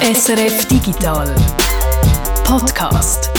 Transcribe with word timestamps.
SRF 0.00 0.68
Digital 0.68 1.34
Podcast. 2.44 3.32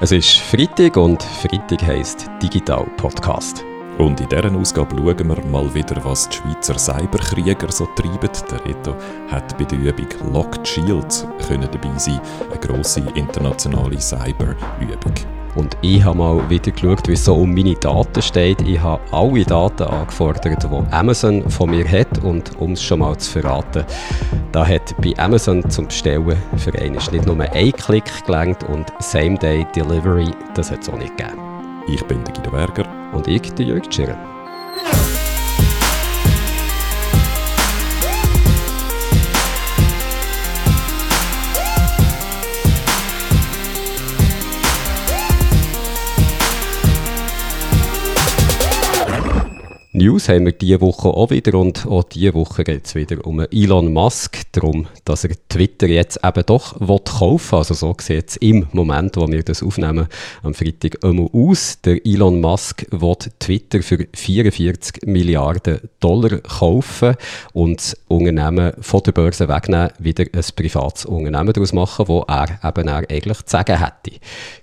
Es 0.00 0.10
ist 0.10 0.38
Freitag 0.38 0.96
und 0.96 1.22
Freitag 1.22 1.82
heisst 1.82 2.30
Digital 2.42 2.86
Podcast. 2.96 3.62
Und 3.98 4.18
in 4.18 4.28
dieser 4.30 4.50
Ausgabe 4.56 4.96
schauen 4.96 5.28
wir 5.28 5.44
mal 5.44 5.74
wieder, 5.74 6.02
was 6.04 6.26
die 6.30 6.36
Schweizer 6.38 6.78
Cyberkrieger 6.78 7.70
so 7.70 7.86
treiben. 7.94 8.30
Der 8.50 8.64
Reto 8.64 8.96
hat 9.30 9.56
bei 9.58 9.64
der 9.64 9.78
Übung 9.78 10.32
Locked 10.32 10.66
Shields 10.66 11.26
dabei 11.38 11.98
sein, 11.98 12.20
eine 12.50 12.60
grosse 12.60 13.00
internationale 13.14 14.00
Cyberübung. 14.00 15.33
Und 15.54 15.76
ich 15.82 16.02
habe 16.04 16.18
mal 16.18 16.50
wieder 16.50 16.72
geschaut, 16.72 17.06
wie 17.08 17.12
es 17.12 17.24
so 17.24 17.34
um 17.34 17.54
meine 17.54 17.74
Daten 17.74 18.22
steht. 18.22 18.60
Ich 18.62 18.80
habe 18.80 19.00
alle 19.12 19.44
Daten 19.44 19.84
angefordert, 19.84 20.44
die 20.44 20.92
Amazon 20.92 21.48
von 21.48 21.70
mir 21.70 21.88
hat. 21.88 22.22
Und 22.22 22.58
um 22.60 22.72
es 22.72 22.82
schon 22.82 23.00
mal 23.00 23.16
zu 23.18 23.30
verraten, 23.30 23.84
da 24.52 24.66
hat 24.66 24.94
bei 25.00 25.14
Amazon 25.18 25.68
zum 25.70 25.86
Bestellen 25.86 26.36
für 26.56 26.74
einen 26.74 26.94
nicht 26.94 27.26
nur 27.26 27.40
ein 27.40 27.72
Klick 27.72 28.24
gelangt 28.26 28.64
und 28.64 28.92
Same-Day-Delivery, 28.98 30.30
das 30.54 30.70
hat 30.70 30.82
es 30.82 30.88
auch 30.88 30.98
nicht 30.98 31.16
gegeben. 31.16 31.38
Ich 31.86 32.02
bin 32.06 32.24
der 32.24 32.34
Guido 32.34 32.50
Berger. 32.50 32.84
Und 33.12 33.28
ich, 33.28 33.42
der 33.52 33.66
Jörg 33.66 33.84
Schirren. 33.92 34.33
News 49.96 50.28
haben 50.28 50.44
wir 50.44 50.50
diese 50.50 50.80
Woche 50.80 51.06
auch 51.06 51.30
wieder 51.30 51.56
und 51.56 51.86
auch 51.86 52.02
diese 52.02 52.34
Woche 52.34 52.64
geht 52.64 52.84
es 52.84 52.96
wieder 52.96 53.24
um 53.24 53.38
Elon 53.38 53.92
Musk, 53.92 54.38
darum, 54.50 54.88
dass 55.04 55.22
er 55.22 55.36
Twitter 55.48 55.86
jetzt 55.86 56.18
eben 56.24 56.42
doch 56.46 56.80
kaufen 56.80 57.52
will. 57.52 57.58
Also 57.58 57.74
so 57.74 57.94
sieht 58.00 58.30
es 58.30 58.36
im 58.38 58.66
Moment, 58.72 59.16
wo 59.16 59.28
wir 59.28 59.44
das 59.44 59.62
aufnehmen, 59.62 60.08
am 60.42 60.52
Freitag 60.52 61.04
einmal 61.04 61.28
aus. 61.32 61.80
Der 61.82 62.04
Elon 62.04 62.40
Musk 62.40 62.84
will 62.90 63.14
Twitter 63.38 63.84
für 63.84 64.08
44 64.12 65.06
Milliarden 65.06 65.78
Dollar 66.00 66.38
kaufen 66.38 67.14
und 67.52 67.78
das 67.78 67.96
Unternehmen 68.08 68.72
von 68.80 69.00
der 69.04 69.12
Börse 69.12 69.48
wegnehmen, 69.48 69.90
wieder 70.00 70.24
ein 70.24 70.44
privates 70.56 71.04
Unternehmen 71.04 71.52
daraus 71.52 71.72
machen, 71.72 72.08
wo 72.08 72.22
er 72.26 72.58
eben 72.64 72.88
eigentlich 72.88 73.38
zu 73.44 73.44
sagen 73.46 73.78
hätte. 73.78 74.18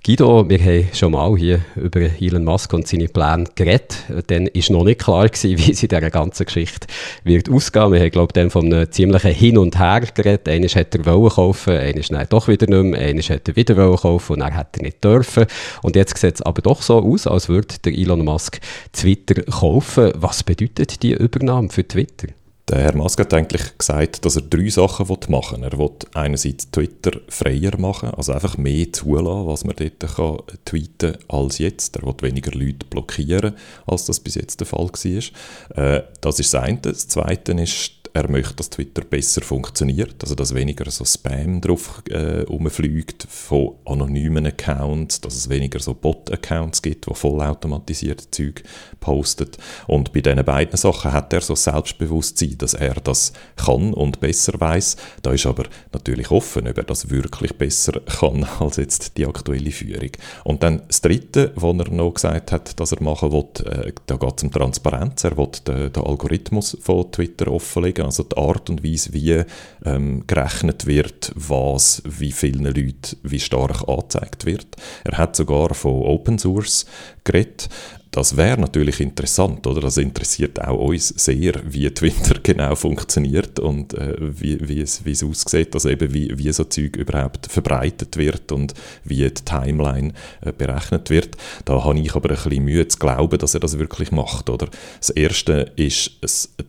Guido, 0.06 0.50
wir 0.50 0.60
haben 0.60 0.90
schon 0.92 1.14
mal 1.14 1.38
hier 1.38 1.62
über 1.78 2.02
Elon 2.20 2.44
Musk 2.44 2.74
und 2.74 2.86
seine 2.86 3.08
Pläne 3.08 3.46
geredet. 3.56 4.04
Dann 4.28 4.48
ist 4.48 4.70
noch 4.70 4.84
nicht 4.84 5.00
klar 5.00 5.21
gewesen, 5.30 5.58
wie 5.68 5.74
sie 5.74 5.88
dieser 5.88 6.10
ganzen 6.10 6.46
Geschichte 6.46 6.88
wird 7.24 7.50
ausgehen. 7.50 7.92
Wir 7.92 8.00
haben, 8.00 8.12
glaube 8.12 8.30
ich, 8.30 8.34
dann 8.34 8.50
von 8.50 8.66
einem 8.66 8.92
ziemlichen 8.92 9.32
Hin 9.32 9.58
und 9.58 9.78
Her 9.80 10.02
geredet. 10.02 10.48
Eines 10.48 10.76
hat 10.76 10.96
er 10.96 11.06
wollen 11.06 11.30
kaufen, 11.30 11.78
eines 11.78 12.12
nein, 12.12 12.28
doch 12.30 12.48
wieder 12.48 12.68
nicht 12.68 12.92
mehr, 12.92 13.02
eines 13.02 13.30
hat 13.30 13.48
er 13.48 13.56
wieder 13.56 13.78
wollen 13.78 13.98
kaufen 13.98 14.34
und 14.34 14.42
er 14.42 14.56
hat 14.56 14.78
er 14.78 14.84
nicht 14.84 15.04
dürfen. 15.04 15.46
Und 15.82 15.96
jetzt 15.96 16.18
sieht 16.18 16.36
es 16.36 16.42
aber 16.42 16.62
doch 16.62 16.82
so 16.82 17.00
aus, 17.00 17.28
als 17.28 17.50
würde 17.50 17.76
der 17.84 17.94
Elon 17.94 18.24
Musk 18.26 18.60
Twitter 18.94 19.42
kaufen. 19.44 20.12
Was 20.16 20.44
bedeutet 20.44 21.04
die 21.04 21.14
Übernahme 21.14 21.70
für 21.70 21.88
Twitter? 21.88 22.28
Der 22.70 22.80
Herr 22.80 22.96
Musk 22.96 23.20
hat 23.20 23.34
eigentlich 23.34 23.78
gesagt, 23.78 24.24
dass 24.24 24.36
er 24.36 24.44
drei 24.44 24.70
Sachen 24.70 25.08
machen 25.28 25.62
will. 25.62 25.70
Er 25.70 25.78
will 25.78 25.92
einerseits 26.14 26.70
Twitter 26.72 27.20
freier 27.28 27.78
machen, 27.78 28.12
also 28.12 28.32
einfach 28.34 28.58
mehr 28.58 28.94
zulassen, 28.94 29.48
was 29.48 29.64
man 29.66 29.76
dort 29.76 30.16
kann 30.16 30.38
tweeten 30.64 31.18
als 31.28 31.58
jetzt. 31.58 31.98
Er 31.98 32.04
will 32.04 32.16
weniger 32.22 32.52
Leute 32.52 32.86
blockieren, 32.90 33.56
als 33.88 34.06
das 34.06 34.20
bis 34.20 34.36
jetzt 34.36 34.60
der 34.60 34.68
Fall 34.68 34.90
war. 34.90 35.84
Äh, 35.84 36.04
das 36.22 36.40
ist 36.40 36.54
das 36.54 36.64
eine. 36.64 36.78
Das 36.78 37.08
zweite 37.08 37.54
ist, 37.54 38.01
er 38.14 38.30
möchte, 38.30 38.56
dass 38.56 38.70
Twitter 38.70 39.04
besser 39.04 39.42
funktioniert, 39.42 40.16
also 40.22 40.36
dass 40.36 40.54
weniger 40.54 40.90
so 40.92 41.06
Spam 41.06 41.62
drauf 41.62 42.04
äh, 42.10 42.42
rumfliegt 42.42 43.26
von 43.30 43.76
anonymen 43.86 44.46
Accounts, 44.46 45.22
dass 45.22 45.36
es 45.36 45.50
weniger 45.50 45.80
so 45.80 45.94
Bot-Accounts 45.94 46.82
gibt, 46.82 47.08
die 47.08 47.14
vollautomatisierte 47.14 48.30
Zeug 48.30 48.64
postet. 49.00 49.58
Und 49.88 50.12
bei 50.14 50.22
diesen 50.22 50.44
beiden 50.44 50.78
Sachen 50.78 51.14
hat 51.14 51.32
er 51.32 51.42
so 51.42 51.56
Selbstbewusstsein, 51.56 52.58
dass 52.58 52.74
er 52.74 52.96
das 52.96 53.32
kann 53.56 53.94
und 53.94 54.20
besser 54.20 54.60
weiß. 54.60 54.98
Da 55.22 55.32
ist 55.32 55.46
aber 55.46 55.66
natürlich 55.94 56.32
offen, 56.32 56.68
ob 56.68 56.78
er 56.78 56.84
das 56.84 57.10
wirklich 57.10 57.58
besser 57.58 58.02
kann 58.02 58.44
als 58.60 58.76
jetzt 58.76 59.18
die 59.18 59.26
aktuelle 59.26 59.72
Führung. 59.72 60.12
Und 60.44 60.64
dann 60.64 60.82
das 60.88 61.02
Dritte, 61.02 61.54
was 61.56 61.78
er 61.78 61.92
noch 61.92 62.14
gesagt 62.14 62.52
hat, 62.52 62.80
dass 62.80 62.92
er 62.92 63.02
machen 63.02 63.32
will, 63.32 63.46
äh, 63.66 63.94
da 64.06 64.18
geht 64.18 64.38
es 64.38 64.44
um 64.44 64.52
Transparenz. 64.52 65.24
Er 65.24 65.38
will 65.38 65.50
den, 65.66 65.94
den 65.94 66.04
Algorithmus 66.04 66.78
von 66.82 67.12
Twitter 67.12 67.52
offenlegen 67.52 68.01
Techniken, 68.02 68.06
also 68.06 68.24
die 68.24 68.38
Art 68.38 68.70
und 68.70 68.84
Weise, 68.84 69.14
wie 69.14 69.44
ähm, 69.86 70.24
gerechnet 70.28 70.86
wird, 70.86 71.32
was 71.36 72.02
wie 72.06 72.32
vielen 72.32 72.66
Leuten 72.66 73.18
wie 73.24 73.40
stark 73.40 73.88
angezeigt 73.88 74.46
wird. 74.46 74.68
Er 75.04 75.18
hat 75.18 75.36
sogar 75.36 75.74
von 75.74 76.04
Open 76.04 76.40
Source 76.40 76.86
geredet. 77.24 77.70
Das 78.12 78.36
wäre 78.36 78.60
natürlich 78.60 79.00
interessant, 79.00 79.66
oder? 79.66 79.80
Das 79.80 79.96
interessiert 79.96 80.62
auch 80.62 80.78
uns 80.90 81.08
sehr, 81.08 81.54
wie 81.64 81.90
Twitter 81.92 82.40
genau 82.44 82.76
funktioniert 82.76 83.58
und 83.58 83.94
äh, 83.94 84.16
wie, 84.20 84.60
wie, 84.68 84.82
es, 84.82 85.24
aussieht, 85.24 85.74
also 85.74 85.88
eben 85.88 86.14
wie, 86.14 86.38
wie 86.38 86.52
so 86.52 86.66
Zeug 86.66 86.98
überhaupt 86.98 87.48
verbreitet 87.48 88.18
wird 88.18 88.52
und 88.52 88.74
wie 89.06 89.24
die 89.24 89.32
Timeline 89.32 90.12
äh, 90.42 90.52
berechnet 90.52 91.10
wird. 91.10 91.38
Da 91.64 91.86
habe 91.86 92.00
ich 92.00 92.14
aber 92.14 92.32
ein 92.32 92.36
bisschen 92.36 92.66
Mühe 92.66 92.86
zu 92.86 93.00
glauben, 93.00 93.38
dass 93.38 93.54
er 93.54 93.62
das 93.62 93.80
wirklich 93.80 94.12
macht, 94.12 94.50
oder? 94.50 94.68
Das 95.00 95.12
Erste 95.12 95.72
ist, 95.78 96.12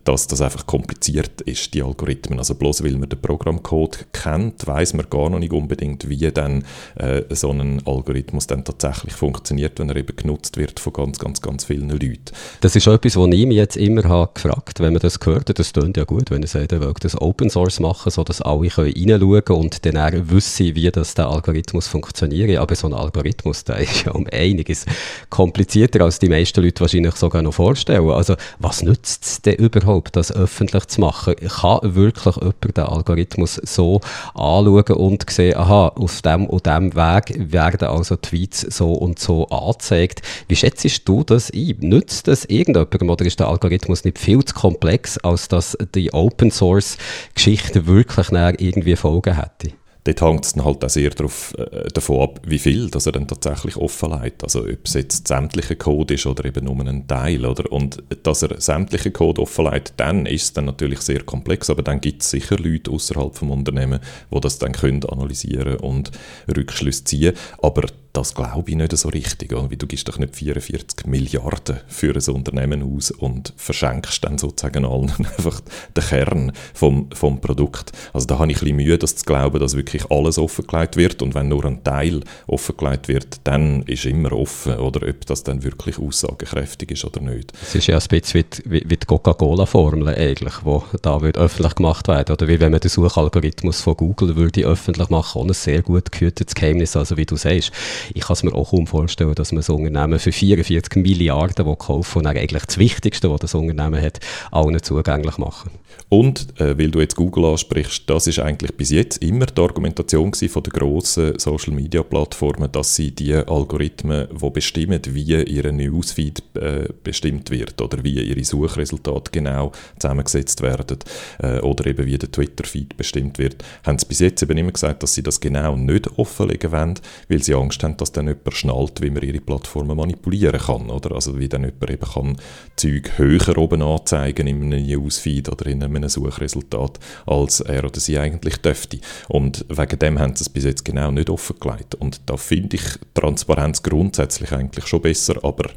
dass 0.05 0.29
das 0.29 0.41
einfach 0.41 0.67
kompliziert 0.67 1.41
ist, 1.41 1.75
die 1.75 1.83
Algorithmen. 1.83 2.39
Also 2.39 2.55
bloß 2.55 2.85
weil 2.85 2.93
man 2.93 3.09
den 3.09 3.21
Programmcode 3.21 4.07
kennt, 4.13 4.65
weiß 4.65 4.95
man 4.95 5.11
gar 5.11 5.29
noch 5.29 5.41
nicht 5.41 5.53
unbedingt, 5.53 6.09
wie 6.09 6.31
dann 6.31 6.65
äh, 6.95 7.23
so 7.31 7.51
ein 7.51 7.83
Algorithmus 7.85 8.47
dann 8.47 8.65
tatsächlich 8.65 9.15
funktioniert, 9.15 9.81
wenn 9.81 9.89
er 9.89 9.97
eben 9.97 10.15
genutzt 10.15 10.57
wird 10.57 10.79
von 10.79 10.93
ganz, 10.93 11.19
ganz 11.19 11.31
ganz, 11.32 11.41
ganz 11.41 11.65
vielen 11.65 11.88
Leuten. 11.88 12.20
Das 12.60 12.76
ist 12.76 12.87
etwas, 12.87 13.16
was 13.16 13.28
ich 13.32 13.47
mich 13.47 13.56
jetzt 13.56 13.76
immer 13.76 14.04
habe 14.04 14.32
gefragt 14.34 14.81
wenn 14.81 14.93
man 14.93 15.00
das 15.00 15.19
gehört, 15.19 15.59
das 15.59 15.72
klingt 15.72 15.97
ja 15.97 16.04
gut, 16.04 16.31
wenn 16.31 16.43
er 16.43 16.48
sagt, 16.48 16.72
er 16.72 16.81
will 16.81 16.93
das 17.00 17.19
Open 17.20 17.48
Source 17.48 17.81
machen, 17.81 18.10
sodass 18.10 18.43
alle 18.43 18.69
reinschauen 18.76 19.44
können 19.44 19.60
und 19.60 19.87
dann 19.87 19.97
auch 19.97 20.10
wissen, 20.12 20.75
wie 20.75 20.91
das 20.91 21.15
der 21.15 21.28
Algorithmus 21.28 21.87
funktioniert. 21.87 22.59
Aber 22.59 22.75
so 22.75 22.88
ein 22.88 22.94
Algorithmus, 22.94 23.65
der 23.65 23.78
ist 23.78 24.04
ja 24.04 24.12
um 24.12 24.26
einiges 24.31 24.84
komplizierter, 25.31 26.03
als 26.03 26.19
die 26.19 26.28
meisten 26.28 26.62
Leute 26.62 26.81
wahrscheinlich 26.81 27.15
sogar 27.15 27.43
noch 27.43 27.54
vorstellen. 27.54 28.10
Also 28.10 28.34
was 28.59 28.82
nützt 28.82 29.25
es 29.25 29.43
denn 29.43 29.54
überhaupt, 29.54 30.16
das 30.16 30.32
öffentlich 30.32 30.87
zu 30.88 31.00
machen? 31.00 31.37
Kann 31.37 31.94
wirklich 31.94 32.37
jemand 32.37 32.76
den 32.76 32.84
Algorithmus 32.84 33.54
so 33.54 34.00
anschauen 34.34 34.97
und 34.97 35.31
sehen, 35.31 35.56
aha, 35.56 35.88
auf 35.88 36.20
dem 36.22 36.47
und 36.47 36.66
dem 36.66 36.94
Weg 36.94 37.53
werden 37.53 37.88
also 37.88 38.16
Tweets 38.16 38.60
so 38.62 38.93
und 38.93 39.19
so 39.19 39.47
angezeigt. 39.49 40.22
Wie 40.49 40.56
schätzt 40.56 41.09
du 41.09 41.22
das 41.25 41.50
ein? 41.50 41.77
Nützt 41.81 42.28
das 42.28 42.44
irgendjemandem 42.44 43.10
oder 43.10 43.25
ist 43.25 43.41
der 43.41 43.49
Algorithmus 43.49 44.05
nicht 44.05 44.19
viel 44.19 44.44
zu 44.44 44.55
komplex, 44.55 45.19
als 45.19 45.49
dass 45.49 45.77
die 45.94 46.12
Open 46.12 46.50
Source 46.50 46.99
Geschichte 47.34 47.87
wirklich 47.87 48.31
irgendwie 48.31 48.97
Folgen 48.97 49.37
hätte? 49.37 49.75
dort 50.05 50.21
hängt 50.21 50.44
es 50.44 50.55
dann 50.55 50.65
halt 50.65 50.84
auch 50.84 50.88
sehr 50.88 51.11
darauf, 51.11 51.55
äh, 51.59 51.88
davon 51.93 52.22
ab, 52.22 52.41
wie 52.44 52.59
viel 52.59 52.91
dass 52.91 53.06
er 53.06 53.12
dann 53.12 53.28
tatsächlich 53.28 53.77
offenlegt. 53.77 54.43
Also 54.43 54.61
ob 54.61 54.84
es 54.84 54.94
jetzt 54.94 55.28
sämtliche 55.28 55.77
Code 55.77 56.15
ist 56.15 56.27
oder 56.27 56.44
eben 56.44 56.65
nur 56.65 56.81
ein 56.81 57.06
Teil. 57.06 57.44
Oder? 57.47 57.71
Und 57.71 58.03
dass 58.22 58.43
er 58.43 58.61
sämtliche 58.61 59.12
Code 59.12 59.43
offenlegt, 59.43 59.94
dann 59.99 60.27
ist 60.27 60.43
es 60.43 60.53
dann 60.53 60.65
natürlich 60.65 61.00
sehr 61.00 61.22
komplex, 61.22 61.71
aber 61.71 61.82
dann 61.82 62.00
gibt 62.00 62.22
es 62.22 62.31
sicher 62.31 62.59
Leute 62.59 62.91
außerhalb 62.91 63.32
des 63.32 63.43
Unternehmens, 63.43 64.05
die 64.31 64.41
das 64.41 64.59
dann 64.59 64.72
können 64.72 65.05
analysieren 65.05 65.77
und 65.77 66.11
Rückschlüsse 66.49 67.05
ziehen. 67.05 67.34
Aber 67.61 67.82
das 68.12 68.34
glaube 68.34 68.71
ich 68.71 68.77
nicht 68.77 68.97
so 68.97 69.09
richtig. 69.09 69.53
Oder? 69.53 69.69
Du 69.69 69.87
gibst 69.87 70.06
doch 70.09 70.19
nicht 70.19 70.37
44 70.37 71.06
Milliarden 71.06 71.81
für 71.88 72.14
ein 72.14 72.35
Unternehmen 72.35 72.82
aus 72.82 73.11
und 73.11 73.55
verschenkst 73.56 74.23
dann 74.25 74.38
sozusagen 74.38 74.85
allen 74.85 75.11
einfach 75.19 75.61
den 75.97 76.05
Kern 76.05 76.53
vom, 76.75 77.09
vom 77.14 77.41
Produkt. 77.41 77.93
Also 78.12 78.26
da 78.26 78.38
habe 78.38 78.50
ich 78.53 78.59
ein 78.59 78.61
bisschen 78.61 78.76
Mühe, 78.76 78.99
das 78.99 79.17
zu 79.17 79.25
glauben, 79.25 79.59
dass 79.61 79.76
wirklich 79.76 80.11
alles 80.11 80.38
offengelegt 80.38 80.97
wird 80.97 81.23
und 81.23 81.35
wenn 81.35 81.49
nur 81.49 81.64
ein 81.64 81.82
Teil 81.85 82.20
offengelegt 82.47 83.09
wird, 83.09 83.41
dann 83.44 83.82
ist 83.85 84.05
immer 84.05 84.32
offen, 84.32 84.76
oder 84.76 85.09
ob 85.09 85.25
das 85.26 85.43
dann 85.43 85.62
wirklich 85.62 85.99
aussagekräftig 85.99 86.91
ist 86.91 87.05
oder 87.05 87.20
nicht. 87.20 87.53
Es 87.62 87.75
ist 87.75 87.87
ja 87.87 87.99
ein 87.99 88.05
bisschen 88.09 88.44
wie, 88.64 88.82
wie 88.85 88.97
die 88.97 89.06
Coca-Cola-Formel 89.06 90.09
eigentlich, 90.09 90.55
die 90.64 90.99
da 91.00 91.20
wird 91.23 91.38
öffentlich 91.38 91.75
gemacht 91.76 92.09
werden 92.09 92.32
oder 92.32 92.47
wie 92.49 92.61
wenn 92.61 92.73
man 92.73 92.81
den 92.81 92.91
Suchalgorithmus 92.91 93.81
von 93.81 93.97
Google 93.97 94.37
würde 94.37 94.64
öffentlich 94.64 95.09
machen, 95.09 95.41
ohne 95.41 95.55
sehr 95.55 95.82
gut 95.82 96.12
gehütetes 96.12 96.55
Geheimnis, 96.55 96.94
also 96.97 97.17
wie 97.17 97.26
du 97.26 97.37
sagst. 97.37 97.73
Ich 98.14 98.22
kann 98.22 98.34
es 98.34 98.43
mir 98.43 98.54
auch 98.54 98.70
kaum 98.70 98.87
vorstellen, 98.87 99.34
dass 99.34 99.52
man 99.52 99.60
das 99.60 99.69
Unternehmen 99.69 100.19
für 100.19 100.32
44 100.32 100.96
Milliarden 100.96 101.78
kaufen 101.78 102.19
und 102.19 102.26
eigentlich 102.26 102.64
das 102.64 102.78
Wichtigste, 102.78 103.31
was 103.31 103.40
das 103.40 103.54
Unternehmen 103.54 104.00
hat, 104.00 104.20
allen 104.50 104.82
zugänglich 104.82 105.38
machen. 105.38 105.70
Und, 106.08 106.60
äh, 106.60 106.78
weil 106.78 106.90
du 106.90 107.00
jetzt 107.00 107.16
Google 107.16 107.46
ansprichst, 107.46 108.08
das 108.08 108.26
ist 108.26 108.38
eigentlich 108.38 108.76
bis 108.76 108.90
jetzt 108.90 109.22
immer 109.22 109.46
die 109.46 109.60
Argumentation 109.60 110.32
von 110.32 110.62
der 110.62 110.72
grossen 110.72 111.38
Social-Media-Plattformen, 111.38 112.70
dass 112.70 112.96
sie 112.96 113.12
die 113.12 113.34
Algorithmen, 113.34 114.28
die 114.31 114.50
bestimmen, 114.50 115.00
wie 115.08 115.43
ihr 115.43 115.72
Newsfeed 115.72 116.43
äh, 116.54 116.88
bestimmt 117.02 117.50
wird 117.50 117.81
oder 117.81 118.04
wie 118.04 118.20
ihre 118.22 118.44
Suchresultate 118.44 119.31
genau 119.31 119.72
zusammengesetzt 119.99 120.60
werden 120.62 120.99
äh, 121.43 121.60
oder 121.60 121.87
eben 121.87 122.06
wie 122.06 122.19
der 122.19 122.31
Twitter-Feed 122.31 122.96
bestimmt 122.96 123.38
wird, 123.38 123.64
haben 123.84 123.99
sie 123.99 124.06
bis 124.06 124.20
jetzt 124.20 124.43
eben 124.43 124.58
immer 124.58 124.72
gesagt, 124.72 125.02
dass 125.02 125.14
sie 125.14 125.22
das 125.22 125.40
genau 125.40 125.76
nicht 125.76 126.19
offenlegen 126.19 126.72
wollen, 126.72 126.94
weil 127.28 127.43
sie 127.43 127.54
Angst 127.54 127.82
haben, 127.82 127.92
dass 127.97 128.12
dann 128.12 128.29
jemand 128.29 128.55
schnallt, 128.55 129.00
wie 129.00 129.11
man 129.11 129.23
ihre 129.23 129.41
Plattformen 129.41 129.97
manipulieren 129.97 130.61
kann, 130.61 130.91
oder? 130.91 131.15
Also 131.15 131.39
wie 131.39 131.49
dann 131.49 131.65
jemand 131.65 131.91
eben 131.91 132.12
kann 132.12 132.37
Zeug 132.77 133.19
höher 133.19 133.59
oben 133.59 133.83
anzeigen 133.83 134.47
in 134.47 134.62
einem 134.62 134.87
Newsfeed 134.87 135.49
oder 135.49 135.67
in 135.67 135.83
einem 135.83 136.09
Suchresultat, 136.09 136.99
als 137.27 137.61
er 137.61 137.85
oder 137.85 138.00
sie 138.00 138.19
eigentlich 138.19 138.56
dürfte. 138.59 138.99
Und 139.29 139.65
wegen 139.69 139.99
dem 139.99 140.19
haben 140.19 140.37
sie 140.37 140.43
es 140.43 140.49
bis 140.49 140.65
jetzt 140.65 140.85
genau 140.85 141.11
nicht 141.11 141.31
offengelegt. 141.31 141.94
Und 141.94 142.21
da 142.27 142.37
finde 142.37 142.77
ich 142.77 142.85
Transparenz 143.15 143.83
grundsätzlich 143.83 144.53
eigentlich 144.53 144.87
schon 144.87 145.03
besser, 145.03 145.37
aber 145.43 145.71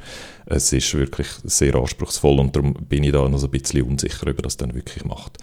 es 0.46 0.72
ist 0.74 0.94
wirklich 0.94 1.28
sehr 1.44 1.76
anspruchsvoll 1.76 2.40
und 2.40 2.56
darum 2.56 2.74
bin 2.74 3.04
ich 3.04 3.12
da 3.12 3.28
noch 3.28 3.38
so 3.38 3.48
ein 3.48 3.52
bisschen 3.52 3.84
unsicher, 3.84 4.28
ob 4.28 4.42
das 4.44 4.58
dann 4.58 4.76
wirklich 4.76 5.06
macht. 5.06 5.38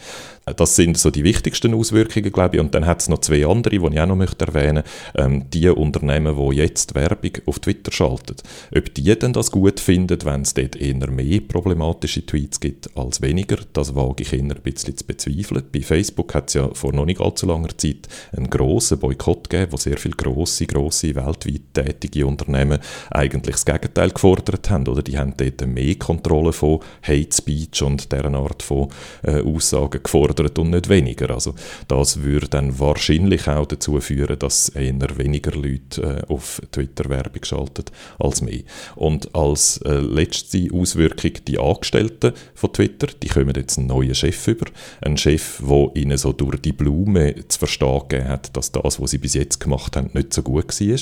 Das 0.57 0.75
sind 0.75 0.99
so 0.99 1.11
die 1.11 1.23
wichtigsten 1.23 1.73
Auswirkungen, 1.73 2.33
glaube 2.33 2.57
ich. 2.57 2.61
Und 2.61 2.75
dann 2.75 2.85
hat 2.85 3.01
es 3.01 3.09
noch 3.09 3.21
zwei 3.21 3.47
andere, 3.47 3.79
die 3.79 3.95
ich 3.95 4.01
auch 4.01 4.07
noch 4.07 4.17
möchte 4.17 4.45
erwähnen 4.45 4.83
möchte. 5.15 5.23
Ähm, 5.23 5.51
die 5.51 5.69
Unternehmen, 5.69 6.37
die 6.37 6.57
jetzt 6.57 6.95
Werbung 6.95 7.31
auf 7.47 7.61
Twitter 7.61 7.93
schalten. 7.93 8.37
Ob 8.77 8.93
die 8.95 9.17
dann 9.17 9.33
das 9.33 9.53
gut 9.53 9.79
finden, 9.79 10.19
wenn 10.25 10.43
es 10.43 10.55
dort 10.55 10.75
eher 10.75 11.11
mehr 11.11 11.41
problematische 11.41 12.27
Tweets 12.27 12.59
gibt 12.59 12.97
als 12.97 13.23
weniger, 13.23 13.59
das 13.73 13.95
wage 13.95 14.23
ich 14.23 14.33
eher 14.33 14.41
ein 14.41 14.49
bisschen 14.49 14.97
zu 14.97 15.05
bezweifeln. 15.05 15.63
Bei 15.73 15.81
Facebook 15.81 16.35
hat 16.35 16.49
es 16.49 16.55
ja 16.55 16.69
vor 16.75 16.93
noch 16.93 17.07
nicht 17.07 17.21
allzu 17.21 17.47
langer 17.47 17.77
Zeit 17.79 18.09
einen 18.37 18.51
grossen 18.51 18.99
Boykott 18.99 19.49
gegeben, 19.49 19.73
wo 19.73 19.77
sehr 19.77 19.97
viele 19.97 20.17
grosse, 20.17 20.67
grosse, 20.67 21.15
weltweit 21.15 21.63
tätige 21.73 22.27
Unternehmen 22.27 22.81
eigentlich 23.11 23.55
das 23.55 23.65
Gegenteil 23.65 24.11
gefordert 24.11 24.71
haben 24.71 24.89
oder 24.93 25.03
die 25.03 25.19
haben 25.19 25.35
dort 25.37 25.67
mehr 25.67 25.95
Kontrolle 25.97 26.53
von 26.53 26.81
Hate 27.03 27.35
Speech 27.35 27.83
und 27.83 28.13
deren 28.13 28.35
Art 28.35 28.63
von 28.63 28.89
äh, 29.23 29.41
Aussagen 29.41 30.03
gefordert 30.03 30.59
und 30.59 30.71
nicht 30.71 30.89
weniger. 30.89 31.31
Also 31.31 31.55
das 31.89 32.23
würde 32.23 32.49
dann 32.49 32.79
wahrscheinlich 32.79 33.49
auch 33.49 33.67
dazu 33.67 33.99
führen, 34.01 34.39
dass 34.39 34.69
eher 34.69 34.93
weniger 35.17 35.53
Leute 35.53 36.25
äh, 36.29 36.33
auf 36.33 36.61
Twitter 36.71 37.09
Werbung 37.09 37.45
schalten 37.45 37.85
als 38.19 38.43
mehr. 38.43 38.63
Und 38.97 39.35
als 39.35 39.79
äh, 39.79 39.99
letzte 39.99 40.69
Auswirkung 40.73 41.33
die 41.47 41.59
Angestellten 41.59 42.33
von 42.55 42.73
Twitter, 42.73 43.09
die 43.23 43.29
kommen 43.29 43.55
jetzt 43.57 43.79
einen 43.79 43.89
neuen 43.89 44.15
Chef 44.15 44.47
über, 44.49 44.67
einen 45.01 45.17
Chef, 45.17 45.63
der 45.67 45.91
ihnen 45.95 46.19
so 46.19 46.33
durch 46.33 46.61
die 46.61 46.73
Blume 46.73 47.49
zu 47.49 47.59
verstehen 47.59 48.29
hat, 48.29 48.55
dass 48.57 48.73
das, 48.73 49.01
was 49.01 49.11
sie 49.11 49.19
bis 49.19 49.35
jetzt 49.35 49.61
gemacht 49.61 49.97
haben, 49.97 50.11
nicht 50.13 50.35
so 50.35 50.43
gut 50.43 50.69
war 50.69 50.99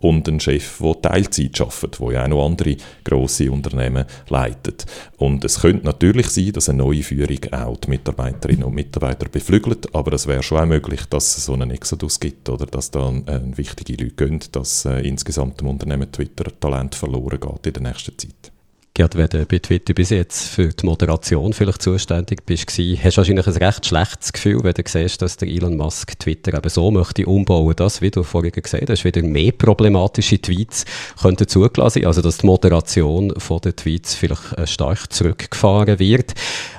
und 0.00 0.28
einen 0.28 0.40
Chef, 0.40 0.78
der 0.78 1.02
Teilzeit 1.02 1.60
arbeitet, 1.60 2.00
wo 2.00 2.10
ja 2.10 2.24
auch 2.24 2.28
noch 2.28 2.46
andere 2.46 2.76
grosse 3.04 3.31
grosse 3.32 3.50
Unternehmen 3.50 4.04
leitet. 4.28 4.86
Und 5.16 5.44
es 5.44 5.60
könnte 5.60 5.84
natürlich 5.84 6.28
sein, 6.28 6.52
dass 6.52 6.68
eine 6.68 6.78
neue 6.78 7.02
Führung 7.02 7.38
auch 7.52 7.76
die 7.76 7.90
Mitarbeiterinnen 7.90 8.64
und 8.64 8.74
Mitarbeiter 8.74 9.28
beflügelt, 9.28 9.94
aber 9.94 10.12
es 10.12 10.26
wäre 10.26 10.42
schon 10.42 10.58
auch 10.58 10.66
möglich, 10.66 11.06
dass 11.06 11.36
es 11.36 11.46
so 11.46 11.54
einen 11.54 11.70
Exodus 11.70 12.20
gibt 12.20 12.48
oder 12.48 12.66
dass 12.66 12.90
da 12.90 13.10
äh, 13.10 13.40
wichtige 13.56 14.02
Leute 14.02 14.14
gehen, 14.14 14.40
dass 14.52 14.84
äh, 14.84 15.00
insgesamt 15.00 15.60
dem 15.60 15.68
Unternehmen 15.68 16.10
Twitter 16.10 16.44
Talent 16.58 16.94
verloren 16.94 17.38
geht 17.40 17.66
in 17.66 17.84
der 17.84 17.92
nächsten 17.92 18.18
Zeit. 18.18 18.51
Gerade 18.94 19.16
wenn 19.16 19.28
du 19.28 19.46
bei 19.46 19.58
Twitter 19.58 19.94
bis 19.94 20.10
jetzt 20.10 20.48
für 20.48 20.68
die 20.68 20.84
Moderation 20.84 21.54
vielleicht 21.54 21.80
zuständig 21.80 22.44
bist, 22.44 22.68
hast 22.68 22.76
du 22.76 23.16
wahrscheinlich 23.16 23.46
ein 23.46 23.56
recht 23.56 23.86
schlechtes 23.86 24.34
Gefühl, 24.34 24.62
wenn 24.64 24.74
du 24.74 24.82
siehst, 24.84 25.22
dass 25.22 25.38
der 25.38 25.48
Elon 25.48 25.78
Musk 25.78 26.18
Twitter 26.18 26.52
eben 26.52 26.68
so 26.68 26.90
möchte 26.90 27.24
umbauen, 27.24 27.74
dass, 27.74 28.02
wie 28.02 28.10
du 28.10 28.22
vorhin 28.22 28.52
gesagt 28.52 28.90
hast, 28.90 29.04
wieder 29.04 29.22
mehr 29.22 29.52
problematische 29.52 30.38
Tweets 30.42 30.84
könnten 31.22 31.48
zugelassen 31.48 32.04
also 32.04 32.20
dass 32.20 32.38
die 32.38 32.46
Moderation 32.46 33.32
von 33.38 33.62
den 33.62 33.74
Tweets 33.74 34.14
vielleicht 34.14 34.58
äh, 34.58 34.66
stark 34.66 35.10
zurückgefahren 35.10 35.98
wird. 35.98 36.34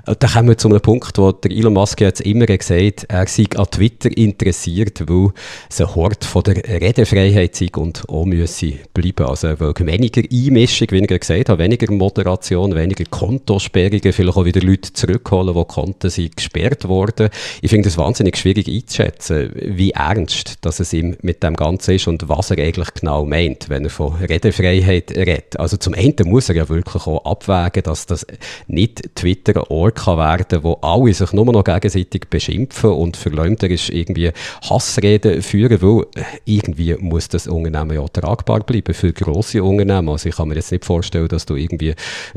Äh, 0.06 0.16
da 0.20 0.28
kommen 0.28 0.50
wir 0.50 0.58
zu 0.60 0.68
einem 0.68 0.82
Punkt, 0.82 1.18
wo 1.18 1.32
der 1.32 1.50
Elon 1.50 1.74
Musk 1.74 2.00
jetzt 2.00 2.22
immer 2.22 2.46
gesagt 2.46 3.06
er 3.10 3.26
sei 3.26 3.46
an 3.56 3.66
Twitter 3.72 4.16
interessiert, 4.16 5.10
weil 5.10 5.30
es 5.68 5.82
ein 5.82 5.96
Hort 5.96 6.26
von 6.26 6.44
der 6.44 6.58
Redefreiheit 6.58 7.56
sei 7.56 7.70
und 7.76 8.08
auch 8.08 8.26
müsse 8.26 8.74
bleiben. 8.94 9.26
Also 9.26 9.48
weniger 9.60 10.22
Einmischung, 10.32 10.88
ich 10.92 11.08
gesagt 11.08 11.50
habe, 11.50 11.64
weniger 11.64 11.92
Moderation, 12.04 12.76
weniger 12.76 13.06
Kontosperrungen, 13.06 14.12
vielleicht 14.12 14.38
auch 14.38 14.44
wieder 14.44 14.60
Leute 14.60 14.92
zurückholen, 14.92 15.56
wo 15.56 15.64
Konten 15.64 16.10
sind 16.10 16.36
gesperrt 16.36 16.86
worden. 16.90 17.30
Ich 17.62 17.70
finde 17.70 17.88
es 17.88 17.98
wahnsinnig 17.98 18.36
schwierig 18.36 18.68
einzuschätzen, 18.68 19.52
wie 19.56 19.92
ernst 19.92 20.66
dass 20.66 20.82
es 20.82 20.92
ihm 20.92 21.16
mit 21.22 21.44
dem 21.44 21.56
Ganzen 21.56 21.96
ist 21.96 22.08
und 22.08 22.28
was 22.28 22.52
er 22.52 22.58
eigentlich 22.58 22.94
genau 22.94 23.24
meint, 23.24 23.70
wenn 23.70 23.86
er 23.86 23.90
von 23.90 24.16
Redefreiheit 24.16 25.12
redet. 25.16 25.58
Also 25.58 25.78
zum 25.78 25.94
einen 25.94 26.16
muss 26.26 26.50
er 26.50 26.56
ja 26.56 26.68
wirklich 26.68 27.08
auch 27.08 27.24
abwägen, 27.24 27.84
dass 27.84 28.06
das 28.06 28.26
nicht 28.68 29.16
Twitter 29.16 29.62
ein 29.62 29.68
Ort 29.70 29.96
kann 29.96 30.18
werden, 30.18 30.64
wo 30.64 30.74
alle 30.82 31.14
sich 31.14 31.32
nur 31.32 31.46
noch 31.46 31.64
gegenseitig 31.64 32.30
beschimpfen 32.30 32.92
und 32.92 33.16
verleumderisch 33.16 33.90
irgendwie 33.90 34.32
Hassreden 34.70 35.42
führen, 35.42 35.82
weil 35.82 36.06
irgendwie 36.44 36.96
muss 36.96 37.30
das 37.30 37.48
Unternehmen 37.48 37.96
ja 37.96 38.06
tragbar 38.08 38.62
bleiben 38.62 38.94
für 38.94 39.14
grosse 39.14 39.64
Unternehmen. 39.64 40.10
Also 40.10 40.30
ich 40.30 40.36
kann 40.36 40.50
mir 40.50 40.56
jetzt 40.56 40.72
nicht 40.72 40.86
vorstellen, 40.86 41.30
dass 41.30 41.46
du 41.46 41.56
irgendwie 41.56 41.93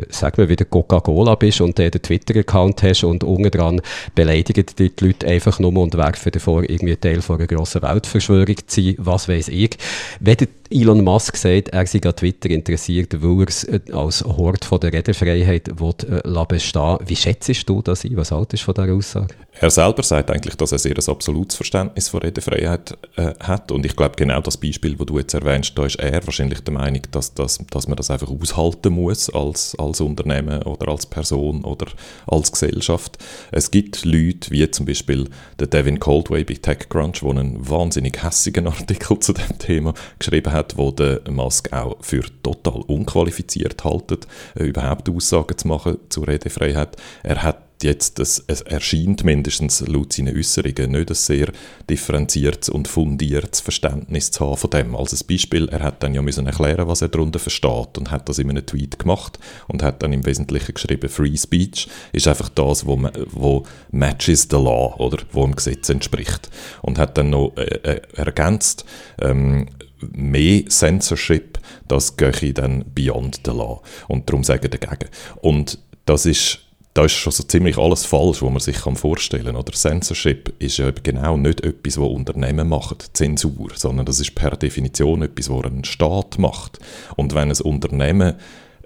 sag 0.09 0.39
mal, 0.39 0.49
wie 0.49 0.57
der 0.57 0.67
Coca-Cola 0.67 1.35
bist 1.35 1.61
und 1.61 1.79
den 1.79 1.91
Twitter-Account 1.91 2.83
hast 2.83 3.05
und 3.05 3.25
unten 3.25 3.51
dran 3.51 3.81
beleidigen 4.15 4.65
die 4.79 4.93
Leute 5.01 5.27
einfach 5.27 5.59
nur 5.59 5.77
und 5.77 5.97
werfen 5.97 6.33
davor, 6.33 6.63
irgendwie 6.63 6.97
Teil 6.97 7.23
von 7.23 7.37
einer 7.37 7.47
grossen 7.47 7.83
Weltverschwörung 7.83 8.57
zu 8.67 8.83
sein, 8.83 8.95
was 8.99 9.29
weiß 9.29 9.49
ich. 9.49 9.77
Wenn 10.21 10.37
Elon 10.71 11.05
Musk 11.05 11.37
sagt, 11.37 11.69
er 11.69 11.87
sei 11.87 12.01
an 12.03 12.17
Twitter 12.17 12.51
interessiert, 12.51 13.23
weil 13.23 13.41
er 13.41 13.49
es 13.49 13.65
äh, 13.65 13.81
als 13.93 14.25
Hort 14.25 14.65
von 14.65 14.81
der 14.81 14.93
Redefreiheit 14.93 15.81
will, 15.81 15.95
äh, 16.09 16.45
bestehen 16.47 16.99
Wie 17.07 17.17
schätzt 17.17 17.69
du 17.69 17.83
das 17.83 18.05
ein? 18.05 18.17
Was 18.17 18.33
haltest 18.33 18.63
du 18.63 18.73
von 18.73 18.75
dieser 18.75 18.95
Aussage? 18.95 19.35
Er 19.59 19.71
selber 19.71 20.03
sagt 20.03 20.31
eigentlich, 20.31 20.55
dass 20.57 20.73
er 20.73 20.79
sehr 20.79 20.97
ein 20.97 21.09
absolutes 21.09 21.57
Verständnis 21.57 22.09
von 22.09 22.21
Redefreiheit 22.21 22.97
äh, 23.17 23.33
hat. 23.41 23.73
Und 23.73 23.87
ich 23.87 23.97
glaube, 23.97 24.15
genau 24.17 24.41
das 24.43 24.59
Beispiel, 24.59 24.97
das 24.97 25.07
du 25.07 25.19
jetzt 25.19 25.33
erwähnst, 25.33 25.77
da 25.79 25.87
ist 25.87 25.97
er 25.97 26.27
wahrscheinlich 26.27 26.61
der 26.61 26.75
Meinung, 26.75 27.01
dass, 27.11 27.33
dass, 27.33 27.59
dass 27.71 27.89
man 27.89 27.97
das 27.97 28.11
einfach 28.11 28.29
aushalten 28.29 28.93
muss 28.93 29.31
als, 29.31 29.75
als 29.79 30.03
Unternehmen 30.03 30.63
oder 30.65 30.89
als 30.89 31.07
Person 31.07 31.65
oder 31.65 31.87
als 32.27 32.53
Gesellschaft. 32.53 33.17
Es 33.51 33.71
gibt 33.71 34.05
Leute, 34.05 34.51
wie 34.51 34.71
zum 34.71 34.85
Beispiel 34.85 35.27
der 35.59 35.69
Devin 35.69 36.01
Coldway 36.01 36.45
bei 36.45 36.55
TechCrunch, 36.55 37.21
der 37.21 37.31
einen 37.31 37.67
wahnsinnig 37.67 38.23
hässigen 38.23 38.67
Artikel 38.67 39.19
zu 39.21 39.33
dem 39.33 39.59
Thema 39.59 39.95
geschrieben 40.19 40.53
hat, 40.53 40.56
wo 40.77 40.91
der 40.91 41.21
Musk 41.31 41.73
auch 41.73 41.97
für 42.01 42.25
total 42.43 42.83
unqualifiziert 42.83 43.85
haltet, 43.85 44.27
äh, 44.55 44.65
überhaupt 44.65 45.09
Aussagen 45.09 45.57
zu 45.57 45.69
machen 45.69 45.99
zur 46.09 46.29
Redefreiheit. 46.29 46.97
Er 47.23 47.43
hat 47.43 47.67
jetzt, 47.83 48.19
es, 48.19 48.43
es 48.47 48.63
erscheint 48.63 49.25
mindestens 49.25 49.87
laut 49.87 50.13
seinen 50.13 50.37
Äußerungen 50.37 50.93
nicht 50.93 51.11
ein 51.11 51.15
sehr 51.15 51.49
differenziertes 51.89 52.69
und 52.69 52.89
fundiertes 52.89 53.61
Verständnis 53.61 54.31
zu 54.31 54.47
haben 54.47 54.57
von 54.57 54.71
dem. 54.71 54.97
Als 54.97 55.23
Beispiel, 55.25 55.69
er 55.69 55.83
hat 55.83 56.03
dann 56.03 56.15
ja 56.15 56.23
müssen 56.23 56.47
erklären, 56.47 56.89
was 56.89 57.03
er 57.03 57.09
darunter 57.09 57.39
versteht 57.39 57.99
und 57.99 58.11
hat 58.11 58.29
das 58.29 58.39
in 58.39 58.51
einem 58.51 58.65
Tweet 58.65 58.99
gemacht 58.99 59.39
und 59.69 59.83
hat 59.83 60.03
dann 60.03 60.13
im 60.13 60.25
Wesentlichen 60.25 60.75
geschrieben, 60.75 61.09
Free 61.09 61.37
Speech 61.37 61.89
ist 62.13 62.29
einfach 62.29 62.49
das, 62.51 62.87
wo, 62.87 62.99
wo 63.31 63.65
matches 63.91 64.49
the 64.51 64.57
law 64.57 64.95
oder 64.99 65.19
wo 65.33 65.45
dem 65.45 65.57
Gesetz 65.57 65.89
entspricht. 65.89 66.49
Und 66.83 66.99
hat 66.99 67.19
dann 67.19 67.31
noch 67.31 67.53
äh, 67.57 67.63
äh 67.83 68.01
ergänzt, 68.15 68.85
ähm, 69.21 69.67
mehr 70.13 70.67
Censorship, 70.67 71.59
das 71.89 72.17
gehe 72.17 72.53
dann 72.53 72.85
beyond 72.95 73.41
the 73.45 73.53
law. 73.53 73.83
Und 74.09 74.29
darum 74.29 74.45
sage 74.45 74.69
ich 74.73 74.79
dagegen. 74.79 75.11
Und 75.41 75.79
das 76.05 76.27
ist 76.27 76.61
da 76.97 77.05
ist 77.05 77.13
schon 77.13 77.33
so 77.33 77.43
ziemlich 77.43 77.77
alles 77.77 78.07
falsch, 78.07 78.41
was 78.41 78.51
man 78.51 78.59
sich 78.59 78.79
vorstellen 78.79 79.45
kann. 79.45 79.57
Oder 79.57 79.73
Censorship 79.75 80.55
ist 80.59 80.79
ja 80.79 80.91
genau 80.91 81.37
nicht 81.37 81.61
etwas, 81.63 81.99
was 81.99 82.09
Unternehmen 82.09 82.71
machen, 82.71 82.97
Zensur, 83.13 83.69
sondern 83.75 84.07
das 84.07 84.19
ist 84.19 84.35
per 84.35 84.53
Definition 84.53 85.21
etwas, 85.21 85.51
was 85.51 85.65
ein 85.65 85.85
Staat 85.85 86.39
macht. 86.39 86.79
Und 87.17 87.35
wenn 87.35 87.51
ein 87.51 87.61
Unternehmen 87.61 88.37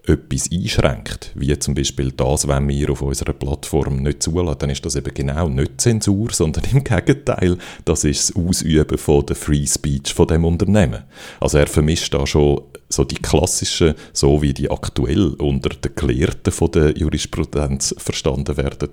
etwas 0.07 0.50
einschränkt, 0.52 1.33
wie 1.35 1.59
zum 1.59 1.75
Beispiel 1.75 2.12
das, 2.12 2.49
wenn 2.49 2.69
wir 2.69 2.90
auf 2.90 3.02
unserer 3.02 3.33
Plattform 3.33 4.02
nicht 4.02 4.23
zulassen, 4.23 4.59
dann 4.59 4.71
ist 4.71 4.85
das 4.85 4.97
eben 4.97 5.12
genau 5.14 5.49
nicht 5.49 5.80
Zensur, 5.80 6.28
sondern 6.33 6.64
im 6.73 6.85
Gegenteil, 6.85 7.59
das 7.85 8.04
ist 8.04 8.30
das 8.30 8.37
Ausüben 8.37 8.99
von 8.99 9.26
der 9.26 9.37
Free 9.37 9.66
Speech 9.66 10.14
von 10.14 10.26
dem 10.26 10.45
Unternehmen. 10.45 11.04
Also 11.40 11.59
er 11.59 11.66
vermischt 11.66 12.14
da 12.14 12.26
schon 12.26 12.62
so 12.92 13.04
die 13.04 13.16
klassischen, 13.16 13.94
so 14.12 14.42
wie 14.42 14.52
die 14.52 14.70
aktuell 14.70 15.35
unter 15.35 15.70
den 15.70 15.94
Gelehrten 15.94 16.52
von 16.52 16.70
der 16.73 16.97
Jurisprudenz 16.99 17.94
verstanden 17.99 18.56
werden, 18.56 18.88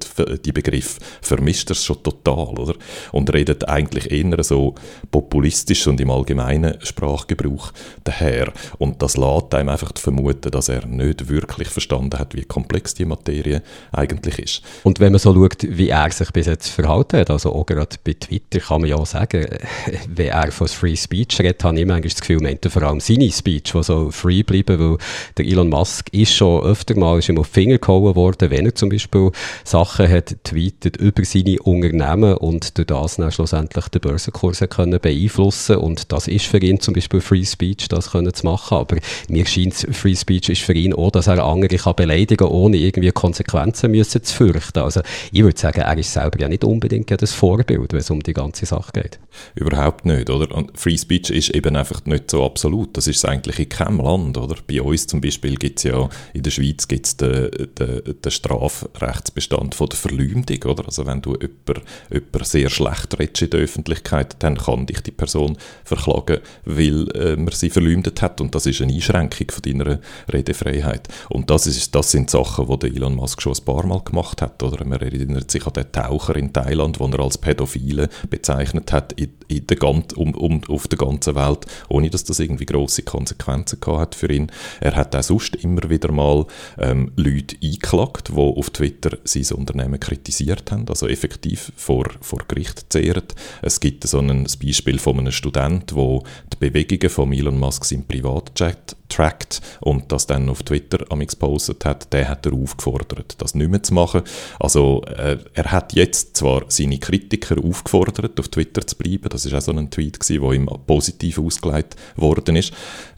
die 0.46 0.52
Begriff 0.52 1.00
vermischt 1.22 1.72
das 1.72 1.84
schon 1.84 2.04
total, 2.04 2.60
oder? 2.60 2.76
Und 3.12 3.34
redet 3.34 3.68
eigentlich 3.68 4.12
eher 4.12 4.44
so 4.44 4.76
populistisch 5.10 5.88
und 5.88 6.00
im 6.00 6.12
allgemeinen 6.12 6.76
Sprachgebrauch 6.84 7.72
daher. 8.04 8.54
Und 8.78 9.02
das 9.02 9.18
lässt 9.18 9.56
einem 9.56 9.70
einfach 9.70 9.92
vermuten, 9.98 10.52
dass 10.52 10.70
er 10.70 10.86
nicht 10.86 11.28
wirklich 11.28 11.68
verstanden 11.70 12.20
hat, 12.20 12.36
wie 12.36 12.44
komplex 12.44 12.94
die 12.94 13.06
Materie 13.06 13.64
eigentlich 13.92 14.40
ist. 14.40 14.62
Und 14.84 15.00
wenn 15.00 15.12
man 15.12 15.20
so 15.20 15.34
schaut, 15.34 15.64
wie 15.64 15.90
er 15.90 16.12
sich 16.12 16.32
bis 16.32 16.46
jetzt 16.46 16.70
verhalten 16.70 17.20
hat, 17.20 17.32
also 17.32 17.54
auch 17.54 17.66
gerade 17.66 17.96
bei 18.04 18.14
Twitter 18.14 18.60
kann 18.60 18.82
man 18.82 18.90
ja 18.92 18.96
auch 18.96 19.08
sagen, 19.08 19.48
wenn 20.08 20.28
er 20.28 20.52
von 20.52 20.68
Free 20.68 20.96
Speech 20.96 21.40
redet, 21.40 21.64
habe 21.64 21.80
ich 21.80 21.86
manchmal 21.86 22.10
das 22.10 22.22
Gefühl, 22.22 22.42
meint 22.42 22.64
er 22.64 22.72
vor 22.72 22.84
allem 22.84 23.00
seine 23.00 23.32
Speech, 23.32 23.72
die 23.74 23.84
so 23.88 24.12
free 24.12 24.44
bleiben, 24.44 24.80
weil 24.80 24.98
der 25.38 25.46
Elon 25.46 25.70
Musk 25.70 26.10
ist 26.14 26.34
schon 26.34 26.64
öfter 26.64 26.98
mal 26.98 27.20
ist 27.20 27.30
ihm 27.30 27.40
auf 27.40 27.48
die 27.48 27.54
Finger 27.54 27.78
gehauen 27.78 28.16
worden, 28.16 28.52
wenn 28.52 28.66
er 28.66 28.76
zum 28.76 28.90
Beispiel 28.90 29.32
Sachen 29.64 30.10
hat 30.10 30.36
tweetet 30.44 30.98
über 30.98 31.26
seine 31.26 31.60
Unternehmen 31.64 32.36
und 32.36 32.78
durch 32.78 32.88
das 32.88 33.16
dann 33.16 33.32
schlussendlich 33.32 33.88
den 33.90 34.02
Börsenkurs 34.02 34.64
können 34.70 35.00
beeinflussen 35.00 35.78
und 35.78 36.12
das 36.12 36.28
ist 36.28 36.46
für 36.46 36.60
ihn 36.60 36.80
zum 36.80 36.94
Beispiel 36.94 37.22
Free 37.22 37.46
Speech, 37.46 37.88
das 37.88 38.12
können 38.12 38.34
zu 38.34 38.46
machen, 38.46 38.78
aber 38.78 38.98
mir 39.30 39.46
scheint 39.46 39.74
Free 39.92 40.16
Speech 40.16 40.50
ist 40.50 40.62
für 40.62 40.74
ihn 40.74 40.94
auch, 40.94 41.12
dass 41.12 41.28
er 41.28 41.44
andere 41.44 41.78
kann 41.78 41.96
beleidigen 41.96 42.48
ohne 42.48 42.78
irgendwie 42.78 43.12
Konsequenzen 43.12 43.92
müssen 43.92 44.24
zu 44.24 44.36
fürchten. 44.36 44.80
Also 44.80 45.02
ich 45.32 45.44
würde 45.44 45.60
sagen, 45.60 45.82
er 45.82 45.98
ist 45.98 46.14
selber 46.14 46.40
ja 46.40 46.48
nicht 46.48 46.64
unbedingt 46.64 47.10
das 47.10 47.34
Vorbild, 47.34 47.94
wenn 47.94 48.00
es 48.00 48.10
um 48.10 48.22
die 48.22 48.34
ganze 48.34 48.66
Sache 48.66 48.92
geht. 48.94 49.20
Überhaupt 49.56 50.06
nicht, 50.06 50.30
oder? 50.30 50.54
Und 50.54 50.78
Free 50.78 50.98
Speech 50.98 51.30
ist 51.30 51.50
eben 51.52 51.76
einfach 51.76 52.06
nicht 52.06 52.32
so 52.32 52.44
absolut. 52.44 52.98
Das 52.98 53.08
ist 53.08 53.26
eigentlich 53.26 53.60
in 53.60 53.70
keinem 53.78 54.00
Land, 54.00 54.38
oder? 54.38 54.56
Bei 54.68 54.82
uns 54.82 55.08
zum 55.08 55.22
Beispiel 55.22 55.56
gibt 55.56 55.80
es 55.80 55.84
ja, 55.84 56.10
in 56.34 56.44
der 56.44 56.52
Schweiz 56.52 56.88
gibt 56.88 57.06
es 57.06 57.18
den, 57.18 57.52
den, 57.78 58.02
den 58.24 58.32
Strafrechtsbestand 58.32 59.76
von 59.76 59.90
der 59.90 59.98
Verleumdung, 59.98 60.64
oder? 60.64 60.86
Also 60.86 61.06
wenn 61.06 61.22
du 61.22 61.34
jemanden, 61.34 61.88
jemanden 62.12 62.44
sehr 62.44 62.70
schlecht 62.70 63.20
redest 63.20 63.44
in 63.44 63.50
der 63.52 63.60
Öffentlichkeit, 63.62 64.36
dann 64.40 64.58
kann 64.58 64.86
dich 64.86 65.02
die 65.02 65.12
Person 65.12 65.58
verklagen, 65.84 66.40
weil 66.66 67.10
äh, 67.12 67.36
man 67.36 67.54
sie 67.54 67.70
verleumdet 67.70 68.22
hat 68.22 68.42
und 68.42 68.56
das 68.56 68.66
ist 68.66 68.82
eine 68.82 68.94
Einschränkung 68.94 69.52
von 69.52 69.62
deiner 69.62 70.00
Redefreiheit. 70.32 71.08
Und 71.30 71.50
das, 71.50 71.68
ist, 71.68 71.94
das 71.94 72.12
sind 72.12 72.30
Sachen, 72.30 72.68
die 72.80 72.96
Elon 72.96 73.16
Musk 73.16 73.42
schon 73.42 73.54
ein 73.54 73.66
paar 73.66 73.86
Mal 73.86 74.02
gemacht 74.04 74.42
hat, 74.42 74.62
oder? 74.64 74.84
Man 74.86 75.02
erinnert 75.02 75.52
sich 75.52 75.66
an 75.68 75.74
den 75.74 75.92
Taucher 75.92 76.36
in 76.36 76.52
Thailand, 76.54 77.00
den 77.00 77.14
er 77.14 77.20
als 77.20 77.38
Pädophile 77.38 78.10
bezeichnet 78.30 78.92
hat 78.92 79.14
in, 79.14 79.34
in 79.48 79.68
der, 79.68 79.84
um, 79.84 80.04
um, 80.16 80.62
auf 80.68 80.88
der 80.88 80.98
ganzen 80.98 81.36
Welt, 81.36 81.66
ohne 81.90 82.10
dass 82.10 82.24
das 82.24 82.40
irgendwie 82.40 82.66
große 82.66 83.04
Konsequenzen 83.04 83.67
gehabt 83.76 84.00
hat 84.00 84.16
für 84.16 84.32
ihn. 84.32 84.52
Er 84.80 84.96
hat 84.96 85.16
auch 85.16 85.24
sonst 85.24 85.56
immer 85.58 85.90
wieder 85.90 86.12
mal 86.12 86.46
ähm, 86.78 87.12
Leute 87.16 87.56
eingeklagt, 87.62 88.30
die 88.30 88.38
auf 88.38 88.70
Twitter 88.70 89.18
sein 89.24 89.46
Unternehmen 89.58 90.00
kritisiert 90.00 90.72
haben, 90.72 90.88
also 90.88 91.08
effektiv 91.08 91.72
vor, 91.76 92.06
vor 92.22 92.40
Gericht 92.48 92.86
zehren. 92.90 93.24
Es 93.62 93.80
gibt 93.80 94.08
so 94.08 94.20
ein 94.20 94.48
Beispiel 94.62 95.00
von 95.00 95.20
einem 95.20 95.32
Student, 95.32 95.92
der 95.92 96.22
die 96.54 96.58
Bewegungen 96.60 97.10
von 97.10 97.34
Elon 97.34 97.60
Musk 97.60 97.92
im 97.92 98.04
Privatchat 98.06 98.96
trackt 99.10 99.62
und 99.80 100.12
das 100.12 100.28
dann 100.28 100.50
auf 100.50 100.64
Twitter 100.64 101.06
am 101.10 101.20
gepostet 101.20 101.86
hat, 101.86 102.12
der 102.14 102.30
hat 102.30 102.46
er 102.46 102.54
aufgefordert, 102.54 103.36
das 103.40 103.56
nicht 103.56 103.70
mehr 103.70 103.84
zu 103.84 103.94
machen. 103.94 104.22
Also 104.60 105.02
äh, 105.04 105.38
er 105.54 105.72
hat 105.72 105.94
jetzt 105.94 106.38
zwar 106.38 106.66
seine 106.68 107.00
Kritiker 107.00 107.58
aufgefordert, 107.64 108.40
auf 108.40 108.50
Twitter 108.50 108.86
zu 108.86 108.96
bleiben, 108.96 109.30
das 109.30 109.46
ist 109.46 109.54
auch 109.54 109.62
so 109.62 109.72
ein 109.72 109.90
Tweet 109.90 110.20
gewesen, 110.20 110.42
wo 110.42 110.52
ihm 110.52 110.70
positiv 110.86 111.40
ausgelegt 111.40 111.96
worden 112.16 112.56
ist. 112.56 112.74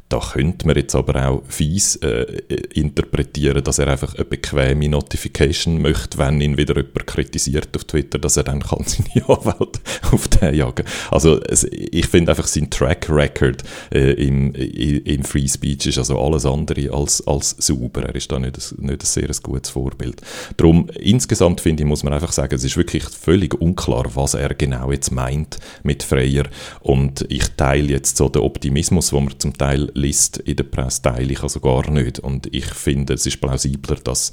Da 0.10 0.20
könnte 0.20 0.66
man 0.66 0.76
jetzt 0.76 0.96
aber 0.96 1.28
auch 1.28 1.44
fies 1.48 1.98
äh, 1.98 2.42
interpretieren, 2.74 3.64
dass 3.64 3.78
er 3.78 3.90
einfach 3.90 4.16
eine 4.16 4.26
bequeme 4.26 4.90
Notification 4.90 5.80
möchte, 5.84 6.18
wenn 6.18 6.42
ihn 6.42 6.58
wieder 6.58 6.76
jemand 6.76 7.06
kritisiert 7.06 7.70
auf 7.76 7.84
Twitter, 7.84 8.18
dass 8.18 8.36
er 8.36 8.44
dann 8.44 8.64
kann 8.64 8.84
seine 8.86 9.30
Anwälte 9.30 9.80
auf 10.12 10.28
den 10.28 10.56
jagen 10.56 10.86
Also 11.12 11.40
ich 11.72 12.08
finde 12.08 12.32
einfach 12.32 12.48
sein 12.48 12.72
Track 12.72 13.08
Record 13.08 13.64
äh, 13.94 14.14
im, 14.14 14.52
im 14.56 15.24
Free 15.24 15.48
Speech 15.48 15.86
ist 15.86 16.00
also 16.00 16.20
alles 16.20 16.44
andere 16.44 16.92
als, 16.92 17.26
als 17.28 17.56
sauber. 17.60 18.02
Er 18.04 18.16
ist 18.16 18.32
da 18.32 18.40
nicht, 18.40 18.58
ein, 18.58 18.86
nicht 18.86 19.04
ein 19.04 19.06
sehr 19.06 19.30
gutes 19.44 19.70
Vorbild. 19.70 20.22
Darum, 20.58 20.90
insgesamt 21.00 21.62
finde 21.62 21.84
ich, 21.84 21.88
muss 21.88 22.04
man 22.04 22.14
einfach 22.14 22.32
sagen, 22.32 22.56
es 22.56 22.64
ist 22.64 22.78
wirklich 22.78 23.04
völlig 23.04 23.54
unklar, 23.62 24.06
was 24.16 24.34
er 24.34 24.56
genau 24.56 24.92
jetzt 24.92 25.12
meint 25.12 25.60
mit 25.84 26.02
Freier 26.02 26.46
und 26.80 27.28
ich 27.30 27.48
teile 27.56 27.90
jetzt 27.90 28.18
so 28.18 28.28
den 28.28 28.42
Optimismus, 28.42 29.14
wo 29.14 29.20
man 29.20 29.40
zum 29.40 29.56
Teil 29.56 29.92
liest 30.00 30.38
in 30.38 30.56
der 30.56 30.64
Presse, 30.64 31.04
teile 31.04 31.34
ich 31.34 31.44
also 31.44 31.60
gar 31.60 31.90
nicht. 31.92 32.20
Und 32.20 32.54
ich 32.54 32.66
finde, 32.66 33.14
es 33.14 33.26
ist 33.26 33.42
plausibler, 33.42 33.96
dass 33.96 34.32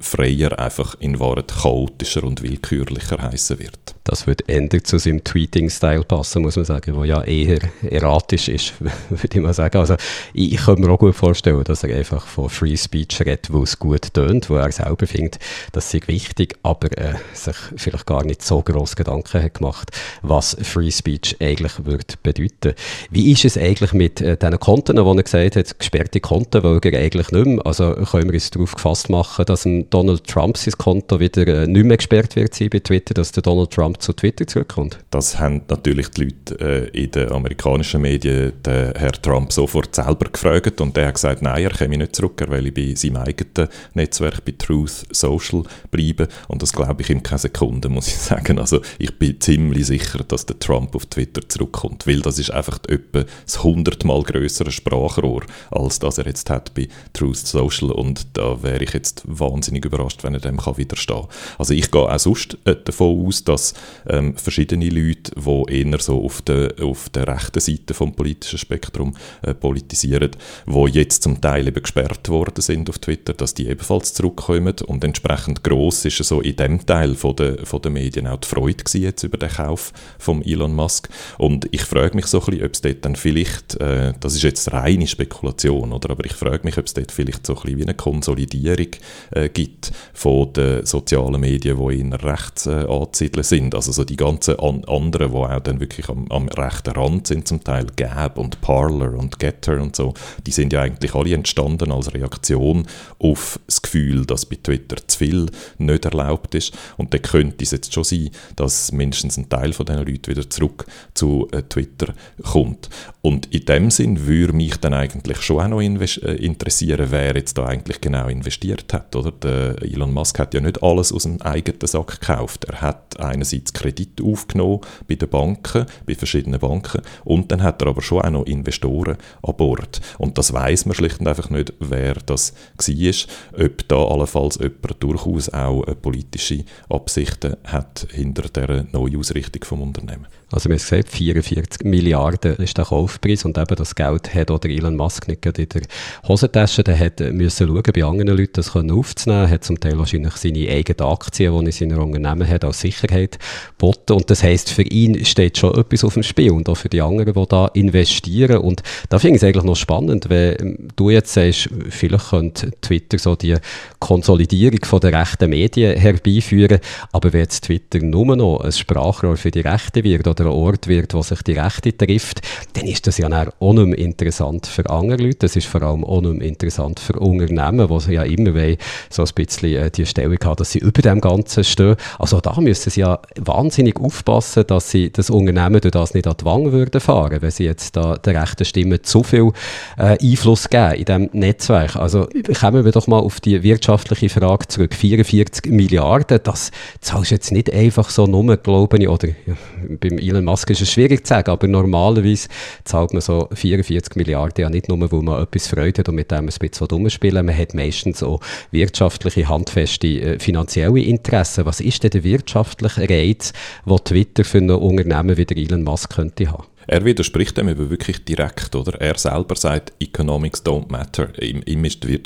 Freier 0.00 0.58
einfach 0.58 0.96
in 1.00 1.18
Wahrheit 1.20 1.48
chaotischer 1.48 2.24
und 2.24 2.42
willkürlicher 2.42 3.22
heißen 3.22 3.58
wird. 3.58 3.93
Das 4.04 4.26
wird 4.26 4.48
ändern 4.48 4.84
zu 4.84 4.98
seinem 4.98 5.24
Tweeting-Style 5.24 6.04
passen, 6.04 6.42
muss 6.42 6.56
man 6.56 6.64
sagen, 6.64 6.94
wo 6.94 7.04
ja 7.04 7.22
eher 7.22 7.58
erratisch 7.82 8.48
ist, 8.48 8.74
würde 9.08 9.28
ich 9.32 9.40
mal 9.40 9.54
sagen. 9.54 9.78
Also 9.78 9.94
ich, 10.34 10.52
ich 10.52 10.64
kann 10.64 10.78
mir 10.80 10.90
auch 10.90 10.98
gut 10.98 11.14
vorstellen, 11.14 11.64
dass 11.64 11.84
er 11.84 11.96
einfach 11.96 12.26
von 12.26 12.50
Free 12.50 12.76
Speech 12.76 13.20
redet, 13.20 13.52
wo 13.52 13.62
es 13.62 13.78
gut 13.78 14.12
tönt, 14.12 14.50
wo 14.50 14.56
er 14.56 14.70
selber 14.72 15.06
findet, 15.06 15.38
das 15.72 15.90
sei 15.90 16.00
wichtig, 16.06 16.56
aber 16.62 16.96
äh, 16.98 17.14
sich 17.32 17.56
vielleicht 17.76 18.06
gar 18.06 18.24
nicht 18.24 18.42
so 18.42 18.60
groß 18.60 18.94
Gedanken 18.96 19.42
hat 19.42 19.54
gemacht, 19.54 19.90
was 20.22 20.56
Free 20.62 20.90
Speech 20.90 21.36
eigentlich 21.40 21.84
wird 21.84 22.22
bedeuten. 22.22 22.74
Wie 23.10 23.32
ist 23.32 23.44
es 23.44 23.56
eigentlich 23.56 23.92
mit 23.92 24.20
äh, 24.20 24.36
diesen 24.36 24.60
Konten, 24.60 25.02
wo 25.04 25.12
er 25.14 25.22
gesagt 25.22 25.56
hat, 25.56 25.78
gesperrte 25.78 26.20
Konten 26.20 26.62
weil 26.62 26.78
er 26.82 27.00
eigentlich 27.00 27.30
nicht 27.30 27.46
mehr. 27.46 27.66
Also 27.66 27.94
können 27.94 28.28
wir 28.28 28.34
uns 28.34 28.50
darauf 28.50 28.74
gefasst 28.74 29.08
machen, 29.08 29.44
dass 29.46 29.66
Donald 29.90 30.26
Trump 30.26 30.56
sein 30.56 30.74
Konto 30.76 31.20
wieder 31.20 31.46
äh, 31.46 31.66
nicht 31.66 31.84
mehr 31.84 31.96
gesperrt 31.96 32.36
wird 32.36 32.54
sein 32.54 32.70
bei 32.70 32.80
Twitter, 32.80 33.14
dass 33.14 33.32
der 33.32 33.42
Donald 33.42 33.70
Trump 33.70 33.93
zu 33.98 34.12
Twitter 34.12 34.46
zurückkommt? 34.46 34.98
Das 35.10 35.38
haben 35.38 35.62
natürlich 35.68 36.08
die 36.08 36.24
Leute 36.24 36.90
äh, 36.92 37.02
in 37.02 37.10
den 37.10 37.32
amerikanischen 37.32 38.02
Medien 38.02 38.52
den 38.64 38.92
Herr 38.94 39.12
Trump 39.12 39.52
sofort 39.52 39.94
selber 39.94 40.30
gefragt 40.30 40.80
und 40.80 40.96
der 40.96 41.08
hat 41.08 41.14
gesagt, 41.14 41.42
nein, 41.42 41.62
er 41.62 41.70
komme 41.70 41.98
nicht 41.98 42.16
zurück, 42.16 42.40
er 42.40 42.50
will 42.50 42.70
bei 42.72 42.94
seinem 42.94 43.16
eigenen 43.16 43.68
Netzwerk, 43.94 44.44
bei 44.44 44.54
Truth 44.56 45.06
Social 45.10 45.62
bleiben 45.90 46.28
und 46.48 46.62
das 46.62 46.72
glaube 46.72 47.02
ich 47.02 47.10
in 47.10 47.22
keine 47.22 47.38
Sekunde, 47.38 47.88
muss 47.88 48.08
ich 48.08 48.14
sagen. 48.18 48.58
Also 48.58 48.80
ich 48.98 49.18
bin 49.18 49.40
ziemlich 49.40 49.86
sicher, 49.86 50.24
dass 50.24 50.46
der 50.46 50.58
Trump 50.58 50.94
auf 50.94 51.06
Twitter 51.06 51.48
zurückkommt, 51.48 52.06
weil 52.06 52.20
das 52.20 52.38
ist 52.38 52.50
einfach 52.50 52.78
etwa 52.88 53.24
das 53.44 53.62
hundertmal 53.62 54.22
größere 54.22 54.70
Sprachrohr, 54.70 55.42
als 55.70 55.98
das 55.98 56.18
er 56.18 56.26
jetzt 56.26 56.50
hat 56.50 56.74
bei 56.74 56.88
Truth 57.12 57.46
Social 57.46 57.90
und 57.90 58.26
da 58.36 58.62
wäre 58.62 58.82
ich 58.84 58.92
jetzt 58.92 59.22
wahnsinnig 59.26 59.84
überrascht, 59.84 60.24
wenn 60.24 60.34
er 60.34 60.40
dem 60.40 60.58
kann 60.58 60.76
widerstehen 60.76 61.26
Also 61.58 61.74
ich 61.74 61.90
gehe 61.90 62.02
auch 62.02 62.18
sonst 62.18 62.58
äh, 62.64 62.76
davon 62.82 63.26
aus, 63.26 63.44
dass 63.44 63.74
ähm, 64.08 64.36
verschiedene 64.36 64.88
Leute, 64.88 65.32
die 65.36 65.72
eher 65.72 65.98
so 66.00 66.24
auf 66.24 66.42
der, 66.42 66.74
auf 66.82 67.08
der 67.10 67.28
rechten 67.28 67.60
Seite 67.60 67.94
vom 67.94 68.14
politischen 68.14 68.58
Spektrum 68.58 69.14
äh, 69.42 69.54
politisieren, 69.54 70.30
die 70.66 70.90
jetzt 70.92 71.22
zum 71.22 71.40
Teil 71.40 71.68
eben 71.68 71.82
gesperrt 71.82 72.28
worden 72.28 72.62
sind 72.62 72.88
auf 72.88 72.98
Twitter, 72.98 73.34
dass 73.34 73.54
die 73.54 73.68
ebenfalls 73.68 74.14
zurückkommen 74.14 74.74
und 74.86 75.04
entsprechend 75.04 75.62
groß 75.64 76.06
ist 76.06 76.24
so 76.24 76.40
in 76.40 76.56
dem 76.56 76.86
Teil 76.86 77.14
von 77.14 77.36
der, 77.36 77.66
von 77.66 77.82
der 77.82 77.90
Medien 77.90 78.26
auch 78.26 78.38
die 78.38 78.48
Freude 78.48 78.84
jetzt 78.94 79.22
über 79.22 79.36
den 79.36 79.50
Kauf 79.50 79.92
von 80.18 80.42
Elon 80.42 80.74
Musk 80.74 81.08
und 81.38 81.68
ich 81.70 81.82
frage 81.82 82.16
mich 82.16 82.26
so 82.26 82.40
ein 82.40 82.46
bisschen, 82.46 82.64
ob 82.64 82.72
es 82.72 82.80
dort 82.80 83.04
dann 83.04 83.16
vielleicht, 83.16 83.80
äh, 83.80 84.14
das 84.20 84.34
ist 84.34 84.42
jetzt 84.42 84.72
rein 84.72 84.94
reine 84.94 85.06
Spekulation, 85.06 85.92
oder? 85.92 86.10
aber 86.10 86.24
ich 86.24 86.32
frage 86.32 86.60
mich, 86.64 86.78
ob 86.78 86.86
es 86.86 86.94
dort 86.94 87.12
vielleicht 87.12 87.46
so 87.46 87.54
ein 87.54 87.62
bisschen 87.62 87.78
wie 87.78 87.82
eine 87.82 87.94
Konsolidierung 87.94 88.88
äh, 89.30 89.48
gibt 89.48 89.92
von 90.12 90.52
den 90.52 90.86
sozialen 90.86 91.40
Medien, 91.40 91.78
die 91.78 92.00
in 92.00 92.12
rechts 92.12 92.66
äh, 92.66 92.86
anzusiedeln 92.88 93.44
sind. 93.44 93.73
Also 93.74 93.92
so 93.92 94.04
die 94.04 94.16
ganzen 94.16 94.58
an 94.58 94.84
anderen, 94.84 95.32
die 95.32 95.36
auch 95.36 95.60
dann 95.60 95.80
wirklich 95.80 96.08
am, 96.08 96.30
am 96.30 96.48
rechten 96.48 96.92
Rand 96.92 97.26
sind, 97.26 97.48
zum 97.48 97.62
Teil 97.62 97.86
Gab 97.96 98.38
und 98.38 98.60
Parler 98.60 99.12
und 99.14 99.38
Getter 99.38 99.80
und 99.80 99.96
so, 99.96 100.14
die 100.46 100.50
sind 100.50 100.72
ja 100.72 100.82
eigentlich 100.82 101.14
alle 101.14 101.34
entstanden 101.34 101.92
als 101.92 102.12
Reaktion 102.14 102.86
auf 103.18 103.58
das 103.66 103.82
Gefühl, 103.82 104.24
dass 104.26 104.46
bei 104.46 104.56
Twitter 104.62 104.96
zu 105.06 105.18
viel 105.18 105.46
nicht 105.78 106.04
erlaubt 106.04 106.54
ist. 106.54 106.72
Und 106.96 107.12
dann 107.12 107.22
könnte 107.22 107.64
es 107.64 107.70
jetzt 107.70 107.92
schon 107.92 108.04
sein, 108.04 108.30
dass 108.56 108.92
mindestens 108.92 109.36
ein 109.36 109.48
Teil 109.48 109.72
von 109.72 109.86
diesen 109.86 110.06
Leuten 110.06 110.26
wieder 110.28 110.48
zurück 110.48 110.86
zu 111.14 111.48
äh, 111.52 111.62
Twitter 111.62 112.14
kommt. 112.42 112.88
Und 113.22 113.46
in 113.54 113.64
dem 113.64 113.90
Sinn 113.90 114.26
würde 114.26 114.52
mich 114.52 114.76
dann 114.76 114.92
eigentlich 114.92 115.40
schon 115.40 115.60
auch 115.60 115.68
noch 115.68 115.80
äh, 115.80 116.34
interessieren, 116.36 117.06
wer 117.10 117.34
jetzt 117.34 117.56
da 117.56 117.64
eigentlich 117.66 118.00
genau 118.00 118.28
investiert 118.28 118.92
hat. 118.92 119.16
Oder? 119.16 119.32
Der 119.32 119.82
Elon 119.82 120.12
Musk 120.12 120.38
hat 120.38 120.52
ja 120.54 120.60
nicht 120.60 120.82
alles 120.82 121.12
aus 121.12 121.22
dem 121.22 121.40
eigenen 121.40 121.80
Sack 121.86 122.20
gekauft. 122.20 122.64
Er 122.64 122.82
hat 122.82 123.18
einerseits 123.18 123.63
einerseits 123.64 123.72
Kredit 123.72 124.20
aufgenommen 124.22 124.80
bei 125.08 125.14
den 125.14 125.28
Banken, 125.28 125.86
bei 126.06 126.14
verschiedenen 126.14 126.60
Banken, 126.60 127.02
und 127.24 127.50
dann 127.50 127.62
hat 127.62 127.82
er 127.82 127.88
aber 127.88 128.02
schon 128.02 128.22
auch 128.22 128.30
noch 128.30 128.46
Investoren 128.46 129.16
an 129.42 129.56
Bord. 129.56 130.00
Und 130.18 130.38
das 130.38 130.52
weiß 130.52 130.86
man 130.86 130.94
schlicht 130.94 131.20
und 131.20 131.28
einfach 131.28 131.50
nicht, 131.50 131.72
wer 131.80 132.14
das 132.14 132.54
war, 132.76 133.64
ob 133.64 133.88
da 133.88 133.96
allenfalls 133.96 134.58
jemand 134.58 135.02
durchaus 135.02 135.48
auch 135.48 135.84
politische 136.02 136.64
Absichten 136.88 137.56
hat 137.64 138.06
hinter 138.10 138.48
der 138.48 138.86
Neuausrichtung 138.92 139.64
vom 139.64 139.82
Unternehmen. 139.82 140.26
Also 140.54 140.68
wir 140.68 140.76
haben 140.76 140.82
gesagt, 140.82 141.08
44 141.10 141.84
Milliarden 141.84 142.56
ist 142.56 142.78
der 142.78 142.84
Kaufpreis 142.84 143.44
und 143.44 143.58
eben 143.58 143.74
das 143.74 143.94
Geld 143.94 144.32
hat 144.32 144.52
oder 144.52 144.68
Elon 144.68 144.94
Musk 144.94 145.26
nicht 145.26 145.44
in 145.44 145.68
der 145.68 145.82
Hosentasche, 146.28 146.84
der 146.84 146.96
hat 146.96 147.18
müssen 147.18 147.66
schauen, 147.66 147.82
bei 147.92 148.04
anderen 148.04 148.38
Leuten 148.38 148.52
das 148.54 148.74
aufzunehmen, 148.76 149.50
hat 149.50 149.64
zum 149.64 149.80
Teil 149.80 149.98
wahrscheinlich 149.98 150.34
seine 150.34 150.68
eigenen 150.68 151.10
Aktien, 151.10 151.52
die 151.52 151.58
er 151.58 151.66
in 151.66 151.72
seinem 151.72 152.02
Unternehmen 152.02 152.48
hat, 152.48 152.64
als 152.64 152.80
Sicherheit 152.80 153.38
geboten 153.78 154.12
und 154.12 154.30
das 154.30 154.42
heisst, 154.42 154.70
für 154.70 154.82
ihn 154.82 155.24
steht 155.24 155.58
schon 155.58 155.74
etwas 155.78 156.04
auf 156.04 156.14
dem 156.14 156.22
Spiel 156.22 156.52
und 156.52 156.68
auch 156.68 156.76
für 156.76 156.88
die 156.88 157.00
anderen, 157.00 157.34
die 157.34 157.48
da 157.48 157.66
investieren 157.68 158.58
und 158.58 158.82
da 159.08 159.18
finde 159.18 159.36
ich 159.36 159.42
es 159.42 159.46
eigentlich 159.46 159.64
noch 159.64 159.76
spannend, 159.76 160.28
wenn 160.28 160.88
du 160.96 161.10
jetzt 161.10 161.32
sagst, 161.32 161.68
vielleicht 161.90 162.30
könnte 162.30 162.70
Twitter 162.80 163.18
so 163.18 163.36
die 163.36 163.56
Konsolidierung 163.98 164.84
von 164.84 165.00
der 165.00 165.18
rechten 165.18 165.50
Medien 165.50 165.98
herbeiführen, 165.98 166.78
aber 167.12 167.32
wenn 167.32 167.40
jetzt 167.40 167.64
Twitter 167.64 167.98
nur 167.98 168.36
noch 168.36 168.60
ein 168.60 168.72
Sprachrohr 168.72 169.36
für 169.36 169.50
die 169.50 169.60
Rechte 169.60 170.04
wird 170.04 170.26
oder 170.26 170.44
ein 170.44 170.52
Ort 170.52 170.88
wird, 170.88 171.14
wo 171.14 171.22
sich 171.22 171.42
die 171.42 171.52
Rechte 171.52 171.96
trifft, 171.96 172.40
dann 172.74 172.86
ist 172.86 173.06
das 173.06 173.18
ja 173.18 173.28
auch 173.58 173.72
nicht 173.72 173.86
mehr 173.86 173.98
interessant 173.98 174.66
für 174.66 174.88
andere 174.90 175.22
Leute. 175.22 175.38
Das 175.38 175.56
ist 175.56 175.66
vor 175.66 175.82
allem 175.82 176.04
auch 176.04 176.20
nicht 176.20 176.34
mehr 176.34 176.48
interessant 176.48 177.00
für 177.00 177.18
Unternehmen, 177.18 177.88
die 177.88 178.12
ja 178.12 178.22
immer 178.22 178.54
wollen, 178.54 178.76
so 179.10 179.22
ein 179.22 179.28
bisschen 179.34 179.74
äh, 179.74 179.90
die 179.90 180.06
Stellung 180.06 180.38
haben, 180.44 180.56
dass 180.56 180.72
sie 180.72 180.78
über 180.78 181.02
dem 181.02 181.20
Ganzen 181.20 181.64
stehen. 181.64 181.96
Also 182.18 182.40
da 182.40 182.60
müssen 182.60 182.90
sie 182.90 183.00
ja 183.00 183.20
wahnsinnig 183.46 183.98
aufpassen, 184.00 184.64
dass 184.66 184.90
sie 184.90 185.10
das 185.10 185.30
Unternehmen 185.30 185.80
durch 185.80 185.92
das 185.92 186.14
nicht 186.14 186.26
an 186.26 186.36
die 186.40 186.44
Wange 186.44 186.72
würden 186.72 187.00
fahren, 187.00 187.40
wenn 187.40 187.50
sie 187.50 187.64
jetzt 187.64 187.96
da 187.96 188.16
der 188.16 188.40
rechten 188.40 188.64
Stimme 188.64 189.02
zu 189.02 189.22
viel 189.22 189.52
äh, 189.98 190.18
Einfluss 190.20 190.68
geben 190.68 190.94
in 190.94 191.04
diesem 191.04 191.30
Netzwerk. 191.32 191.96
Also 191.96 192.28
kommen 192.58 192.84
wir 192.84 192.92
doch 192.92 193.06
mal 193.06 193.18
auf 193.18 193.40
die 193.40 193.62
wirtschaftliche 193.62 194.28
Frage 194.28 194.68
zurück. 194.68 194.94
44 194.94 195.72
Milliarden, 195.72 196.40
das 196.42 196.70
zahlst 197.00 197.30
du 197.30 197.34
jetzt 197.34 197.52
nicht 197.52 197.72
einfach 197.72 198.10
so 198.10 198.26
nur, 198.26 198.56
glaube 198.56 198.98
ich, 198.98 199.08
oder 199.08 199.28
ja, 199.28 199.54
beim 200.00 200.18
Elon 200.18 200.44
Musk 200.44 200.70
ist 200.70 200.82
es 200.82 200.90
schwierig 200.90 201.26
zu 201.26 201.34
sagen, 201.34 201.50
aber 201.50 201.66
normalerweise 201.66 202.48
zahlt 202.84 203.12
man 203.12 203.20
so 203.22 203.48
44 203.52 204.16
Milliarden 204.16 204.62
ja 204.62 204.70
nicht 204.70 204.88
nur, 204.88 205.10
weil 205.10 205.22
man 205.22 205.42
etwas 205.42 205.66
Freude 205.66 206.00
hat 206.00 206.08
und 206.08 206.14
mit 206.14 206.30
dem 206.30 206.38
ein 206.38 206.46
bisschen 206.46 206.86
rumspielen 206.86 207.46
Man 207.46 207.56
hat 207.56 207.74
meistens 207.74 208.22
auch 208.22 208.40
wirtschaftliche, 208.70 209.48
handfeste, 209.48 210.06
äh, 210.06 210.38
finanzielle 210.38 211.00
Interessen. 211.00 211.66
Was 211.66 211.80
ist 211.80 212.02
denn 212.02 212.10
der 212.10 212.24
wirtschaftliche 212.24 213.08
Reiz, 213.08 213.23
den 213.32 214.04
Twitter 214.04 214.44
für 214.44 214.58
ein 214.58 214.70
Unternehmen 214.70 215.36
wie 215.36 215.44
der 215.44 215.56
Elon 215.56 215.82
Musk 215.82 216.14
könnte 216.14 216.50
haben? 216.50 216.64
Er 216.86 217.04
widerspricht 217.04 217.56
dem 217.56 217.68
eben 217.68 217.90
wirklich 217.90 218.24
direkt, 218.24 218.74
oder? 218.74 219.00
Er 219.00 219.16
selber 219.16 219.56
sagt, 219.56 219.92
Economics 220.00 220.64
don't 220.64 220.90
matter. 220.90 221.30
Ihm, 221.42 221.62
ihm 221.66 221.84
ist 221.84 222.04
die 222.04 222.20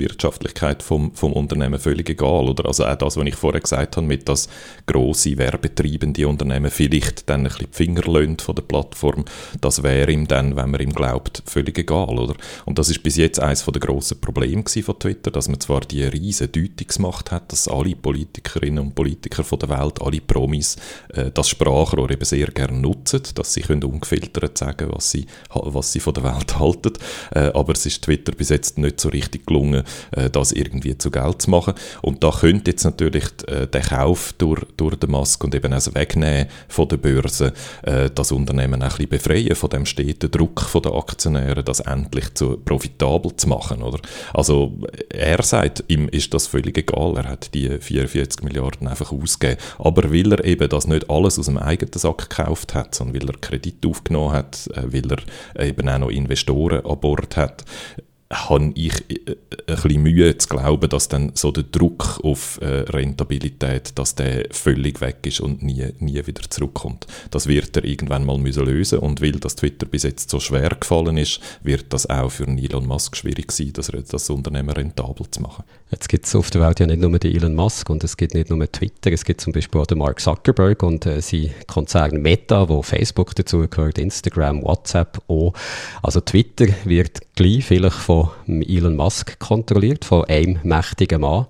Wirtschaftlichkeit 0.00 0.82
vom, 0.82 1.14
vom 1.14 1.32
Unternehmen 1.32 1.78
völlig 1.78 2.08
egal, 2.10 2.48
oder? 2.48 2.66
Also 2.66 2.86
auch 2.86 2.96
das, 2.96 3.16
was 3.16 3.26
ich 3.26 3.34
vorher 3.34 3.60
gesagt 3.60 3.96
habe, 3.96 4.06
mit 4.06 4.28
dass 4.28 4.48
grosse 4.86 5.36
werbetreibende 5.36 6.26
Unternehmen 6.28 6.70
vielleicht 6.70 7.28
dann 7.28 7.40
ein 7.40 7.44
bisschen 7.44 7.66
die 7.70 7.76
Finger 7.76 8.02
lönt 8.02 8.42
von 8.42 8.54
der 8.54 8.62
Plattform, 8.62 9.24
das 9.60 9.82
wäre 9.82 10.10
ihm 10.10 10.28
dann, 10.28 10.56
wenn 10.56 10.70
man 10.70 10.80
ihm 10.80 10.92
glaubt, 10.92 11.42
völlig 11.46 11.78
egal, 11.78 12.18
oder? 12.18 12.34
Und 12.64 12.78
das 12.78 12.90
ist 12.90 13.02
bis 13.02 13.16
jetzt 13.16 13.40
eines 13.40 13.64
der 13.64 13.80
grossen 13.80 14.20
Probleme 14.20 14.64
von 14.64 14.98
Twitter, 14.98 15.30
dass 15.30 15.48
man 15.48 15.60
zwar 15.60 15.80
die 15.80 16.04
riesen 16.04 16.52
Deutungsmacht 16.52 17.30
hat, 17.32 17.50
dass 17.50 17.68
alle 17.68 17.96
Politikerinnen 17.96 18.78
und 18.78 18.94
Politiker 18.94 19.42
von 19.42 19.58
der 19.58 19.68
Welt, 19.70 20.00
alle 20.00 20.20
Promis, 20.20 20.76
äh, 21.12 21.30
das 21.30 21.48
Sprachrohr 21.48 22.10
eben 22.10 22.24
sehr 22.24 22.46
gerne 22.48 22.78
nutzen, 22.78 23.22
dass 23.34 23.54
sie 23.54 23.62
können 23.62 23.84
ungefiltert 24.04 24.58
sagen, 24.58 24.88
was 24.92 25.10
sie, 25.10 25.26
was 25.52 25.92
sie 25.92 26.00
von 26.00 26.14
der 26.14 26.24
Welt 26.24 26.58
halten. 26.58 26.92
Äh, 27.34 27.50
aber 27.54 27.72
es 27.72 27.86
ist 27.86 28.02
Twitter 28.02 28.32
bis 28.32 28.50
jetzt 28.50 28.78
nicht 28.78 29.00
so 29.00 29.08
richtig 29.08 29.46
gelungen, 29.46 29.82
äh, 30.12 30.30
das 30.30 30.52
irgendwie 30.52 30.96
zu 30.98 31.10
Geld 31.10 31.42
zu 31.42 31.50
machen. 31.50 31.74
Und 32.02 32.22
da 32.22 32.30
könnte 32.30 32.70
jetzt 32.70 32.84
natürlich 32.84 33.24
äh, 33.46 33.66
der 33.66 33.80
Kauf 33.80 34.34
durch, 34.38 34.62
durch 34.76 34.96
den 34.96 35.10
Musk 35.10 35.42
und 35.44 35.54
eben 35.54 35.72
also 35.72 35.94
Wegnehmen 35.94 36.46
von 36.68 36.88
der 36.88 36.98
Börse 36.98 37.52
äh, 37.82 38.10
das 38.14 38.32
Unternehmen 38.32 38.82
ein 38.82 38.88
bisschen 38.88 39.08
befreien 39.08 39.54
von 39.56 39.70
dem 39.70 39.86
steten 39.86 40.30
Druck 40.30 40.70
der 40.84 40.92
Aktionäre, 40.92 41.62
das 41.62 41.80
endlich 41.80 42.34
zu 42.34 42.58
profitabel 42.58 43.34
zu 43.36 43.48
machen. 43.48 43.82
Oder? 43.82 44.00
Also 44.32 44.76
er 45.08 45.42
sagt, 45.42 45.84
ihm 45.88 46.08
ist 46.08 46.34
das 46.34 46.46
völlig 46.46 46.76
egal, 46.76 47.16
er 47.16 47.24
hat 47.24 47.54
die 47.54 47.78
44 47.78 48.42
Milliarden 48.42 48.88
einfach 48.88 49.12
ausgegeben, 49.12 49.60
aber 49.78 50.12
weil 50.12 50.32
er 50.32 50.44
eben 50.44 50.68
das 50.68 50.86
nicht 50.86 51.08
alles 51.08 51.38
aus 51.38 51.46
dem 51.46 51.58
eigenen 51.58 51.92
Sack 51.94 52.28
gekauft 52.28 52.74
hat, 52.74 52.94
sondern 52.94 53.22
weil 53.22 53.28
er 53.28 53.38
Kredit 53.40 53.84
aufgenommen 53.94 54.32
hat, 54.32 54.68
äh, 54.74 54.92
weil 54.92 55.18
er 55.54 55.66
eben 55.66 55.88
auch 55.88 55.98
noch 55.98 56.10
Investoren 56.10 56.84
an 56.84 57.00
Bord 57.00 57.36
hat, 57.36 57.64
habe 58.30 58.72
ich 58.74 58.92
äh, 59.10 59.36
ein 59.66 59.74
bisschen 59.76 60.02
Mühe 60.02 60.36
zu 60.38 60.48
glauben, 60.48 60.88
dass 60.88 61.08
dann 61.08 61.32
so 61.34 61.50
der 61.50 61.64
Druck 61.64 62.20
auf 62.22 62.58
äh, 62.60 62.66
Rentabilität, 62.66 63.98
dass 63.98 64.14
der 64.14 64.46
völlig 64.50 65.00
weg 65.00 65.18
ist 65.26 65.40
und 65.40 65.62
nie, 65.62 65.92
nie 65.98 66.26
wieder 66.26 66.42
zurückkommt. 66.48 67.06
Das 67.30 67.46
wird 67.46 67.76
er 67.76 67.84
irgendwann 67.84 68.24
mal 68.24 68.38
müssen 68.38 68.64
lösen 68.64 68.98
und 68.98 69.20
weil 69.20 69.32
das 69.32 69.56
Twitter 69.56 69.86
bis 69.86 70.02
jetzt 70.02 70.30
so 70.30 70.40
schwer 70.40 70.70
gefallen 70.70 71.16
ist, 71.16 71.40
wird 71.62 71.92
das 71.92 72.08
auch 72.08 72.30
für 72.30 72.46
Elon 72.46 72.86
Musk 72.86 73.16
schwierig 73.16 73.52
sein, 73.52 73.72
das, 73.72 73.90
das 74.08 74.30
Unternehmen 74.30 74.70
rentabel 74.70 75.30
zu 75.30 75.42
machen. 75.42 75.64
Jetzt 75.90 76.08
gibt 76.08 76.26
es 76.26 76.34
auf 76.34 76.50
der 76.50 76.60
Welt 76.60 76.80
ja 76.80 76.86
nicht 76.86 77.00
nur 77.00 77.18
den 77.18 77.34
Elon 77.34 77.54
Musk 77.54 77.88
und 77.90 78.02
es 78.04 78.16
gibt 78.16 78.34
nicht 78.34 78.50
nur 78.50 78.70
Twitter, 78.70 79.12
es 79.12 79.24
gibt 79.24 79.40
zum 79.40 79.52
Beispiel 79.52 79.80
auch 79.80 79.86
den 79.86 79.98
Mark 79.98 80.20
Zuckerberg 80.20 80.82
und 80.82 81.06
äh, 81.06 81.20
sein 81.20 81.50
Konzern 81.66 82.20
Meta, 82.22 82.68
wo 82.68 82.82
Facebook 82.82 83.34
dazugehört, 83.34 83.98
Instagram, 83.98 84.62
WhatsApp 84.62 85.20
auch. 85.28 85.52
Also 86.02 86.20
Twitter 86.20 86.66
wird 86.84 87.20
gleich 87.36 87.64
vielleicht 87.64 87.96
von 87.96 88.13
Elon 88.46 88.96
Musk 88.96 89.38
kontrolliert, 89.38 90.04
von 90.04 90.24
einem 90.24 90.58
mächtigen 90.62 91.20
Mann. 91.20 91.46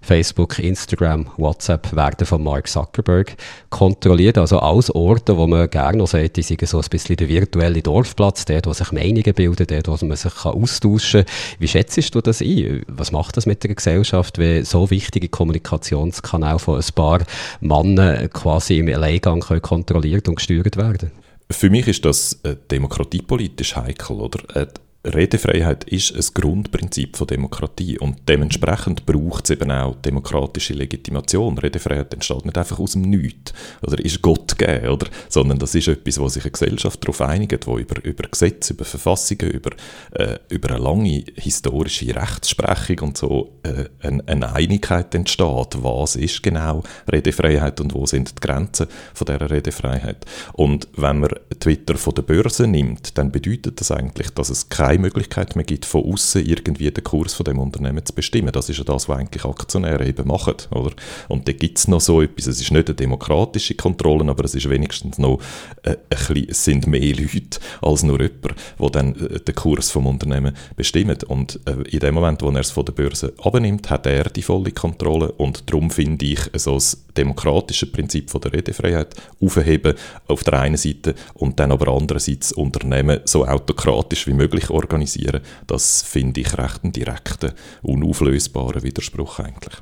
Facebook, 0.00 0.58
Instagram, 0.58 1.26
WhatsApp 1.36 1.94
werden 1.94 2.26
von 2.26 2.42
Mark 2.42 2.68
Zuckerberg 2.68 3.36
kontrolliert. 3.68 4.38
Also 4.38 4.58
alles 4.60 4.94
Orte, 4.94 5.36
wo 5.36 5.46
man 5.46 5.68
gerne 5.68 5.98
noch 5.98 6.06
sagt, 6.06 6.36
die 6.36 6.42
sind 6.42 6.66
so 6.66 6.78
ein 6.78 6.86
bisschen 6.88 7.16
der 7.16 7.28
virtuelle 7.28 7.82
Dorfplatz, 7.82 8.44
dort, 8.44 8.66
wo 8.66 8.72
sich 8.72 8.90
Meinungen 8.92 9.34
bilden, 9.34 9.66
dort, 9.66 9.88
wo 9.88 10.06
man 10.06 10.16
sich 10.16 10.44
austauschen 10.44 11.24
kann. 11.24 11.56
Wie 11.58 11.68
schätzt 11.68 12.14
du 12.14 12.20
das 12.20 12.40
ein? 12.40 12.84
Was 12.88 13.12
macht 13.12 13.36
das 13.36 13.46
mit 13.46 13.62
der 13.64 13.74
Gesellschaft, 13.74 14.38
wenn 14.38 14.64
so 14.64 14.88
wichtige 14.90 15.28
Kommunikationskanäle 15.28 16.58
von 16.58 16.80
ein 16.80 16.94
paar 16.94 17.20
Männern 17.60 18.30
quasi 18.30 18.78
im 18.78 18.88
Alleingang 18.88 19.40
kontrolliert 19.40 20.28
und 20.28 20.36
gesteuert 20.36 20.76
werden? 20.76 21.10
Für 21.50 21.70
mich 21.70 21.88
ist 21.88 22.04
das 22.04 22.38
äh, 22.44 22.56
demokratiepolitisch 22.70 23.76
heikel, 23.76 24.16
oder? 24.16 24.68
Redefreiheit 25.04 25.84
ist 25.84 26.12
ein 26.12 26.34
Grundprinzip 26.34 27.16
von 27.16 27.28
Demokratie 27.28 27.98
und 28.00 28.28
dementsprechend 28.28 29.06
braucht 29.06 29.44
es 29.44 29.50
eben 29.50 29.70
auch 29.70 29.94
demokratische 29.94 30.74
Legitimation. 30.74 31.56
Redefreiheit 31.56 32.12
entsteht 32.12 32.44
nicht 32.44 32.58
einfach 32.58 32.80
aus 32.80 32.92
dem 32.92 33.02
Nichts 33.02 33.52
oder 33.80 34.04
ist 34.04 34.20
Gott 34.22 34.58
gegeben, 34.58 34.88
oder? 34.88 35.06
sondern 35.28 35.60
das 35.60 35.76
ist 35.76 35.86
etwas, 35.86 36.18
wo 36.18 36.28
sich 36.28 36.42
eine 36.42 36.50
Gesellschaft 36.50 37.02
darauf 37.04 37.20
einigt, 37.20 37.68
wo 37.68 37.78
über, 37.78 38.04
über 38.04 38.28
Gesetze, 38.28 38.72
über 38.72 38.84
Verfassungen, 38.84 39.50
über, 39.50 39.70
äh, 40.12 40.38
über 40.48 40.70
eine 40.70 40.82
lange 40.82 41.24
historische 41.36 42.14
Rechtsprechung 42.14 42.98
und 43.00 43.18
so 43.18 43.60
äh, 43.62 43.84
eine, 44.04 44.26
eine, 44.26 44.52
Einigkeit 44.52 45.14
entsteht, 45.14 45.76
was 45.76 46.16
ist 46.16 46.42
genau 46.42 46.82
Redefreiheit 47.10 47.80
und 47.80 47.94
wo 47.94 48.04
sind 48.04 48.30
die 48.30 48.46
Grenzen 48.46 48.88
von 49.14 49.26
dieser 49.26 49.48
Redefreiheit. 49.48 50.26
Und 50.54 50.88
wenn 50.96 51.20
man 51.20 51.30
Twitter 51.60 51.96
von 51.96 52.14
der 52.14 52.22
Börse 52.22 52.66
nimmt, 52.66 53.16
dann 53.16 53.30
bedeutet 53.30 53.80
das 53.80 53.92
eigentlich, 53.92 54.30
dass 54.30 54.50
es 54.50 54.68
keine 54.68 54.87
keine 54.88 55.00
Möglichkeit 55.00 55.54
mehr 55.54 55.66
gibt, 55.66 55.84
von 55.84 56.02
außen 56.02 56.46
irgendwie 56.46 56.90
den 56.90 57.04
Kurs 57.04 57.34
von 57.34 57.44
dem 57.44 57.58
Unternehmen 57.58 58.04
zu 58.06 58.14
bestimmen. 58.14 58.52
Das 58.52 58.70
ist 58.70 58.78
ja 58.78 58.84
das, 58.84 59.06
was 59.08 59.18
eigentlich 59.18 59.44
Aktionäre 59.44 60.06
eben 60.06 60.26
machen. 60.26 60.54
Oder? 60.70 60.92
Und 61.28 61.46
da 61.46 61.52
gibt 61.52 61.78
es 61.78 61.88
noch 61.88 62.00
so 62.00 62.22
etwas, 62.22 62.46
es 62.46 62.60
ist 62.60 62.70
nicht 62.70 62.88
eine 62.88 62.94
demokratische 62.94 63.74
Kontrolle, 63.74 64.28
aber 64.30 64.44
es 64.44 64.54
ist 64.54 64.68
wenigstens 64.70 65.18
noch 65.18 65.40
äh, 65.82 65.90
ein 65.90 65.98
bisschen, 66.08 66.54
sind 66.54 66.86
mehr 66.86 67.14
Leute 67.14 67.58
als 67.82 68.02
nur 68.02 68.20
jemand, 68.20 68.54
der 68.80 68.90
dann 68.90 69.14
äh, 69.14 69.40
den 69.40 69.54
Kurs 69.54 69.90
vom 69.90 70.06
Unternehmen 70.06 70.56
bestimmt. 70.74 71.24
Und 71.24 71.60
äh, 71.66 71.82
in 71.90 72.00
dem 72.00 72.14
Moment, 72.14 72.40
wo 72.40 72.48
er 72.48 72.60
es 72.60 72.70
von 72.70 72.86
der 72.86 72.92
Börse 72.92 73.34
abnimmt, 73.42 73.90
hat 73.90 74.06
er 74.06 74.24
die 74.24 74.42
volle 74.42 74.72
Kontrolle 74.72 75.32
und 75.32 75.68
darum 75.70 75.90
finde 75.90 76.24
ich 76.24 76.40
so 76.54 76.74
das 76.74 77.04
demokratische 77.16 77.86
Prinzip 77.86 78.30
von 78.30 78.40
der 78.40 78.52
Redefreiheit 78.52 79.14
aufheben 79.42 79.94
auf 80.28 80.44
der 80.44 80.60
einen 80.60 80.76
Seite 80.76 81.14
und 81.34 81.60
dann 81.60 81.72
aber 81.72 81.88
andererseits 81.92 82.52
Unternehmen 82.52 83.20
so 83.24 83.44
autokratisch 83.44 84.26
wie 84.26 84.32
möglich 84.32 84.70
organisieren, 84.78 85.40
das 85.66 86.02
finde 86.02 86.40
ich 86.40 86.56
recht 86.56 86.84
einen 86.84 86.92
direkten, 86.92 87.52
unauflösbaren 87.82 88.82
Widerspruch 88.82 89.40
eigentlich. 89.40 89.74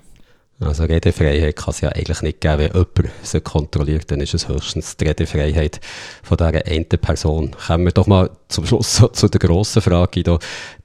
Also 0.59 0.85
Redefreiheit 0.85 1.55
kann 1.55 1.73
es 1.73 1.83
ja 1.83 1.91
eigentlich 1.91 2.23
nicht 2.23 2.41
geben, 2.41 2.71
wenn 2.73 2.73
jemand 2.73 3.13
sie 3.23 3.41
kontrolliert, 3.43 4.11
dann 4.11 4.23
ist 4.23 4.33
es 4.33 4.49
höchstens 4.49 4.97
die 4.97 5.05
Redefreiheit 5.05 5.81
von 6.23 6.39
dieser 6.39 6.67
einen 6.67 6.89
Person. 6.89 7.51
Kommen 7.67 7.85
wir 7.85 7.93
doch 7.93 8.07
mal 8.07 8.31
zum 8.49 8.65
Schluss 8.65 8.97
so 8.97 9.09
zu 9.09 9.29
der 9.29 9.39
grossen 9.39 9.83
Frage. 9.83 10.23
Da. 10.23 10.39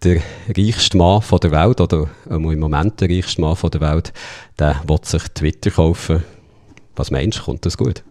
Der 0.04 0.22
reichste 0.58 0.98
Mann 0.98 1.22
von 1.22 1.40
der 1.40 1.52
Welt, 1.52 1.80
oder 1.80 2.10
im 2.30 2.60
Moment 2.60 3.00
der 3.00 3.10
reichste 3.10 3.40
Mann 3.40 3.56
von 3.56 3.72
der 3.72 3.80
Welt, 3.80 4.12
der 4.60 4.82
will 4.88 5.00
sich 5.04 5.24
Twitter 5.30 5.72
kaufen. 5.72 6.22
Was 6.98 7.10
meinst 7.10 7.40
du, 7.40 7.44
kommt 7.44 7.66
das 7.66 7.78
gut? 7.78 8.04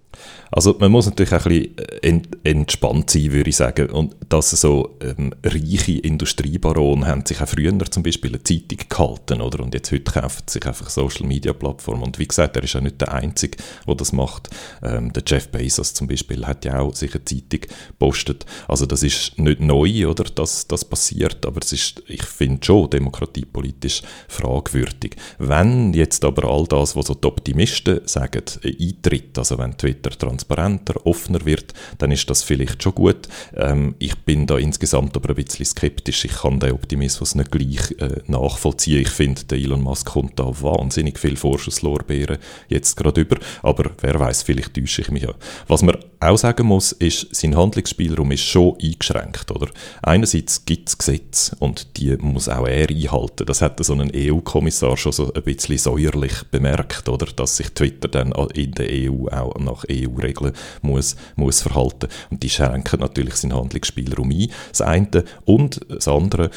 Also 0.51 0.77
man 0.79 0.91
muss 0.91 1.07
natürlich 1.07 1.33
auch 1.33 1.47
ein 1.47 1.73
bisschen 2.01 2.27
entspannt 2.43 3.11
sein, 3.11 3.33
würde 3.33 3.51
ich 3.51 3.57
sagen. 3.57 3.91
Und 3.91 4.17
dass 4.29 4.51
so 4.51 4.97
ähm, 5.01 5.33
reiche 5.45 5.99
Industriebaronen 5.99 7.07
haben 7.07 7.25
sich 7.25 7.41
auch 7.41 7.49
früher 7.49 7.79
zum 7.91 8.03
Beispiel 8.03 8.31
eine 8.31 8.43
Zeitung 8.43 8.79
gehalten, 8.89 9.41
oder? 9.41 9.63
Und 9.63 9.75
jetzt 9.75 9.93
heute 9.93 10.11
kaufen 10.11 10.43
sich 10.49 10.67
einfach 10.67 10.91
Social-Media-Plattformen. 10.91 12.03
Und 12.03 12.19
wie 12.19 12.27
gesagt, 12.27 12.57
er 12.57 12.65
ist 12.65 12.73
ja 12.73 12.81
nicht 12.81 13.01
der 13.01 13.13
Einzige, 13.13 13.59
der 13.87 13.95
das 13.95 14.13
macht. 14.13 14.51
Ähm, 14.83 15.13
der 15.13 15.23
Jeff 15.27 15.49
Bezos 15.49 15.95
zum 15.95 16.09
Beispiel 16.09 16.45
hat 16.47 16.65
ja 16.65 16.81
auch 16.81 16.95
sich 16.95 17.15
eine 17.15 17.25
Zeitung 17.25 17.61
gepostet. 17.89 18.45
Also 18.67 18.87
das 18.87 19.03
ist 19.03 19.39
nicht 19.39 19.61
neu, 19.61 20.09
oder, 20.09 20.25
dass 20.25 20.67
das 20.67 20.85
passiert, 20.85 21.47
aber 21.47 21.61
es 21.63 21.73
ist, 21.73 22.03
ich 22.09 22.25
finde 22.25 22.65
schon, 22.65 22.91
demokratiepolitisch 22.91 24.03
fragwürdig. 24.29 25.17
Wenn 25.39 25.93
jetzt 25.95 26.25
aber 26.25 26.49
all 26.51 26.67
das, 26.67 26.97
was 26.97 27.07
so 27.07 27.15
die 27.15 27.29
Optimisten 27.29 28.01
sagen, 28.07 28.43
eintritt, 28.65 29.39
also 29.39 29.59
wenn 29.59 29.77
Twitter 29.77 30.00
transparenter, 30.09 31.07
offener 31.07 31.45
wird, 31.45 31.75
dann 31.99 32.11
ist 32.11 32.31
das 32.31 32.43
vielleicht 32.43 32.83
schon 32.83 32.95
gut. 32.95 33.29
Ähm, 33.55 33.95
ich 33.99 34.17
bin 34.21 34.47
da 34.47 34.57
insgesamt 34.57 35.17
aber 35.17 35.31
ein 35.31 35.35
bisschen 35.35 35.67
skeptisch. 35.67 36.25
Ich 36.25 36.33
kann 36.33 36.61
den 36.61 36.73
Optimismus 36.73 37.35
nicht 37.35 37.51
gleich 37.51 37.95
äh, 37.99 38.21
nachvollziehen. 38.27 39.03
Ich 39.03 39.11
finde, 39.11 39.45
der 39.45 39.59
Elon 39.59 39.83
Musk 39.83 40.07
kommt 40.07 40.39
da 40.39 40.47
wahnsinnig 40.63 41.19
viel 41.19 41.37
Vorschusslorbeeren 41.37 42.39
jetzt 42.69 42.97
gerade 42.97 43.21
über, 43.21 43.37
aber 43.63 43.91
wer 44.01 44.19
weiß, 44.19 44.43
vielleicht 44.43 44.75
täusche 44.75 45.03
ich 45.03 45.11
mich 45.11 45.25
ja. 45.25 45.35
Was 45.69 45.83
man 45.83 45.97
auch 46.21 46.37
sagen 46.37 46.67
muss, 46.67 46.93
ist, 46.93 47.35
sein 47.35 47.57
Handlungsspielraum 47.57 48.31
ist 48.33 48.45
schon 48.45 48.77
eingeschränkt, 48.83 49.51
oder? 49.51 49.69
Einerseits 50.03 50.65
gibt 50.67 50.89
es 50.89 50.99
Gesetze 50.99 51.57
und 51.59 51.97
die 51.97 52.17
muss 52.19 52.49
auch 52.49 52.67
er 52.67 52.91
einhalten. 52.91 53.47
Das 53.47 53.63
hat 53.63 53.83
so 53.83 53.95
ein 53.95 54.13
EU-Kommissar 54.15 54.97
schon 54.97 55.13
so 55.13 55.33
ein 55.33 55.43
bisschen 55.43 55.79
säuerlich 55.79 56.45
bemerkt, 56.51 57.09
oder? 57.09 57.27
Dass 57.27 57.57
sich 57.57 57.71
Twitter 57.71 58.09
dann 58.09 58.33
in 58.55 58.73
der 58.73 58.89
EU 58.91 59.29
auch 59.29 59.59
nach 59.59 59.85
EU-Regeln 59.91 60.53
muss, 60.83 61.17
muss 61.37 61.63
verhalten. 61.63 62.09
Und 62.31 62.43
die 62.43 62.51
schränken 62.51 63.01
natürlich 63.01 63.37
seinen 63.37 63.55
Handlungsspielraum 63.55 64.31
ein. 64.31 64.49
Das 64.69 64.81
eine 64.81 65.25
und 65.45 65.81
das 65.89 66.09
andere, 66.09 66.51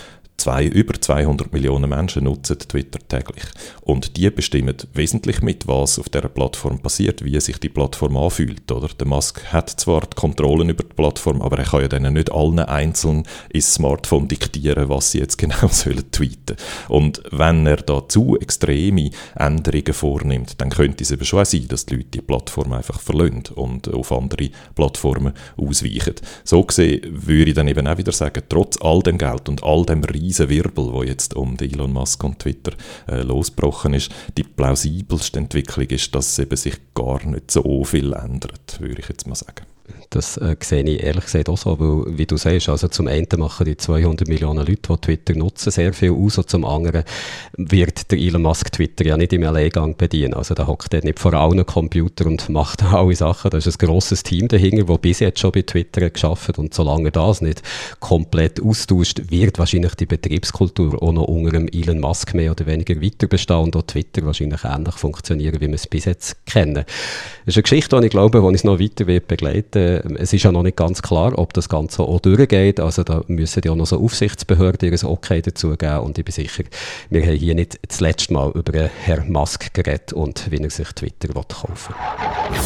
Zwei, 0.44 0.66
über 0.66 1.00
200 1.00 1.54
Millionen 1.54 1.90
Menschen 1.90 2.26
nutzen 2.26 2.60
Twitter 2.60 3.00
täglich. 3.08 3.46
Und 3.80 4.18
die 4.18 4.30
bestimmen 4.30 4.76
wesentlich 4.94 5.42
mit, 5.42 5.70
was 5.70 5.98
auf 5.98 6.10
dieser 6.10 6.28
Plattform 6.28 6.80
passiert, 6.80 7.24
wie 7.24 7.40
sich 7.40 7.60
die 7.60 7.70
Plattform 7.70 8.18
anfühlt. 8.18 8.70
Oder? 8.70 8.90
Der 8.90 9.08
Musk 9.08 9.54
hat 9.54 9.70
zwar 9.70 10.02
die 10.02 10.18
Kontrollen 10.18 10.68
über 10.68 10.84
die 10.84 10.94
Plattform, 10.94 11.42
aber 11.42 11.60
er 11.60 11.64
kann 11.64 11.84
ja 11.84 11.88
dann 11.88 12.12
nicht 12.12 12.30
allen 12.30 12.60
einzeln 12.60 13.24
ins 13.54 13.76
Smartphone 13.76 14.28
diktieren, 14.28 14.90
was 14.90 15.12
sie 15.12 15.20
jetzt 15.20 15.38
genau 15.38 15.70
sollen 15.70 16.12
tweeten. 16.12 16.58
Und 16.90 17.24
wenn 17.32 17.66
er 17.66 17.78
da 17.78 18.06
zu 18.10 18.38
extreme 18.38 19.12
Änderungen 19.36 19.94
vornimmt, 19.94 20.60
dann 20.60 20.72
könnte 20.72 21.06
es 21.06 21.12
eben 21.12 21.24
schon 21.24 21.46
sein, 21.46 21.70
dass 21.70 21.86
die 21.86 21.96
Leute 21.96 22.10
die 22.10 22.22
Plattform 22.22 22.74
einfach 22.74 23.00
verlassen 23.00 23.44
und 23.56 23.88
auf 23.94 24.12
andere 24.12 24.50
Plattformen 24.76 25.32
ausweichen. 25.56 26.16
So 26.44 26.62
gesehen 26.64 27.02
würde 27.06 27.52
ich 27.52 27.56
dann 27.56 27.70
eben 27.70 27.88
auch 27.88 27.98
wieder 27.98 28.12
sagen, 28.12 28.44
trotz 28.50 28.76
all 28.82 29.02
dem 29.04 29.18
Geld 29.18 29.48
und 29.48 29.64
all 29.64 29.86
dem 29.86 30.04
riesen 30.04 30.33
riesen 30.34 30.50
Wirbel, 30.50 30.92
der 30.92 31.06
jetzt 31.10 31.36
um 31.36 31.58
Elon 31.60 31.94
Musk 31.94 32.24
und 32.24 32.40
Twitter 32.40 32.74
äh, 33.08 33.22
losgebrochen 33.22 33.94
ist, 33.94 34.12
die 34.38 34.44
plausibelste 34.44 35.40
Entwicklung 35.40 35.88
ist, 35.88 36.14
dass 36.16 36.40
eben 36.40 36.58
sich 36.58 36.76
gar 36.96 37.24
nicht 37.26 37.52
so 37.52 37.84
viel 37.84 38.14
ändert, 38.14 38.80
würde 38.80 39.02
ich 39.02 39.10
jetzt 39.10 39.28
mal 39.28 39.36
sagen. 39.36 39.66
Das 40.14 40.38
äh, 40.38 40.56
sehe 40.62 40.84
ich 40.84 41.02
ehrlich 41.02 41.26
gesagt 41.26 41.50
auch 41.50 41.58
so, 41.58 41.80
weil, 41.80 42.18
wie 42.20 42.28
du 42.28 42.38
sagst, 42.38 42.70
also 42.70 42.88
zum 42.88 43.08
einen 43.08 43.26
machen 43.38 43.66
die 43.66 43.76
200 43.76 44.28
Millionen 44.28 44.60
Leute, 44.60 44.76
die 44.76 44.98
Twitter 44.98 45.34
nutzen, 45.34 45.72
sehr 45.72 45.92
viel 45.92 46.12
aus 46.12 46.38
und 46.38 46.48
zum 46.48 46.66
anderen 46.66 47.04
wird 47.58 48.12
der 48.12 48.20
Elon 48.20 48.44
Musk 48.44 48.72
Twitter 48.72 49.08
ja 49.08 49.18
nicht 49.18 49.34
im 49.34 49.44
Alleingang 49.44 49.98
bedienen. 49.98 50.36
Also 50.36 50.54
da 50.54 50.68
hockt 50.68 50.94
er 50.94 51.04
nicht 51.04 51.18
vor 51.18 51.34
allen 51.34 51.66
Computer 51.66 52.28
und 52.28 52.48
macht 52.50 52.84
alle 52.94 53.16
Sachen. 53.16 53.50
Da 53.50 53.58
ist 53.58 53.66
ein 53.66 53.74
grosses 53.88 54.22
Team 54.22 54.48
dahinter, 54.48 54.84
das 54.84 55.00
bis 55.00 55.20
jetzt 55.20 55.40
schon 55.40 55.52
bei 55.52 55.64
Twitter 55.64 56.08
geschafft 56.08 56.60
und 56.60 56.76
solange 56.76 57.12
das 57.12 57.42
nicht 57.42 57.64
komplett 58.00 58.62
austauscht, 58.62 59.32
wird 59.32 59.58
wahrscheinlich 59.58 59.96
die 59.96 60.06
Betriebskultur 60.06 61.02
auch 61.02 61.12
noch 61.12 61.24
unter 61.24 61.54
dem 61.54 61.68
Elon 61.70 62.00
Musk 62.00 62.36
mehr 62.36 62.52
oder 62.52 62.68
weniger 62.68 63.02
weiter 63.02 63.26
bestehen 63.26 63.58
und 63.58 63.76
auch 63.76 63.82
Twitter 63.82 64.24
wahrscheinlich 64.28 64.64
ähnlich 64.64 64.94
funktionieren, 64.94 65.60
wie 65.60 65.68
wir 65.68 65.74
es 65.74 65.88
bis 65.88 66.06
jetzt 66.06 66.46
kennen. 66.46 66.86
Das 66.86 66.86
ist 67.48 67.58
eine 67.58 67.64
Geschichte, 67.64 68.00
die 68.00 68.06
ich 68.06 68.12
glaube, 68.12 68.40
die 68.40 68.46
uns 68.46 68.64
noch 68.64 68.80
weiter 68.80 69.08
wird 69.08 69.28
begleiten 69.28 70.03
es 70.18 70.34
ist 70.34 70.44
ja 70.44 70.52
noch 70.52 70.64
nicht 70.64 70.78
ganz 70.78 71.02
klar, 71.02 71.38
ob 71.38 71.54
das 71.54 71.70
Ganze 71.70 72.04
auch 72.04 72.20
durchgeht. 72.20 72.80
Also 72.80 73.04
da 73.04 73.22
müssen 73.28 73.62
ja 73.64 73.76
noch 73.76 73.86
so 73.86 74.00
Aufsichtsbehörden 74.00 74.92
ihr 74.92 75.04
Okay 75.04 75.42
dazu 75.42 75.76
geben. 75.76 76.00
Und 76.00 76.18
ich 76.18 76.26
bin 76.26 76.34
sicher, 76.34 76.64
wir 77.10 77.26
haben 77.26 77.38
hier 77.38 77.56
nicht 77.56 77.80
das 77.88 78.00
letzte 78.00 78.34
Mal 78.34 78.52
über 78.52 78.90
Herrn 79.04 79.32
Musk 79.32 79.74
geredet 79.74 80.14
und 80.14 80.52
wie 80.52 80.58
er 80.58 80.70
sich 80.70 80.90
Twitter 80.90 81.30
kaufen 81.34 81.96
will. 81.96 82.58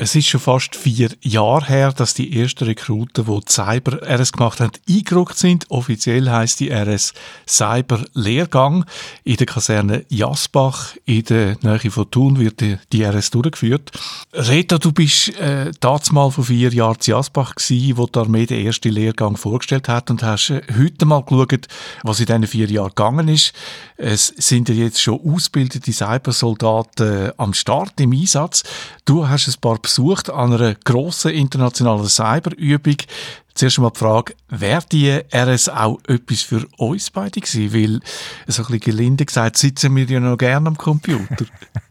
Es 0.00 0.14
ist 0.14 0.28
schon 0.28 0.40
fast 0.40 0.76
vier 0.76 1.10
Jahre 1.22 1.66
her, 1.66 1.92
dass 1.92 2.14
die 2.14 2.40
ersten 2.40 2.66
Rekruten, 2.66 3.24
die, 3.24 3.40
die 3.40 3.52
Cyber 3.52 4.00
RS 4.00 4.30
gemacht 4.30 4.60
haben, 4.60 4.70
eingerückt 4.88 5.36
sind. 5.36 5.68
Offiziell 5.70 6.30
heißt 6.30 6.60
die 6.60 6.70
RS 6.70 7.14
Cyber 7.48 8.04
Lehrgang. 8.14 8.84
In 9.24 9.38
der 9.38 9.46
Kaserne 9.48 10.04
Jasbach 10.08 10.94
in 11.04 11.24
der 11.24 11.56
Nähe 11.62 11.90
von 11.90 12.08
Thun 12.12 12.38
wird 12.38 12.60
die, 12.60 13.02
RS 13.02 13.32
durchgeführt. 13.32 13.90
Rita, 14.32 14.78
du 14.78 14.92
bist 14.92 15.30
äh, 15.36 15.72
mal 16.12 16.30
vor 16.30 16.44
vier 16.44 16.72
Jahren 16.72 17.00
zu 17.00 17.10
Jasbach 17.10 17.56
gewesen, 17.56 17.96
wo 17.96 18.06
die 18.06 18.20
Armee 18.20 18.46
den 18.46 18.64
ersten 18.64 18.92
Lehrgang 18.92 19.36
vorgestellt 19.36 19.88
hat 19.88 20.12
und 20.12 20.22
hast 20.22 20.50
äh, 20.50 20.62
heute 20.78 21.06
mal 21.06 21.24
geschaut, 21.24 21.66
was 22.04 22.20
in 22.20 22.26
diesen 22.26 22.46
vier 22.46 22.70
Jahren 22.70 22.90
gegangen 22.90 23.26
ist. 23.26 23.52
Es 23.96 24.28
sind 24.28 24.68
ja 24.68 24.76
jetzt 24.76 25.02
schon 25.02 25.18
ausgebildete 25.24 25.92
Cybersoldaten 25.92 27.30
äh, 27.30 27.32
am 27.36 27.52
Start 27.52 28.00
im 28.00 28.12
Einsatz. 28.12 28.62
Du 29.04 29.28
hast 29.28 29.48
ein 29.48 29.60
paar 29.60 29.80
besucht 29.88 30.30
an 30.30 30.52
einer 30.52 30.74
grossen 30.74 31.32
internationalen 31.32 32.06
Cyberübung. 32.06 32.96
Zuerst 33.54 33.78
einmal 33.78 33.90
die 33.90 33.98
Frage, 33.98 34.34
wäre 34.48 34.84
die 34.92 35.20
RS 35.34 35.68
auch 35.68 35.98
etwas 36.06 36.42
für 36.42 36.64
uns 36.76 37.10
beide 37.10 37.40
gewesen? 37.40 37.74
Weil, 37.74 38.00
so 38.46 38.62
ein 38.62 38.66
bisschen 38.66 38.80
gelinde 38.80 39.24
gesagt, 39.24 39.56
sitzen 39.56 39.96
wir 39.96 40.04
ja 40.04 40.20
noch 40.20 40.36
gerne 40.36 40.68
am 40.68 40.78
Computer. 40.78 41.44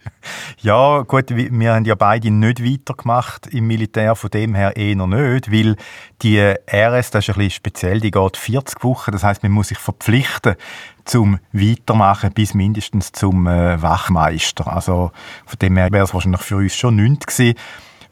ja, 0.62 1.01
gut, 1.01 1.25
wir 1.29 1.73
haben 1.73 1.83
ja 1.83 1.95
beide 1.95 2.31
nicht 2.31 2.63
weitergemacht 2.63 3.47
im 3.47 3.67
Militär, 3.67 4.15
von 4.15 4.29
dem 4.29 4.55
her 4.55 4.77
eher 4.77 4.95
nicht, 4.95 5.51
weil 5.51 5.75
die 6.21 6.39
RS, 6.39 7.12
das 7.12 7.27
ist 7.27 7.36
ein 7.36 7.39
bisschen 7.39 7.51
speziell, 7.51 7.99
die 7.99 8.12
geht 8.12 8.38
40 8.38 8.81
Wochen, 8.86 9.12
das 9.12 9.23
heißt, 9.23 9.43
man 9.43 9.51
muss 9.51 9.67
sich 9.67 9.77
verpflichten, 9.77 10.55
zum 11.03 11.39
Weitermachen 11.51 12.31
bis 12.33 12.53
mindestens 12.53 13.12
zum 13.12 13.47
äh, 13.47 13.81
Wachmeister. 13.81 14.67
Also 14.67 15.12
von 15.45 15.60
dem 15.60 15.77
her 15.77 15.91
wäre 15.91 16.05
es 16.05 16.13
wahrscheinlich 16.13 16.41
für 16.41 16.57
uns 16.57 16.75
schon 16.75 16.95
nichts 16.95 17.38
gewesen. 17.38 17.57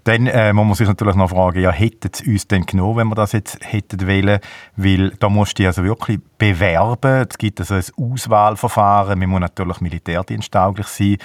Dann 0.06 0.28
äh, 0.28 0.54
muss 0.54 0.66
man 0.68 0.76
sich 0.76 0.88
natürlich 0.88 1.16
noch 1.16 1.32
fragen, 1.32 1.62
ja, 1.62 1.72
hätten 1.72 2.12
sie 2.14 2.32
uns 2.32 2.48
denn 2.48 2.66
genommen, 2.68 2.98
wenn 2.98 3.08
wir 3.08 3.16
das 3.16 3.32
jetzt 3.32 3.58
hätten 3.62 4.08
wollen? 4.08 4.40
Weil 4.76 5.10
da 5.20 5.30
musst 5.30 5.54
du 5.54 5.64
dich 5.64 5.68
also 5.68 5.84
wirklich 5.84 6.20
bewerben. 6.38 7.26
Es 7.28 7.38
gibt 7.40 7.60
also 7.60 7.74
ein 7.74 7.84
Auswahlverfahren. 7.98 9.18
Man 9.18 9.30
muss 9.30 9.40
natürlich 9.40 9.82
militärdiensttauglich 9.82 10.86
sein, 10.86 11.18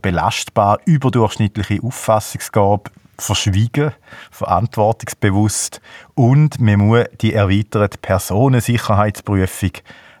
belastbar, 0.00 0.78
überdurchschnittliche 0.86 1.82
Auffassungsgabe, 1.82 2.90
verschwiegen, 3.18 3.92
verantwortungsbewusst 4.30 5.82
und 6.14 6.58
man 6.58 6.80
muss 6.80 7.04
die 7.20 7.34
erweiterte 7.34 7.98
Personensicherheitsprüfung 7.98 9.72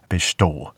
bestehen. 0.08 0.68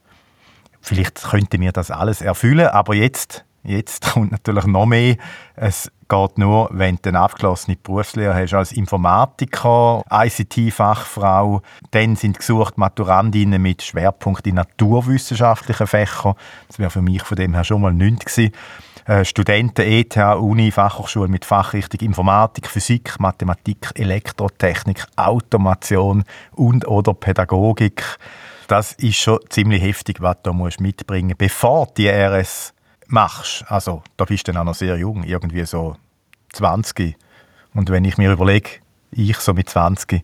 Vielleicht 0.81 1.23
könnte 1.23 1.59
mir 1.59 1.73
das 1.73 1.91
alles 1.91 2.23
erfüllen, 2.23 2.69
aber 2.69 2.95
jetzt 2.95 3.45
Jetzt 3.69 4.13
kommt 4.15 4.33
natürlich 4.33 4.65
noch 4.65 4.87
mehr. 4.87 5.17
Es 5.55 5.93
geht 6.09 6.39
nur, 6.39 6.71
wenn 6.73 6.99
du 7.03 7.11
eine 7.11 7.21
abgeschlossene 7.21 7.77
Berufslehre 7.77 8.35
hast 8.35 8.55
als 8.55 8.73
Informatiker, 8.73 10.03
ICT-Fachfrau. 10.11 11.61
Dann 11.91 12.17
sind 12.17 12.39
gesucht 12.39 12.79
Maturandinnen 12.79 13.61
mit 13.61 13.83
Schwerpunkt 13.83 14.47
in 14.47 14.55
naturwissenschaftlichen 14.55 15.87
Fächern. 15.87 16.35
Das 16.69 16.79
wäre 16.79 16.89
für 16.89 17.03
mich 17.03 17.23
von 17.23 17.37
dem 17.37 17.53
her 17.53 17.63
schon 17.63 17.83
mal 17.83 17.93
nichts 17.93 18.37
gewesen. 18.37 18.55
Äh, 19.05 19.27
Studenten, 19.27 19.83
ETH, 19.83 20.17
Uni, 20.17 20.71
Fachhochschule 20.71 21.29
mit 21.29 21.45
Fachrichtung 21.45 22.01
Informatik, 22.01 22.69
Physik, 22.69 23.21
Mathematik, 23.21 23.91
Elektrotechnik, 23.95 25.05
Automation 25.17 26.25
und 26.53 26.89
oder 26.89 27.13
Pädagogik. 27.13 28.03
Das 28.67 28.93
ist 28.95 29.17
schon 29.17 29.41
ziemlich 29.51 29.83
heftig, 29.83 30.23
was 30.23 30.37
du 30.43 30.55
mitbringen 30.55 31.29
musst, 31.29 31.39
bevor 31.39 31.89
die 31.97 32.09
RS 32.09 32.73
machst, 33.09 33.65
also 33.69 34.03
da 34.17 34.25
bist 34.25 34.47
du 34.47 34.53
dann 34.53 34.63
auch 34.63 34.67
noch 34.67 34.75
sehr 34.75 34.97
jung, 34.97 35.25
irgendwie 35.25 35.65
so 35.65 35.97
20. 36.53 37.17
Und 37.75 37.91
wenn 37.91 38.05
ich 38.05 38.17
mir 38.19 38.33
überlege, 38.33 38.71
ich 39.11 39.39
so 39.39 39.55
mit 39.55 39.69
20, 39.69 40.23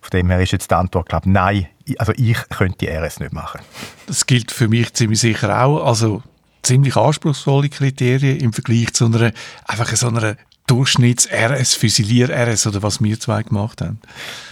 von 0.00 0.10
dem 0.10 0.30
her 0.30 0.40
ist 0.40 0.52
jetzt 0.52 0.70
die 0.70 0.74
Antwort, 0.74 1.08
glaube 1.08 1.26
ich, 1.26 1.32
nein, 1.32 1.68
also 1.98 2.12
ich 2.16 2.36
könnte 2.48 2.78
die 2.78 2.88
RS 2.88 3.20
nicht 3.20 3.32
machen. 3.32 3.60
Das 4.06 4.26
gilt 4.26 4.50
für 4.50 4.68
mich 4.68 4.92
ziemlich 4.94 5.20
sicher 5.20 5.64
auch, 5.64 5.86
also 5.86 6.22
ziemlich 6.62 6.96
anspruchsvolle 6.96 7.68
Kriterien 7.68 8.38
im 8.38 8.52
Vergleich 8.52 8.92
zu 8.92 9.06
einer, 9.06 9.32
einfach 9.66 9.94
so 9.96 10.08
einer 10.08 10.36
Durchschnitts-RS-Füsilier-RS 10.70 12.68
oder 12.68 12.82
was 12.82 13.02
wir 13.02 13.18
zwei 13.18 13.42
gemacht 13.42 13.80
haben? 13.80 14.00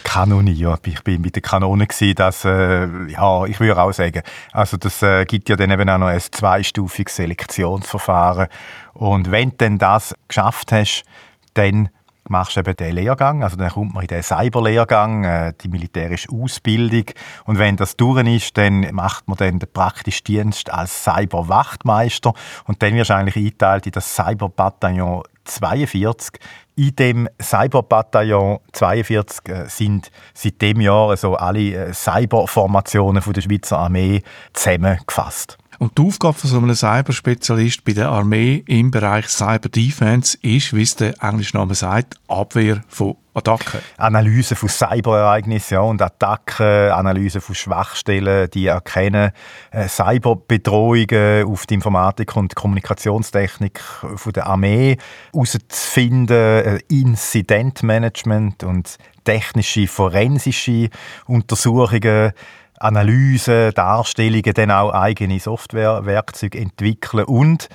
Kanone, 0.02 0.50
ja. 0.50 0.76
Ich 0.84 1.04
bin 1.04 1.20
mit 1.20 1.36
der 1.36 1.42
Kanone 1.42 1.86
gewesen, 1.86 2.16
dass, 2.16 2.44
äh, 2.44 2.88
ja, 3.08 3.44
ich 3.44 3.60
würde 3.60 3.80
auch 3.80 3.92
sagen, 3.92 4.22
also 4.52 4.76
das 4.76 5.00
äh, 5.02 5.24
gibt 5.26 5.48
ja 5.48 5.54
dann 5.54 5.70
eben 5.70 5.88
auch 5.88 5.98
noch 5.98 6.08
ein 6.08 6.20
zweistufiges 6.20 7.14
Selektionsverfahren. 7.16 8.48
Und 8.94 9.30
wenn 9.30 9.50
du 9.50 9.56
dann 9.58 9.78
das 9.78 10.14
geschafft 10.26 10.72
hast, 10.72 11.04
dann 11.54 11.88
machst 12.30 12.56
eben 12.56 12.76
den 12.76 12.94
Lehrgang, 12.94 13.42
also 13.42 13.56
dann 13.56 13.70
kommt 13.70 13.94
man 13.94 14.02
in 14.02 14.08
den 14.08 14.22
Cyberlehrgang, 14.22 15.24
äh, 15.24 15.52
die 15.60 15.68
militärische 15.68 16.28
Ausbildung 16.30 17.04
und 17.44 17.58
wenn 17.58 17.76
das 17.76 17.96
durch 17.96 18.26
ist, 18.26 18.56
dann 18.56 18.92
macht 18.92 19.28
man 19.28 19.36
dann 19.36 19.58
den 19.58 19.72
praktischen 19.72 20.24
Dienst 20.24 20.72
als 20.72 21.04
Cyberwachtmeister 21.04 22.32
und 22.66 22.82
dann 22.82 22.94
wirst 22.94 23.10
du 23.10 23.14
eigentlich 23.14 23.36
eingeteilt 23.36 23.86
in 23.86 23.92
das 23.92 24.14
Cyberbataillon 24.14 25.22
42. 25.44 26.40
In 26.76 26.94
dem 26.94 27.28
Cyberbataillon 27.42 28.60
42 28.72 29.48
äh, 29.48 29.68
sind 29.68 30.10
seit 30.34 30.62
dem 30.62 30.80
Jahr 30.80 31.10
also 31.10 31.34
alle 31.34 31.88
äh, 31.88 31.92
Cyberformationen 31.92 33.22
der 33.22 33.40
Schweizer 33.40 33.78
Armee 33.78 34.22
zusammengefasst. 34.52 35.58
Und 35.78 35.96
die 35.96 36.02
Aufgabe 36.02 36.36
von 36.36 36.50
so 36.50 36.58
einem 36.58 36.74
Cyberspezialist 36.74 37.84
bei 37.84 37.92
der 37.92 38.08
Armee 38.08 38.64
im 38.66 38.90
Bereich 38.90 39.28
Cyber 39.28 39.68
Defense 39.68 40.36
ist, 40.42 40.74
wie 40.74 40.82
es 40.82 40.96
der 40.96 41.14
englische 41.22 41.56
Name 41.56 41.76
sagt, 41.76 42.16
Abwehr 42.26 42.82
von 42.88 43.16
Attacken. 43.32 43.80
Analyse 43.96 44.56
von 44.56 44.68
Cyberereignissen 44.68 45.74
ja, 45.74 45.80
und 45.80 46.02
Attacken, 46.02 46.90
Analyse 46.90 47.40
von 47.40 47.54
Schwachstellen, 47.54 48.50
die 48.50 48.66
erkennen, 48.66 49.30
äh, 49.70 49.86
Cyberbedrohungen 49.86 51.44
auf 51.46 51.66
die 51.66 51.74
Informatik 51.74 52.34
und 52.34 52.56
Kommunikationstechnik 52.56 53.80
von 54.16 54.32
der 54.32 54.48
Armee 54.48 54.96
herauszufinden, 55.32 56.36
äh, 56.36 56.78
Incidentmanagement 56.88 58.64
und 58.64 58.96
technische 59.22 59.86
forensische 59.86 60.88
Untersuchungen 61.26 62.32
Analyse, 62.80 63.72
Darstellungen, 63.72 64.54
dann 64.54 64.70
auch 64.70 64.92
eigene 64.92 65.38
Softwarewerkzeuge 65.40 66.58
entwickeln 66.58 67.24
und 67.24 67.68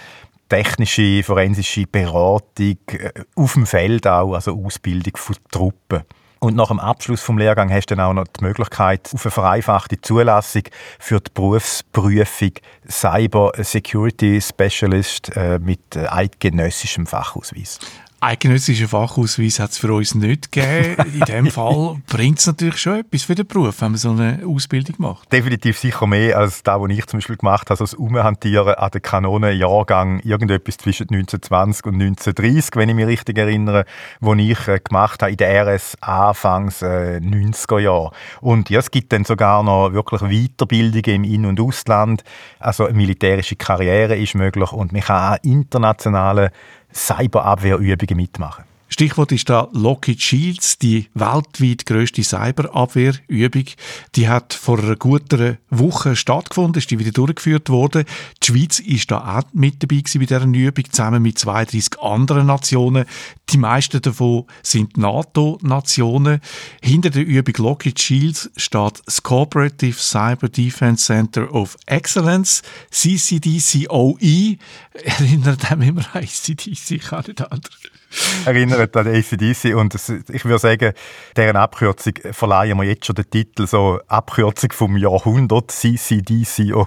technische, 0.50 1.24
forensische 1.24 1.86
Beratung 1.88 2.78
äh, 2.88 3.12
auf 3.36 3.54
dem 3.54 3.66
Feld 3.66 4.06
auch, 4.08 4.34
also 4.34 4.60
Ausbildung 4.64 5.18
von 5.18 5.36
Truppen. 5.52 6.04
Und 6.40 6.58
nach 6.58 6.68
dem 6.68 6.80
Abschluss 6.80 7.22
vom 7.22 7.38
Lehrgang 7.38 7.72
hast 7.72 7.86
du 7.86 7.96
dann 7.96 8.06
auch 8.06 8.14
noch 8.14 8.28
die 8.28 8.44
Möglichkeit 8.44 9.10
auf 9.14 9.26
eine 9.26 9.32
vereinfachte 9.32 10.02
Zulassung 10.02 10.64
für 11.00 11.22
die 11.22 11.32
Berufsprüfung 11.34 12.52
Cyber 12.86 13.54
Security 13.60 14.42
Specialist 14.42 15.36
äh, 15.38 15.58
mit 15.60 15.96
äh, 15.96 16.06
eidgenössischem 16.08 17.08
Fachausweis 17.08 17.80
eidgenössischen 18.24 18.88
Fachausweis 18.88 19.60
hat 19.60 19.72
es 19.72 19.78
für 19.78 19.94
uns 19.94 20.16
nicht 20.16 20.52
gegeben. 20.52 20.96
In 21.14 21.20
dem 21.22 21.48
Fall 21.52 21.98
bringt 22.08 22.40
es 22.40 22.48
natürlich 22.48 22.78
schon 22.78 23.00
etwas 23.00 23.24
für 23.24 23.36
den 23.36 23.46
Beruf, 23.46 23.82
wenn 23.82 23.92
man 23.92 23.98
so 23.98 24.12
eine 24.12 24.42
Ausbildung 24.48 24.96
macht. 25.00 25.32
Definitiv 25.32 25.78
sicher 25.78 26.08
mehr 26.08 26.38
als 26.38 26.64
das, 26.64 26.80
was 26.80 26.90
ich 26.90 27.06
zum 27.06 27.18
Beispiel 27.20 27.36
gemacht 27.36 27.70
habe, 27.70 27.72
also 27.72 27.84
das 27.84 27.94
Umhantieren 27.94 28.76
an 28.76 28.92
den 28.92 29.02
Kanonenjahrgang, 29.02 30.20
irgendetwas 30.22 30.78
zwischen 30.78 31.10
1920 31.10 31.86
und 31.86 31.96
1930, 32.02 32.76
wenn 32.76 32.90
ich 32.90 32.96
mich 32.96 33.08
richtig 33.08 33.38
erinnere, 33.38 33.86
wo 34.22 34.34
ich 34.36 34.68
äh, 34.68 34.80
gemacht 34.80 35.22
habe 35.22 35.32
in 35.32 35.38
der 35.38 35.66
RS 35.68 35.98
Anfangs 36.02 36.82
äh, 36.82 37.20
90er 37.22 37.80
Jahre. 37.80 38.12
Und 38.40 38.70
ja, 38.70 38.80
es 38.80 38.90
gibt 38.90 39.12
dann 39.12 39.26
sogar 39.26 39.64
noch 39.64 39.92
wirklich 39.92 40.22
Weiterbildungen 40.22 41.24
im 41.26 41.34
In- 41.34 41.46
und 41.46 41.60
Ausland, 41.60 42.24
also 42.60 42.86
eine 42.86 42.96
militärische 42.96 43.58
Karriere 43.58 44.16
ist 44.16 44.36
möglich 44.36 44.72
und 44.72 44.94
man 44.94 45.02
kann 45.02 45.34
auch 45.34 45.44
internationale 45.44 46.52
Cyberabwehrübungen 46.94 48.18
mitmachen. 48.18 48.73
Stichwort 48.94 49.32
ist 49.32 49.50
da 49.50 49.70
Lockheed 49.74 50.22
Shields, 50.22 50.78
die 50.78 51.08
weltweit 51.16 51.88
grösste 51.88 52.24
Cyberabwehrübung. 52.24 53.66
Die 54.14 54.30
hat 54.30 54.54
vor 54.54 54.78
einer 54.78 54.96
guten 54.96 55.58
Woche 55.72 56.16
stattgefunden, 56.16 56.78
ist 56.78 56.92
die 56.92 57.00
wieder 57.00 57.12
durchgeführt 57.12 57.72
worden. 57.72 58.06
Die 58.44 58.52
Schweiz 58.52 58.78
ist 58.78 59.10
da 59.10 59.40
auch 59.40 59.52
mit 59.52 59.82
dabei 59.82 59.96
gewesen 59.96 60.20
bei 60.20 60.26
dieser 60.28 60.46
Übung, 60.46 60.86
zusammen 60.92 61.24
mit 61.24 61.40
32 61.40 62.00
anderen 62.02 62.46
Nationen. 62.46 63.06
Die 63.50 63.58
meisten 63.58 64.00
davon 64.00 64.46
sind 64.62 64.96
NATO-Nationen. 64.96 66.40
Hinter 66.84 67.10
der 67.10 67.26
Übung 67.26 67.56
Lockheed 67.66 68.00
Shields 68.00 68.52
steht 68.58 69.02
das 69.08 69.24
Cooperative 69.24 69.98
Cyber 69.98 70.50
Defense 70.50 71.06
Center 71.06 71.52
of 71.52 71.78
Excellence, 71.88 72.62
CCDCOE. 72.92 74.58
Erinnert 75.04 75.72
einem 75.72 75.82
immer 75.82 76.06
an 76.14 76.28
CCDC, 76.28 77.02
kann 77.02 77.24
nicht 77.26 77.52
anders 77.52 77.72
erinnert 78.46 78.96
an 78.98 79.08
ACDC 79.08 79.76
und 79.76 79.96
ich 79.96 80.46
würde 80.46 80.60
sagen, 80.60 80.94
deren 81.36 81.56
Abkürzung 81.56 82.14
verleihen 82.32 82.78
wir 82.78 82.86
jetzt 82.86 83.06
schon 83.06 83.16
den 83.16 83.30
Titel 83.30 83.68
so 83.68 84.00
Abkürzung 84.08 84.72
vom 84.72 84.98
Jahrhundert, 84.98 85.72
CCDCOE 85.72 86.86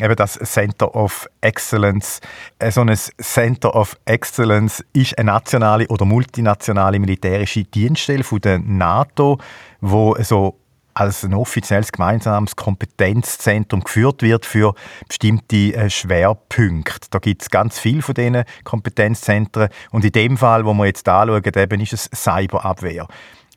eben 0.00 0.16
das 0.16 0.34
Center 0.34 0.94
of 0.94 1.28
Excellence. 1.40 2.20
Äh, 2.58 2.70
so 2.70 2.82
ein 2.82 2.94
Center 2.94 3.74
of 3.74 3.96
Excellence 4.04 4.84
ist 4.92 5.18
eine 5.18 5.32
nationale 5.32 5.86
oder 5.88 6.04
multinationale 6.04 6.98
militärische 6.98 7.64
Dienststelle 7.64 8.24
von 8.24 8.40
der 8.40 8.58
NATO, 8.58 9.38
wo 9.80 10.16
so 10.22 10.58
als 10.96 11.24
ein 11.24 11.34
offizielles 11.34 11.92
gemeinsames 11.92 12.56
Kompetenzzentrum 12.56 13.84
geführt 13.84 14.22
wird 14.22 14.46
für 14.46 14.74
bestimmte 15.06 15.74
äh, 15.74 15.90
Schwerpunkte. 15.90 17.08
Da 17.10 17.18
gibt 17.18 17.42
es 17.42 17.50
ganz 17.50 17.78
viele 17.78 18.00
von 18.00 18.14
diesen 18.14 18.44
Kompetenzzentren 18.64 19.68
und 19.90 20.04
in 20.04 20.12
dem 20.12 20.38
Fall, 20.38 20.64
wo 20.64 20.72
wir 20.72 20.86
jetzt 20.86 21.06
anschauen, 21.08 21.42
eben 21.44 21.80
ist 21.80 21.92
es 21.92 22.10
Cyberabwehr. 22.14 23.06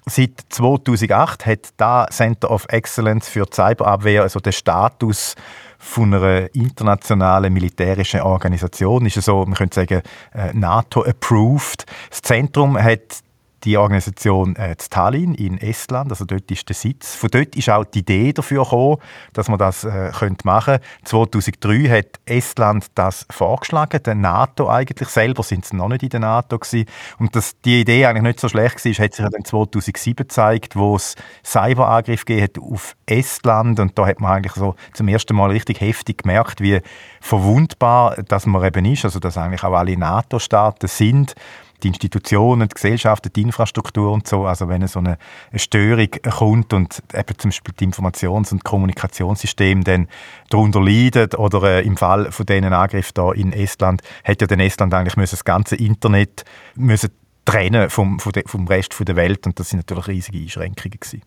Seit 0.06 0.32
2008 0.50 1.46
hat 1.46 1.70
das 1.78 2.18
Center 2.18 2.52
of 2.52 2.66
Excellence 2.70 3.30
für 3.30 3.46
Cyberabwehr 3.50 4.24
also 4.24 4.40
den 4.40 4.54
Status 4.54 5.36
von 5.78 6.14
einer 6.14 6.54
internationalen 6.54 7.54
militärischen 7.54 8.22
Organisation. 8.22 9.06
Ist 9.06 9.22
so, 9.22 9.46
man 9.46 9.54
könnte 9.54 9.76
sagen, 9.76 10.02
äh, 10.34 10.52
NATO-approved. 10.54 11.86
Das 12.10 12.22
Zentrum 12.22 12.78
hat 12.78 13.24
die 13.64 13.78
Organisation 13.78 14.56
äh, 14.56 14.76
Tallinn 14.76 15.36
in 15.36 15.58
Estland, 15.58 16.12
also 16.12 16.26
dort 16.26 16.50
ist 16.52 16.68
der 16.70 16.76
Sitz. 16.76 17.16
Von 17.16 17.30
dort 17.30 17.56
ist 17.56 17.70
auch 17.70 17.86
die 17.86 18.00
Idee 18.00 18.34
dafür 18.34 18.64
gekommen, 18.64 18.98
dass 19.34 19.50
man 19.50 19.60
das 19.60 19.84
äh, 19.84 20.12
könnte 20.18 20.46
machen. 20.46 20.80
2003 21.06 21.90
hat 21.90 22.20
Estland 22.26 22.88
das 22.96 23.26
vorgeschlagen, 23.30 24.02
der 24.04 24.16
NATO 24.16 24.70
eigentlich 24.70 25.10
selber 25.10 25.44
sind 25.44 25.66
sie 25.66 25.76
noch 25.76 25.90
nicht 25.90 26.04
in 26.04 26.10
der 26.10 26.20
NATO 26.22 26.58
gewesen. 26.58 26.86
und 27.20 27.36
dass 27.36 27.60
die 27.62 27.82
Idee 27.82 28.06
eigentlich 28.06 28.24
nicht 28.24 28.40
so 28.40 28.50
schlecht 28.50 28.84
war, 28.84 28.94
hat 28.94 29.14
sich 29.14 29.26
dann 29.30 29.46
2007 29.46 30.16
gezeigt, 30.16 30.76
wo 30.76 30.96
es 30.96 31.16
Cyberangriff 31.44 32.26
gegeben 32.26 32.44
hat 32.44 32.60
auf 32.60 32.96
Estland 33.06 33.80
und 33.80 33.98
da 33.98 34.08
hat 34.08 34.20
man 34.20 34.32
eigentlich 34.32 34.54
so 34.54 34.76
zum 34.94 35.08
ersten 35.08 35.36
Mal 35.36 35.52
richtig 35.52 35.82
heftig 35.82 36.20
gemerkt, 36.20 36.62
wie 36.62 36.80
verwundbar 37.22 38.16
dass 38.28 38.46
man 38.46 38.64
eben 38.64 38.86
ist, 38.86 39.06
also 39.06 39.20
dass 39.20 39.38
eigentlich 39.38 39.64
auch 39.64 39.74
alle 39.74 39.98
NATO-Staaten 39.98 40.88
sind 40.88 41.36
die 41.84 41.88
Institutionen, 41.88 42.68
die 42.68 42.74
Gesellschaften, 42.74 43.32
die 43.34 43.42
Infrastruktur 43.42 44.12
und 44.12 44.28
so. 44.28 44.46
Also 44.46 44.68
wenn 44.70 44.86
so 44.88 45.00
eine 45.00 45.18
Störung 45.56 46.10
kommt 46.30 46.74
und 46.74 47.02
eben 47.14 47.38
zum 47.38 47.50
Beispiel 47.50 47.74
die 47.80 47.88
Informations- 47.88 48.52
und 48.52 48.64
Kommunikationssysteme 48.64 49.84
dann 49.84 50.08
darunter 50.50 50.82
leiden 50.82 51.34
oder 51.36 51.64
äh, 51.64 51.86
im 51.86 51.98
Fall 51.98 52.32
von 52.32 52.46
diesen 52.46 52.74
Angriffen 52.74 53.12
da 53.14 53.32
in 53.32 53.54
Estland, 53.54 54.02
hätte 54.24 54.44
ja 54.44 54.48
dann 54.48 54.60
Estland 54.60 54.94
eigentlich 54.94 55.18
müssen 55.18 55.36
das 55.36 55.46
ganze 55.46 55.76
Internet 55.76 56.46
müssen 56.76 57.12
trennen 57.46 57.90
vom, 57.90 58.20
vom 58.20 58.68
Rest 58.68 58.96
der 59.00 59.16
Welt 59.16 59.48
und 59.48 59.60
das 59.60 59.70
sind 59.70 59.78
natürlich 59.80 60.08
riesige 60.08 60.38
Einschränkungen 60.38 61.00
gewesen. 61.00 61.22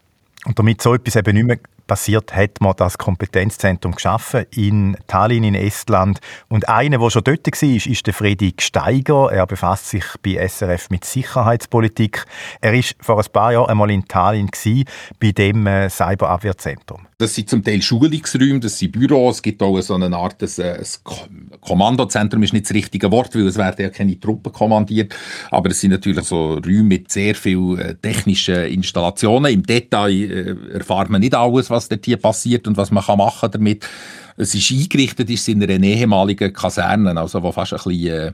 Und 0.44 0.58
damit 0.58 0.82
so 0.82 0.94
etwas 0.94 1.16
eben 1.16 1.34
nicht 1.34 1.46
mehr 1.46 1.58
passiert, 1.86 2.34
hat 2.34 2.60
man 2.60 2.74
das 2.76 2.98
Kompetenzzentrum 2.98 3.94
geschaffen 3.94 4.46
in 4.54 4.96
Tallinn 5.06 5.44
in 5.44 5.54
Estland. 5.54 6.20
Und 6.48 6.68
einer, 6.68 6.98
der 6.98 7.10
schon 7.10 7.24
dort 7.24 7.46
war, 7.46 7.68
ist 7.86 8.06
der 8.06 8.14
Friedrich 8.14 8.60
Steiger. 8.60 9.30
Er 9.32 9.46
befasst 9.46 9.90
sich 9.90 10.04
bei 10.22 10.46
SRF 10.46 10.90
mit 10.90 11.04
Sicherheitspolitik. 11.04 12.24
Er 12.60 12.74
ist 12.74 12.94
vor 13.00 13.18
ein 13.18 13.32
paar 13.32 13.52
Jahren 13.52 13.70
einmal 13.70 13.90
in 13.90 14.06
Tallinn 14.06 14.48
gewesen, 14.48 14.84
bei 15.20 15.32
dem 15.32 15.66
äh, 15.66 15.88
Cyberabwehrzentrum. 15.88 17.06
Das 17.22 17.36
sind 17.36 17.48
zum 17.48 17.62
Teil 17.62 17.80
Schulungsräume, 17.80 18.58
das 18.58 18.80
sind 18.80 18.90
Büros, 18.90 19.36
es 19.36 19.42
gibt 19.42 19.62
auch 19.62 19.80
so 19.80 19.94
eine 19.94 20.16
Art 20.16 20.42
ein, 20.42 20.48
ein 20.58 21.60
Kommandozentrum, 21.60 22.42
ist 22.42 22.52
nicht 22.52 22.64
das 22.64 22.74
richtige 22.74 23.12
Wort, 23.12 23.32
weil 23.36 23.46
es 23.46 23.56
werden 23.56 23.80
ja 23.80 23.90
keine 23.90 24.18
Truppen 24.18 24.52
kommandiert, 24.52 25.14
aber 25.52 25.70
es 25.70 25.80
sind 25.80 25.92
natürlich 25.92 26.24
so 26.24 26.54
Räume 26.54 26.82
mit 26.82 27.12
sehr 27.12 27.36
vielen 27.36 27.78
äh, 27.78 27.94
technischen 27.94 28.64
Installationen. 28.64 29.52
Im 29.52 29.62
Detail 29.62 30.10
äh, 30.10 30.74
erfahrt 30.74 31.10
man 31.10 31.20
nicht 31.20 31.36
alles, 31.36 31.70
was 31.72 31.88
dort 31.88 32.04
hier 32.04 32.16
passiert 32.16 32.68
und 32.68 32.76
was 32.76 32.92
man 32.92 33.04
kann 33.04 33.18
machen 33.18 33.50
damit. 33.50 33.88
Es 34.36 34.54
ist 34.54 34.70
eingerichtet 34.70 35.28
ist 35.28 35.48
in 35.48 35.62
einer 35.62 35.84
ehemaligen 35.84 36.52
Kaserne, 36.52 37.18
also 37.18 37.42
wo 37.42 37.52
fast 37.52 37.72
ein 37.72 37.80
bisschen 37.84 38.28
äh, 38.28 38.32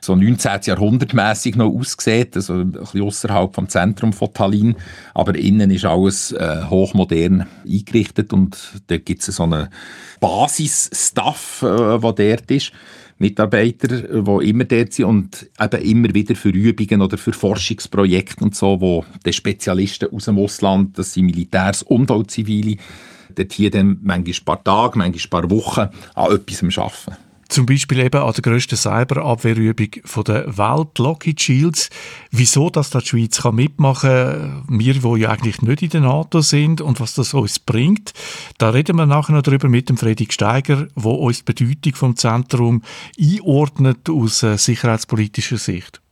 so 0.00 0.14
19. 0.14 0.60
Jahrhundert 0.64 1.14
mäßig 1.14 1.56
noch 1.56 1.72
aussieht, 1.72 2.36
also 2.36 2.54
ein 2.54 2.72
bisschen 2.72 3.02
außerhalb 3.02 3.54
vom 3.54 3.68
Zentrum 3.68 4.12
von 4.12 4.32
Tallinn, 4.32 4.76
aber 5.14 5.34
innen 5.36 5.70
ist 5.70 5.84
alles 5.84 6.32
äh, 6.32 6.64
hochmodern 6.68 7.46
eingerichtet 7.64 8.32
und 8.32 8.58
da 8.88 8.98
gibt 8.98 9.26
es 9.26 9.36
so 9.36 9.44
einen 9.44 9.68
Basis-Stuff, 10.20 11.62
äh, 11.62 11.98
der 11.98 12.36
dort 12.36 12.50
ist. 12.50 12.72
Mitarbeiter, 13.18 13.88
die 13.88 14.48
immer 14.48 14.64
dort 14.64 14.92
sind 14.92 15.04
und 15.06 15.50
eben 15.60 15.82
immer 15.82 16.14
wieder 16.14 16.36
für 16.36 16.50
Übungen 16.50 17.02
oder 17.02 17.18
für 17.18 17.32
Forschungsprojekte 17.32 18.44
und 18.44 18.54
so, 18.54 18.80
wo 18.80 19.04
die 19.26 19.32
Spezialisten 19.32 20.12
aus 20.12 20.26
dem 20.26 20.38
Ausland, 20.38 20.98
das 20.98 21.14
sind 21.14 21.26
Militärs 21.26 21.82
und 21.82 22.10
auch 22.10 22.24
Zivile, 22.24 22.76
dort 23.34 23.52
hier 23.52 23.70
dann 23.70 23.98
manchmal 24.02 24.34
ein 24.34 24.44
paar 24.44 24.64
Tage, 24.64 24.98
manchmal 24.98 25.42
ein 25.42 25.48
paar 25.48 25.50
Wochen 25.50 25.88
an 26.14 26.32
etwas 26.32 26.78
arbeiten. 26.78 27.27
Zum 27.48 27.64
Beispiel 27.64 28.00
eben 28.00 28.20
an 28.20 28.32
der 28.32 28.42
grössten 28.42 28.76
Cyberabwehrübung 28.76 29.88
der 30.26 30.58
Welt, 30.58 30.98
Lockheed 30.98 31.40
Shields. 31.40 31.88
Wieso, 32.30 32.68
dass 32.68 32.90
da 32.90 33.00
die 33.00 33.06
Schweiz 33.06 33.42
kann 33.42 33.54
mitmachen 33.54 34.10
kann, 34.10 34.64
wir, 34.68 34.94
die 34.94 35.20
ja 35.20 35.30
eigentlich 35.30 35.62
nicht 35.62 35.82
in 35.82 35.90
der 35.90 36.00
NATO 36.02 36.42
sind 36.42 36.80
und 36.80 37.00
was 37.00 37.14
das 37.14 37.32
uns 37.32 37.58
bringt, 37.58 38.12
da 38.58 38.70
reden 38.70 38.96
wir 38.96 39.06
nachher 39.06 39.32
noch 39.32 39.42
darüber 39.42 39.68
mit 39.68 39.88
dem 39.88 39.96
Friedrich 39.96 40.32
Steiger, 40.32 40.88
wo 40.94 41.12
uns 41.12 41.44
die 41.44 41.52
Bedeutung 41.52 41.94
vom 41.94 42.16
Zentrum 42.16 42.82
einordnet 43.18 44.10
aus 44.10 44.42
äh, 44.42 44.58
sicherheitspolitischer 44.58 45.58
Sicht. 45.58 46.02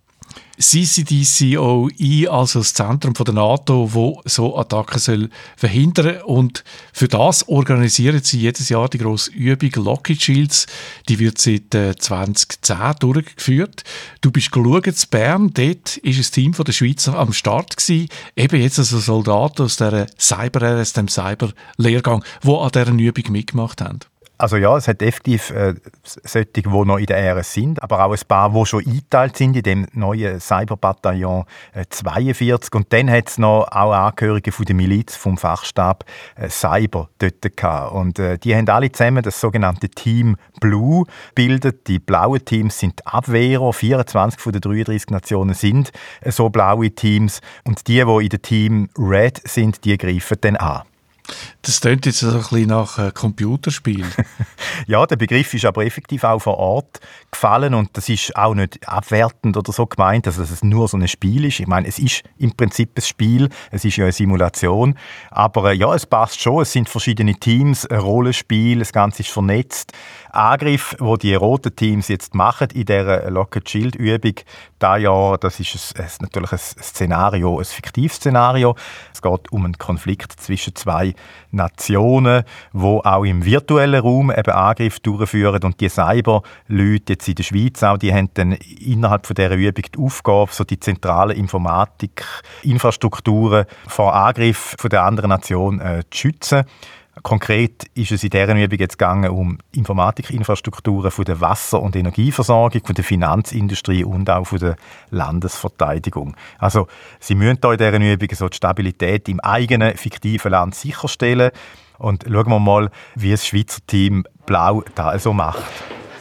CCDCOE, 0.59 2.29
also 2.31 2.61
das 2.61 2.72
Zentrum 2.72 3.14
von 3.14 3.27
der 3.27 3.35
NATO, 3.35 3.92
wo 3.92 4.22
so 4.25 4.57
Attacken 4.57 4.99
soll 4.99 5.31
verhindern 5.57 6.22
und 6.22 6.64
für 6.92 7.09
das 7.09 7.46
organisieren 7.49 8.22
sie 8.22 8.40
jedes 8.40 8.68
Jahr 8.70 8.88
die 8.88 8.99
grosse 8.99 9.31
Übung 9.33 9.70
Lockheed 9.85 10.22
Shields. 10.22 10.66
Die 11.09 11.18
wird 11.18 11.38
seit 11.38 11.75
äh, 11.75 11.94
2010 11.94 12.77
durchgeführt. 13.01 13.85
Du 14.22 14.31
bist 14.31 14.51
geschaut 14.51 14.87
in 14.87 14.94
Bern, 15.11 15.51
dort 15.53 15.99
ist 15.99 16.18
ein 16.18 16.33
Team 16.33 16.55
von 16.55 16.64
der 16.64 16.72
Schweizer 16.72 17.18
am 17.18 17.33
Start 17.33 17.77
gewesen. 17.77 18.09
Eben 18.35 18.61
jetzt 18.61 18.79
also 18.79 18.99
Soldaten 18.99 19.62
aus 19.62 19.77
der 19.77 20.07
Cyber-RS, 20.18 20.94
dem 20.94 21.09
Cyber-Lehrgang, 21.09 22.25
die 22.42 22.49
an 22.49 22.70
dieser 22.72 22.92
Übung 22.92 23.33
mitgemacht 23.33 23.83
haben. 23.83 24.01
Also 24.38 24.59
ja, 24.59 24.77
es 24.77 24.87
hat 24.87 25.01
effektiv 25.01 25.51
äh, 25.51 25.75
solche, 26.03 26.46
die 26.46 26.68
noch 26.68 26.99
in 26.99 27.07
der 27.07 27.37
RS 27.37 27.55
sind, 27.55 27.83
aber 27.83 28.05
auch 28.05 28.12
ein 28.12 28.20
paar, 28.29 28.51
die 28.51 28.66
schon 28.66 28.85
eingeteilt 28.87 29.37
sind 29.37 29.57
in 29.57 29.62
dem 29.62 29.87
neuen 29.94 30.40
Cyberbataillon 30.40 31.44
äh, 31.72 31.87
42. 31.88 32.75
Und 32.75 32.92
dann 32.92 33.11
hat 33.11 33.29
es 33.29 33.38
noch 33.38 33.66
auch 33.70 33.92
Angehörige 33.92 34.53
von 34.53 34.66
der 34.66 34.75
Miliz 34.75 35.16
vom 35.16 35.38
Fachstab 35.38 36.05
äh, 36.35 36.51
Cyber 36.51 37.09
dort 37.18 37.57
gehabt. 37.57 37.92
Und 37.92 38.18
äh, 38.18 38.37
die 38.37 38.55
haben 38.55 38.68
alle 38.68 38.92
zusammen 38.92 39.22
das 39.22 39.40
sogenannte 39.40 39.88
Team 39.88 40.37
Blue 40.61 41.07
bildet. 41.35 41.88
Die 41.88 41.99
blauen 41.99 42.44
Teams 42.44 42.79
sind 42.79 43.07
Abwehrer. 43.07 43.72
24 43.72 44.38
von 44.38 44.53
den 44.53 44.61
33 44.61 45.11
Nationen 45.11 45.55
sind 45.55 45.92
äh, 46.20 46.31
so 46.31 46.51
blaue 46.51 46.90
Teams. 46.90 47.40
Und 47.64 47.88
die, 47.88 48.05
die 48.05 48.25
in 48.25 48.29
dem 48.29 48.42
Team 48.42 48.88
Red 48.99 49.40
sind, 49.49 49.85
die 49.87 49.96
greifen 49.96 50.37
dann 50.42 50.57
an. 50.57 50.83
Das 51.62 51.80
klingt 51.80 52.06
jetzt 52.06 52.20
so 52.20 52.28
ein 52.28 52.38
bisschen 52.38 52.68
nach 52.68 52.98
äh, 52.98 53.10
Computerspiel. 53.12 54.04
ja, 54.86 55.04
der 55.06 55.16
Begriff 55.16 55.52
ist 55.54 55.64
aber 55.64 55.84
effektiv 55.84 56.22
auch 56.24 56.40
vor 56.40 56.58
Ort 56.58 57.00
gefallen 57.30 57.74
und 57.74 57.96
das 57.96 58.08
ist 58.08 58.36
auch 58.36 58.54
nicht 58.54 58.86
abwertend 58.88 59.56
oder 59.56 59.72
so 59.72 59.86
gemeint, 59.86 60.26
dass 60.26 60.38
es 60.38 60.62
nur 60.62 60.86
so 60.86 60.96
ein 60.96 61.08
Spiel 61.08 61.44
ist. 61.44 61.60
Ich 61.60 61.66
meine, 61.66 61.88
es 61.88 61.98
ist 61.98 62.22
im 62.38 62.56
Prinzip 62.56 62.96
ein 62.96 63.02
Spiel, 63.02 63.48
es 63.70 63.84
ist 63.84 63.96
ja 63.96 64.04
eine 64.04 64.12
Simulation, 64.12 64.96
aber 65.30 65.72
äh, 65.72 65.74
ja, 65.74 65.92
es 65.94 66.06
passt 66.06 66.40
schon. 66.40 66.62
Es 66.62 66.72
sind 66.72 66.88
verschiedene 66.88 67.34
Teams, 67.34 67.86
ein 67.86 67.98
Rollenspiel, 67.98 68.78
das 68.78 68.92
Ganze 68.92 69.22
ist 69.22 69.30
vernetzt. 69.30 69.92
Angriff, 70.30 70.96
wo 70.98 71.16
die 71.16 71.34
roten 71.34 71.74
Teams 71.74 72.08
jetzt 72.08 72.34
machen 72.34 72.68
in 72.74 72.86
der 72.86 73.30
Locked 73.30 73.68
Shield 73.68 73.96
Übung, 73.96 74.34
da 74.78 74.96
ja, 74.96 75.36
das 75.36 75.60
ist 75.60 75.96
ein, 75.96 76.04
ein, 76.04 76.10
natürlich 76.20 76.52
ein 76.52 76.58
Szenario, 76.58 77.58
ein 77.58 77.64
fiktives 77.64 78.16
Szenario. 78.16 78.76
Es 79.12 79.22
geht 79.22 79.52
um 79.52 79.64
einen 79.64 79.78
Konflikt 79.78 80.32
zwischen 80.32 80.74
zwei 80.74 81.14
Nationen, 81.50 82.44
wo 82.72 83.00
auch 83.00 83.24
im 83.24 83.44
virtuellen 83.44 84.00
Raum 84.00 84.30
eben 84.30 84.52
Angriffe 84.52 85.00
durchführen 85.00 85.62
und 85.62 85.80
die 85.80 85.88
Cyber-Leute 85.88 87.14
jetzt 87.14 87.28
in 87.28 87.34
der 87.34 87.42
Schweiz 87.42 87.82
auch, 87.82 87.98
die 87.98 88.12
haben 88.12 88.30
dann 88.34 88.52
innerhalb 88.52 89.26
von 89.26 89.34
dieser 89.34 89.54
Übung 89.54 89.84
die 89.94 89.98
Aufgabe, 89.98 90.52
so 90.52 90.64
die 90.64 90.80
zentrale 90.80 91.34
Informatik, 91.34 92.24
Infrastrukturen 92.62 93.66
vor 93.86 94.14
Angriff 94.14 94.76
von 94.78 94.90
der 94.90 95.04
anderen 95.04 95.30
Nation 95.30 95.80
äh, 95.80 96.02
zu 96.10 96.18
schützen. 96.18 96.64
Konkret 97.22 97.85
ist 97.94 98.12
es 98.12 98.22
in 98.24 98.31
dieser 98.31 98.55
Übung 98.55 98.79
jetzt 98.79 98.98
gegangen 98.98 99.31
um 99.31 99.59
Informatikinfrastrukturen 99.72 101.11
von 101.11 101.24
der 101.24 101.40
Wasser- 101.40 101.81
und 101.81 101.96
Energieversorgung, 101.96 102.83
von 102.85 102.94
der 102.94 103.05
Finanzindustrie 103.05 104.05
und 104.05 104.29
auch 104.29 104.44
von 104.44 104.59
der 104.59 104.76
Landesverteidigung. 105.11 106.37
Also 106.59 106.87
Sie 107.18 107.35
müssen 107.35 107.59
hier 107.62 107.72
in 107.72 107.79
dieser 107.79 108.12
Übung 108.12 108.29
so 108.33 108.48
die 108.48 108.57
Stabilität 108.57 109.29
im 109.29 109.40
eigenen 109.40 109.96
fiktiven 109.96 110.50
Land 110.52 110.74
sicherstellen. 110.74 111.50
Und 111.98 112.24
schauen 112.24 112.50
wir 112.50 112.59
mal, 112.59 112.90
wie 113.14 113.31
das 113.31 113.46
Schweizer 113.46 113.81
Team 113.87 114.24
Blau 114.44 114.85
da 114.94 115.18
so 115.18 115.33
macht. 115.33 115.62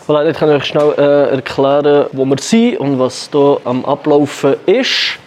Voilà, 0.07 0.31
kann 0.33 0.49
ich 0.49 0.55
euch 0.55 0.65
schnell 0.65 0.93
äh, 0.97 1.35
erklären, 1.35 2.05
wo 2.13 2.25
wir 2.25 2.37
sind 2.39 2.77
und 2.77 2.99
was 2.99 3.29
hier 3.31 3.59
am 3.65 3.83
Ablaufen 3.85 4.55
ist. 4.65 5.17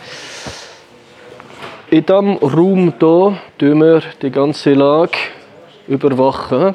In 1.90 2.06
diesem 2.06 2.36
Raum 2.36 2.94
hier 2.98 3.38
tun 3.58 3.80
wir 3.80 4.02
die 4.22 4.30
ganze 4.30 4.72
Lage 4.74 5.18
überwachen 5.88 6.74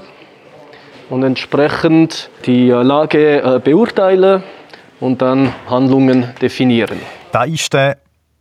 und 1.10 1.24
entsprechend 1.24 2.30
die 2.46 2.70
Lage 2.70 3.42
äh, 3.42 3.60
beurteilen 3.60 4.44
und 5.00 5.22
dann 5.22 5.54
Handlungen 5.70 6.34
definieren. 6.42 7.00
Da 7.32 7.44
ist 7.44 7.74
der 7.74 7.98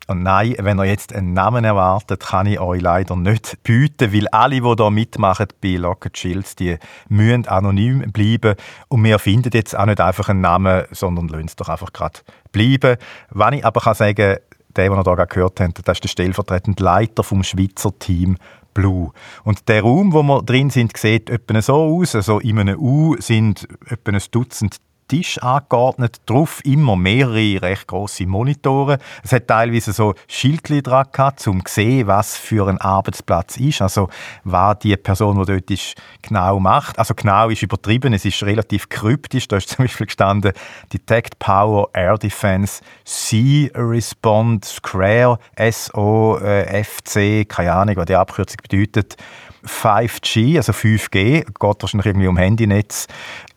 und 0.08 0.24
nein, 0.24 0.56
wenn 0.58 0.78
ihr 0.78 0.84
jetzt 0.84 1.14
einen 1.14 1.32
Namen 1.32 1.64
erwartet, 1.64 2.20
kann 2.20 2.46
ich 2.46 2.58
euch 2.58 2.82
leider 2.82 3.14
nicht 3.14 3.62
bieten, 3.62 4.12
weil 4.12 4.26
alle, 4.28 4.60
die 4.60 4.60
hier 4.60 4.90
mitmachen 4.90 5.46
bei 5.62 5.76
Locked 5.76 6.18
Shields, 6.18 6.56
die 6.56 6.76
müssen 7.08 7.46
anonym 7.46 8.10
bleiben. 8.12 8.56
Und 8.88 9.04
wir 9.04 9.18
finden 9.20 9.50
jetzt 9.54 9.78
auch 9.78 9.86
nicht 9.86 10.00
einfach 10.00 10.28
einen 10.28 10.40
Namen, 10.40 10.84
sondern 10.90 11.28
lassen 11.28 11.46
es 11.46 11.56
doch 11.56 11.68
einfach 11.68 11.92
gerade 11.92 12.18
bleiben. 12.50 12.96
Wenn 13.30 13.54
ich 13.54 13.64
aber 13.64 13.80
kann 13.80 13.94
sagen 13.94 14.16
der, 14.16 14.40
den 14.76 14.92
ihr 14.92 15.02
hier 15.02 15.26
gehört 15.26 15.60
habt, 15.60 15.86
das 15.86 15.96
ist 15.96 16.04
der 16.04 16.08
stellvertretende 16.08 16.82
Leiter 16.82 17.22
vom 17.22 17.44
Schweizer 17.44 17.96
Team 17.98 18.36
Blue. 18.74 19.10
Und 19.44 19.68
der 19.68 19.82
Raum, 19.82 20.12
wo 20.12 20.22
wir 20.22 20.42
drin 20.42 20.70
sind, 20.70 20.96
sieht 20.96 21.30
etwa 21.30 21.60
so 21.62 21.74
aus. 21.74 22.14
Also 22.14 22.38
in 22.40 22.58
einem 22.58 22.78
U 22.78 23.16
sind 23.18 23.68
etwa 23.86 24.12
ein 24.12 24.22
Dutzend 24.30 24.76
Tisch 25.12 25.36
angeordnet, 25.42 26.22
drauf 26.24 26.62
immer 26.64 26.96
mehrere 26.96 27.60
recht 27.60 27.86
große 27.86 28.24
Monitore. 28.24 28.96
Es 29.22 29.32
hat 29.32 29.46
teilweise 29.46 29.92
so 29.92 30.14
Schildli 30.26 30.80
dran 30.80 31.04
gehabt, 31.12 31.46
um 31.46 31.62
zu 31.66 31.74
sehen, 31.74 32.06
was 32.06 32.38
für 32.38 32.66
ein 32.66 32.78
Arbeitsplatz 32.78 33.58
ist, 33.58 33.82
also 33.82 34.08
was 34.44 34.78
die 34.78 34.96
Person, 34.96 35.38
die 35.38 35.52
dort 35.52 35.70
ist, 35.70 35.96
genau 36.22 36.58
macht. 36.60 36.98
Also 36.98 37.12
genau 37.12 37.50
ist 37.50 37.60
übertrieben, 37.62 38.14
es 38.14 38.24
ist 38.24 38.42
relativ 38.42 38.88
kryptisch, 38.88 39.48
da 39.48 39.58
ist 39.58 39.68
zum 39.76 39.84
Beispiel 39.84 40.06
gestanden 40.06 40.54
Detect 40.94 41.38
Power 41.38 41.90
Air 41.92 42.16
Defense 42.16 42.80
Sea 43.04 43.68
Respond 43.74 44.64
Square 44.64 45.38
SO 45.72 46.38
äh, 46.38 46.82
FC, 46.82 47.46
keine 47.46 47.74
Ahnung, 47.74 47.96
was 47.96 48.06
die 48.06 48.14
Abkürzung 48.14 48.56
bedeutet. 48.66 49.18
5G, 49.66 50.56
also 50.56 50.72
5G, 50.72 51.44
geht 51.44 51.82
wahrscheinlich 51.82 52.06
irgendwie 52.06 52.26
um 52.26 52.36
Handynetz 52.36 53.06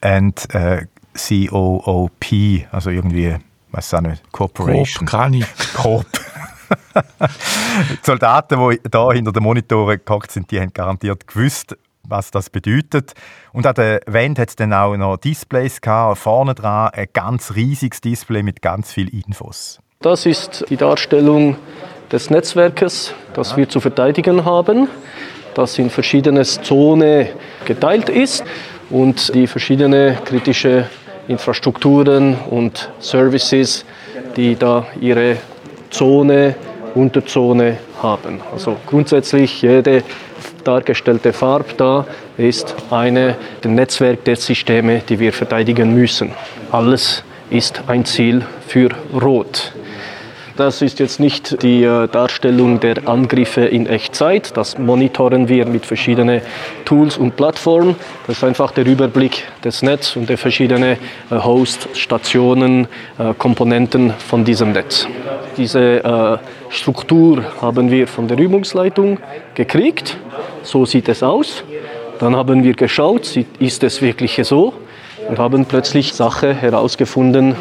und 0.04 0.54
äh, 0.54 0.86
COOP, 1.16 2.26
also 2.72 2.90
irgendwie, 2.90 3.36
weiß 3.72 3.94
auch 3.96 4.02
nicht, 4.02 4.22
Corporation. 4.32 5.06
Coop, 5.06 5.10
kann 5.10 5.34
ich. 5.34 5.46
Coop. 5.76 6.06
die 6.96 7.98
Soldaten, 8.02 8.70
die 8.70 8.80
da 8.90 9.12
hinter 9.12 9.32
den 9.32 9.44
Monitoren 9.44 10.00
gehockt 10.04 10.32
sind, 10.32 10.52
die 10.52 10.60
haben 10.60 10.74
garantiert 10.74 11.28
gewusst, 11.28 11.78
was 12.04 12.32
das 12.32 12.50
bedeutet. 12.50 13.14
Und 13.54 13.66
an 13.66 13.76
der 13.76 14.02
Wand 14.08 14.40
hat 14.40 14.50
es 14.50 14.56
dann 14.56 14.74
auch 14.74 14.96
noch 14.96 15.18
Displays 15.18 15.82
gehabt, 15.82 16.20
vorne 16.20 16.56
dran 16.56 16.90
ein 16.94 17.08
ganz 17.14 17.56
riesiges 17.56 18.02
Display 18.02 18.44
mit 18.44 18.62
ganz 18.62 18.92
vielen 18.92 19.10
Infos. 19.10 19.80
Das 20.02 20.26
ist 20.26 20.66
die 20.70 20.78
Darstellung 20.78 21.58
des 22.12 22.30
Netzwerkes, 22.30 23.14
das 23.34 23.58
wir 23.58 23.68
zu 23.68 23.80
verteidigen 23.80 24.46
haben, 24.46 24.88
das 25.56 25.80
in 25.80 25.90
verschiedene 25.90 26.44
Zonen 26.44 27.30
geteilt 27.66 28.10
ist 28.10 28.44
und 28.90 29.34
die 29.34 29.48
verschiedenen 29.48 30.24
kritische 30.24 30.88
Infrastrukturen 31.28 32.38
und 32.50 32.90
Services, 33.00 33.86
die 34.36 34.56
da 34.56 34.86
ihre 35.00 35.38
Zone, 35.90 36.56
Unterzone 36.94 37.78
haben. 38.02 38.42
Also 38.54 38.78
grundsätzlich 38.86 39.62
jede 39.62 40.04
dargestellte 40.64 41.34
Farbe 41.34 41.74
da 41.78 42.06
ist 42.38 42.76
eine 42.90 43.36
der 43.64 43.72
Netzwerk 43.72 44.24
der 44.26 44.36
Systeme, 44.36 45.02
die 45.08 45.20
wir 45.20 45.34
verteidigen 45.34 45.94
müssen. 45.94 46.32
Alles 46.72 47.24
ist 47.50 47.82
ein 47.88 48.06
Ziel 48.06 48.44
für 48.68 48.90
Rot. 49.14 49.74
Das 50.58 50.82
ist 50.82 51.00
jetzt 51.00 51.20
nicht 51.20 51.62
die 51.64 51.84
äh, 51.84 52.08
Darstellung 52.08 52.80
der 52.80 53.10
Angriffe 53.10 53.66
in 53.66 53.88
Echtzeit. 53.88 54.56
Das 54.56 54.78
monitoren 54.78 55.50
wir 55.50 55.66
mit 55.66 55.86
verschiedenen 55.86 56.42
Tools 56.86 57.18
und 57.18 57.36
Plattformen. 57.36 57.98
Das 58.26 58.38
ist 58.38 58.44
einfach 58.46 58.72
der 58.72 58.86
Überblick 58.86 59.44
des 59.66 59.82
Netzes 59.82 60.16
und 60.16 60.30
der 60.30 60.38
verschiedenen 60.38 60.94
äh, 60.94 60.98
Host, 61.32 61.90
Stationen, 61.94 62.88
äh, 63.18 63.34
Komponenten 63.38 64.14
von 64.14 64.46
diesem 64.46 64.72
Netz. 64.72 65.08
Diese 65.58 66.40
Struktur 66.70 67.44
haben 67.62 67.90
wir 67.90 68.08
von 68.08 68.28
der 68.28 68.38
Übungsleitung 68.38 69.20
gekriegt. 69.56 70.18
So 70.64 70.86
sieht 70.86 71.08
es 71.08 71.24
aus. 71.24 71.64
Dann 72.20 72.36
haben 72.36 72.64
wir 72.64 72.74
geschaut, 72.74 73.38
ist 73.60 73.84
es 73.84 74.02
wirklich 74.02 74.38
so? 74.44 74.74
und 75.28 75.40
haben 75.40 75.66
plötzlich 75.66 76.14
Sachen 76.14 76.54
herausgefunden, 76.54 77.56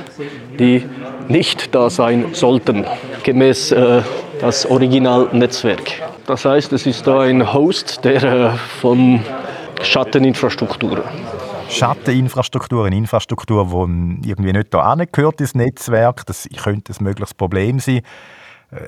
die 0.59 0.83
nicht 1.29 1.75
da 1.75 1.91
sein 1.91 2.27
sollten, 2.33 2.85
gemäß 3.23 3.73
äh, 3.73 4.03
das 4.41 4.67
Originalnetzwerk. 4.67 6.03
Das 6.27 6.45
heißt, 6.45 6.73
es 6.73 6.87
ist 6.87 7.07
da 7.07 7.21
ein 7.21 7.53
Host, 7.53 8.05
der 8.05 8.23
äh, 8.23 8.51
von 8.81 9.21
Schatteninfrastruktur 9.83 11.05
Schatteninfrastruktur, 11.69 12.87
eine 12.87 12.97
Infrastruktur, 12.97 13.67
die 13.89 14.29
irgendwie 14.29 14.53
nicht 14.53 14.73
da 14.73 14.81
angehört, 14.81 15.41
das 15.41 15.55
Netzwerk. 15.55 16.25
Das 16.27 16.49
könnte 16.63 16.93
ein 16.93 17.05
mögliches 17.05 17.35
Problem 17.35 17.81
sein 17.81 18.03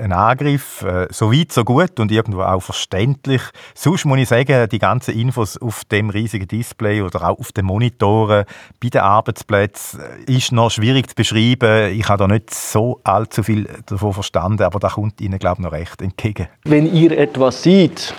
ein 0.00 0.12
Angriff, 0.12 0.82
äh, 0.82 1.06
so 1.10 1.32
weit, 1.32 1.52
so 1.52 1.64
gut 1.64 1.98
und 2.00 2.10
irgendwo 2.10 2.42
auch 2.42 2.62
verständlich. 2.62 3.42
Sonst 3.74 4.04
muss 4.04 4.18
ich 4.18 4.28
sagen, 4.28 4.68
die 4.68 4.78
ganzen 4.78 5.18
Infos 5.18 5.56
auf 5.58 5.84
dem 5.84 6.10
riesigen 6.10 6.48
Display 6.48 7.02
oder 7.02 7.28
auch 7.28 7.38
auf 7.38 7.52
den 7.52 7.66
Monitoren 7.66 8.44
bei 8.82 8.88
den 8.88 9.00
Arbeitsplätzen 9.00 10.00
äh, 10.00 10.32
ist 10.32 10.52
noch 10.52 10.70
schwierig 10.70 11.08
zu 11.08 11.14
beschreiben. 11.14 11.92
Ich 11.92 12.08
habe 12.08 12.18
da 12.18 12.28
nicht 12.28 12.52
so 12.52 13.00
allzu 13.04 13.42
viel 13.42 13.68
davon 13.86 14.12
verstanden, 14.12 14.62
aber 14.62 14.78
da 14.78 14.88
kommt 14.88 15.20
Ihnen, 15.20 15.38
glaube 15.38 15.56
ich, 15.60 15.64
noch 15.64 15.72
recht 15.72 16.02
entgegen. 16.02 16.48
Wenn 16.64 16.92
ihr 16.92 17.16
etwas 17.18 17.62
sieht, 17.62 18.14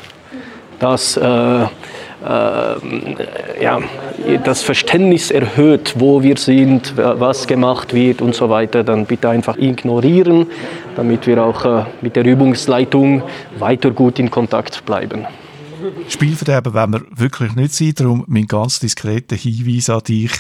das 0.79 1.17
äh, 1.17 1.65
ja, 2.23 3.79
das 4.43 4.63
Verständnis 4.63 5.29
erhöht, 5.29 5.93
wo 5.97 6.23
wir 6.23 6.37
sind, 6.37 6.93
was 6.97 7.47
gemacht 7.47 7.93
wird 7.93 8.21
und 8.21 8.33
so 8.33 8.49
weiter, 8.49 8.83
dann 8.83 9.05
bitte 9.05 9.29
einfach 9.29 9.57
ignorieren, 9.57 10.47
damit 10.95 11.27
wir 11.27 11.43
auch 11.43 11.63
äh, 11.63 11.85
mit 12.01 12.15
der 12.15 12.25
Übungsleitung 12.25 13.21
weiter 13.59 13.91
gut 13.91 14.17
in 14.19 14.31
Kontakt 14.31 14.83
bleiben. 14.85 15.27
Spielverderber 16.09 16.73
wollen 16.73 16.93
wir 16.93 17.01
wirklich 17.11 17.55
nicht 17.55 17.73
sein, 17.73 17.93
darum 17.95 18.23
mein 18.27 18.47
ganz 18.47 18.79
diskreter 18.79 19.35
Hinweis 19.35 19.89
an 19.89 20.01
dich, 20.01 20.31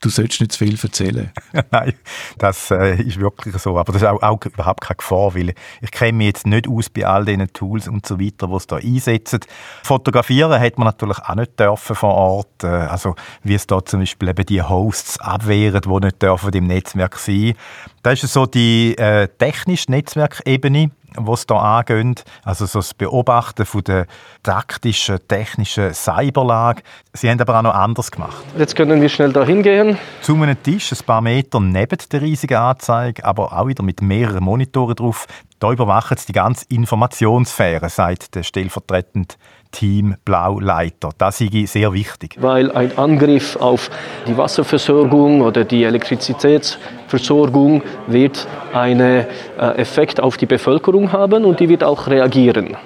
du 0.00 0.08
solltest 0.08 0.40
nicht 0.40 0.52
zu 0.52 0.58
viel 0.58 0.78
erzählen. 0.80 1.30
Nein, 1.70 1.94
das 2.38 2.70
äh, 2.70 3.00
ist 3.02 3.18
wirklich 3.18 3.56
so, 3.56 3.78
aber 3.78 3.92
das 3.92 4.02
ist 4.02 4.08
auch, 4.08 4.22
auch, 4.22 4.44
überhaupt 4.44 4.80
keine 4.80 4.96
Gefahr, 4.96 5.34
weil 5.34 5.54
ich 5.80 5.90
kenne 5.90 6.18
mich 6.18 6.26
jetzt 6.28 6.46
nicht 6.46 6.68
aus 6.68 6.90
bei 6.90 7.06
all 7.06 7.24
diesen 7.24 7.52
Tools 7.52 7.88
und 7.88 8.06
so 8.06 8.20
weiter, 8.20 8.46
die 8.46 8.54
es 8.54 8.66
da 8.66 8.76
einsetzen. 8.76 9.40
Fotografieren 9.82 10.60
hat 10.60 10.78
man 10.78 10.86
natürlich 10.86 11.18
auch 11.18 11.34
nicht 11.34 11.58
dürfen 11.58 11.96
vor 11.96 12.14
Ort, 12.14 12.64
äh, 12.64 12.66
also 12.66 13.14
wie 13.42 13.54
es 13.54 13.66
da 13.66 13.84
zum 13.84 14.00
Beispiel 14.00 14.28
eben 14.28 14.46
die 14.46 14.62
Hosts 14.62 15.20
abwehren, 15.20 15.80
die 15.80 16.04
nicht 16.04 16.22
dürfen 16.22 16.52
im 16.52 16.66
Netzwerk 16.66 17.18
sein. 17.18 17.54
Das 18.02 18.22
ist 18.22 18.32
so 18.32 18.46
die 18.46 18.96
äh, 18.98 19.28
technische 19.38 19.90
Netzwerkebene 19.90 20.90
was 21.16 21.46
da 21.46 21.78
angeht, 21.78 22.24
also 22.44 22.66
so 22.66 22.80
das 22.80 22.94
Beobachten 22.94 23.64
von 23.66 23.84
der 23.84 24.06
taktischen, 24.42 25.18
technischen 25.28 25.94
Cyberlage. 25.94 26.82
Sie 27.12 27.30
haben 27.30 27.40
aber 27.40 27.58
auch 27.58 27.62
noch 27.62 27.74
anders 27.74 28.10
gemacht. 28.10 28.44
Jetzt 28.58 28.76
können 28.76 29.00
wir 29.00 29.08
schnell 29.08 29.32
da 29.32 29.44
hingehen. 29.44 29.98
Zu 30.22 30.34
einem 30.34 30.60
Tisch, 30.62 30.92
ein 30.92 30.98
paar 31.06 31.20
Meter 31.20 31.60
neben 31.60 31.98
der 32.10 32.22
riesigen 32.22 32.56
Anzeige, 32.56 33.24
aber 33.24 33.52
auch 33.52 33.66
wieder 33.66 33.82
mit 33.82 34.02
mehreren 34.02 34.44
Monitoren 34.44 34.96
drauf. 34.96 35.26
Da 35.64 35.72
überwachen 35.72 36.18
sie 36.18 36.26
die 36.26 36.32
ganze 36.32 36.66
Informationssphäre, 36.68 37.88
sagt 37.88 38.34
der 38.34 38.42
stellvertretende 38.42 39.36
Team 39.70 40.14
Blauleiter. 40.22 41.08
Das 41.16 41.40
ist 41.40 41.72
sehr 41.72 41.94
wichtig. 41.94 42.36
Weil 42.38 42.70
ein 42.70 42.98
Angriff 42.98 43.56
auf 43.56 43.88
die 44.26 44.36
Wasserversorgung 44.36 45.40
oder 45.40 45.64
die 45.64 45.84
Elektrizitätsversorgung 45.84 47.80
wird 48.06 48.46
einen 48.74 49.24
äh, 49.58 49.70
Effekt 49.78 50.20
auf 50.20 50.36
die 50.36 50.44
Bevölkerung 50.44 51.12
haben 51.12 51.46
und 51.46 51.60
die 51.60 51.70
wird 51.70 51.82
auch 51.82 52.08
reagieren. 52.08 52.76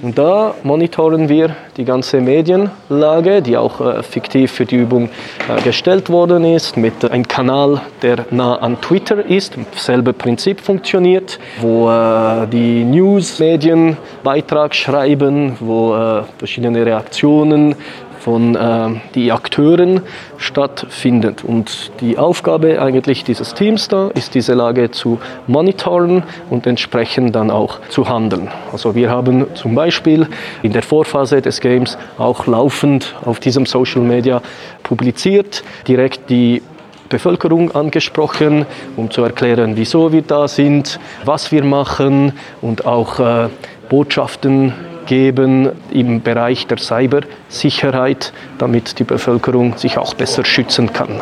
Und 0.00 0.16
da 0.16 0.54
monitoren 0.62 1.28
wir 1.28 1.56
die 1.76 1.84
ganze 1.84 2.20
Medienlage, 2.20 3.42
die 3.42 3.56
auch 3.56 3.80
äh, 3.80 4.02
fiktiv 4.04 4.52
für 4.52 4.64
die 4.64 4.76
Übung 4.76 5.08
äh, 5.48 5.60
gestellt 5.62 6.08
worden 6.08 6.44
ist, 6.44 6.76
mit 6.76 7.04
einem 7.10 7.26
Kanal, 7.26 7.80
der 8.02 8.26
nah 8.30 8.56
an 8.56 8.80
Twitter 8.80 9.26
ist, 9.26 9.54
selbe 9.74 10.12
Prinzip 10.12 10.60
funktioniert, 10.60 11.40
wo 11.60 11.90
äh, 11.90 12.46
die 12.46 12.84
News-Medien 12.84 13.96
Beitrag 14.22 14.72
schreiben, 14.72 15.56
wo 15.58 15.96
äh, 15.96 16.22
verschiedene 16.38 16.86
Reaktionen 16.86 17.74
von 18.28 18.56
äh, 18.56 19.00
die 19.14 19.32
Akteuren 19.32 20.02
stattfindet. 20.36 21.44
Und 21.44 21.92
die 22.02 22.18
Aufgabe 22.18 22.78
eigentlich 22.78 23.24
dieses 23.24 23.54
Teams 23.54 23.88
da 23.88 24.08
ist, 24.08 24.34
diese 24.34 24.52
Lage 24.52 24.90
zu 24.90 25.18
monitoren 25.46 26.24
und 26.50 26.66
entsprechend 26.66 27.34
dann 27.34 27.50
auch 27.50 27.80
zu 27.88 28.06
handeln. 28.06 28.48
Also 28.70 28.94
wir 28.94 29.08
haben 29.08 29.46
zum 29.54 29.74
Beispiel 29.74 30.26
in 30.62 30.74
der 30.74 30.82
Vorphase 30.82 31.40
des 31.40 31.62
Games 31.62 31.96
auch 32.18 32.46
laufend 32.46 33.14
auf 33.24 33.40
diesem 33.40 33.64
Social 33.64 34.02
Media 34.02 34.42
publiziert, 34.82 35.64
direkt 35.86 36.28
die 36.28 36.60
Bevölkerung 37.08 37.74
angesprochen, 37.74 38.66
um 38.98 39.10
zu 39.10 39.22
erklären, 39.22 39.72
wieso 39.76 40.12
wir 40.12 40.20
da 40.20 40.48
sind, 40.48 41.00
was 41.24 41.50
wir 41.50 41.64
machen 41.64 42.34
und 42.60 42.84
auch 42.84 43.20
äh, 43.20 43.48
Botschaften 43.88 44.74
geben 45.08 45.70
im 45.90 46.20
Bereich 46.20 46.66
der 46.66 46.78
Cybersicherheit, 46.78 48.32
damit 48.58 48.98
die 48.98 49.04
Bevölkerung 49.04 49.76
sich 49.76 49.98
auch 49.98 50.14
besser 50.14 50.44
schützen 50.44 50.92
kann. 50.92 51.20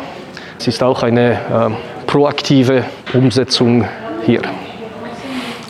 Es 0.58 0.66
ist 0.66 0.82
auch 0.82 1.02
eine 1.02 1.32
äh, 1.32 2.06
proaktive 2.06 2.84
Umsetzung 3.14 3.86
hier. 4.26 4.42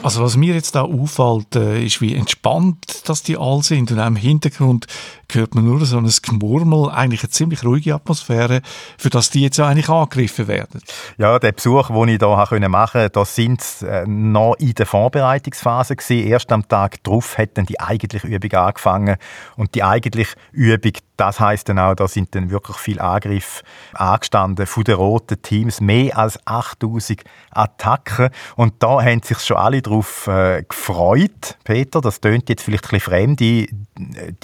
Also 0.06 0.22
was 0.22 0.36
mir 0.36 0.54
jetzt 0.54 0.76
da 0.76 0.82
auffällt, 0.82 1.56
äh, 1.56 1.84
ist, 1.84 2.00
wie 2.00 2.14
entspannt 2.14 3.08
dass 3.08 3.24
die 3.24 3.36
alle 3.36 3.64
sind. 3.64 3.90
Und 3.90 3.98
auch 3.98 4.06
im 4.06 4.14
Hintergrund 4.14 4.86
hört 5.32 5.56
man 5.56 5.64
nur 5.64 5.84
so 5.84 5.98
ein 5.98 6.08
Gemurmel, 6.22 6.90
eigentlich 6.90 7.22
eine 7.22 7.30
ziemlich 7.30 7.64
ruhige 7.64 7.94
Atmosphäre, 7.94 8.62
für 8.98 9.10
das 9.10 9.30
die 9.30 9.42
jetzt 9.42 9.58
eigentlich 9.58 9.88
angegriffen 9.88 10.46
werden. 10.46 10.80
Ja, 11.18 11.38
der 11.38 11.52
Besuch, 11.52 11.88
den 11.88 12.08
ich 12.08 12.18
hier 12.20 12.68
machen 12.68 13.00
konnte, 13.00 13.10
da 13.10 13.24
sind 13.24 13.60
äh, 13.82 14.06
noch 14.06 14.54
in 14.58 14.74
der 14.74 14.86
Vorbereitungsphase 14.86 15.96
gewesen. 15.96 16.28
Erst 16.28 16.52
am 16.52 16.68
Tag 16.68 17.02
darauf 17.02 17.36
hat 17.38 17.50
dann 17.54 17.66
die 17.66 17.80
eigentliche 17.80 18.28
Übung 18.28 18.52
angefangen. 18.52 19.16
Und 19.56 19.74
die 19.74 19.82
eigentliche 19.82 20.36
Übung, 20.52 20.92
das 21.16 21.40
heißt 21.40 21.68
dann 21.68 21.78
auch, 21.78 21.94
da 21.94 22.06
sind 22.06 22.34
dann 22.34 22.50
wirklich 22.50 22.76
viele 22.76 23.00
Angriffe 23.00 23.64
angestanden 23.94 24.66
von 24.66 24.84
den 24.84 24.94
roten 24.94 25.40
Teams. 25.42 25.80
Mehr 25.80 26.16
als 26.16 26.38
8000 26.46 27.22
Attacken. 27.50 28.30
Und 28.54 28.74
da 28.82 29.02
haben 29.02 29.22
sich 29.22 29.38
schon 29.40 29.56
alle 29.56 29.82
darauf 29.96 30.26
äh, 30.26 30.62
gefreut. 30.68 31.56
Peter, 31.64 32.00
das 32.00 32.20
tönt 32.20 32.48
jetzt 32.48 32.62
vielleicht 32.62 32.84
ein 32.86 32.98
bisschen 32.98 33.10
fremd 33.10 33.40
in 33.40 33.86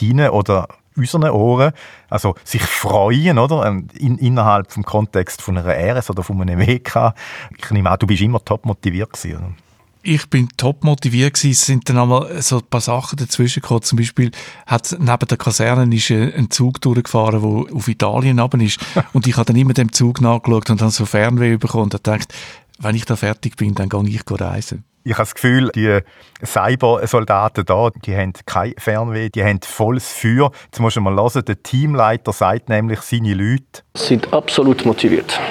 deinen 0.01 0.31
oder 0.31 0.69
unseren 0.97 1.31
Ohren. 1.31 1.73
Also 2.09 2.35
sich 2.45 2.63
freuen, 2.63 3.39
oder? 3.39 3.67
Ähm, 3.67 3.89
in, 3.99 4.19
innerhalb 4.19 4.73
vom 4.73 4.85
Kontext 4.85 5.43
von 5.43 5.59
einer 5.59 5.97
RS 5.97 6.11
oder 6.11 6.23
von 6.23 6.41
einem 6.41 6.61
WK. 6.61 7.15
Ich 7.59 7.71
nehme 7.71 7.91
an, 7.91 7.99
du 7.99 8.07
bist 8.07 8.23
immer 8.23 8.45
top 8.45 8.67
motiviert 8.67 9.13
gewesen, 9.13 9.57
ich 10.05 10.29
bin 10.29 10.49
top 10.57 10.83
motiviert 10.83 11.35
gewesen. 11.35 11.53
Es 11.53 11.65
sind 11.65 11.89
dann 11.89 11.97
einmal 11.97 12.43
so 12.43 12.59
ein 12.59 12.65
paar 12.69 12.81
Sachen 12.81 13.19
dazwischen 13.19 13.63
gekommen. 13.63 13.83
Zum 13.83 13.99
Beispiel 13.99 14.33
hat 14.67 14.97
neben 14.99 15.29
der 15.29 15.39
Kaserne 15.39 15.95
ist 15.95 16.11
ein 16.11 16.51
Zug 16.51 16.81
durchgefahren, 16.81 17.41
der 17.41 17.73
auf 17.73 17.87
Italien 17.87 18.41
runter 18.41 18.61
ist. 18.61 18.81
Und 19.13 19.29
ich 19.29 19.37
habe 19.37 19.45
dann 19.45 19.57
immer 19.57 19.75
dem 19.75 19.93
Zug 19.93 20.21
nachgeschaut 20.21 20.71
und 20.71 20.81
dann 20.81 20.91
so 20.91 21.07
Fernweh 21.07 21.57
bekommen 21.57 21.85
und 21.85 21.93
gedacht, 21.93 22.35
wenn 22.81 22.97
ich 22.97 23.05
da 23.05 23.15
fertig 23.15 23.57
bin, 23.57 23.75
dann 23.75 23.89
gehe 23.89 24.09
ich 24.09 24.23
reisen. 24.29 24.85
Ich 25.05 25.13
habe 25.13 25.23
das 25.23 25.35
Gefühl, 25.35 25.71
die 25.75 25.99
Cyber-Soldaten 26.45 27.65
da, 27.65 27.91
die 28.05 28.17
haben 28.17 28.33
kein 28.47 28.75
Fernweh, 28.79 29.31
die 29.31 29.43
haben 29.43 29.61
volles 29.61 30.13
Feuer. 30.13 30.51
Jetzt 30.67 30.81
musst 30.81 30.97
du 30.97 31.01
mal 31.01 31.15
hören, 31.17 31.45
der 31.45 31.63
Teamleiter 31.63 32.33
sagt 32.33 32.69
nämlich, 32.69 33.01
seine 33.01 33.35
Leute 33.35 33.83
sind 33.97 34.33
absolut 34.33 34.85
motiviert. 34.85 35.39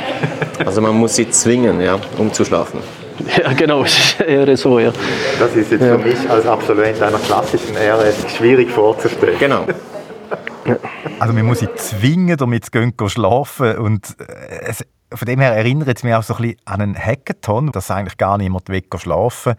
Also 0.63 0.79
man 0.79 0.95
muss 0.95 1.15
sie 1.15 1.27
zwingen, 1.27 1.81
ja, 1.81 1.97
um 2.19 2.31
zu 2.31 2.45
schlafen. 2.45 2.81
Ja, 3.35 3.51
genau, 3.53 3.83
es 3.83 3.97
ist 3.97 4.21
eher 4.21 4.55
so, 4.55 4.77
ja. 4.77 4.91
Das 5.39 5.55
ist 5.55 5.71
jetzt 5.71 5.81
ja. 5.81 5.97
für 5.97 6.07
mich 6.07 6.29
als 6.29 6.45
Absolvent 6.45 7.01
einer 7.01 7.17
klassischen 7.17 7.75
RS 7.75 8.35
schwierig 8.37 8.69
vorzustellen. 8.69 9.39
Genau. 9.39 9.65
Also 11.19 11.33
man 11.33 11.45
muss 11.45 11.59
sie 11.59 11.73
zwingen, 11.75 12.37
damit 12.37 12.65
sie 12.65 12.71
schlafen. 13.09 13.77
Und 13.77 14.15
äh, 14.19 14.61
es, 14.61 14.85
von 15.13 15.25
dem 15.25 15.39
her 15.39 15.53
erinnert 15.53 15.97
es 15.97 16.03
mich 16.03 16.13
auch 16.13 16.23
so 16.23 16.35
ein 16.35 16.41
bisschen 16.41 16.59
an 16.65 16.81
einen 16.81 16.97
Hackathon, 16.97 17.71
dass 17.71 17.91
eigentlich 17.91 18.17
gar 18.17 18.37
niemand 18.37 18.69
weg 18.69 18.85
schlafen 18.97 19.55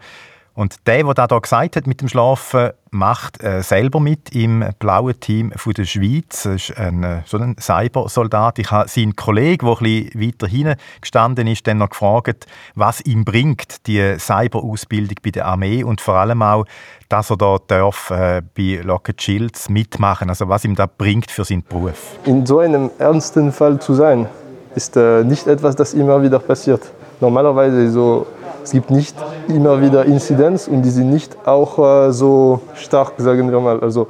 und 0.55 0.87
der, 0.87 1.03
der 1.03 1.27
da 1.27 1.39
gesagt 1.39 1.75
hat 1.75 1.87
mit 1.87 2.01
dem 2.01 2.07
Schlafen, 2.07 2.71
macht 2.91 3.43
äh, 3.43 3.63
selber 3.63 3.99
mit 3.99 4.35
im 4.35 4.63
blauen 4.77 5.19
Team 5.19 5.51
von 5.55 5.73
der 5.73 5.85
Schweiz. 5.85 6.43
Das 6.43 6.69
ist 6.69 6.77
ein, 6.77 7.03
äh, 7.03 7.21
so 7.25 7.37
ein 7.37 7.55
Cybersoldat. 7.59 8.59
Ich 8.59 8.69
habe 8.69 8.87
seinen 8.87 9.15
Kollegen, 9.15 9.65
der 9.65 9.75
bisschen 9.75 10.21
weiter 10.21 10.47
hinten 10.47 10.75
gestanden 11.01 11.47
ist, 11.47 11.65
dann 11.65 11.79
noch 11.79 11.89
gefragt, 11.89 12.45
was 12.75 13.01
ihm 13.01 13.25
bringt, 13.25 13.87
die 13.87 14.17
Cyberausbildung 14.19 15.17
bei 15.23 15.31
der 15.31 15.47
Armee 15.47 15.83
und 15.83 16.01
vor 16.01 16.15
allem 16.15 16.43
auch, 16.43 16.65
dass 17.09 17.31
er 17.31 17.37
da 17.37 17.57
darf, 17.65 18.11
äh, 18.11 18.43
bei 18.55 18.79
Lockheed 18.83 19.21
Shields 19.21 19.69
mitmachen 19.69 20.29
Also 20.29 20.47
was 20.49 20.65
ihm 20.65 20.75
da 20.75 20.85
bringt 20.85 21.31
für 21.31 21.45
seinen 21.45 21.63
Beruf. 21.63 22.17
In 22.25 22.45
so 22.45 22.59
einem 22.59 22.91
ernsten 22.99 23.51
Fall 23.51 23.79
zu 23.79 23.95
sein, 23.95 24.27
ist 24.75 24.97
äh, 24.97 25.23
nicht 25.23 25.47
etwas, 25.47 25.75
das 25.75 25.93
immer 25.93 26.21
wieder 26.21 26.39
passiert. 26.39 26.81
Normalerweise 27.19 27.89
so 27.89 28.27
es 28.63 28.71
gibt 28.71 28.89
nicht 28.89 29.15
immer 29.49 29.81
wieder 29.81 30.05
Inzidenz 30.05 30.67
und 30.67 30.83
die 30.83 30.89
sind 30.89 31.09
nicht 31.09 31.35
auch 31.45 31.77
äh, 31.79 32.11
so 32.11 32.61
stark, 32.75 33.13
sagen 33.17 33.51
wir 33.51 33.59
mal. 33.59 33.79
Also 33.81 34.07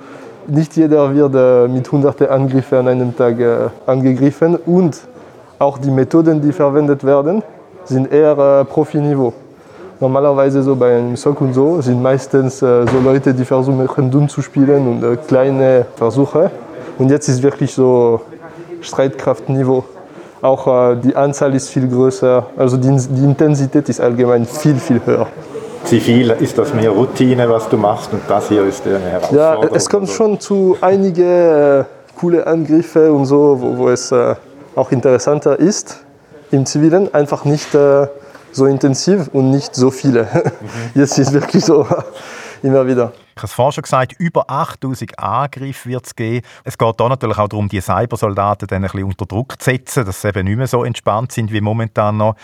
nicht 0.47 0.75
jeder 0.75 1.13
wird 1.13 1.33
äh, 1.35 1.67
mit 1.67 1.91
hunderten 1.91 2.27
Angriffen 2.27 2.77
an 2.79 2.87
einem 2.87 3.17
Tag 3.17 3.39
äh, 3.39 3.69
angegriffen 3.87 4.57
und 4.57 5.01
auch 5.57 5.77
die 5.77 5.89
Methoden, 5.89 6.41
die 6.41 6.51
verwendet 6.51 7.03
werden, 7.03 7.41
sind 7.85 8.11
eher 8.11 8.65
Profiniveau. 8.65 9.33
Normalerweise 9.99 10.61
so 10.61 10.75
bei 10.75 10.97
einem 10.97 11.15
Sock 11.15 11.41
und 11.41 11.53
so 11.53 11.79
sind 11.81 12.01
meistens 12.01 12.59
so 12.59 12.85
Leute, 13.03 13.33
die 13.33 13.45
versuchen 13.45 14.11
dumm 14.11 14.27
zu 14.27 14.41
spielen 14.41 14.87
und 14.87 15.27
kleine 15.27 15.85
Versuche. 15.95 16.51
Und 16.97 17.09
jetzt 17.09 17.29
ist 17.29 17.41
wirklich 17.41 17.73
so 17.73 18.19
Streitkraftniveau. 18.81 19.85
Auch 20.43 20.67
äh, 20.67 20.97
die 20.97 21.15
Anzahl 21.15 21.55
ist 21.55 21.69
viel 21.69 21.87
größer, 21.87 22.45
also 22.57 22.75
die, 22.75 22.89
die 22.89 23.23
Intensität 23.23 23.87
ist 23.87 24.01
allgemein 24.01 24.45
viel, 24.45 24.75
viel 24.75 24.99
höher. 25.05 25.27
Zivil 25.85 26.31
ist 26.31 26.57
das 26.57 26.73
mehr 26.73 26.89
Routine, 26.89 27.49
was 27.49 27.69
du 27.69 27.77
machst, 27.77 28.11
und 28.11 28.23
das 28.27 28.49
hier 28.49 28.65
ist 28.65 28.85
eine 28.85 28.99
Herausforderung. 28.99 29.63
Ja, 29.63 29.69
es 29.73 29.89
kommt 29.89 30.09
schon 30.09 30.41
zu 30.41 30.77
einigen 30.81 31.23
äh, 31.23 31.83
coole 32.19 32.45
Angriffen 32.45 33.11
und 33.11 33.25
so, 33.25 33.57
wo, 33.61 33.77
wo 33.77 33.89
es 33.89 34.11
äh, 34.11 34.35
auch 34.75 34.91
interessanter 34.91 35.57
ist 35.57 36.03
im 36.51 36.65
Zivilen, 36.65 37.13
einfach 37.13 37.45
nicht 37.45 37.73
äh, 37.73 38.07
so 38.51 38.65
intensiv 38.65 39.29
und 39.31 39.49
nicht 39.49 39.73
so 39.73 39.91
viele. 39.91 40.27
Jetzt 40.93 41.17
ist 41.19 41.27
es 41.29 41.33
wirklich 41.33 41.63
so 41.63 41.87
immer 42.63 42.85
wieder. 42.85 43.13
Ich 43.35 43.37
habe 43.37 43.47
es 43.47 43.53
vorhin 43.53 43.71
schon 43.73 43.81
gesagt, 43.83 44.13
über 44.19 44.49
8000 44.49 45.17
Angriffe 45.19 45.89
wird 45.89 46.05
es 46.05 46.15
geben. 46.15 46.45
Es 46.63 46.77
geht 46.77 46.99
da 46.99 47.09
natürlich 47.09 47.37
auch 47.37 47.47
darum, 47.47 47.67
die 47.67 47.81
Cybersoldaten 47.81 48.67
dann 48.67 48.83
ein 48.83 48.91
bisschen 48.91 49.03
unter 49.03 49.25
Druck 49.25 49.59
zu 49.59 49.71
setzen, 49.71 50.05
dass 50.05 50.21
sie 50.21 50.29
eben 50.29 50.45
nicht 50.45 50.57
mehr 50.57 50.67
so 50.67 50.83
entspannt 50.83 51.31
sind 51.31 51.51
wie 51.51 51.61
momentan 51.61 52.17
noch. 52.17 52.35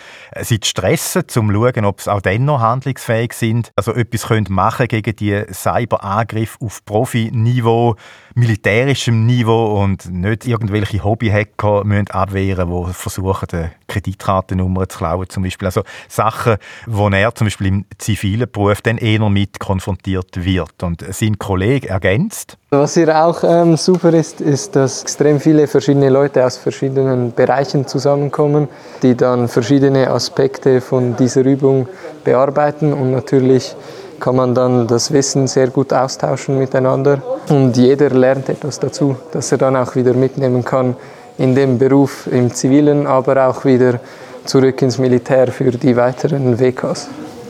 Sie 0.41 0.59
zu 0.59 0.69
stressen, 0.69 1.21
um 1.21 1.27
zu 1.27 1.53
schauen, 1.53 1.85
ob 1.85 2.01
sie 2.01 2.11
auch 2.11 2.21
dann 2.21 2.45
noch 2.45 2.59
handlungsfähig 2.59 3.33
sind. 3.33 3.71
Also 3.75 3.93
etwas 3.93 4.27
können 4.27 4.47
machen 4.49 4.87
gegen 4.87 5.15
die 5.15 5.43
Cyberangriffe 5.51 6.57
auf 6.61 6.83
Profiniveau, 6.85 7.95
militärischem 8.35 9.25
Niveau 9.25 9.81
und 9.81 10.09
nicht 10.09 10.45
irgendwelche 10.45 11.03
Hobbyhacker 11.03 11.83
müssen 11.83 12.09
abwehren, 12.09 12.69
die 12.69 12.93
versuchen, 12.93 13.71
Kreditkartennummer 13.89 14.87
zu 14.87 14.99
klauen 14.99 15.27
zum 15.27 15.43
Beispiel. 15.43 15.65
Also 15.65 15.81
Sachen, 16.07 16.55
wo 16.87 17.09
er 17.09 17.35
zum 17.35 17.47
Beispiel 17.47 17.67
im 17.67 17.85
zivilen 17.97 18.49
Beruf 18.49 18.81
dann 18.81 18.97
eher 18.97 19.27
mit 19.29 19.59
konfrontiert 19.59 20.45
wird 20.45 20.81
und 20.83 21.03
sein 21.13 21.37
Kollege 21.37 21.89
ergänzt. 21.89 22.57
Was 22.69 22.93
hier 22.93 23.25
auch 23.25 23.43
ähm, 23.43 23.75
super 23.75 24.13
ist, 24.13 24.39
ist, 24.41 24.75
dass 24.75 25.01
extrem 25.01 25.39
viele 25.39 25.67
verschiedene 25.67 26.09
Leute 26.09 26.45
aus 26.45 26.57
verschiedenen 26.57 27.33
Bereichen 27.33 27.87
zusammenkommen, 27.87 28.67
die 29.01 29.15
dann 29.15 29.47
verschiedene 29.47 30.09
Aspekte 30.09 30.79
von 30.79 31.15
dieser 31.15 31.41
Übung 31.41 31.87
bearbeiten 32.23 32.93
und 32.93 33.11
natürlich 33.11 33.75
kann 34.19 34.35
man 34.35 34.53
dann 34.53 34.85
das 34.85 35.11
Wissen 35.11 35.47
sehr 35.47 35.69
gut 35.69 35.93
austauschen 35.93 36.59
miteinander 36.59 37.21
und 37.47 37.75
jeder 37.77 38.09
lernt 38.09 38.49
etwas 38.49 38.79
dazu, 38.79 39.15
das 39.31 39.51
er 39.51 39.57
dann 39.57 39.75
auch 39.75 39.95
wieder 39.95 40.13
mitnehmen 40.13 40.63
kann 40.63 40.95
in 41.39 41.55
dem 41.55 41.79
Beruf 41.79 42.27
im 42.31 42.53
Zivilen, 42.53 43.07
aber 43.07 43.47
auch 43.47 43.65
wieder 43.65 43.99
zurück 44.45 44.81
ins 44.81 44.97
Militär 44.97 45.51
für 45.51 45.71
die 45.71 45.95
weiteren 45.95 46.59
WKs. 46.59 47.07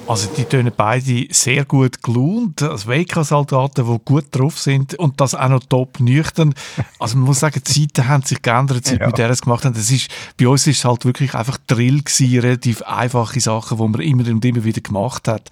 Also 0.07 0.27
die 0.35 0.45
tönen 0.45 0.73
beide 0.75 1.27
sehr 1.29 1.65
gut 1.65 2.01
gelohnt, 2.01 2.63
als 2.63 2.87
WK-Soldaten, 2.87 3.85
die 3.85 3.99
gut 4.03 4.25
drauf 4.31 4.57
sind 4.57 4.95
und 4.95 5.21
das 5.21 5.35
auch 5.35 5.49
noch 5.49 5.63
top 5.63 5.99
nüchtern. 5.99 6.55
Also 6.97 7.15
man 7.17 7.27
muss 7.27 7.41
sagen, 7.41 7.61
die 7.67 7.87
Zeiten 7.87 8.09
haben 8.09 8.23
sich 8.23 8.41
geändert, 8.41 8.85
seit 8.85 9.01
ja. 9.01 9.15
wir 9.15 9.27
das 9.27 9.43
gemacht 9.43 9.65
haben. 9.65 9.75
Das 9.75 9.91
ist, 9.91 10.09
bei 10.35 10.47
uns 10.47 10.65
ist 10.65 10.79
es 10.79 10.85
halt 10.85 11.05
wirklich 11.05 11.35
einfach 11.35 11.59
Drill 11.67 12.01
gewesen, 12.01 12.39
relativ 12.39 12.81
einfache 12.81 13.39
Sachen, 13.39 13.77
die 13.77 13.87
man 13.87 14.01
immer 14.01 14.27
und 14.27 14.43
immer 14.43 14.63
wieder 14.63 14.81
gemacht 14.81 15.27
hat. 15.27 15.51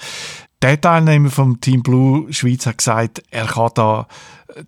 Der 0.63 0.81
Teilnehmer 0.81 1.29
vom 1.29 1.61
Team 1.61 1.83
Blue 1.83 2.33
Schweiz 2.33 2.65
hat 2.65 2.79
gesagt, 2.79 3.21
er 3.29 3.45
kann 3.45 3.69
da 3.75 4.07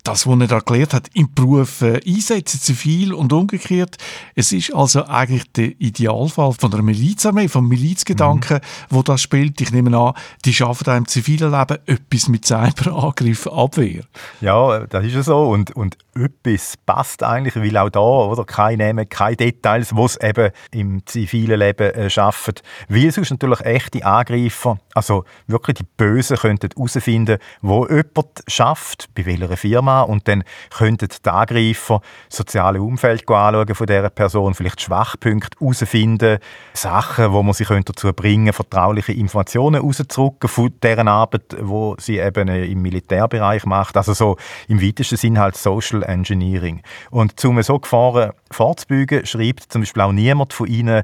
das, 0.04 0.26
was 0.26 0.40
er 0.40 0.46
da 0.46 0.58
gelernt 0.60 0.92
hat, 0.94 1.08
im 1.14 1.32
Beruf 1.34 1.80
äh, 1.82 2.00
einsetzen, 2.06 2.60
zivil 2.60 3.14
und 3.14 3.32
umgekehrt. 3.32 3.96
Es 4.34 4.52
ist 4.52 4.74
also 4.74 5.06
eigentlich 5.06 5.50
der 5.52 5.72
Idealfall 5.80 6.52
von 6.52 6.70
der 6.70 6.82
Milizarmee, 6.82 7.48
vom 7.48 7.68
Milizgedanken, 7.68 8.58
mhm. 8.58 8.60
wo 8.90 9.02
das 9.02 9.22
spielt. 9.22 9.60
Ich 9.60 9.72
nehme 9.72 9.96
an, 9.96 10.14
die 10.44 10.52
schaffen 10.52 10.86
auch 10.88 10.96
im 10.96 11.08
zivilen 11.08 11.50
Leben 11.50 11.78
etwas 11.86 12.28
mit 12.28 12.44
Cyberangriff, 12.44 13.46
Abwehr. 13.46 14.04
Ja, 14.40 14.86
das 14.86 15.04
ist 15.04 15.14
ja 15.14 15.22
so. 15.22 15.48
Und, 15.48 15.74
und 15.74 15.96
etwas 16.14 16.76
passt 16.84 17.22
eigentlich, 17.22 17.56
weil 17.56 17.76
auch 17.76 17.88
da, 17.88 18.00
oder, 18.00 18.44
keine 18.44 18.84
Namen, 18.84 19.08
keine 19.08 19.36
Details, 19.36 19.96
was 19.96 20.16
eben 20.20 20.50
im 20.72 21.06
zivilen 21.06 21.58
Leben 21.58 21.90
äh, 21.94 22.10
schaffen. 22.10 22.54
Weil 22.88 23.10
sonst 23.10 23.30
natürlich 23.30 23.60
echte 23.60 24.04
Angreifer, 24.04 24.78
also 24.94 25.24
wirklich 25.46 25.78
die 25.78 25.86
Bösen, 25.96 26.36
könnten 26.36 26.68
herausfinden, 26.76 27.38
wo 27.62 27.86
jemand 27.86 28.42
schafft, 28.46 29.08
bei 29.14 29.24
welcher 29.24 29.56
Firma 29.56 29.69
Firma 29.70 30.02
und 30.02 30.26
dann 30.28 30.44
könnten 30.76 31.08
die 31.08 31.30
Angreifer 31.30 32.00
das 32.28 32.38
soziale 32.38 32.82
Umfeld 32.82 33.28
anschauen 33.28 33.74
von 33.74 33.86
dieser 33.86 34.10
Person, 34.10 34.54
vielleicht 34.54 34.80
Schwachpunkte 34.80 35.58
herausfinden, 35.60 36.38
Sachen, 36.74 37.32
wo 37.32 37.42
man 37.42 37.54
sie 37.54 37.64
dazu 37.64 38.12
bringen 38.12 38.46
könnte, 38.46 38.52
vertrauliche 38.52 39.12
Informationen 39.12 39.80
rauszurücken 39.80 40.48
von 40.48 40.72
deren 40.82 41.08
Arbeit, 41.08 41.56
wo 41.60 41.96
sie 41.98 42.18
eben 42.18 42.48
im 42.48 42.82
Militärbereich 42.82 43.64
macht. 43.64 43.96
Also 43.96 44.12
so 44.12 44.36
im 44.68 44.82
weitesten 44.82 45.16
Sinn 45.16 45.38
halt 45.38 45.56
Social 45.56 46.02
Engineering. 46.02 46.82
Und 47.10 47.42
um 47.44 47.62
so 47.62 47.78
Gefahren 47.78 48.32
vorzubeugen, 48.50 49.26
schreibt 49.26 49.72
zum 49.72 49.82
Beispiel 49.82 50.02
auch 50.02 50.12
niemand 50.12 50.52
von 50.52 50.66
ihnen 50.66 51.02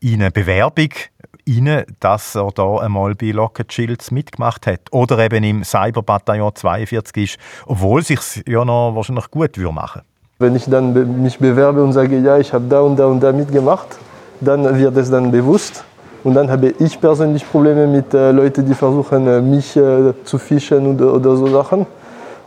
in 0.00 0.20
eine 0.20 0.30
Bewerbung 0.30 0.90
rein, 1.48 1.84
dass 2.00 2.34
er 2.34 2.50
da 2.54 2.78
einmal 2.78 3.14
bei 3.14 3.30
Lockheed 3.30 3.72
Shields 3.72 4.10
mitgemacht 4.10 4.66
hat 4.66 4.80
oder 4.90 5.18
eben 5.18 5.44
im 5.44 5.64
Cyberbataillon 5.64 6.54
42 6.54 7.24
ist, 7.24 7.38
obwohl 7.66 8.02
sich 8.02 8.20
ja 8.46 8.64
noch 8.64 8.94
wahrscheinlich 8.94 9.30
gut 9.30 9.56
würde 9.56 9.72
machen. 9.72 10.02
Wenn 10.38 10.54
ich 10.54 10.66
dann 10.66 11.22
mich 11.22 11.38
bewerbe 11.38 11.82
und 11.82 11.92
sage, 11.92 12.18
ja, 12.18 12.38
ich 12.38 12.52
habe 12.52 12.66
da 12.68 12.80
und 12.80 12.96
da 12.96 13.06
und 13.06 13.20
da 13.20 13.32
mitgemacht, 13.32 13.98
dann 14.40 14.78
wird 14.78 14.96
es 14.96 15.10
dann 15.10 15.30
bewusst 15.30 15.84
und 16.24 16.34
dann 16.34 16.50
habe 16.50 16.74
ich 16.78 17.00
persönlich 17.00 17.48
Probleme 17.48 17.86
mit 17.86 18.12
äh, 18.12 18.32
Leuten, 18.32 18.66
die 18.66 18.74
versuchen, 18.74 19.26
äh, 19.26 19.40
mich 19.40 19.76
äh, 19.76 20.12
zu 20.24 20.38
fischen 20.38 20.94
oder, 20.94 21.14
oder 21.14 21.36
so 21.36 21.46
Sachen. 21.46 21.86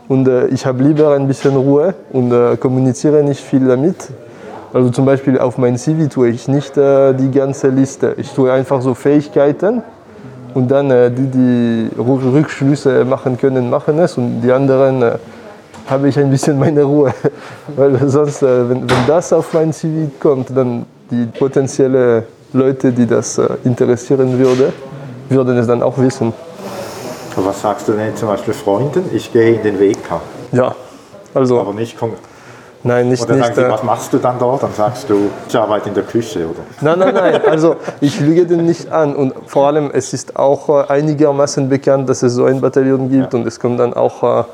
Und 0.08 0.28
äh, 0.28 0.46
ich 0.48 0.64
habe 0.66 0.82
lieber 0.82 1.14
ein 1.14 1.26
bisschen 1.26 1.56
Ruhe 1.56 1.94
und 2.12 2.32
äh, 2.32 2.56
kommuniziere 2.56 3.22
nicht 3.22 3.40
viel 3.40 3.66
damit. 3.66 4.08
Also 4.72 4.88
zum 4.88 5.04
Beispiel 5.04 5.38
auf 5.38 5.58
mein 5.58 5.76
CV 5.76 6.08
tue 6.08 6.30
ich 6.30 6.48
nicht 6.48 6.76
äh, 6.78 7.12
die 7.12 7.30
ganze 7.30 7.68
Liste. 7.68 8.14
Ich 8.16 8.30
tue 8.30 8.50
einfach 8.50 8.80
so 8.80 8.94
Fähigkeiten 8.94 9.82
und 10.54 10.70
dann 10.70 10.90
äh, 10.90 11.10
die, 11.10 11.26
die 11.26 11.90
Rückschlüsse 11.98 13.04
machen 13.04 13.36
können, 13.36 13.68
machen 13.68 13.98
es 13.98 14.16
und 14.16 14.40
die 14.40 14.50
anderen 14.50 15.02
äh, 15.02 15.18
habe 15.90 16.08
ich 16.08 16.18
ein 16.18 16.30
bisschen 16.30 16.58
meine 16.58 16.84
Ruhe. 16.84 17.12
Weil 17.76 18.08
sonst, 18.08 18.42
äh, 18.42 18.70
wenn, 18.70 18.88
wenn 18.88 19.06
das 19.06 19.32
auf 19.34 19.52
mein 19.52 19.74
CV 19.74 20.10
kommt, 20.18 20.56
dann 20.56 20.86
die 21.10 21.26
potenziellen 21.26 22.22
Leute, 22.54 22.92
die 22.92 23.06
das 23.06 23.36
äh, 23.36 23.48
interessieren 23.64 24.38
würde, 24.38 24.72
würden 25.28 25.58
es 25.58 25.66
dann 25.66 25.82
auch 25.82 25.98
wissen. 25.98 26.32
Was 27.36 27.60
sagst 27.60 27.88
du 27.88 27.92
denn 27.92 28.16
zum 28.16 28.28
Beispiel 28.28 28.54
Freunden? 28.54 29.04
Ich 29.12 29.32
gehe 29.32 29.54
in 29.54 29.62
den 29.62 29.80
WK. 29.80 30.20
Ja, 30.52 30.74
also. 31.34 31.60
Aber 31.60 31.74
nicht 31.74 31.98
konkret. 31.98 32.31
Nein, 32.84 33.08
nicht. 33.08 33.22
Oder 33.22 33.36
nicht, 33.36 33.56
äh, 33.56 33.70
was 33.70 33.82
machst 33.82 34.12
du 34.12 34.18
dann 34.18 34.38
dort? 34.38 34.62
Dann 34.62 34.72
sagst 34.72 35.08
du, 35.08 35.30
ich 35.48 35.56
arbeite 35.56 35.88
in 35.88 35.94
der 35.94 36.04
Küche, 36.04 36.40
oder? 36.48 36.60
Nein, 36.80 36.98
nein, 36.98 37.14
nein. 37.14 37.40
Also 37.48 37.76
ich 38.00 38.18
lüge 38.20 38.44
den 38.44 38.66
nicht 38.66 38.90
an. 38.90 39.14
Und 39.14 39.34
vor 39.46 39.68
allem, 39.68 39.90
es 39.92 40.12
ist 40.12 40.36
auch 40.36 40.68
äh, 40.68 40.92
einigermaßen 40.92 41.68
bekannt, 41.68 42.08
dass 42.08 42.22
es 42.22 42.34
so 42.34 42.44
ein 42.44 42.60
Bataillon 42.60 43.08
gibt. 43.08 43.32
Ja. 43.32 43.38
Und 43.38 43.46
es 43.46 43.60
kommt 43.60 43.78
dann 43.78 43.94
auch 43.94 44.22
äh, 44.22 44.44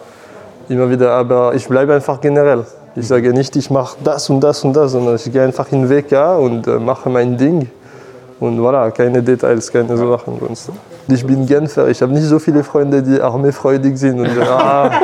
immer 0.68 0.90
wieder. 0.90 1.12
Aber 1.12 1.54
ich 1.54 1.66
bleibe 1.68 1.94
einfach 1.94 2.20
generell. 2.20 2.66
Ich 2.96 3.08
sage 3.08 3.32
nicht, 3.32 3.56
ich 3.56 3.70
mache 3.70 3.96
das 4.04 4.28
und 4.28 4.40
das 4.40 4.62
und 4.64 4.74
das, 4.74 4.92
sondern 4.92 5.16
ich 5.16 5.32
gehe 5.32 5.42
einfach 5.42 5.70
in 5.72 5.88
den 5.88 5.90
WK 5.90 6.38
und 6.38 6.66
äh, 6.66 6.78
mache 6.78 7.08
mein 7.08 7.36
Ding. 7.38 7.70
Und 8.40 8.58
voilà, 8.58 8.90
keine 8.90 9.22
Details, 9.22 9.72
keine 9.72 9.96
so 9.96 10.10
Sachen. 10.10 10.38
Sonst. 10.38 10.70
Ich 11.08 11.26
bin 11.26 11.46
Genfer, 11.46 11.88
ich 11.88 12.02
habe 12.02 12.12
nicht 12.12 12.26
so 12.26 12.38
viele 12.38 12.62
Freunde, 12.62 13.02
die 13.02 13.20
armeefreudig 13.20 13.98
sind. 13.98 14.20
Und, 14.20 14.30
ah, 14.42 14.90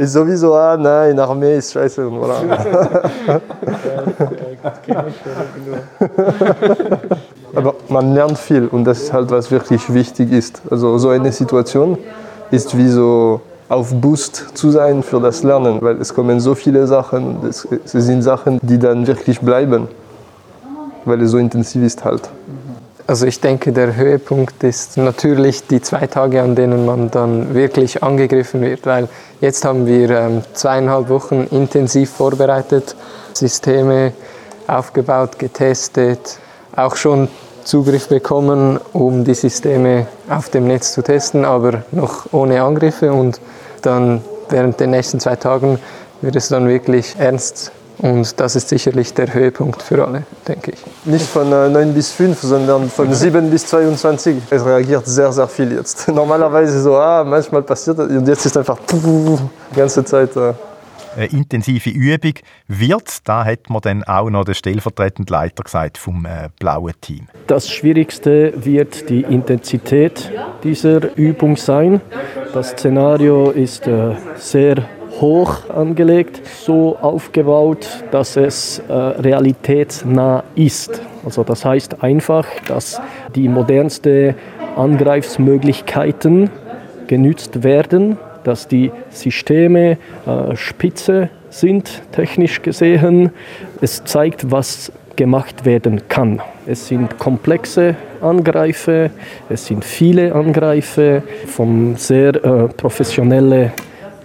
ist 0.00 0.14
sowieso, 0.14 0.54
ah 0.54 0.78
nein, 0.78 1.18
Armee 1.18 1.58
ist 1.58 1.74
scheiße 1.74 2.08
und 2.08 2.18
voilà. 2.18 2.60
Aber 7.54 7.74
man 7.90 8.14
lernt 8.14 8.38
viel 8.38 8.66
und 8.68 8.84
das 8.84 9.02
ist 9.02 9.12
halt, 9.12 9.30
was 9.30 9.50
wirklich 9.50 9.92
wichtig 9.92 10.32
ist. 10.32 10.62
Also 10.70 10.96
so 10.96 11.10
eine 11.10 11.30
Situation 11.32 11.98
ist 12.50 12.74
wie 12.78 12.88
so 12.88 13.42
auf 13.68 13.92
Boost 13.92 14.56
zu 14.56 14.70
sein 14.70 15.02
für 15.02 15.20
das 15.20 15.42
Lernen, 15.42 15.82
weil 15.82 16.00
es 16.00 16.14
kommen 16.14 16.40
so 16.40 16.54
viele 16.54 16.86
Sachen, 16.86 17.36
es, 17.46 17.68
sind 17.84 18.22
Sachen, 18.22 18.58
die 18.62 18.78
dann 18.78 19.06
wirklich 19.06 19.38
bleiben, 19.40 19.86
weil 21.04 21.20
es 21.20 21.30
so 21.30 21.36
intensiv 21.36 21.82
ist 21.82 22.02
halt. 22.06 22.22
Also 23.10 23.26
ich 23.26 23.40
denke, 23.40 23.72
der 23.72 23.96
Höhepunkt 23.96 24.62
ist 24.62 24.96
natürlich 24.96 25.66
die 25.66 25.82
zwei 25.82 26.06
Tage, 26.06 26.42
an 26.42 26.54
denen 26.54 26.86
man 26.86 27.10
dann 27.10 27.54
wirklich 27.54 28.04
angegriffen 28.04 28.60
wird, 28.60 28.86
weil 28.86 29.08
jetzt 29.40 29.64
haben 29.64 29.84
wir 29.84 30.10
ähm, 30.10 30.42
zweieinhalb 30.52 31.08
Wochen 31.08 31.48
intensiv 31.50 32.10
vorbereitet, 32.10 32.94
Systeme 33.32 34.12
aufgebaut, 34.68 35.40
getestet, 35.40 36.38
auch 36.76 36.94
schon 36.94 37.26
Zugriff 37.64 38.06
bekommen, 38.06 38.78
um 38.92 39.24
die 39.24 39.34
Systeme 39.34 40.06
auf 40.28 40.48
dem 40.50 40.68
Netz 40.68 40.92
zu 40.92 41.02
testen, 41.02 41.44
aber 41.44 41.82
noch 41.90 42.32
ohne 42.32 42.62
Angriffe 42.62 43.12
und 43.12 43.40
dann 43.82 44.22
während 44.50 44.78
den 44.78 44.90
nächsten 44.90 45.18
zwei 45.18 45.34
Tagen 45.34 45.80
wird 46.20 46.36
es 46.36 46.46
dann 46.46 46.68
wirklich 46.68 47.16
ernst. 47.18 47.72
Und 48.02 48.40
das 48.40 48.56
ist 48.56 48.68
sicherlich 48.68 49.12
der 49.12 49.32
Höhepunkt 49.32 49.82
für 49.82 50.06
alle, 50.06 50.22
denke 50.48 50.72
ich. 50.72 50.78
Nicht 51.04 51.26
von 51.26 51.52
äh, 51.52 51.68
9 51.68 51.92
bis 51.92 52.12
5, 52.12 52.40
sondern 52.40 52.88
von 52.88 53.12
7 53.12 53.50
bis 53.50 53.66
22. 53.66 54.36
Es 54.48 54.64
reagiert 54.64 55.06
sehr, 55.06 55.30
sehr 55.32 55.48
viel 55.48 55.72
jetzt. 55.72 56.08
Normalerweise 56.14 56.80
so, 56.80 56.96
ah, 56.96 57.22
manchmal 57.24 57.62
passiert 57.62 57.98
das. 57.98 58.08
Und 58.08 58.26
jetzt 58.26 58.46
ist 58.46 58.56
einfach 58.56 58.78
die 58.90 59.38
ganze 59.76 60.04
Zeit. 60.04 60.34
Äh, 60.36 60.54
eine 61.16 61.26
intensive 61.26 61.90
Übung 61.90 62.34
wird. 62.68 63.28
Da 63.28 63.44
hat 63.44 63.68
man 63.68 63.80
dann 63.82 64.04
auch 64.04 64.30
noch 64.30 64.44
der 64.44 64.54
stellvertretende 64.54 65.32
Leiter 65.32 65.62
gesagt 65.62 65.98
vom 65.98 66.24
äh, 66.24 66.48
blauen 66.58 66.94
Team. 67.00 67.26
Das 67.48 67.68
Schwierigste 67.68 68.52
wird 68.56 69.10
die 69.10 69.22
Intensität 69.22 70.30
dieser 70.62 71.16
Übung 71.16 71.56
sein. 71.56 72.00
Das 72.54 72.70
Szenario 72.70 73.50
ist 73.50 73.86
äh, 73.86 74.14
sehr 74.36 74.84
hoch 75.20 75.68
angelegt, 75.68 76.40
so 76.46 76.96
aufgebaut, 77.00 77.86
dass 78.10 78.36
es 78.36 78.80
äh, 78.88 78.92
realitätsnah 78.92 80.44
ist. 80.54 81.02
Also 81.24 81.44
das 81.44 81.64
heißt 81.64 82.02
einfach, 82.02 82.46
dass 82.66 83.00
die 83.34 83.48
modernsten 83.48 84.34
Angreifsmöglichkeiten 84.76 86.50
genützt 87.06 87.62
werden 87.62 88.16
dass 88.44 88.68
die 88.68 88.90
Systeme 89.10 89.98
äh, 90.26 90.56
spitze 90.56 91.28
sind, 91.50 92.02
technisch 92.12 92.62
gesehen. 92.62 93.30
Es 93.80 94.04
zeigt, 94.04 94.50
was 94.50 94.92
gemacht 95.16 95.64
werden 95.64 96.08
kann. 96.08 96.40
Es 96.66 96.88
sind 96.88 97.18
komplexe 97.18 97.96
Angreife, 98.20 99.10
es 99.48 99.66
sind 99.66 99.84
viele 99.84 100.34
Angreife 100.34 101.22
von 101.46 101.96
sehr 101.96 102.34
äh, 102.34 102.68
professionellen 102.68 103.72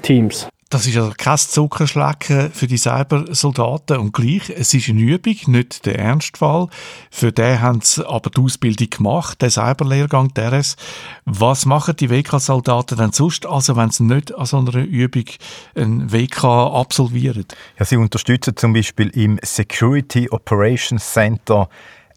Teams. 0.02 0.48
Das 0.70 0.88
ist 0.88 0.98
also 0.98 1.14
kein 1.16 1.38
Zuckerschlecken 1.38 2.52
für 2.52 2.66
die 2.66 2.78
Cybersoldaten 2.78 3.98
und 3.98 4.14
gleich, 4.14 4.50
es 4.50 4.74
ist 4.74 4.90
eine 4.90 5.02
Übung, 5.02 5.36
nicht 5.46 5.86
der 5.86 6.00
Ernstfall. 6.00 6.70
Für 7.12 7.32
den 7.32 7.62
haben 7.62 7.82
sie 7.82 8.08
aber 8.08 8.32
die 8.32 8.42
Ausbildung 8.42 8.90
gemacht, 8.90 9.44
den 9.44 9.52
Cyberlehrgang, 9.52 10.34
DRS. 10.34 10.76
Was 11.26 11.68
machen 11.68 11.96
die 11.98 12.10
WK-Soldaten 12.10 12.98
denn 12.98 13.12
sonst, 13.12 13.46
also 13.46 13.76
wenn 13.76 13.92
sie 13.92 14.06
nicht 14.06 14.34
an 14.34 14.48
so 14.48 14.58
einer 14.58 14.76
Übung 14.78 15.26
ein 15.76 16.12
WK 16.12 16.44
absolvieren? 16.46 17.46
Ja, 17.78 17.86
sie 17.86 17.98
unterstützen 17.98 18.58
zum 18.58 18.74
Beispiel 18.74 19.10
im 19.10 19.40
Security 19.44 20.30
Operations 20.32 21.14
Center 21.14 21.70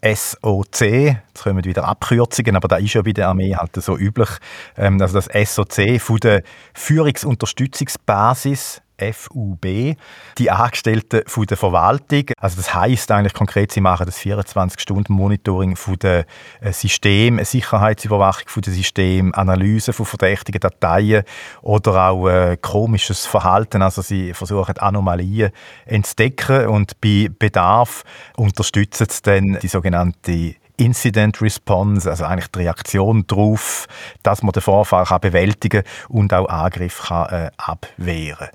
SOC, 0.03 0.81
jetzt 0.81 1.43
kommen 1.43 1.65
wieder 1.65 1.85
Abkürzungen, 1.85 2.55
aber 2.55 2.67
da 2.67 2.77
ist 2.77 2.93
ja 2.93 3.01
bei 3.01 3.11
der 3.11 3.29
Armee 3.29 3.55
halt 3.55 3.75
so 3.75 3.97
üblich, 3.97 4.29
ähm, 4.77 5.01
also 5.01 5.19
das 5.19 5.53
SOC 5.53 5.99
von 5.99 6.17
der 6.17 6.43
Führungsunterstützungsbasis 6.73 8.83
FUB, 8.99 9.95
die 10.37 10.51
Angestellten 10.51 11.21
von 11.27 11.45
der 11.45 11.57
Verwaltung. 11.57 12.25
Also 12.39 12.57
das 12.57 12.73
heißt 12.73 13.11
eigentlich 13.11 13.33
konkret, 13.33 13.71
sie 13.71 13.81
machen 13.81 14.05
das 14.05 14.19
24-Stunden-Monitoring 14.19 15.75
von 15.75 15.97
der 15.99 16.25
äh, 16.61 16.71
System, 16.71 17.43
Sicherheitsüberwachung 17.43 18.47
von 18.47 18.61
dem 18.61 18.73
System, 18.73 19.33
Analyse 19.33 19.93
von 19.93 20.05
verdächtigen 20.05 20.59
Dateien 20.59 21.23
oder 21.61 22.09
auch 22.09 22.27
äh, 22.27 22.57
komisches 22.57 23.25
Verhalten. 23.25 23.81
Also 23.81 24.01
sie 24.01 24.33
versuchen 24.33 24.77
Anomalien 24.77 25.51
entdecken 25.85 26.67
und 26.67 26.99
bei 27.01 27.29
Bedarf 27.37 28.03
unterstützen 28.35 29.07
sie 29.09 29.21
dann 29.23 29.59
die 29.61 29.67
sogenannte 29.67 30.55
Incident 30.79 31.41
Response, 31.41 32.09
also 32.09 32.23
eigentlich 32.23 32.47
die 32.51 32.59
Reaktion 32.59 33.25
darauf, 33.27 33.87
dass 34.23 34.41
man 34.41 34.53
den 34.53 34.61
Vorfall 34.61 35.05
kann 35.05 35.19
bewältigen 35.19 35.83
und 36.07 36.33
auch 36.33 36.47
Angriff 36.47 37.03
kann, 37.07 37.29
äh, 37.29 37.51
abwehren 37.57 38.49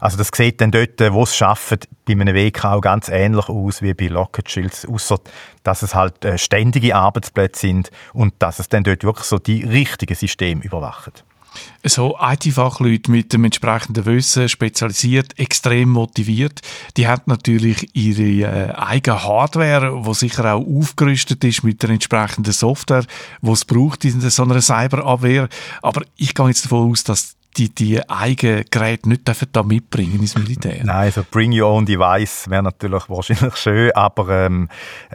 also 0.00 0.16
das 0.16 0.30
sieht 0.34 0.60
dann 0.60 0.70
dort, 0.70 1.00
wo 1.12 1.22
es 1.22 1.36
schafft, 1.36 1.88
bei 2.06 2.12
einem 2.12 2.34
WK 2.34 2.64
auch 2.64 2.80
ganz 2.80 3.08
ähnlich 3.08 3.48
aus 3.48 3.82
wie 3.82 3.94
bei 3.94 4.06
Lockheed 4.06 4.50
Shields, 4.50 4.86
außer 4.86 5.18
dass 5.62 5.82
es 5.82 5.94
halt 5.94 6.24
äh, 6.24 6.38
ständige 6.38 6.96
Arbeitsplätze 6.96 7.60
sind 7.60 7.90
und 8.12 8.34
dass 8.38 8.58
es 8.58 8.68
dann 8.68 8.82
dort 8.82 9.04
wirklich 9.04 9.26
so 9.26 9.38
die 9.38 9.62
richtigen 9.62 10.14
Systeme 10.14 10.62
überwacht 10.64 11.24
so 11.84 12.16
IT-Fachleute 12.20 13.10
mit 13.10 13.32
dem 13.32 13.44
entsprechenden 13.44 14.04
Wissen 14.06 14.48
spezialisiert, 14.48 15.38
extrem 15.38 15.90
motiviert. 15.90 16.60
Die 16.96 17.08
haben 17.08 17.22
natürlich 17.26 17.94
ihre 17.94 18.48
äh, 18.48 18.72
eigene 18.72 19.24
Hardware, 19.24 20.02
die 20.06 20.14
sicher 20.14 20.54
auch 20.54 20.66
aufgerüstet 20.66 21.42
ist 21.44 21.64
mit 21.64 21.82
der 21.82 21.90
entsprechenden 21.90 22.52
Software, 22.52 23.04
die 23.40 23.50
es 23.50 23.64
braucht 23.64 24.04
in 24.04 24.20
so 24.20 24.42
einer 24.42 24.60
Cyberabwehr. 24.60 25.48
Aber 25.82 26.02
ich 26.16 26.34
gehe 26.34 26.46
jetzt 26.48 26.66
davon 26.66 26.90
aus, 26.90 27.04
dass 27.04 27.36
die, 27.56 27.74
die 27.74 28.08
eigenen 28.08 28.64
Geräte 28.70 29.08
nicht 29.08 29.22
da 29.52 29.62
mitbringen 29.62 30.20
ins 30.20 30.36
Militär. 30.36 30.78
Nein, 30.84 31.06
also 31.06 31.24
Bring 31.28 31.52
Your 31.52 31.68
Own 31.68 31.84
Device 31.84 32.48
wäre 32.48 32.62
natürlich 32.62 33.08
wahrscheinlich 33.08 33.56
schön, 33.56 33.92
aber 33.92 34.46
ähm, 34.46 34.68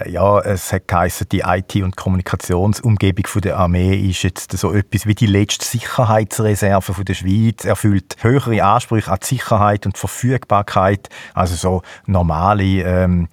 ja, 0.06 0.40
es 0.42 0.72
hat 0.74 0.88
geheißen, 0.88 1.30
die 1.30 1.42
IT- 1.42 1.76
und 1.78 1.96
Kommunikationsumgebung 1.96 3.42
der 3.42 3.58
Armee 3.58 3.96
ist 4.10 4.24
jetzt 4.24 4.52
so 4.58 4.74
etwas 4.74 5.06
wie 5.06 5.16
die 5.16 5.28
letzte 5.28 5.66
Sicherheitsreserve 5.66 6.94
von 6.94 7.06
der 7.06 7.14
Schweiz, 7.14 7.64
erfüllt 7.64 8.18
höhere 8.22 8.64
Ansprüche 8.64 9.12
an 9.12 9.20
Sicherheit 9.22 9.86
und 9.86 9.98
Verfügbarkeit, 9.98 11.10
also 11.34 11.56
so 11.56 11.82
normale 12.06 12.84
ähm, 12.84 13.30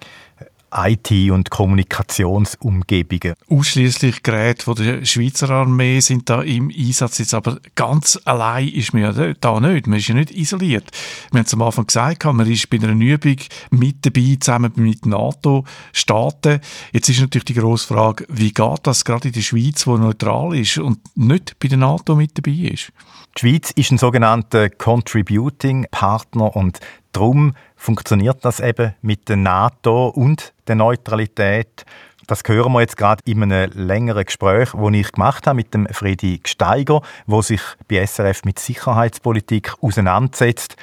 IT- 0.75 1.31
und 1.31 1.49
Kommunikationsumgebungen. 1.49 3.35
Ausschließlich 3.49 4.23
Geräte 4.23 4.65
von 4.65 4.75
der 4.75 5.05
Schweizer 5.05 5.49
Armee 5.49 5.99
sind 5.99 6.29
da 6.29 6.41
im 6.41 6.71
Einsatz. 6.75 7.19
Jetzt 7.19 7.33
aber 7.33 7.59
ganz 7.75 8.19
allein 8.25 8.67
ist 8.67 8.93
man 8.93 9.03
ja 9.03 9.33
da 9.33 9.59
nicht. 9.59 9.87
Man 9.87 9.99
ist 9.99 10.07
ja 10.07 10.15
nicht 10.15 10.31
isoliert. 10.31 10.89
Wir 11.31 11.39
haben 11.39 11.45
es 11.45 11.53
am 11.53 11.61
Anfang 11.61 11.87
gesagt, 11.87 12.25
man 12.25 12.49
ist 12.49 12.69
bei 12.69 12.77
einer 12.77 12.93
Übung 12.93 13.37
mit 13.71 14.05
dabei, 14.05 14.37
zusammen 14.39 14.71
mit 14.75 15.05
NATO-Staaten. 15.05 16.59
Jetzt 16.91 17.09
ist 17.09 17.21
natürlich 17.21 17.45
die 17.45 17.53
grosse 17.53 17.87
Frage, 17.87 18.25
wie 18.29 18.51
geht 18.51 18.79
das 18.83 19.05
gerade 19.05 19.27
in 19.27 19.33
der 19.33 19.41
Schweiz, 19.41 19.83
die 19.83 19.89
neutral 19.91 20.55
ist 20.55 20.77
und 20.77 20.99
nicht 21.15 21.57
bei 21.59 21.67
der 21.67 21.77
NATO 21.77 22.15
mit 22.15 22.37
dabei 22.37 22.69
ist? 22.71 22.91
Die 23.35 23.39
Schweiz 23.39 23.71
ist 23.71 23.91
ein 23.91 23.97
sogenannter 23.97 24.69
Contributing 24.69 25.87
Partner 25.89 26.55
und 26.55 26.79
darum 27.13 27.53
funktioniert 27.83 28.45
das 28.45 28.61
eben 28.61 28.93
mit 29.01 29.27
der 29.27 29.35
NATO 29.35 30.07
und 30.07 30.53
der 30.67 30.75
Neutralität. 30.75 31.85
Das 32.27 32.41
hören 32.47 32.71
wir 32.71 32.79
jetzt 32.79 32.95
gerade 32.95 33.21
in 33.25 33.43
einem 33.43 33.69
längeren 33.73 34.23
Gespräch, 34.23 34.69
das 34.71 34.93
ich 34.93 35.11
gemacht 35.11 35.45
habe 35.45 35.57
mit 35.57 35.73
dem 35.73 35.87
Freddy 35.87 36.39
Gsteiger, 36.39 37.01
wo 37.27 37.41
sich 37.41 37.59
bei 37.89 38.05
SRF 38.05 38.45
mit 38.45 38.57
Sicherheitspolitik 38.57 39.73
auseinandersetzt. 39.81 40.77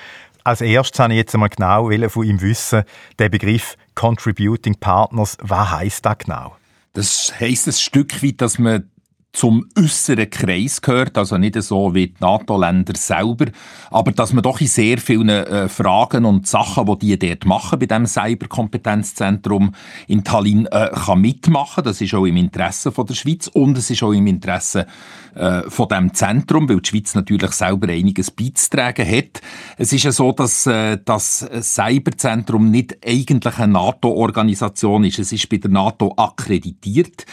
Als 0.45 0.61
erstes 0.61 0.99
wollte 0.99 1.15
ich 1.15 1.19
jetzt 1.19 1.35
einmal 1.35 1.49
genau 1.49 1.91
von 2.11 2.27
ihm 2.27 2.43
wissen, 2.43 2.83
der 3.19 3.31
Begriff 3.31 3.77
Contributing 3.95 4.75
Partners, 4.75 5.39
was 5.41 5.71
heißt 5.71 6.05
das 6.05 6.19
genau? 6.19 6.55
Das 6.93 7.33
heisst 7.41 7.67
ein 7.67 7.73
Stück 7.73 8.23
weit, 8.23 8.43
dass 8.43 8.59
man 8.59 8.91
zum 9.33 9.69
äußeren 9.79 10.29
Kreis 10.29 10.81
gehört, 10.83 11.17
also 11.17 11.39
nicht 11.39 11.61
so 11.63 11.95
wie 11.95 12.09
die 12.09 12.15
NATO-Länder 12.21 12.95
selber, 12.97 13.47
aber 13.91 14.13
dass 14.13 14.33
man 14.33 14.43
doch 14.43 14.61
in 14.61 14.67
sehr 14.67 14.99
vielen 14.99 15.29
äh, 15.29 15.69
Fragen 15.69 16.25
und 16.25 16.47
Sachen, 16.47 16.87
die 16.99 17.17
die 17.17 17.29
dort 17.29 17.45
machen 17.45 17.79
bei 17.79 17.87
dem 17.87 18.07
Cyberkompetenzzentrum 18.07 19.75
in 20.09 20.25
Tallinn, 20.25 20.67
äh, 20.67 20.91
kann 20.93 21.21
mitmachen. 21.21 21.85
Das 21.85 22.01
ist 22.01 22.15
auch 22.15 22.27
im 22.27 22.37
Interesse 22.37 22.91
von 22.91 23.07
der 23.07 23.15
Schweiz 23.15 23.47
und 23.49 23.79
es 23.79 23.91
ist 23.91 24.03
auch 24.03 24.13
im 24.13 24.27
Interesse 24.27 24.87
äh, 25.35 25.63
von 25.69 25.89
dem 25.89 26.13
Zentrum, 26.13 26.69
weil 26.69 26.81
die 26.81 26.89
Schweiz 26.89 27.15
natürlich 27.15 27.53
selber 27.53 27.89
einiges 27.89 28.31
beizutragen 28.31 29.09
hat. 29.09 29.41
Es 29.77 29.93
ist 29.93 30.03
ja 30.03 30.13
so, 30.13 30.33
dass 30.33 30.67
äh, 30.67 30.99
das 31.05 31.49
Cyberzentrum 31.61 32.71
nicht 32.71 32.99
eigentlich 33.07 33.59
eine 33.59 33.73
NATO-Organisation 33.73 35.05
ist. 35.05 35.21
Es 35.21 35.33
ist 35.33 35.49
bei 35.49 35.59
der 35.59 35.71
NATO 35.71 36.13
akkreditiert. 36.17 37.27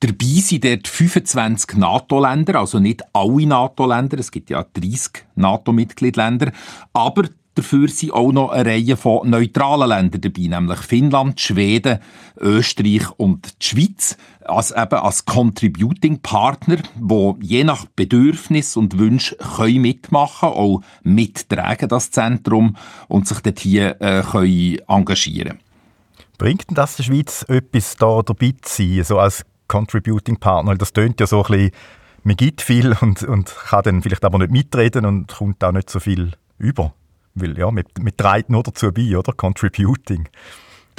Dabei 0.00 0.40
sind 0.40 0.64
dort 0.64 0.88
25 0.88 1.76
NATO-Länder, 1.76 2.60
also 2.60 2.78
nicht 2.78 3.02
alle 3.12 3.46
NATO-Länder, 3.46 4.18
es 4.18 4.30
gibt 4.30 4.48
ja 4.48 4.64
30 4.64 5.26
NATO-Mitgliedländer, 5.34 6.52
aber 6.94 7.24
dafür 7.54 7.86
sind 7.88 8.14
auch 8.14 8.32
noch 8.32 8.48
eine 8.48 8.64
Reihe 8.64 8.96
von 8.96 9.28
neutralen 9.28 9.90
Ländern 9.90 10.22
dabei, 10.22 10.46
nämlich 10.46 10.78
Finnland, 10.78 11.38
Schweden, 11.38 11.98
Österreich 12.38 13.10
und 13.18 13.60
die 13.60 13.66
Schweiz, 13.66 14.16
als 14.40 14.70
eben 14.70 15.00
als 15.00 15.26
Contributing 15.26 16.20
Partner, 16.20 16.78
wo 16.98 17.36
je 17.42 17.64
nach 17.64 17.84
Bedürfnis 17.94 18.78
und 18.78 18.98
Wunsch 18.98 19.36
können 19.58 19.82
mitmachen, 19.82 20.48
auch 20.48 20.80
mittragen 21.02 21.90
das 21.90 22.10
Zentrum 22.10 22.74
und 23.08 23.28
sich 23.28 23.40
dort 23.40 23.58
hier 23.58 24.00
äh, 24.00 24.22
können 24.22 24.78
engagieren. 24.88 25.58
Bringt 26.38 26.70
denn 26.70 26.74
das 26.74 26.96
der 26.96 27.02
Schweiz 27.02 27.44
etwas 27.48 27.96
da 27.96 28.22
dabei 28.22 28.54
zu 28.62 28.82
sein, 28.82 29.04
so 29.04 29.18
als 29.18 29.44
Contributing 29.70 30.38
Partner. 30.38 30.74
Das 30.74 30.92
tönt 30.92 31.20
ja 31.20 31.26
so 31.26 31.44
ein 31.44 31.50
bisschen, 31.50 31.70
man 32.24 32.36
gibt 32.36 32.60
viel 32.60 32.92
und, 33.00 33.22
und 33.22 33.54
kann 33.68 33.82
dann 33.84 34.02
vielleicht 34.02 34.24
aber 34.24 34.38
nicht 34.38 34.50
mitreden 34.50 35.06
und 35.06 35.28
kommt 35.32 35.62
auch 35.64 35.72
nicht 35.72 35.88
so 35.88 36.00
viel 36.00 36.32
über. 36.58 36.92
Weil 37.34 37.56
ja, 37.56 37.70
man, 37.70 37.84
man 38.00 38.16
trägt 38.16 38.50
nur 38.50 38.64
dazu 38.64 38.92
bei, 38.92 39.16
oder? 39.16 39.32
Contributing. 39.32 40.28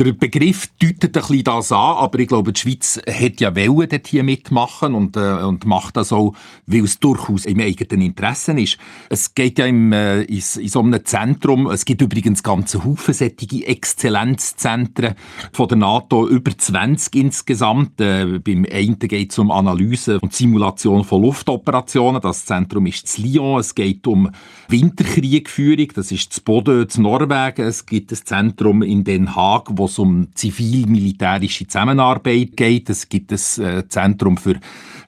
Der 0.04 0.14
Begriff 0.14 0.68
deutet 0.80 1.16
ein 1.16 1.22
bisschen 1.22 1.44
das 1.44 1.72
an, 1.72 1.98
aber 1.98 2.18
ich 2.18 2.28
glaube, 2.28 2.54
die 2.54 2.60
Schweiz 2.60 3.00
hat 3.08 3.40
ja 3.40 3.56
wollen 3.56 3.88
dort 3.88 4.08
hier 4.08 4.24
mitmachen 4.24 4.96
und, 4.96 5.16
äh, 5.16 5.44
und 5.44 5.68
macht 5.68 5.96
das 5.96 6.12
auch, 6.12 6.34
weil 6.66 6.86
es 6.86 7.00
durchaus 7.00 7.46
im 7.46 7.60
eigenen 7.60 8.02
Interesse 8.08 8.60
ist. 8.60 8.80
Es 9.10 9.36
geht 9.36 9.60
ja 9.60 9.68
im, 9.68 9.94
äh, 9.94 10.24
in, 10.24 10.42
in 10.58 10.68
so 10.70 10.80
einem 10.80 11.06
Zentrum, 11.06 11.68
es 11.68 11.86
gibt 11.86 12.02
übrigens 12.02 12.42
ganze 12.42 12.84
Haufen 12.84 13.14
solche 13.14 13.68
Exzellenzzentren 13.68 15.14
von 15.54 15.68
der 15.68 15.78
NATO, 15.78 16.28
über 16.28 16.58
20 16.58 17.16
insgesamt. 17.18 18.02
Äh, 18.02 18.40
beim 18.40 18.66
einen 18.72 18.98
geht 18.98 19.32
es 19.32 19.38
um 19.38 19.52
Analyse 19.52 20.20
und 20.20 20.34
Simulation 20.34 21.04
von 21.04 21.22
Luftoperationen. 21.22 22.22
Das 22.22 22.46
Zentrum 22.46 22.88
ist 22.88 23.08
zu 23.08 23.22
Lyon. 23.22 23.60
Es 23.60 23.76
geht 23.76 24.08
um 24.08 24.32
Winterkriegführung. 24.68 25.90
Das 25.94 26.12
ist 26.12 26.34
zu 26.34 26.42
Boden, 26.42 26.90
zu 26.90 27.04
Norwegen. 27.04 27.68
Es 27.68 27.86
gibt 27.86 28.12
ein 28.12 28.18
Zentrum 28.26 28.82
in 28.82 29.04
Den 29.04 29.36
Haag, 29.36 29.68
wo 29.70 29.91
es 29.92 30.00
um 30.00 30.28
zivil-militärische 30.34 31.68
Zusammenarbeit 31.68 32.56
geht. 32.56 32.90
Es 32.90 33.10
gibt 33.10 33.32
ein 33.32 33.64
äh, 33.64 33.88
Zentrum 33.88 34.38
für 34.38 34.56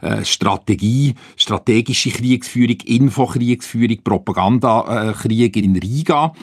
äh, 0.01 0.23
Strategie, 0.23 1.15
strategische 1.35 2.11
Kriegsführung, 2.11 2.77
Infokriegsführung, 2.85 3.97
Propagandakrieg 4.03 5.55
in 5.57 5.75
Riga. 5.77 6.33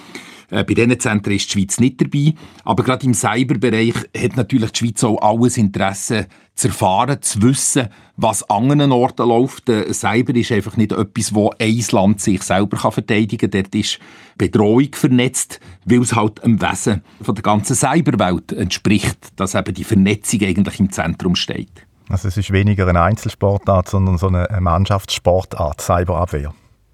Äh, 0.51 0.65
bei 0.65 0.75
diesen 0.75 0.99
Zentren 0.99 1.35
ist 1.35 1.47
die 1.49 1.59
Schweiz 1.59 1.81
nicht 1.81 2.01
dabei. 2.01 2.35
Aber 2.65 2.83
gerade 2.83 3.07
im 3.07 3.15
Cyberbereich 3.15 3.95
hat 4.17 4.37
natürlich 4.37 4.73
die 4.73 4.79
Schweiz 4.79 5.05
auch 5.05 5.21
alles 5.23 5.57
Interesse 5.57 6.27
zu 6.55 6.69
erfahren, 6.69 7.23
zu 7.23 7.41
wissen, 7.43 7.89
was 8.17 8.49
an 8.51 8.71
anderen 8.71 8.93
Orten 8.93 9.29
läuft. 9.29 9.69
Äh, 9.69 9.93
Cyber 9.93 10.35
ist 10.35 10.53
einfach 10.53 10.77
nicht 10.77 10.93
etwas, 10.93 11.35
wo 11.35 11.53
ein 11.59 11.83
Land 11.91 12.21
sich 12.21 12.43
selber 12.43 12.77
verteidigen 12.91 13.51
kann. 13.51 13.63
Dort 13.63 13.75
ist 13.75 13.99
Bedrohung 14.37 14.89
vernetzt, 14.93 15.61
weil 15.85 16.03
es 16.03 16.15
halt 16.15 16.41
im 16.41 16.61
Wesen 16.61 17.03
von 17.23 17.35
der 17.35 17.43
ganzen 17.43 17.77
Cyberwelt 17.77 18.53
entspricht, 18.53 19.29
dass 19.37 19.55
eben 19.55 19.75
die 19.75 19.85
Vernetzung 19.85 20.43
eigentlich 20.43 20.81
im 20.81 20.91
Zentrum 20.93 21.35
steht. 21.35 21.87
Also 22.09 22.29
es 22.29 22.37
ist 22.37 22.51
weniger 22.51 22.89
eine 22.89 23.03
Einzelsportart, 23.03 23.89
sondern 23.89 24.19
so 24.19 24.27
eine 24.27 24.49
Mannschaftssportart, 24.61 25.81
Cyberabwehr. 25.81 26.53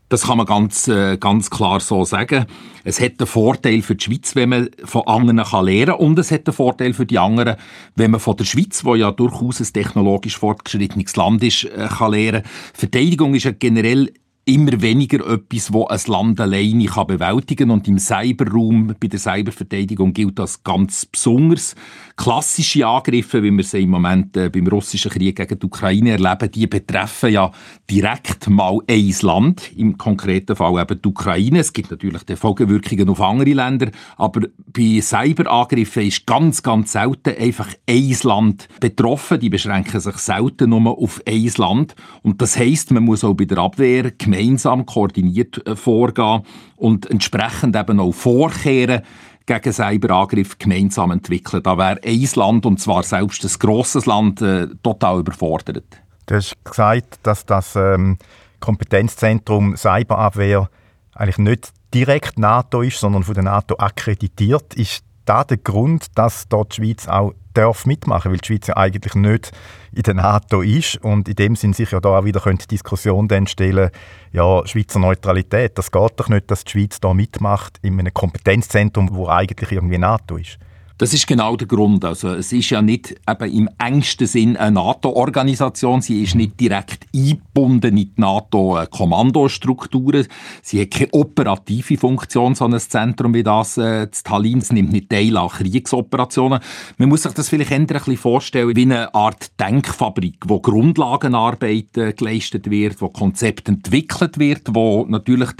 Das 0.08 0.22
kann 0.22 0.38
man 0.38 0.46
ganz, 0.46 0.86
äh, 0.86 1.16
ganz 1.18 1.50
klar 1.50 1.80
so 1.80 2.04
sagen. 2.04 2.46
Es 2.84 3.00
hat 3.00 3.14
einen 3.18 3.26
Vorteil 3.26 3.82
für 3.82 3.96
die 3.96 4.04
Schweiz, 4.04 4.36
wenn 4.36 4.50
man 4.50 4.70
von 4.84 5.02
anderen 5.06 5.42
kann 5.42 5.64
lernen 5.64 5.86
kann. 5.86 6.06
Und 6.06 6.18
es 6.18 6.30
hat 6.30 6.46
einen 6.46 6.54
Vorteil 6.54 6.92
für 6.94 7.06
die 7.06 7.18
anderen, 7.18 7.56
wenn 7.96 8.12
man 8.12 8.20
von 8.20 8.36
der 8.36 8.44
Schweiz, 8.44 8.84
wo 8.84 8.94
ja 8.94 9.10
durchaus 9.10 9.60
ein 9.60 9.72
technologisch 9.72 10.38
fortgeschrittenes 10.38 11.16
Land 11.16 11.42
ist, 11.42 11.64
äh, 11.64 11.88
kann 11.88 12.12
lernen. 12.12 12.42
Verteidigung 12.72 13.34
ist 13.34 13.44
ja 13.44 13.50
generell 13.50 14.12
immer 14.46 14.80
weniger 14.80 15.28
etwas, 15.28 15.72
wo 15.72 15.86
ein 15.88 16.00
Land 16.06 16.40
alleine 16.40 16.86
kann 16.86 17.08
bewältigen 17.08 17.70
und 17.72 17.88
im 17.88 17.98
Cyberraum, 17.98 18.94
bei 19.00 19.08
der 19.08 19.18
Cyberverteidigung 19.18 20.12
gilt 20.12 20.38
das 20.38 20.62
ganz 20.62 21.04
besonders. 21.04 21.74
Klassische 22.18 22.86
Angriffe, 22.86 23.42
wie 23.42 23.50
wir 23.50 23.62
sie 23.62 23.82
im 23.82 23.90
Moment 23.90 24.38
äh, 24.38 24.48
beim 24.48 24.66
russischen 24.68 25.10
Krieg 25.10 25.36
gegen 25.36 25.58
die 25.58 25.66
Ukraine 25.66 26.12
erleben, 26.12 26.50
die 26.50 26.66
betreffen 26.66 27.30
ja 27.30 27.50
direkt 27.90 28.48
mal 28.48 28.78
ein 28.88 29.14
Land, 29.20 29.70
im 29.76 29.98
konkreten 29.98 30.56
Fall 30.56 30.80
eben 30.80 31.02
die 31.02 31.08
Ukraine. 31.08 31.58
Es 31.58 31.74
gibt 31.74 31.90
natürlich 31.90 32.22
die 32.22 32.36
Folgewirkungen 32.36 33.10
auf 33.10 33.20
andere 33.20 33.52
Länder, 33.52 33.90
aber 34.16 34.48
bei 34.72 34.98
Cyberangriffen 35.02 36.06
ist 36.06 36.26
ganz, 36.26 36.62
ganz 36.62 36.92
selten 36.92 37.36
einfach 37.38 37.68
ein 37.86 38.16
Land 38.22 38.68
betroffen. 38.80 39.38
Die 39.38 39.50
beschränken 39.50 40.00
sich 40.00 40.16
selten 40.16 40.70
nur 40.70 40.98
auf 40.98 41.20
ein 41.28 41.52
Land 41.58 41.94
und 42.22 42.40
das 42.40 42.58
heißt, 42.58 42.92
man 42.92 43.04
muss 43.04 43.24
auch 43.24 43.34
bei 43.34 43.44
der 43.44 43.58
Abwehr 43.58 44.10
gemeinsam 44.12 44.86
koordiniert 44.86 45.66
äh, 45.66 45.76
vorgehen 45.76 46.44
und 46.76 47.10
entsprechend 47.10 47.76
eben 47.76 48.00
auch 48.00 48.12
vorkehren 48.12 49.02
gegen 49.46 49.72
Cyberangriff 49.72 50.58
gemeinsam 50.58 51.12
entwickeln. 51.12 51.62
Da 51.62 51.78
wäre 51.78 52.00
ein 52.04 52.28
Land, 52.34 52.66
und 52.66 52.80
zwar 52.80 53.02
selbst 53.02 53.44
ein 53.44 53.58
grosses 53.58 54.06
Land, 54.06 54.42
äh, 54.42 54.66
total 54.82 55.20
überfordert. 55.20 55.84
Du 56.26 56.34
hast 56.34 56.54
gesagt, 56.64 57.20
dass 57.22 57.46
das 57.46 57.76
ähm, 57.76 58.18
Kompetenzzentrum 58.60 59.76
Cyberabwehr 59.76 60.68
eigentlich 61.14 61.38
nicht 61.38 61.72
direkt 61.94 62.38
NATO 62.38 62.82
ist, 62.82 62.98
sondern 62.98 63.22
von 63.22 63.34
der 63.34 63.44
NATO 63.44 63.76
akkreditiert. 63.76 64.74
Ist 64.74 65.04
da 65.24 65.44
der 65.44 65.58
Grund, 65.58 66.06
dass 66.16 66.48
dort 66.48 66.76
die 66.76 66.82
Schweiz 66.82 67.06
auch 67.06 67.32
darf 67.56 67.86
mitmachen, 67.86 68.30
weil 68.30 68.38
die 68.38 68.46
Schweiz 68.46 68.66
ja 68.66 68.76
eigentlich 68.76 69.14
nicht 69.14 69.52
in 69.92 70.02
der 70.02 70.14
NATO 70.14 70.62
ist 70.62 70.96
und 71.02 71.28
in 71.28 71.34
dem 71.36 71.56
Sinn 71.56 71.72
sich 71.72 71.90
ja 71.90 72.00
da 72.00 72.18
auch 72.18 72.24
wieder 72.24 72.40
die 72.40 72.66
Diskussion 72.66 73.28
dann 73.28 73.46
stellen, 73.46 73.90
ja, 74.32 74.66
Schweizer 74.66 74.98
Neutralität, 74.98 75.78
das 75.78 75.90
geht 75.90 76.12
doch 76.16 76.28
nicht, 76.28 76.50
dass 76.50 76.64
die 76.64 76.72
Schweiz 76.72 77.00
da 77.00 77.14
mitmacht 77.14 77.78
in 77.82 77.98
einem 77.98 78.12
Kompetenzzentrum, 78.12 79.08
wo 79.12 79.28
eigentlich 79.28 79.72
irgendwie 79.72 79.98
NATO 79.98 80.36
ist. 80.36 80.58
Das 80.98 81.12
ist 81.12 81.26
genau 81.26 81.56
der 81.56 81.66
Grund. 81.66 82.06
Also 82.06 82.30
es 82.30 82.52
ist 82.52 82.70
ja 82.70 82.80
nicht 82.80 83.16
eben 83.28 83.52
im 83.52 83.68
engsten 83.78 84.26
Sinn 84.26 84.56
eine 84.56 84.76
NATO-Organisation. 84.76 86.00
Sie 86.00 86.22
ist 86.22 86.34
nicht 86.34 86.58
direkt 86.58 87.04
eingebunden 87.14 87.90
in 87.90 87.96
die 87.96 88.12
NATO-Kommandostrukturen. 88.16 90.26
Sie 90.62 90.80
hat 90.80 90.92
keine 90.92 91.12
operative 91.12 91.98
Funktion, 91.98 92.54
so 92.54 92.64
ein 92.64 92.80
Zentrum 92.80 93.34
wie 93.34 93.42
das 93.42 93.76
äh, 93.76 94.08
Tallinn. 94.24 94.60
Es 94.60 94.72
nimmt 94.72 94.90
nicht 94.90 95.10
teil 95.10 95.36
an 95.36 95.50
Kriegsoperationen. 95.50 96.60
Man 96.96 97.10
muss 97.10 97.24
sich 97.24 97.34
das 97.34 97.50
vielleicht 97.50 97.72
ein 97.72 97.86
bisschen 97.86 98.16
vorstellen 98.16 98.74
wie 98.74 98.82
eine 98.82 99.14
Art 99.14 99.50
Denkfabrik, 99.60 100.44
wo 100.46 100.60
Grundlagenarbeit 100.60 101.94
äh, 101.98 102.14
geleistet 102.14 102.70
wird, 102.70 103.02
wo 103.02 103.10
Konzept 103.10 103.68
entwickelt 103.68 104.38
wird, 104.38 104.62
wo 104.68 105.04
natürlich 105.06 105.50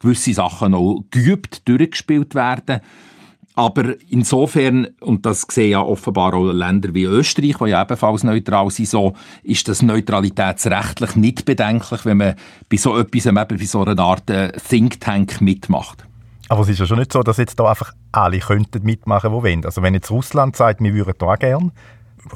gewisse 0.00 0.34
Sachen 0.34 0.74
auch 0.74 1.04
geübt, 1.12 1.68
durchgespielt 1.68 2.34
werden. 2.34 2.80
Aber 3.60 3.92
insofern, 4.08 4.88
und 5.00 5.26
das 5.26 5.42
sehen 5.50 5.72
ja 5.72 5.82
offenbar 5.82 6.32
auch 6.32 6.50
Länder 6.50 6.94
wie 6.94 7.04
Österreich, 7.04 7.58
die 7.58 7.68
ja 7.68 7.82
ebenfalls 7.82 8.24
neutral 8.24 8.70
sind, 8.70 8.88
so 8.88 9.12
ist 9.42 9.68
das 9.68 9.82
neutralitätsrechtlich 9.82 11.14
nicht 11.14 11.44
bedenklich, 11.44 12.06
wenn 12.06 12.16
man 12.16 12.36
bei 12.70 12.78
so 12.78 12.96
etwas, 12.96 13.26
eben 13.26 13.36
bei 13.46 13.64
so 13.66 13.84
einer 13.84 14.00
Art 14.02 14.30
äh, 14.30 14.50
Think 14.52 14.98
Tank 15.02 15.42
mitmacht. 15.42 16.06
Aber 16.48 16.62
es 16.62 16.70
ist 16.70 16.78
ja 16.78 16.86
schon 16.86 17.00
nicht 17.00 17.12
so, 17.12 17.22
dass 17.22 17.36
jetzt 17.36 17.60
da 17.60 17.68
einfach 17.68 17.92
alle 18.12 18.38
könnten 18.38 18.82
mitmachen, 18.82 19.30
die 19.30 19.42
wollen. 19.42 19.64
Also 19.66 19.82
wenn 19.82 19.92
jetzt 19.92 20.10
Russland 20.10 20.56
sagt, 20.56 20.80
wir 20.80 20.94
würden 20.94 21.12
da 21.18 21.34
gerne, 21.34 21.70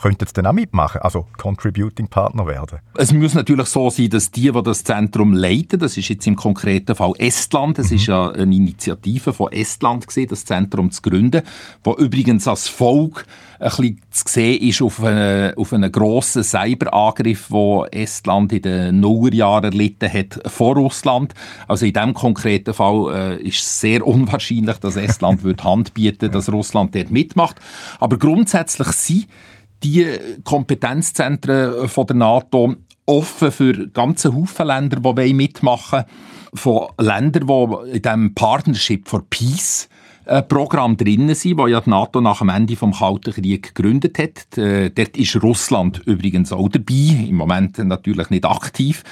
könnten 0.01 0.27
sie 0.27 0.33
dann 0.33 0.47
auch 0.47 0.53
mitmachen, 0.53 1.01
also 1.01 1.27
Contributing 1.37 2.09
Partner 2.09 2.47
werden? 2.47 2.79
Es 2.97 3.13
muss 3.13 3.35
natürlich 3.35 3.67
so 3.67 3.91
sein, 3.91 4.11
dass 4.11 4.31
die, 4.31 4.51
die 4.51 4.63
das 4.63 4.85
Zentrum 4.85 5.33
leiten, 5.33 5.79
das 5.79 5.97
ist 5.97 6.09
jetzt 6.09 6.27
im 6.27 6.37
konkreten 6.37 6.95
Fall 6.95 7.13
Estland, 7.19 7.79
es 7.79 7.91
mhm. 7.91 7.97
ist 7.97 8.07
ja 8.07 8.31
eine 8.31 8.55
Initiative 8.55 9.33
von 9.33 9.53
Estland 9.53 10.07
gewesen, 10.07 10.29
das 10.29 10.45
Zentrum 10.45 10.91
zu 10.91 11.03
gründen, 11.03 11.43
wo 11.83 11.95
übrigens 11.95 12.49
als 12.49 12.69
Folge 12.69 13.23
ein 13.61 13.71
bisschen 13.71 14.01
zu 14.11 14.25
sehen 14.27 14.63
ist 14.63 14.83
auf 14.83 15.03
einen, 15.03 15.55
auf 15.55 15.73
einen 15.73 15.91
grossen 15.91 16.45
Cyberangriff, 16.45 17.51
wo 17.51 17.85
Estland 17.87 18.53
in 18.53 18.63
den 18.63 19.01
Nullerjahren 19.01 19.65
erlitten 19.65 20.13
hat 20.13 20.41
vor 20.47 20.77
Russland. 20.77 21.35
Also 21.67 21.87
in 21.87 21.93
diesem 21.93 22.15
konkreten 22.15 22.75
Fall 22.75 23.39
äh, 23.41 23.43
ist 23.43 23.61
es 23.61 23.81
sehr 23.81 24.07
unwahrscheinlich, 24.07 24.79
dass 24.79 24.97
Estland 24.97 25.45
wird 25.45 25.65
Hand 25.65 25.95
bieten, 25.95 26.31
dass 26.31 26.53
Russland 26.53 26.95
dort 26.95 27.11
mitmacht. 27.11 27.57
Aber 28.01 28.19
grundsätzlich 28.19 28.89
sind 28.89 29.27
die 29.83 30.07
Kompetenzzentren 30.45 31.89
von 31.89 32.07
der 32.07 32.17
NATO 32.17 32.75
offen 33.07 33.53
für 33.53 33.89
ganze 33.89 34.35
Haufen 34.35 34.67
Länder, 34.67 35.15
die 35.15 35.35
mitmachen 35.35 36.01
wollen. 36.01 36.07
Von 36.55 36.87
Ländern, 36.99 37.47
die 37.47 37.97
in 37.97 38.03
diesem 38.03 38.35
Partnership 38.35 39.09
for 39.09 39.25
Peace 39.29 39.89
äh, 40.25 40.43
Programm 40.43 40.97
drin 40.97 41.35
sind, 41.35 41.59
wo 41.59 41.67
ja 41.67 41.81
die 41.81 41.91
NATO 41.91 42.21
nach 42.21 42.39
dem 42.39 42.49
Ende 42.49 42.77
des 42.77 42.99
Kalten 42.99 43.33
Krieges 43.33 43.75
gegründet 43.75 44.19
hat. 44.19 44.57
Äh, 44.57 44.91
dort 44.91 45.17
ist 45.17 45.43
Russland 45.43 46.01
übrigens 46.07 46.53
auch 46.53 46.69
dabei, 46.69 47.27
im 47.29 47.37
Moment 47.37 47.79
natürlich 47.79 48.31
nicht 48.31 48.45
aktiv. 48.45 49.03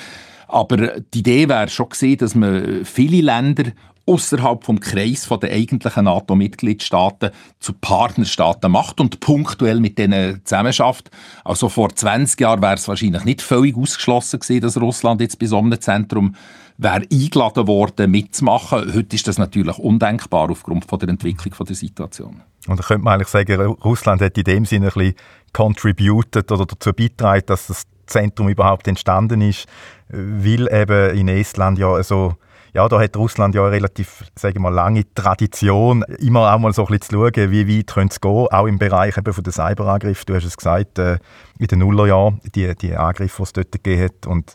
Aber 0.48 1.00
die 1.00 1.18
Idee 1.18 1.48
wäre 1.48 1.68
schon 1.68 1.88
gesehen, 1.88 2.18
dass 2.18 2.34
man 2.34 2.84
viele 2.84 3.22
Länder 3.22 3.72
außerhalb 4.06 4.64
vom 4.64 4.80
Kreis 4.80 5.28
der 5.28 5.52
eigentlichen 5.52 6.04
NATO-Mitgliedstaaten 6.04 7.30
zu 7.60 7.72
Partnerstaaten 7.74 8.70
macht 8.70 9.00
und 9.00 9.20
punktuell 9.20 9.80
mit 9.80 9.98
denen 9.98 10.44
zusammenschafft. 10.44 11.10
Also 11.44 11.68
vor 11.68 11.94
20 11.94 12.40
Jahren 12.40 12.62
wäre 12.62 12.74
es 12.74 12.88
wahrscheinlich 12.88 13.24
nicht 13.24 13.42
völlig 13.42 13.76
ausgeschlossen 13.76 14.40
gewesen, 14.40 14.60
dass 14.60 14.80
Russland 14.80 15.20
jetzt 15.20 15.38
bei 15.38 15.46
so 15.46 15.58
einem 15.58 15.80
Zentrum 15.80 16.34
wäre 16.78 17.02
eingeladen 17.12 17.66
worden, 17.66 18.10
mitzumachen. 18.10 18.92
Heute 18.92 19.14
ist 19.14 19.28
das 19.28 19.38
natürlich 19.38 19.78
undenkbar 19.78 20.50
aufgrund 20.50 20.84
von 20.84 20.98
der 20.98 21.10
Entwicklung 21.10 21.54
von 21.54 21.66
der 21.66 21.76
Situation. 21.76 22.42
Und 22.66 22.78
da 22.78 22.82
könnte 22.82 23.04
man 23.04 23.14
eigentlich 23.14 23.28
sagen, 23.28 23.60
Russland 23.84 24.20
hat 24.22 24.36
in 24.38 24.44
dem 24.44 24.64
Sinne 24.64 24.86
ein 24.86 24.92
bisschen 24.92 25.14
contributed 25.52 26.50
oder 26.50 26.66
dazu 26.66 26.92
beigetragen, 26.92 27.44
dass 27.46 27.66
das 27.68 27.84
Zentrum 28.06 28.48
überhaupt 28.48 28.88
entstanden 28.88 29.40
ist, 29.42 29.66
weil 30.08 30.68
eben 30.72 31.16
in 31.16 31.28
Estland 31.28 31.78
ja 31.78 32.02
so 32.02 32.34
ja, 32.74 32.88
da 32.88 33.00
hat 33.00 33.16
Russland 33.16 33.54
ja 33.54 33.62
eine 33.62 33.72
relativ, 33.72 34.24
sagen 34.34 34.62
mal, 34.62 34.70
lange 34.72 35.04
Tradition, 35.14 36.02
immer 36.18 36.52
auch 36.52 36.58
mal 36.58 36.72
so 36.72 36.82
ein 36.82 36.98
bisschen 36.98 37.18
zu 37.18 37.30
schauen, 37.32 37.50
wie 37.50 37.78
weit 37.78 38.10
es 38.10 38.20
gehen, 38.20 38.46
auch 38.50 38.66
im 38.66 38.78
Bereich 38.78 39.18
eben 39.18 39.32
von 39.32 39.44
der 39.44 39.52
Cyberangriff. 39.52 40.24
Du 40.24 40.34
hast 40.34 40.44
es 40.44 40.56
gesagt, 40.56 40.98
äh, 40.98 41.18
in 41.58 41.66
den 41.66 41.80
Nullerjahren, 41.80 42.40
die, 42.54 42.74
die 42.74 42.96
Angriffe, 42.96 43.36
die 43.38 43.42
es 43.42 43.52
dort 43.52 43.72
gegeben 43.72 44.02
hat. 44.02 44.26
Und 44.26 44.54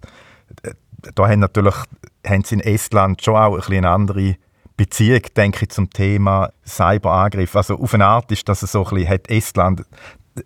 äh, 0.63 0.73
da 1.13 1.27
haben 1.27 1.41
natürlich 1.41 1.75
haben 2.25 2.43
sie 2.43 2.55
in 2.55 2.61
Estland 2.61 3.23
schon 3.23 3.35
auch 3.35 3.53
ein 3.53 3.57
bisschen 3.57 3.77
eine 3.77 3.89
andere 3.89 4.35
Beziehung, 4.75 5.21
denke 5.35 5.65
ich, 5.65 5.69
zum 5.69 5.89
Thema 5.89 6.51
Cyberangriff. 6.65 7.55
Also 7.55 7.79
auf 7.79 7.93
eine 7.93 8.05
Art 8.05 8.31
ist 8.31 8.49
das 8.49 8.61
so 8.61 8.85
ein 8.85 8.95
bisschen, 8.95 9.09
hat 9.09 9.29
Estland, 9.29 9.83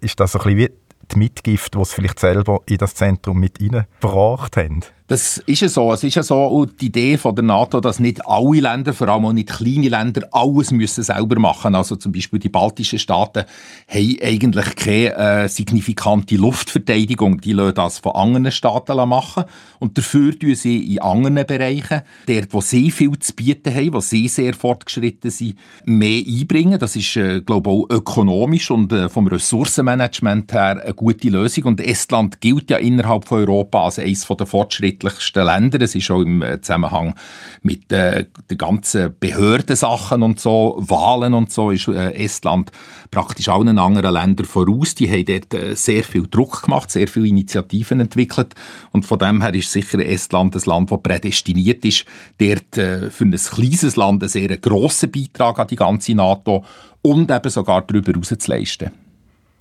ist 0.02 0.20
das 0.20 0.34
so 0.34 0.40
ein 0.40 0.56
bisschen 0.56 0.58
wie 0.58 0.72
die 1.12 1.20
Mitgift, 1.20 1.76
die 1.76 1.86
sie 1.86 1.96
vielleicht 1.96 2.20
selber 2.20 2.62
in 2.66 2.78
das 2.78 2.96
Zentrum 2.96 3.40
mit 3.40 3.60
reingebracht 3.60 4.58
haben. 4.58 4.82
Das 5.12 5.40
ist 5.40 5.60
ja 5.60 5.68
so. 5.68 5.92
Es 5.92 6.06
ist 6.06 6.16
ja 6.16 6.24
so 6.24 6.66
die 6.66 6.86
Idee 6.86 7.18
von 7.18 7.36
der 7.36 7.44
NATO, 7.44 7.82
dass 7.82 8.00
nicht 8.00 8.26
alle 8.26 8.62
Länder, 8.62 8.94
vor 8.94 9.10
allem 9.10 9.26
auch 9.26 9.34
nicht 9.34 9.50
kleine 9.50 9.90
Länder, 9.90 10.26
alles 10.32 10.72
müssen 10.72 11.04
selber 11.04 11.38
machen. 11.38 11.76
Also 11.76 11.98
zum 11.98 12.14
Beispiel 12.14 12.40
die 12.40 12.48
baltischen 12.48 12.98
Staaten 12.98 13.44
haben 13.90 14.18
eigentlich 14.24 14.74
keine 14.78 15.16
äh, 15.18 15.50
signifikante 15.50 16.38
Luftverteidigung. 16.38 17.42
Die 17.42 17.52
lassen 17.52 17.76
das 17.76 18.00
von 18.00 18.14
anderen 18.14 18.54
Staaten 18.54 18.96
machen. 19.10 19.44
Und 19.80 19.98
dafür 19.98 20.40
tun 20.40 20.56
sie 20.56 20.96
in 20.96 21.02
anderen 21.02 21.46
Bereichen, 21.46 22.04
dort, 22.26 22.48
wo 22.52 22.62
sie 22.62 22.90
viel 22.90 23.20
zu 23.20 23.34
bieten 23.34 23.76
haben, 23.76 23.94
wo 23.94 24.00
sie 24.00 24.30
sehr 24.30 24.54
fortgeschritten 24.54 25.30
sind, 25.30 25.58
mehr 25.84 26.24
einbringen. 26.26 26.80
Das 26.80 26.96
ist, 26.96 27.18
äh, 27.18 27.42
glaube 27.42 27.70
ich, 27.70 27.76
auch 27.76 27.90
ökonomisch 27.90 28.72
und 28.72 28.94
äh, 28.94 29.10
vom 29.10 29.28
Ressourcenmanagement 29.28 30.54
her 30.54 30.82
eine 30.82 30.94
gute 30.94 31.28
Lösung. 31.28 31.66
Und 31.66 31.82
Estland 31.82 32.40
gilt 32.40 32.70
ja 32.70 32.78
innerhalb 32.78 33.28
von 33.28 33.40
Europa 33.40 33.84
als 33.84 34.00
eines 34.00 34.26
der 34.26 34.48
Fortschritte 34.48 35.01
fortschrittlichsten 35.02 35.46
Länder. 35.46 35.82
Es 35.82 35.96
ist 35.96 36.10
auch 36.12 36.22
im 36.22 36.42
äh, 36.42 36.62
Zusammenhang 36.62 37.16
mit 37.62 37.92
äh, 37.92 38.26
den 38.50 38.58
ganzen 38.58 39.16
Behördensachen 39.20 40.24
und 40.24 40.40
so, 40.40 40.78
Wahlen 40.80 41.34
und 41.34 41.52
so, 41.52 41.72
ist 41.72 41.88
äh, 41.88 42.14
Estland 42.14 42.72
praktisch 43.10 43.50
allen 43.50 43.78
anderen 43.78 44.14
Ländern 44.14 44.46
voraus. 44.46 44.96
Die 44.96 45.10
haben 45.10 45.26
dort 45.26 45.78
sehr 45.78 46.04
viel 46.04 46.28
Druck 46.30 46.64
gemacht, 46.64 46.92
sehr 46.92 47.08
viele 47.08 47.28
Initiativen 47.28 48.00
entwickelt 48.00 48.54
und 48.92 49.06
von 49.06 49.20
dem 49.20 49.42
her 49.42 49.54
ist 49.54 49.72
sicher 49.72 50.00
Estland 50.00 50.56
ein 50.56 50.62
Land, 50.66 50.92
das 50.92 51.02
prädestiniert 51.02 51.84
ist, 51.84 52.06
dort 52.38 52.76
für 52.76 53.26
ein 53.26 53.32
kleines 53.32 53.96
Land 53.96 54.24
einen 54.24 54.30
sehr 54.30 54.58
grossen 54.58 55.12
Beitrag 55.12 55.60
an 55.60 55.68
die 55.68 55.76
ganze 55.76 56.16
NATO 56.16 56.64
und 57.02 57.30
eben 57.30 57.50
sogar 57.50 57.82
darüber 57.82 58.12
hinaus 58.14 58.30
zu 58.30 58.50
leisten. 58.50 59.01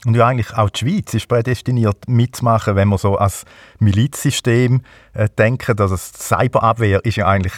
Und 0.06 0.14
ja, 0.14 0.26
eigentlich 0.26 0.54
auch 0.54 0.70
die 0.70 0.78
Schweiz 0.78 1.12
ist 1.12 1.28
prädestiniert 1.28 2.08
mitzumachen, 2.08 2.74
wenn 2.74 2.88
wir 2.88 2.98
so 2.98 3.16
als 3.16 3.44
Milizsystem 3.80 4.82
äh, 5.12 5.28
denken, 5.38 5.76
dass 5.76 5.90
es 5.90 6.12
Cyberabwehr 6.12 7.04
ist 7.04 7.16
ja 7.16 7.26
eigentlich 7.26 7.54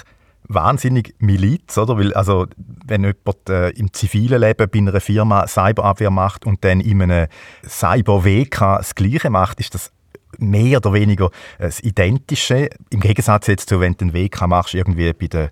wahnsinnig 0.49 1.15
Miliz, 1.19 1.79
oder? 1.79 1.99
Weil, 1.99 2.13
also, 2.15 2.47
wenn 2.57 3.05
jemand 3.05 3.49
äh, 3.49 3.71
im 3.71 3.93
zivilen 3.93 4.41
Leben 4.41 4.69
bei 4.69 4.79
einer 4.79 5.01
Firma 5.01 5.47
Cyberabwehr 5.47 6.11
macht 6.11 6.45
und 6.45 6.65
dann 6.65 6.81
in 6.81 7.03
einem 7.03 7.29
Cyber-WK 7.67 8.79
das 8.79 8.95
Gleiche 8.95 9.31
macht, 9.31 9.61
ist 9.61 9.75
das 9.75 9.93
mehr 10.39 10.79
oder 10.79 10.93
weniger 10.93 11.31
das 11.59 11.81
Identische. 11.81 12.71
Im 12.91 13.01
Gegensatz 13.01 13.47
jetzt 13.47 13.69
zu, 13.69 13.81
wenn 13.81 13.95
du 13.95 14.07
einen 14.07 14.15
WK 14.15 14.47
machst, 14.49 14.75
irgendwie 14.75 15.13
bei 15.13 15.27
der 15.27 15.51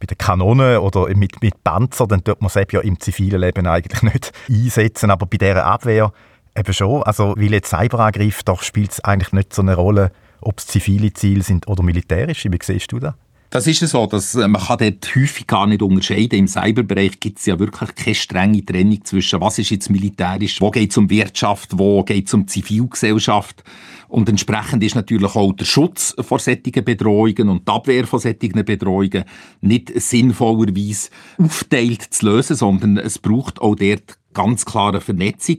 bei 0.00 0.06
den 0.06 0.18
Kanonen 0.18 0.78
oder 0.78 1.14
mit, 1.14 1.40
mit 1.42 1.62
Panzer, 1.62 2.06
dann 2.06 2.24
tut 2.24 2.40
man 2.40 2.50
es 2.52 2.72
ja 2.72 2.80
im 2.80 2.98
zivilen 2.98 3.40
Leben 3.40 3.66
eigentlich 3.66 4.02
nicht 4.02 4.32
einsetzen, 4.48 5.10
aber 5.10 5.26
bei 5.26 5.36
dieser 5.36 5.66
Abwehr 5.66 6.12
eben 6.56 6.72
schon. 6.72 7.02
Also, 7.02 7.34
weil 7.36 7.52
jetzt 7.52 7.70
Cyberangriff, 7.70 8.42
doch 8.42 8.62
spielt 8.62 8.92
es 8.92 9.00
eigentlich 9.00 9.32
nicht 9.32 9.54
so 9.54 9.62
eine 9.62 9.74
Rolle, 9.74 10.10
ob 10.40 10.58
es 10.58 10.66
zivile 10.66 11.12
Ziele 11.12 11.42
sind 11.42 11.68
oder 11.68 11.82
militärische. 11.82 12.50
Wie 12.50 12.58
siehst 12.62 12.90
du 12.92 12.98
das? 12.98 13.14
Das 13.50 13.66
ist 13.66 13.80
so, 13.80 14.06
dass 14.06 14.36
äh, 14.36 14.46
man 14.46 14.62
kann 14.62 14.78
dort 14.78 15.14
häufig 15.16 15.46
gar 15.48 15.66
nicht 15.66 15.82
unterscheiden. 15.82 16.38
Im 16.38 16.48
Cyberbereich 16.48 17.18
gibt 17.18 17.40
es 17.40 17.46
ja 17.46 17.58
wirklich 17.58 17.94
keine 17.96 18.14
strenge 18.14 18.64
Trennung 18.64 19.04
zwischen 19.04 19.40
was 19.40 19.58
ist 19.58 19.70
jetzt 19.70 19.90
militärisch, 19.90 20.60
wo 20.60 20.70
geht 20.70 20.92
es 20.92 20.96
um 20.96 21.10
Wirtschaft, 21.10 21.70
wo 21.76 22.04
geht 22.04 22.28
es 22.28 22.34
um 22.34 22.46
Zivilgesellschaft. 22.46 23.64
Und 24.10 24.28
entsprechend 24.28 24.82
ist 24.82 24.96
natürlich 24.96 25.36
auch 25.36 25.52
der 25.52 25.64
Schutz 25.64 26.16
vor 26.20 26.40
solchen 26.40 26.84
Bedrohungen 26.84 27.48
und 27.48 27.68
die 27.68 27.72
Abwehr 27.72 28.08
von 28.08 28.18
solchen 28.18 28.64
Bedrohungen 28.64 29.24
nicht 29.60 29.92
sinnvollerweise 30.00 31.10
aufteilt 31.38 32.02
zu 32.02 32.26
lösen, 32.26 32.56
sondern 32.56 32.98
es 32.98 33.20
braucht 33.20 33.60
auch 33.60 33.76
dort 33.76 34.18
ganz 34.34 34.64
klare 34.64 35.00
Vernetzung 35.00 35.58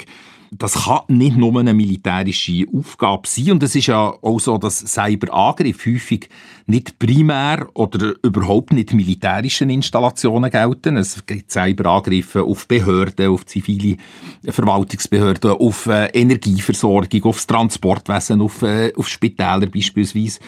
das 0.53 0.83
kann 0.83 1.03
nicht 1.07 1.37
nur 1.37 1.57
eine 1.57 1.73
militärische 1.73 2.65
Aufgabe 2.77 3.25
sein. 3.25 3.51
Und 3.51 3.63
es 3.63 3.73
ist 3.73 3.87
ja 3.87 4.13
auch 4.21 4.39
so, 4.39 4.57
dass 4.57 4.79
Cyberangriffe 4.79 5.93
häufig 5.93 6.29
nicht 6.65 6.99
primär 6.99 7.69
oder 7.73 8.13
überhaupt 8.21 8.73
nicht 8.73 8.93
militärischen 8.93 9.69
Installationen 9.69 10.51
gelten. 10.51 10.97
Es 10.97 11.25
gibt 11.25 11.51
Cyberangriffe 11.51 12.43
auf 12.43 12.67
Behörden, 12.67 13.29
auf 13.29 13.45
zivile 13.45 13.95
Verwaltungsbehörden, 14.45 15.51
auf 15.51 15.85
äh, 15.85 16.07
Energieversorgung, 16.07 17.23
aufs 17.23 17.47
Transportwesen, 17.47 18.41
auf, 18.41 18.61
äh, 18.61 18.93
auf 18.93 19.07
Spitäler 19.07 19.67
beispielsweise. 19.67 20.39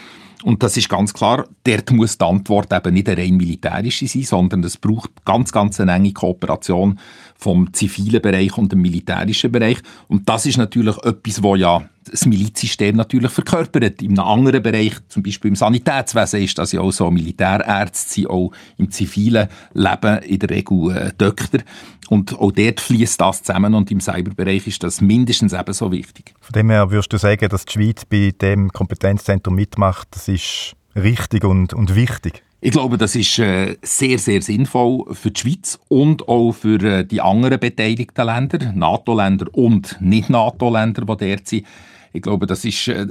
Und 0.43 0.61
das 0.61 0.75
ist 0.75 0.89
ganz 0.89 1.13
klar, 1.13 1.45
dort 1.63 1.91
muss 1.91 2.17
die 2.17 2.25
Antwort 2.25 2.73
eben 2.73 2.93
nicht 2.93 3.07
eine 3.07 3.21
rein 3.21 3.37
militärische 3.37 4.07
sein, 4.07 4.23
sondern 4.23 4.63
es 4.65 4.77
braucht 4.77 5.23
ganz, 5.23 5.53
ganz 5.53 5.79
eine 5.79 5.93
enge 5.93 6.11
Kooperation 6.11 6.99
vom 7.43 7.73
zivilen 7.73 8.21
Bereich 8.21 8.57
und 8.57 8.71
dem 8.71 8.81
militärischen 8.81 9.51
Bereich. 9.51 9.77
Und 10.07 10.27
das 10.29 10.45
ist 10.45 10.57
natürlich 10.57 10.97
etwas, 11.03 11.43
wo 11.43 11.55
ja 11.55 11.87
das 12.09 12.25
Milizsystem 12.25 12.95
natürlich 12.95 13.31
verkörpert. 13.31 14.01
In 14.01 14.17
einem 14.17 14.27
anderen 14.27 14.63
Bereich, 14.63 14.93
zum 15.09 15.23
Beispiel 15.23 15.49
im 15.49 15.55
Sanitätswesen, 15.55 16.41
ist 16.41 16.57
das 16.57 16.71
ja 16.71 16.81
auch 16.81 16.91
so. 16.91 17.11
Militärärzte 17.11 18.13
sind 18.13 18.29
auch 18.29 18.51
im 18.77 18.91
zivilen 18.91 19.47
Leben 19.73 20.17
in 20.23 20.39
der 20.39 20.49
Regel 20.49 20.91
äh, 20.91 21.11
Doktor. 21.17 21.61
Und 22.09 22.37
auch 22.39 22.51
dort 22.51 22.79
fließt 22.79 23.19
das 23.19 23.43
zusammen 23.43 23.73
und 23.73 23.91
im 23.91 24.01
Cyberbereich 24.01 24.67
ist 24.67 24.83
das 24.83 25.01
mindestens 25.01 25.53
ebenso 25.53 25.91
wichtig. 25.91 26.33
Von 26.39 26.53
dem 26.53 26.69
her 26.69 26.91
würdest 26.91 27.11
du 27.13 27.17
sagen, 27.17 27.47
dass 27.49 27.65
die 27.65 27.73
Schweiz 27.73 28.05
bei 28.05 28.33
dem 28.39 28.69
Kompetenzzentrum 28.71 29.55
mitmacht, 29.55 30.07
das 30.11 30.27
ist 30.27 30.75
richtig 30.95 31.43
und, 31.43 31.73
und 31.73 31.95
wichtig? 31.95 32.43
Ich 32.65 32.71
glaube, 32.71 32.97
das 32.97 33.13
ist 33.17 33.39
äh, 33.39 33.75
sehr, 33.81 34.17
sehr 34.17 34.41
sinnvoll 34.41 35.13
für 35.13 35.31
die 35.31 35.41
Schweiz 35.41 35.77
und 35.89 36.29
auch 36.29 36.53
für 36.53 36.81
äh, 36.81 37.05
die 37.05 37.19
anderen 37.19 37.59
beteiligten 37.59 38.25
Länder, 38.25 38.71
NATO-Länder 38.73 39.47
und 39.51 39.97
Nicht-NATO-Länder, 39.99 41.01
die 41.01 41.27
dort 41.27 41.45
sind. 41.45 41.65
Ich 42.13 42.21
glaube, 42.21 42.47
das 42.47 42.63
ist 42.63 42.87
äh, 42.87 43.05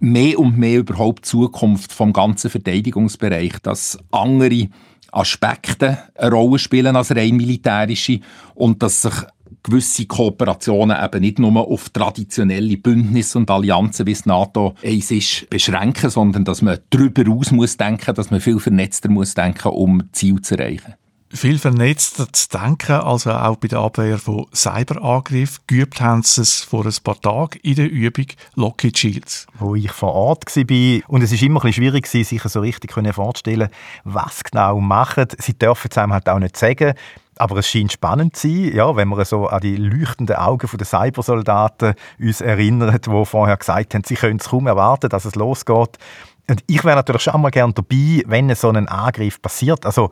mehr 0.00 0.40
und 0.40 0.58
mehr 0.58 0.80
überhaupt 0.80 1.20
die 1.24 1.28
Zukunft 1.28 1.92
vom 1.92 2.12
ganzen 2.12 2.50
Verteidigungsbereich, 2.50 3.52
dass 3.62 3.96
andere 4.10 4.70
Aspekte 5.12 5.98
eine 6.16 6.32
Rolle 6.32 6.58
spielen 6.58 6.96
als 6.96 7.14
rein 7.14 7.36
militärische 7.36 8.18
und 8.56 8.82
dass 8.82 9.02
sich 9.02 9.14
gewisse 9.66 10.06
Kooperationen 10.06 10.96
eben 11.02 11.20
nicht 11.20 11.38
nur 11.38 11.56
auf 11.56 11.90
traditionelle 11.90 12.76
Bündnisse 12.76 13.38
und 13.38 13.50
Allianzen, 13.50 14.06
wie 14.06 14.12
es 14.12 14.26
NATO 14.26 14.74
eins 14.82 15.10
ist, 15.10 15.50
beschränken, 15.50 16.08
sondern 16.08 16.44
dass 16.44 16.62
man 16.62 16.78
darüber 16.90 17.30
aus 17.32 17.50
muss 17.50 17.76
denken, 17.76 18.14
dass 18.14 18.30
man 18.30 18.40
viel 18.40 18.60
vernetzter 18.60 19.10
muss 19.10 19.34
denken, 19.34 19.68
um 19.68 20.04
Ziel 20.12 20.40
zu 20.40 20.56
erreichen 20.56 20.94
viel 21.32 21.58
vernetzter 21.58 22.32
zu 22.32 22.48
denken, 22.48 22.92
also 22.92 23.30
auch 23.32 23.56
bei 23.56 23.68
der 23.68 23.80
Abwehr 23.80 24.18
von 24.18 24.46
Cyberangriffen. 24.54 25.64
Geübt 25.66 26.00
haben 26.00 26.22
sie 26.22 26.42
es 26.42 26.62
vor 26.62 26.86
ein 26.86 26.94
paar 27.02 27.20
Tagen 27.20 27.58
in 27.62 27.74
der 27.74 27.90
Übung 27.90 28.26
Lockheed 28.54 28.96
Shields. 28.96 29.46
Wo 29.58 29.74
ich 29.74 29.90
vor 29.90 30.14
Ort 30.14 30.56
war. 30.56 31.10
Und 31.10 31.22
es 31.22 31.32
war 31.32 31.42
immer 31.42 31.60
ein 31.60 31.66
bisschen 31.66 31.72
schwierig, 31.72 32.06
sich 32.06 32.42
so 32.42 32.60
richtig 32.60 32.92
vorzustellen, 32.92 33.68
was 34.04 34.44
genau 34.44 34.80
machen. 34.80 35.26
Sie 35.38 35.58
dürfen 35.58 35.88
es 35.90 35.98
einem 35.98 36.12
halt 36.12 36.28
auch 36.28 36.38
nicht 36.38 36.56
sagen. 36.56 36.94
Aber 37.38 37.56
es 37.58 37.68
scheint 37.68 37.92
spannend 37.92 38.36
zu 38.36 38.48
sein, 38.48 38.74
ja, 38.74 38.96
wenn 38.96 39.08
wir 39.08 39.24
so 39.24 39.46
an 39.46 39.60
die 39.60 39.76
leuchtenden 39.76 40.36
Augen 40.36 40.68
der 40.72 40.86
Cybersoldaten 40.86 41.94
uns 42.18 42.40
erinnern, 42.40 42.98
die 42.98 43.24
vorher 43.24 43.56
gesagt 43.56 43.94
haben, 43.94 44.04
sie 44.04 44.14
können 44.14 44.38
es 44.40 44.48
kaum 44.48 44.66
erwarten, 44.66 45.10
dass 45.10 45.24
es 45.24 45.34
losgeht. 45.34 45.98
Und 46.48 46.62
ich 46.66 46.84
wäre 46.84 46.96
natürlich 46.96 47.22
schon 47.22 47.34
einmal 47.34 47.50
gerne 47.50 47.72
dabei, 47.72 48.22
wenn 48.26 48.54
so 48.54 48.70
ein 48.70 48.88
Angriff 48.88 49.42
passiert. 49.42 49.84
Also, 49.84 50.10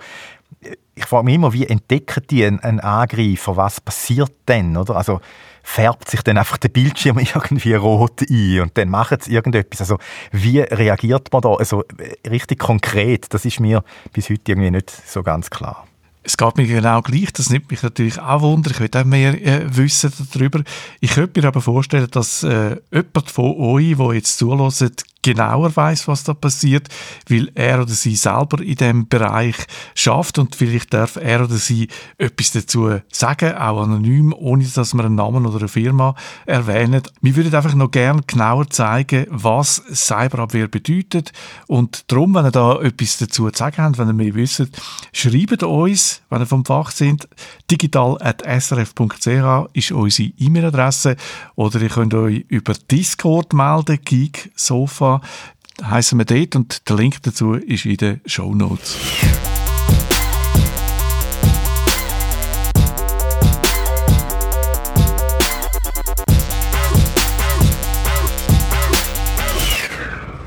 ich 0.94 1.06
frage 1.06 1.24
mich 1.24 1.34
immer, 1.34 1.52
wie 1.52 1.66
entdecken 1.66 2.24
die 2.30 2.44
einen, 2.44 2.80
Angreifer? 2.80 3.56
Was 3.56 3.80
passiert 3.80 4.32
denn? 4.48 4.76
Oder? 4.76 4.96
Also, 4.96 5.20
färbt 5.62 6.10
sich 6.10 6.22
dann 6.22 6.36
einfach 6.36 6.58
der 6.58 6.68
Bildschirm 6.68 7.18
irgendwie 7.34 7.74
rot 7.74 8.22
ein 8.28 8.60
und 8.60 8.76
dann 8.76 8.88
machen 8.88 9.18
sie 9.20 9.32
irgendetwas. 9.32 9.80
Also, 9.80 9.98
wie 10.32 10.60
reagiert 10.60 11.32
man 11.32 11.42
da? 11.42 11.54
Also, 11.54 11.84
richtig 12.28 12.58
konkret, 12.58 13.32
das 13.32 13.44
ist 13.44 13.60
mir 13.60 13.84
bis 14.12 14.28
heute 14.28 14.52
irgendwie 14.52 14.70
nicht 14.70 14.90
so 14.90 15.22
ganz 15.22 15.50
klar. 15.50 15.86
Es 16.26 16.38
geht 16.38 16.56
mir 16.56 16.66
genau 16.66 17.02
gleich, 17.02 17.32
das 17.34 17.50
nimmt 17.50 17.70
mich 17.70 17.82
natürlich 17.82 18.18
auch 18.18 18.40
wunder. 18.40 18.70
Ich 18.70 18.80
will 18.80 18.88
auch 18.96 19.04
mehr 19.04 19.34
äh, 19.44 19.76
wissen 19.76 20.10
darüber. 20.32 20.62
Ich 21.00 21.10
könnte 21.12 21.40
mir 21.40 21.46
aber 21.46 21.60
vorstellen, 21.60 22.08
dass 22.10 22.42
äh, 22.42 22.78
jemand 22.90 23.30
von 23.30 23.54
euch, 23.58 23.94
der 23.96 24.14
jetzt 24.14 24.38
zulässt, 24.38 25.04
genauer 25.24 25.74
weiß, 25.74 26.06
was 26.06 26.22
da 26.22 26.34
passiert, 26.34 26.88
weil 27.28 27.50
er 27.54 27.80
oder 27.80 27.92
sie 27.92 28.14
selber 28.14 28.60
in 28.60 28.76
dem 28.76 29.08
Bereich 29.08 29.56
schafft 29.94 30.38
und 30.38 30.54
vielleicht 30.54 30.92
darf 30.92 31.16
er 31.16 31.42
oder 31.42 31.56
sie 31.56 31.88
etwas 32.18 32.52
dazu 32.52 33.00
sagen, 33.10 33.54
auch 33.54 33.82
anonym, 33.82 34.34
ohne 34.36 34.64
dass 34.64 34.92
man 34.92 35.06
einen 35.06 35.14
Namen 35.14 35.46
oder 35.46 35.60
eine 35.60 35.68
Firma 35.68 36.14
erwähnt. 36.44 37.10
Wir 37.22 37.36
würden 37.36 37.54
einfach 37.54 37.74
noch 37.74 37.90
gerne 37.90 38.20
genauer 38.26 38.68
zeigen, 38.68 39.26
was 39.30 39.82
Cyberabwehr 39.92 40.68
bedeutet. 40.68 41.32
Und 41.68 42.12
darum, 42.12 42.34
wenn 42.34 42.44
ihr 42.44 42.50
da 42.50 42.82
etwas 42.82 43.16
dazu 43.16 43.50
zu 43.50 43.58
sagen 43.58 43.78
habt, 43.78 43.96
wenn 43.96 44.08
ihr 44.08 44.12
mehr 44.12 44.34
wisst, 44.34 44.68
schreibt 45.14 45.62
uns, 45.62 46.20
wenn 46.28 46.42
ihr 46.42 46.46
vom 46.46 46.66
Fach 46.66 46.90
sind, 46.90 47.28
digital.srf.ch 47.70 49.70
ist 49.72 49.92
unsere 49.92 50.32
E-Mail-Adresse. 50.38 51.16
Oder 51.54 51.80
ihr 51.80 51.88
könnt 51.88 52.12
euch 52.12 52.44
über 52.48 52.74
Discord 52.90 53.54
melden, 53.54 54.00
Geek 54.04 54.52
Sofa 54.54 55.13
Sofa, 55.14 55.20
heißen 55.82 56.18
wir 56.18 56.24
dort 56.24 56.56
und 56.56 56.88
der 56.88 56.96
Link 56.96 57.22
dazu 57.22 57.54
ist 57.54 57.86
in 57.86 57.96
den 57.96 58.20
Show 58.26 58.54
Notes. 58.54 58.96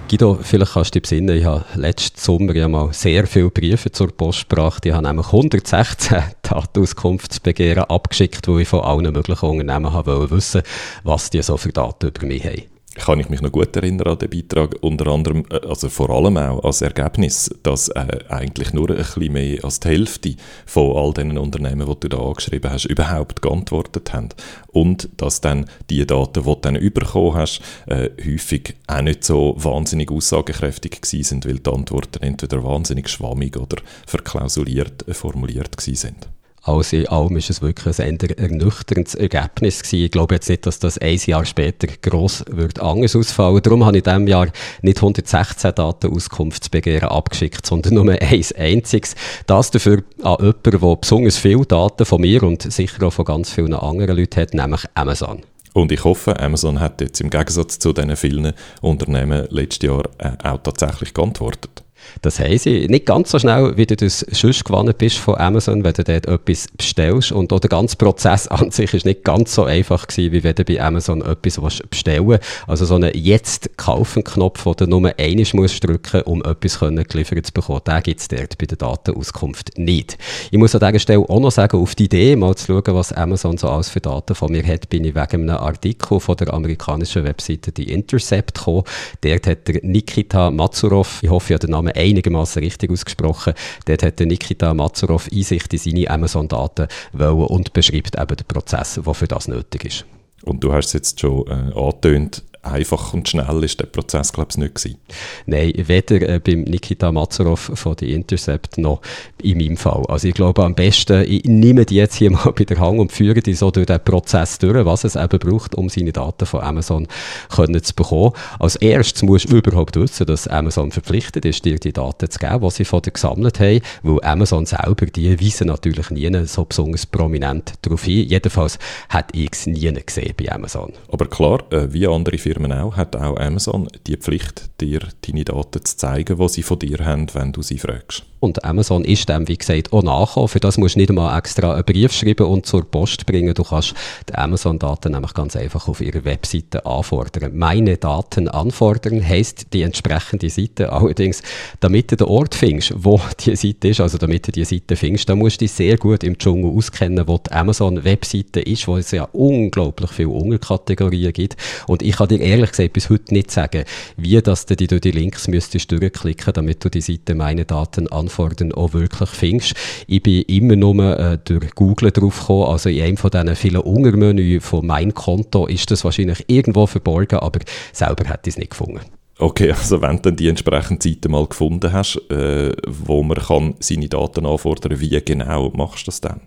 Guido, 0.10 0.40
vielleicht 0.42 0.72
kannst 0.72 0.96
du 0.96 1.00
dich 1.00 1.10
besinnen, 1.10 1.38
ich 1.38 1.44
habe 1.44 1.66
letzten 1.76 2.18
Sommer 2.18 2.56
ja 2.56 2.70
mal 2.70 2.94
sehr 2.94 3.28
viele 3.28 3.50
Briefe 3.50 3.92
zur 3.92 4.08
Post 4.16 4.48
gebracht. 4.48 4.86
Ich 4.86 4.94
habe 4.94 5.06
nämlich 5.06 5.26
116 5.26 6.24
Datenauskunftsbegehren 6.44 7.84
abgeschickt, 7.84 8.48
wo 8.48 8.58
ich 8.58 8.70
von 8.70 8.86
allen 8.86 9.12
möglichen 9.12 9.46
Unternehmen 9.46 9.94
wollte 9.94 10.32
wissen 10.32 10.62
was 11.04 11.30
die 11.30 11.42
so 11.42 11.58
für 11.58 11.74
Daten 11.74 12.08
über 12.08 12.26
mich 12.26 12.46
haben 12.46 12.77
kann 12.98 13.20
ich 13.20 13.30
mich 13.30 13.42
noch 13.42 13.52
gut 13.52 13.76
erinnern 13.76 14.08
an 14.08 14.18
den 14.18 14.30
Beitrag, 14.30 14.76
unter 14.82 15.08
anderem, 15.08 15.46
äh, 15.50 15.66
also 15.68 15.90
vor 15.90 16.10
allem 16.10 16.38
auch 16.38 16.64
als 16.64 16.82
Ergebnis, 16.82 17.50
dass 17.64 17.90
äh, 17.90 18.20
eigentlich 18.30 18.74
nur 18.74 18.90
ein 18.90 18.98
bisschen 18.98 19.34
mehr 19.34 19.64
als 19.64 19.80
die 19.80 19.90
Hälfte 19.90 20.36
von 20.66 20.96
all 20.96 21.14
den 21.14 21.38
Unternehmen, 21.38 21.88
die 21.88 22.00
du 22.00 22.10
da 22.10 22.18
angeschrieben 22.18 22.72
hast, 22.72 22.86
überhaupt 22.86 23.42
geantwortet 23.42 24.14
haben. 24.14 24.30
Und 24.68 25.10
dass 25.18 25.42
dann 25.42 25.66
die 25.90 26.06
Daten, 26.06 26.44
die 26.44 26.50
du 26.50 26.56
dann 26.62 26.94
bekommen 26.94 27.36
hast, 27.36 27.62
äh, 27.88 28.10
häufig 28.24 28.76
auch 28.88 29.02
nicht 29.02 29.24
so 29.24 29.56
wahnsinnig 29.58 30.12
aussagekräftig 30.12 31.00
sind, 31.06 31.46
weil 31.46 31.60
die 31.60 31.70
Antworten 31.70 32.24
entweder 32.24 32.64
wahnsinnig 32.64 33.10
schwammig 33.10 33.58
oder 33.58 33.78
verklausuliert 34.06 35.08
äh, 35.08 35.14
formuliert 35.14 35.76
sind. 35.80 36.28
Alles 36.68 36.92
in 36.92 37.08
allem 37.08 37.38
ist 37.38 37.50
es 37.50 37.62
wirklich 37.62 37.98
ein 38.02 38.20
ernüchterndes 38.20 39.16
Ergebnis 39.16 39.84
gewesen. 39.84 40.04
Ich 40.04 40.12
glaube 40.12 40.36
jetzt 40.36 40.50
nicht, 40.50 40.66
dass 40.66 40.80
das 40.80 40.98
ein 40.98 41.18
Jahr 41.26 41.46
später 41.46 41.88
gross 42.02 42.44
wird 42.50 42.82
anders 42.82 43.16
ausfallen. 43.16 43.62
Darum 43.64 43.86
habe 43.86 43.98
ich 43.98 44.06
in 44.06 44.12
diesem 44.12 44.28
Jahr 44.28 44.48
nicht 44.82 44.98
116 44.98 45.74
Datenauskunftsbegehren 45.74 47.08
abgeschickt, 47.08 47.66
sondern 47.66 47.94
nur 47.94 48.12
ein 48.12 48.44
einziges. 48.58 49.16
Das 49.46 49.72
dafür 49.72 50.04
an 50.22 50.38
jemanden, 50.40 50.82
der 50.82 50.96
besonders 50.98 51.38
viele 51.38 51.66
Daten 51.66 52.06
von 52.06 52.20
mir 52.20 52.44
und 52.44 52.70
sicher 52.70 53.02
auch 53.08 53.14
von 53.14 53.24
ganz 53.24 53.50
vielen 53.50 53.74
anderen 53.74 54.18
Leuten 54.18 54.42
hat, 54.42 54.54
nämlich 54.54 54.84
Amazon. 54.94 55.44
Und 55.72 55.94
ich 55.94 56.04
hoffe, 56.04 56.38
Amazon 56.38 56.82
hat 56.82 57.00
jetzt 57.00 57.22
im 57.22 57.30
Gegensatz 57.30 57.80
zu 57.80 57.94
diesen 57.94 58.18
vielen 58.18 58.52
Unternehmen 58.82 59.48
letztes 59.52 59.88
Jahr 59.88 60.04
äh, 60.18 60.32
auch 60.44 60.58
tatsächlich 60.64 61.14
geantwortet. 61.14 61.84
Das 62.22 62.38
sie 62.38 62.88
nicht 62.88 63.06
ganz 63.06 63.32
so 63.32 63.40
schnell, 63.40 63.78
wie 63.78 63.86
du 63.86 63.96
das 63.96 64.20
sonst 64.20 64.66
gewonnen 64.66 64.94
bist 64.98 65.18
von 65.18 65.36
Amazon, 65.36 65.84
wenn 65.84 65.94
du 65.94 66.04
dort 66.04 66.26
etwas 66.26 66.68
bestellst. 66.76 67.32
Und 67.32 67.52
auch 67.54 67.60
der 67.60 67.70
ganze 67.70 67.96
Prozess 67.96 68.48
an 68.48 68.72
sich 68.72 68.94
ist 68.94 69.06
nicht 69.06 69.24
ganz 69.24 69.54
so 69.54 69.66
einfach 69.66 70.08
gewesen, 70.08 70.32
wie 70.32 70.44
wenn 70.44 70.56
du 70.56 70.64
bei 70.64 70.82
Amazon 70.82 71.22
etwas 71.22 71.60
bestellen 71.90 72.28
willst. 72.28 72.44
Also 72.68 72.86
so 72.86 72.96
einen 72.96 73.12
Jetzt-Kaufen-Knopf, 73.14 74.64
den 74.64 74.90
du 74.90 75.00
nur 75.00 75.14
einmal 75.18 75.46
musst 75.54 75.84
drücken 75.84 76.22
um 76.24 76.44
etwas 76.44 76.80
geliefert 76.80 77.46
zu 77.46 77.54
bekommen, 77.54 77.82
den 77.86 78.04
gibt 78.04 78.20
es 78.20 78.28
dort 78.28 78.58
bei 78.58 78.66
der 78.66 78.78
Datenauskunft 78.78 79.78
nicht. 79.78 80.18
Ich 80.52 80.58
muss 80.58 80.76
an 80.76 80.82
dieser 80.82 81.00
Stelle 81.00 81.20
auch 81.20 81.40
noch 81.40 81.52
sagen, 81.52 81.78
auf 81.78 81.96
die 81.96 82.06
Idee, 82.06 82.36
mal 82.36 82.56
zu 82.56 82.68
schauen, 82.68 82.96
was 82.96 83.14
Amazon 83.14 83.58
so 83.58 83.70
alles 83.70 83.90
für 83.90 84.02
Daten 84.02 84.36
von 84.36 84.52
mir 84.52 84.66
hat, 84.66 84.90
bin 84.90 85.04
ich 85.04 85.16
wegen 85.16 85.50
einem 85.50 85.58
Artikel 85.58 86.20
von 86.20 86.36
der 86.38 86.54
amerikanischen 86.54 87.24
Webseite 87.24 87.72
The 87.76 87.84
Intercept 87.84 88.56
gekommen. 88.56 88.84
Dort 89.22 89.48
hat 89.48 89.68
der 89.68 89.80
Nikita 89.84 90.52
Matsurov, 90.52 91.20
ich 91.22 91.30
hoffe, 91.30 91.54
ich 91.54 91.54
habe 91.54 91.68
den 91.68 91.72
Namen 91.72 91.87
einigermaßen 91.96 92.62
richtig 92.62 92.92
ausgesprochen. 92.92 93.54
Dort 93.86 94.04
hat 94.04 94.20
Nikita 94.20 94.74
Mazurov 94.74 95.28
Einsicht 95.32 95.74
in 95.74 95.80
seine 95.80 96.10
Amazon-Daten 96.10 96.88
und 97.14 97.74
beschreibt 97.74 98.20
eben 98.20 98.36
den 98.36 98.48
Prozess, 98.48 99.00
der 99.04 99.14
für 99.14 99.28
das 99.28 99.48
nötig 99.48 99.86
ist. 99.86 100.06
Und 100.44 100.64
du 100.64 100.74
hast 100.74 100.88
es 100.88 100.94
jetzt 100.94 101.20
schon 101.20 101.48
äh, 101.48 101.74
angetönt, 101.74 102.44
einfach 102.72 103.14
und 103.14 103.28
schnell 103.28 103.64
ist 103.64 103.80
der 103.80 103.86
Prozess, 103.86 104.34
glaube 104.34 104.50
ich, 104.52 104.58
nicht 104.58 104.76
gewesen. 104.76 104.98
Nein, 105.46 105.74
weder 105.76 106.22
äh, 106.22 106.40
beim 106.40 106.64
Nikita 106.64 107.12
Mazarov 107.12 107.72
von 107.76 107.96
The 108.00 108.14
Intercept 108.14 108.78
noch 108.78 109.02
in 109.42 109.58
meinem 109.58 109.78
Fall. 109.78 110.04
Also 110.08 110.28
ich 110.28 110.34
glaube 110.34 110.64
am 110.64 110.76
besten, 110.76 111.24
ich 111.28 111.44
nehme 111.46 111.86
die 111.86 111.96
jetzt 111.96 112.16
hier 112.16 112.32
mal 112.32 112.52
bei 112.56 112.66
der 112.66 112.80
Hand 112.80 113.00
und 113.00 113.12
führe 113.12 113.42
die 113.42 113.54
so 113.54 113.72
durch 113.72 113.86
den 113.86 114.04
Prozess 114.04 114.58
durch, 114.60 114.86
was 114.86 115.04
es 115.04 115.16
eben 115.16 115.40
braucht, 115.40 115.76
um 115.76 115.90
seine 115.90 116.12
Daten 116.12 116.46
von 116.46 116.62
Amazon 116.62 117.08
können 117.54 117.82
zu 117.84 117.94
bekommen. 117.94 118.32
Als 118.60 118.76
erstes 118.76 119.24
musst 119.24 119.52
du 119.52 119.58
überhaupt 119.58 119.96
wissen, 119.96 120.26
dass 120.26 120.48
Amazon 120.48 120.92
verpflichtet 120.92 121.46
ist, 121.46 121.64
dir 121.66 121.80
die 121.80 121.94
Daten 121.94 122.30
zu 122.30 122.40
geben, 122.40 122.62
die 122.62 122.72
sie 122.72 122.86
von 122.86 123.02
dir 123.02 123.12
gesammelt 123.12 123.60
haben, 123.60 123.82
weil 124.04 124.24
Amazon 124.24 124.66
selber, 124.66 125.06
die 125.06 125.40
weisen 125.40 125.68
natürlich 125.68 126.10
nie 126.10 126.28
so 126.46 126.66
besonders 126.66 127.06
prominent 127.06 127.74
darauf 127.82 128.04
hin. 128.04 128.28
Jedenfalls 128.28 128.80
hat 129.10 129.30
ich 129.34 129.50
es 129.52 129.68
nie 129.68 129.92
gesehen 130.06 130.34
bei 130.38 130.52
Amazon. 130.52 130.94
Aber 131.12 131.28
klar, 131.28 131.64
äh, 131.72 131.92
wie 131.92 132.08
andere 132.08 132.38
Firmen 132.38 132.57
Firmen 132.58 132.72
auch, 132.72 132.98
hat 132.98 133.16
auch 133.16 133.38
Amazon 133.38 133.88
die 134.08 134.18
Pflicht, 134.18 134.70
dir 134.82 135.02
deine 135.22 135.44
Daten 135.44 135.86
zu 135.86 135.96
zeigen, 135.96 136.38
die 136.38 136.50
sie 136.50 136.64
von 136.64 136.80
dir 136.80 137.06
haben, 137.06 137.28
wenn 137.34 137.52
du 137.52 137.62
sie 137.62 137.78
fragst. 137.78 138.24
Und 138.40 138.64
Amazon 138.64 139.04
ist 139.04 139.30
dem, 139.30 139.48
wie 139.48 139.58
gesagt, 139.58 139.92
auch 139.92 140.04
nachgekommen. 140.04 140.48
Für 140.48 140.60
das 140.60 140.78
musst 140.78 140.96
du 140.96 141.00
nicht 141.00 141.10
einmal 141.10 141.38
extra 141.38 141.74
einen 141.74 141.84
Brief 141.84 142.14
schreiben 142.14 142.46
und 142.46 142.68
zur 142.68 142.86
Post 142.86 143.26
bringen. 143.26 143.54
Du 143.56 143.64
kannst 143.64 143.96
die 144.30 144.36
Amazon-Daten 144.36 145.14
nämlich 145.14 145.34
ganz 145.34 145.56
einfach 145.56 145.88
auf 145.88 146.02
ihrer 146.02 146.24
Webseite 146.24 146.86
anfordern. 146.86 147.58
Meine 147.58 147.98
Daten 147.98 148.48
anfordern 148.48 149.28
heisst 149.28 149.74
die 149.74 149.82
entsprechende 149.82 150.52
Seite. 150.52 150.94
Allerdings, 150.94 151.42
damit 151.80 152.12
du 152.12 152.16
den 152.16 152.28
Ort 152.28 152.54
findest, 152.54 152.94
wo 152.96 153.20
die 153.40 153.56
Seite 153.56 153.88
ist, 153.88 154.02
also 154.02 154.20
damit 154.20 154.48
du 154.48 154.52
die 154.52 154.66
Seite 154.66 154.96
findest, 154.96 155.28
da 155.30 155.36
musst 155.36 155.60
du 155.60 155.66
dich 155.66 155.72
sehr 155.72 155.98
gut 155.98 156.24
im 156.24 156.38
Dschungel 156.38 156.78
auskennen, 156.78 157.28
wo 157.28 157.40
die 157.40 157.52
Amazon-Webseite 157.52 158.60
ist, 158.60 158.88
wo 158.88 158.98
es 158.98 159.10
ja 159.10 159.24
unglaublich 159.32 160.12
viele 160.12 160.30
Unterkategorien 160.30 161.34
gibt. 161.34 161.58
Und 161.88 162.04
ich 162.04 162.16
kann 162.16 162.28
dir 162.28 162.37
ehrlich 162.42 162.72
gesagt 162.72 162.94
bis 162.94 163.10
heute 163.10 163.34
nicht 163.34 163.52
sagen, 163.52 163.84
wie 164.16 164.42
dass 164.42 164.66
du 164.66 164.76
die 164.76 164.88
durch 164.88 165.02
die 165.02 165.12
Links 165.12 165.48
müsstest 165.48 165.92
durchklicken, 165.92 166.54
damit 166.54 166.84
du 166.84 166.90
die 166.90 167.02
Seite 167.02 167.36
meine 167.36 167.66
Daten 167.66 168.08
Anfordern 168.08 168.72
auch 168.72 168.94
wirklich 168.94 169.30
findest. 169.30 169.74
Ich 170.08 170.24
bin 170.24 170.44
immer 170.44 170.76
nur 170.76 171.20
äh, 171.20 171.38
durch 171.44 171.74
Google 171.76 172.12
drauf 172.12 172.40
gekommen, 172.40 172.72
also 172.72 172.90
in 172.90 173.02
einem 173.02 173.18
von 173.18 173.32
diesen 173.32 173.56
vielen 173.56 173.82
Untermenü 173.82 174.60
von 174.60 174.86
meinem 174.86 175.14
Konto 175.14 175.68
ist 175.68 175.92
das 175.92 176.04
wahrscheinlich 176.04 176.46
irgendwo 176.48 176.86
verborgen, 176.88 177.40
aber 177.40 177.60
selber 177.92 178.30
hätte 178.30 178.50
ich 178.50 178.54
es 178.54 178.58
nicht 178.58 178.72
gefunden. 178.72 179.17
Okay, 179.40 179.72
also 179.72 180.02
wenn 180.02 180.16
du 180.16 180.24
dann 180.24 180.36
die 180.36 180.48
entsprechende 180.48 181.08
Seite 181.08 181.30
mal 181.30 181.46
gefunden 181.46 181.94
hast, 181.94 182.20
äh, 182.32 182.72
wo 182.88 183.22
man 183.22 183.38
kann 183.38 183.76
seine 183.80 184.10
Daten 184.10 184.48
anfordern 184.48 184.94
kann, 184.94 185.00
wie 185.00 185.22
genau 185.24 185.70
machst 185.76 186.04
du 186.04 186.06
das 186.08 186.22
dann? 186.22 186.42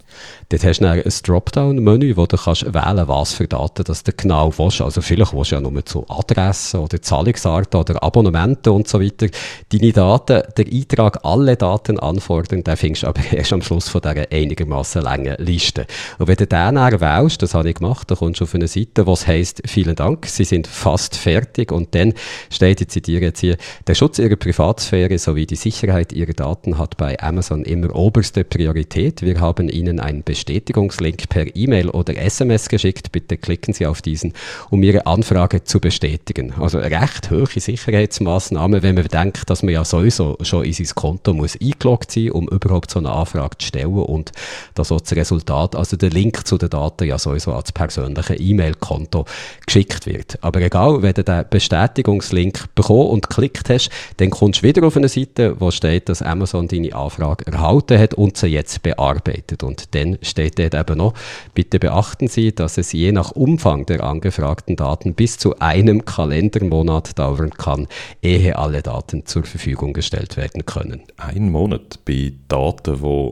Dort 0.49 0.65
hast 0.65 0.81
du 0.81 0.85
dann 0.85 0.99
ein 0.99 1.13
Dropdown-Menü, 1.23 2.17
wo 2.17 2.27
du 2.27 2.37
kannst 2.37 2.65
wählen 2.65 3.07
was 3.07 3.35
für 3.35 3.47
Daten 3.47 3.85
das 3.85 4.03
du 4.03 4.13
genau 4.13 4.53
willst. 4.59 4.81
Also 4.81 5.03
vielleicht 5.03 5.33
willst 5.33 5.53
du 5.53 5.55
ja 5.55 5.61
nur 5.61 5.87
zu 5.87 6.05
Adressen 6.09 6.81
oder 6.81 7.01
Zahlungsarten 7.01 7.79
oder 7.79 8.03
Abonnementen 8.03 8.73
und 8.73 8.89
so 8.89 9.01
weiter. 9.01 9.29
Deine 9.73 9.93
Daten, 9.93 10.43
der 10.57 10.67
Eintrag 10.67 11.25
alle 11.25 11.57
Daten 11.57 12.01
anfordern, 12.01 12.65
den 12.65 12.77
findest 12.77 13.05
du 13.05 13.07
aber 13.07 13.21
erst 13.33 13.53
am 13.53 13.63
Schluss 13.63 13.89
von 13.89 14.01
dieser 14.01 14.33
einigermaßen 14.33 15.03
langen 15.03 15.37
Liste. 15.39 15.87
Und 16.19 16.27
wenn 16.27 16.37
du 16.37 16.47
den 16.49 16.75
dann 16.75 17.01
wählst, 17.01 17.41
das 17.41 17.55
habe 17.55 17.69
ich 17.69 17.77
gemacht, 17.77 18.11
dann 18.11 18.19
kommst 18.19 18.41
du 18.41 18.45
auf 18.45 18.55
eine 18.57 18.67
Seite, 18.67 19.07
wo 19.07 19.13
es 19.13 19.29
heisst, 19.29 19.63
vielen 19.67 19.95
Dank, 19.95 20.27
Sie 20.27 20.45
sind 20.45 20.67
fast 20.67 21.17
fertig 21.17 21.71
und 21.71 21.95
dann 21.95 22.15
steht 22.51 22.80
ich 22.81 22.89
zitiere 22.89 23.23
jetzt 23.23 23.41
hier, 23.41 23.57
der 23.87 23.95
Schutz 23.95 24.19
Ihrer 24.19 24.37
Privatsphäre 24.37 25.19
sowie 25.19 25.47
die 25.47 25.57
Sicherheit 25.57 26.13
Ihrer 26.13 26.33
Daten 26.33 26.79
hat 26.79 26.97
bei 26.97 27.21
Amazon 27.21 27.65
immer 27.65 27.95
oberste 27.95 28.45
Priorität. 28.45 29.23
Wir 29.23 29.41
haben 29.41 29.69
Ihnen 29.69 30.01
einen 30.01 30.23
Bestätigungslink 30.23 31.29
per 31.29 31.55
E-Mail 31.55 31.91
oder 31.91 32.17
SMS 32.17 32.69
geschickt. 32.69 33.13
Bitte 33.13 33.37
klicken 33.37 33.75
Sie 33.75 33.87
auf 33.87 34.03
diesen, 34.03 34.33
um 34.71 34.83
Ihre 34.83 35.07
Anfrage 35.07 35.65
zu 35.65 35.81
bestätigen. 35.81 36.55
Also 36.59 36.79
recht 36.79 37.31
hohe 37.31 37.47
Sicherheitsmaßnahme, 37.47 38.83
wenn 38.83 38.95
man 38.95 39.05
denkt, 39.09 39.49
dass 39.51 39.63
man 39.63 39.75
ja 39.75 39.85
sowieso 39.85 40.37
schon 40.43 40.65
in 40.65 40.73
sein 40.73 40.87
Konto 40.95 41.35
muss 41.35 41.59
eingeloggt 41.61 42.13
sein, 42.13 42.31
um 42.31 42.49
überhaupt 42.49 42.91
so 42.91 42.99
eine 42.99 43.11
Anfrage 43.11 43.59
zu 43.59 43.69
stellen 43.69 43.91
und 43.91 44.33
dass 44.75 44.93
auch 44.93 45.01
das 45.01 45.13
Resultat, 45.13 45.77
also 45.77 45.97
der 45.97 46.11
Link 46.11 46.47
zu 46.47 46.59
den 46.59 46.71
Daten 46.71 47.05
ja 47.05 47.19
sowieso 47.19 47.53
als 47.53 47.73
persönliche 47.73 48.35
E-Mail-Konto 48.35 49.25
geschickt 49.67 50.07
wird. 50.07 50.39
Aber 50.43 50.61
egal, 50.61 51.03
wenn 51.03 51.15
den 51.15 51.45
Bestätigungslink 51.49 52.70
bekommen 52.75 53.09
und 53.09 53.29
geklickt 53.29 53.69
hast, 53.71 53.91
dann 54.19 54.31
kommst 54.31 54.63
du 54.63 54.67
wieder 54.67 54.87
auf 54.87 54.97
eine 54.97 55.09
Seite, 55.09 55.61
wo 55.61 55.71
steht, 55.71 56.09
dass 56.09 56.23
Amazon 56.23 56.69
deine 56.69 56.95
Anfrage 56.95 57.47
erhalten 57.47 57.99
hat 57.99 58.15
und 58.15 58.37
sie 58.37 58.49
jetzt 58.49 58.83
bearbeitet. 58.83 59.63
Und 59.63 59.95
dann 59.95 60.19
steht 60.23 60.59
dort 60.59 60.75
eben 60.75 60.99
noch, 60.99 61.15
bitte 61.55 61.79
beachten 61.79 62.29
Sie, 62.29 62.55
dass 62.55 62.79
es 62.79 62.93
je 62.93 63.13
nach 63.13 63.33
Umfang 63.33 63.87
der 63.87 64.03
angefragten 64.03 64.77
Daten 64.77 65.15
bis 65.15 65.39
zu 65.39 65.59
einem 65.59 66.05
Kalendermonat 66.05 67.19
dauern 67.19 67.51
kann, 67.51 67.89
ehe 68.23 68.59
alle 68.59 68.83
Daten 68.83 69.27
zur 69.27 69.45
Verfügung 69.45 69.93
gestellt 69.93 70.37
werden 70.37 70.67
können. 70.67 71.03
Ein 71.17 71.51
Monat 71.51 72.01
bei 72.05 72.33
Daten, 72.49 73.03
die 73.03 73.31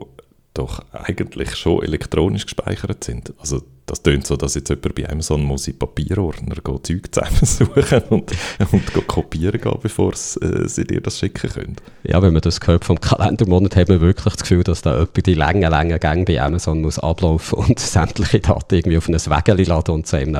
doch 0.53 0.83
eigentlich 0.91 1.55
schon 1.55 1.83
elektronisch 1.83 2.45
gespeichert 2.45 3.03
sind. 3.03 3.33
Also 3.39 3.61
das 3.89 4.03
tönt 4.03 4.27
so, 4.27 4.35
dass 4.35 4.55
jetzt 4.55 4.69
jemand 4.69 4.95
bei 4.95 5.09
Amazon 5.09 5.43
muss 5.43 5.67
in 5.67 5.77
Papierordner 5.77 6.55
geht 6.55 6.87
Zeug 6.87 7.11
zusammensuchen 7.11 8.01
und, 8.09 8.31
und 8.71 9.07
kopieren 9.07 9.59
gehen, 9.59 9.77
bevor 9.81 10.13
äh, 10.13 10.67
sie 10.67 10.85
dir 10.85 11.01
das 11.01 11.17
schicken 11.17 11.49
können. 11.49 11.75
Ja, 12.03 12.21
wenn 12.21 12.33
man 12.33 12.41
das 12.41 12.59
gehört 12.59 12.85
vom 12.85 12.99
Kalendermonat, 12.99 13.75
hat 13.75 13.89
man 13.89 13.99
wirklich 13.99 14.33
das 14.35 14.43
Gefühl, 14.43 14.63
dass 14.63 14.81
da 14.81 14.93
jemand 14.93 15.25
die 15.25 15.33
lange, 15.33 15.69
lange 15.69 15.99
Gänge 15.99 16.25
bei 16.25 16.41
Amazon 16.41 16.81
muss 16.81 16.99
ablaufen 16.99 17.59
und 17.59 17.79
sämtliche 17.79 18.39
Daten 18.39 18.75
irgendwie 18.75 18.97
auf 18.97 19.07
ein 19.07 19.15
Wägeli 19.15 19.63
laden 19.63 19.95
und 19.95 20.07
sie 20.07 20.21
eben 20.21 20.37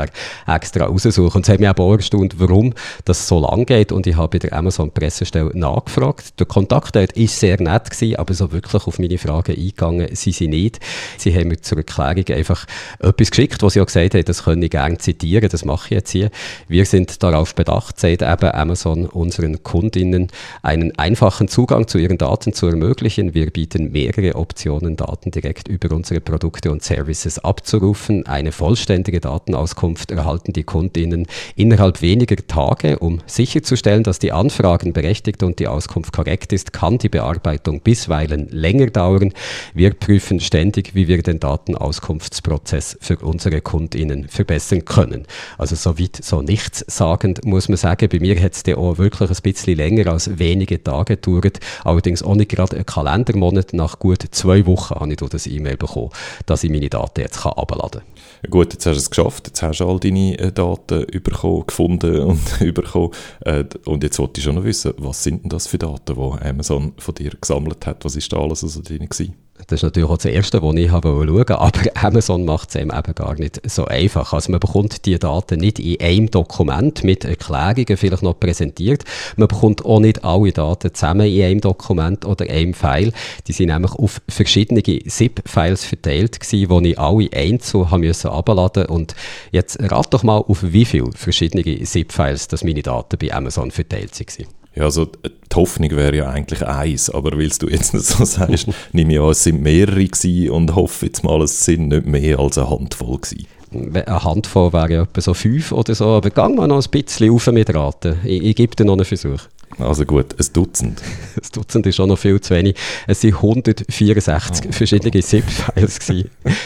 extra 0.48 0.86
raussuchen. 0.86 1.38
Und 1.38 1.48
es 1.48 1.50
hat 1.50 1.60
mich 1.60 1.70
auch 1.70 1.94
erstaunt, 1.94 2.40
warum 2.40 2.74
das 3.06 3.28
so 3.28 3.40
lang 3.40 3.66
geht 3.66 3.92
und 3.92 4.06
ich 4.06 4.16
habe 4.16 4.30
bei 4.30 4.40
der 4.40 4.54
Amazon-Pressestelle 4.54 5.52
nachgefragt. 5.54 6.40
Der 6.40 6.46
Kontakt 6.46 6.96
dort 6.96 7.18
war 7.18 7.28
sehr 7.28 7.60
nett, 7.62 7.90
gewesen, 7.90 8.16
aber 8.16 8.34
so 8.34 8.52
wirklich 8.52 8.86
auf 8.86 9.00
meine 9.00 9.18
Fragen 9.18 9.56
eingegangen 9.56 10.16
sind 10.16 10.36
sie 10.36 10.48
nicht. 10.48 10.80
Sie 11.18 11.34
haben 11.34 11.48
mir 11.48 11.60
zur 11.62 11.80
Erklärung 11.80 12.26
einfach 12.30 12.66
etwas 13.00 13.32
geschickt, 13.40 13.64
wo 13.64 13.70
sie 13.70 13.80
auch 13.80 13.86
gesagt 13.86 14.16
haben, 14.16 14.26
das 14.26 14.44
können 14.44 14.62
ich 14.64 14.70
gerne 14.70 14.98
zitieren, 14.98 15.48
das 15.50 15.64
mache 15.64 15.86
ich 15.86 15.92
jetzt 15.92 16.12
hier. 16.12 16.30
Wir 16.68 16.86
sind 16.86 17.24
darauf 17.24 17.56
bedacht, 17.56 17.98
sagt 17.98 18.22
eben 18.22 18.52
Amazon 18.52 19.06
unseren 19.06 19.64
Kundinnen, 19.64 20.28
einen 20.62 20.98
einfachen 21.00 21.48
Zugang 21.48 21.88
zu 21.88 21.98
ihren 22.00 22.18
Daten 22.18 22.52
zu 22.52 22.68
ermöglichen. 22.68 23.34
Wir 23.34 23.50
bieten 23.50 23.94
mehrere 23.94 24.36
Optionen, 24.36 24.98
Daten 24.98 25.32
direkt 25.32 25.70
über 25.70 25.96
unsere 25.96 26.20
Produkte 26.20 26.70
und 26.70 26.84
Services 26.84 27.40
abzurufen. 27.40 28.26
Eine 28.26 28.52
vollständige 28.52 29.22
Datenauskunft 29.22 30.12
erhalten 30.12 30.52
die 30.52 30.64
Kundinnen 30.64 31.26
innerhalb 31.56 32.02
weniger 32.02 32.36
Tage. 32.46 33.00
Um 33.00 33.22
sicherzustellen, 33.26 34.04
dass 34.04 34.20
die 34.20 34.34
Anfragen 34.34 34.92
berechtigt 34.92 35.44
und 35.44 35.60
die 35.60 35.68
Auskunft 35.70 36.12
korrekt 36.12 36.52
ist, 36.52 36.74
kann 36.74 36.98
die 36.98 37.10
Bearbeitung 37.10 37.80
bisweilen 37.80 38.50
länger 38.50 38.88
dauern. 38.88 39.34
Wir 39.74 39.94
prüfen 39.94 40.42
ständig, 40.42 40.94
wie 40.94 41.08
wir 41.08 41.22
den 41.24 41.40
Datenauskunftsprozess 41.40 42.98
für 43.00 43.16
unsere 43.30 43.62
KundInnen 43.62 44.28
verbessern 44.28 44.86
können. 44.86 45.26
Also 45.58 45.76
so 45.76 45.98
weit, 46.00 46.18
so 46.22 46.42
nichts 46.42 46.84
sagend 46.88 47.46
muss 47.46 47.70
man 47.70 47.78
sagen. 47.78 48.10
Bei 48.10 48.20
mir 48.20 48.40
hat 48.42 48.54
es 48.54 48.76
auch 48.76 48.98
wirklich 48.98 49.30
ein 49.30 49.38
bisschen 49.42 49.78
länger 49.78 50.12
als 50.12 50.40
wenige 50.40 50.84
Tage 50.84 51.16
gedauert. 51.16 51.60
Allerdings 51.84 52.24
nicht 52.24 52.50
gerade 52.50 52.76
einen 52.76 52.86
Kalendermonat. 52.86 53.74
Nach 53.74 54.00
gut 54.00 54.24
zwei 54.32 54.66
Wochen 54.66 54.96
habe 54.96 55.12
ich 55.12 55.18
das 55.18 55.48
E-Mail 55.48 55.78
bekommen, 55.78 56.10
dass 56.46 56.64
ich 56.64 56.72
meine 56.72 56.90
Daten 56.90 57.22
jetzt 57.22 57.44
herunterladen 57.44 58.02
kann. 58.02 58.52
Gut, 58.52 58.74
jetzt 58.74 58.86
hast 58.86 58.96
du 58.96 59.00
es 59.00 59.10
geschafft. 59.10 59.48
Jetzt 59.48 59.62
hast 59.62 59.80
du 59.80 59.88
all 59.88 60.00
deine 60.00 60.38
äh, 60.40 60.52
Daten 60.52 61.06
bekommen, 61.22 61.66
gefunden 61.68 62.20
und 62.22 62.74
bekommen. 62.74 63.12
Äh, 63.42 63.66
und 63.86 64.04
jetzt 64.04 64.20
wollte 64.20 64.40
ich 64.40 64.44
schon 64.44 64.56
noch 64.56 64.64
wissen, 64.64 64.94
was 64.98 65.24
sind 65.24 65.44
denn 65.44 65.50
das 65.50 65.68
für 65.68 65.78
Daten, 65.78 66.16
die 66.16 66.48
Amazon 66.48 66.94
von 66.98 67.16
dir 67.16 67.32
gesammelt 67.40 67.86
hat? 67.86 68.06
Was 68.06 68.16
ist 68.16 68.32
da 68.32 68.38
alles 68.38 68.64
also 68.64 68.82
drin 68.82 69.08
gewesen? 69.10 69.36
Das 69.68 69.80
ist 69.80 69.84
natürlich 69.84 70.10
auch 70.10 70.18
das 70.18 70.26
Erste, 70.26 70.62
was 70.62 70.76
ich 70.76 70.90
habe 70.90 71.10
schauen 71.10 71.34
wollte. 71.34 71.60
Aber 71.60 71.80
Amazon 71.96 72.46
macht 72.46 72.70
es 72.70 72.76
eben, 72.76 72.92
eben 72.92 73.16
gar 73.16 73.36
nicht 73.36 73.62
so 73.70 73.86
einfach. 73.86 74.34
Also 74.34 74.52
man 74.52 74.60
bekommt 74.60 75.06
die 75.06 75.20
Daten 75.20 75.60
nicht 75.60 75.80
in 75.80 76.00
einem 76.00 76.32
Dokument 76.32 77.04
mit 77.04 77.26
Erklärungen 77.26 77.98
vielleicht 77.98 78.24
noch 78.24 78.40
präsentiert. 78.40 79.04
Man 79.36 79.48
bekommt 79.48 79.86
auch 79.86 80.00
nicht 80.00 80.24
alle 80.24 80.52
Daten 80.52 80.94
zusammen 80.94 81.28
in 81.28 81.44
einem 81.44 81.62
Dokument 81.62 82.26
oder 82.26 82.50
einem 82.50 82.74
File. 82.74 83.12
Die 83.48 83.54
sind 83.54 83.68
nämlich 83.68 83.92
auf 83.92 84.22
verschiedene 84.28 84.82
ZIP-Files 84.82 85.84
verteilt 85.84 86.40
gewesen, 86.40 86.84
die 86.84 86.92
ich 86.92 87.00
alle 87.00 87.30
einzeln 87.34 87.92
haben 87.92 88.02
müssen 88.02 88.32
abladen 88.32 88.86
Und 88.86 89.16
jetzt 89.52 89.80
rat 89.92 90.14
doch 90.14 90.24
mal, 90.24 90.38
auf 90.38 90.64
wie 90.64 90.86
viele 90.86 91.12
verschiedene 91.14 91.64
ZIP-Files 91.64 92.64
meine 92.64 92.82
Daten 92.82 93.18
bei 93.18 93.34
Amazon 93.34 93.72
verteilt 93.72 94.20
waren. 94.20 94.59
Ja, 94.76 94.84
also 94.84 95.06
die 95.06 95.56
Hoffnung 95.56 95.92
wäre 95.92 96.16
ja 96.16 96.30
eigentlich 96.30 96.66
eins, 96.66 97.10
aber 97.10 97.38
weil 97.38 97.50
du 97.50 97.68
jetzt 97.68 97.94
nicht 97.94 98.06
so 98.08 98.24
sagst, 98.24 98.68
nehme 98.94 99.14
ich 99.14 99.20
an, 99.20 99.30
es 99.30 99.44
sind 99.44 99.62
mehrere 99.62 100.06
gewesen 100.06 100.50
und 100.52 100.76
hoffe 100.76 101.08
jetzt 101.08 101.24
mal, 101.24 101.42
es 101.42 101.66
sind 101.66 101.90
nicht 101.90 102.06
mehr 102.06 102.40
als 102.40 102.58
eine 102.58 102.70
Handvoll 102.70 103.18
gewesen. 103.18 103.48
Eine 103.72 104.24
Handvoll 104.24 104.74
wäre 104.74 104.92
ja 104.92 105.04
etwa 105.04 105.22
so 105.22 105.34
fünf 105.34 105.72
oder 105.72 105.94
so, 105.94 106.06
aber 106.06 106.30
gang 106.32 106.56
mal 106.56 106.68
noch 106.68 106.84
ein 106.84 106.92
bisschen 106.92 107.32
auf 107.32 107.48
mit 107.48 107.74
Raten. 107.74 108.18
Ich, 108.24 108.44
ich 108.44 108.56
gebe 108.56 108.76
dir 108.76 108.86
noch 108.86 108.94
einen 108.94 109.06
Versuch. 109.06 109.42
Also 109.78 110.04
gut, 110.06 110.36
ein 110.38 110.46
Dutzend. 110.54 111.02
ein 111.36 111.50
Dutzend 111.54 111.86
ist 111.86 111.96
schon 111.96 112.10
noch 112.10 112.18
viel 112.18 112.42
zu 112.42 112.56
wenig. 112.56 112.76
Es 113.08 113.24
waren 113.24 113.36
164 113.36 114.66
oh. 114.68 114.72
verschiedene 114.72 115.24
ZIP-Files. 115.24 116.00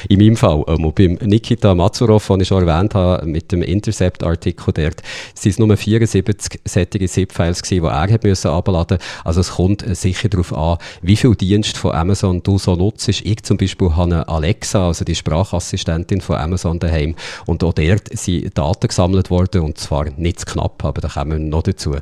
In 0.09 0.19
meinem 0.19 0.37
Fall, 0.37 0.63
ähm, 0.67 0.91
beim 0.95 1.13
Nikita 1.21 1.75
Mazurov, 1.75 2.27
den 2.27 2.41
ich 2.41 2.47
schon 2.47 2.67
erwähnt 2.67 2.95
habe, 2.95 3.25
mit 3.25 3.51
dem 3.51 3.61
Intercept-Artikel 3.61 4.73
dort, 4.73 5.03
waren 5.03 5.49
es 5.49 5.59
nur 5.59 5.77
74 5.77 6.61
solche 6.65 7.07
ZIP-Files, 7.07 7.61
die 7.63 7.79
er 7.79 8.09
hat 8.09 8.23
müssen 8.23 8.49
abladen 8.49 8.97
Also 9.23 9.41
es 9.41 9.51
kommt 9.51 9.83
sicher 9.95 10.29
darauf 10.29 10.53
an, 10.53 10.77
wie 11.01 11.15
viel 11.15 11.35
Dienst 11.35 11.77
von 11.77 11.91
Amazon 11.91 12.41
du 12.41 12.57
so 12.57 12.75
nutzt. 12.75 13.07
Ich 13.09 13.43
zum 13.43 13.57
Beispiel 13.57 13.91
habe 13.95 14.03
eine 14.03 14.27
Alexa, 14.27 14.87
also 14.87 15.05
die 15.05 15.15
Sprachassistentin 15.15 16.21
von 16.21 16.37
Amazon 16.37 16.79
daheim, 16.79 17.15
und 17.45 17.63
auch 17.63 17.73
dort 17.73 18.17
sind 18.17 18.57
Daten 18.57 18.87
gesammelt 18.87 19.29
worden, 19.29 19.61
und 19.61 19.77
zwar 19.77 20.09
nicht 20.17 20.39
zu 20.39 20.45
knapp, 20.45 20.83
aber 20.83 21.01
da 21.01 21.09
kommen 21.09 21.31
wir 21.31 21.39
noch 21.39 21.63
dazu. 21.63 21.95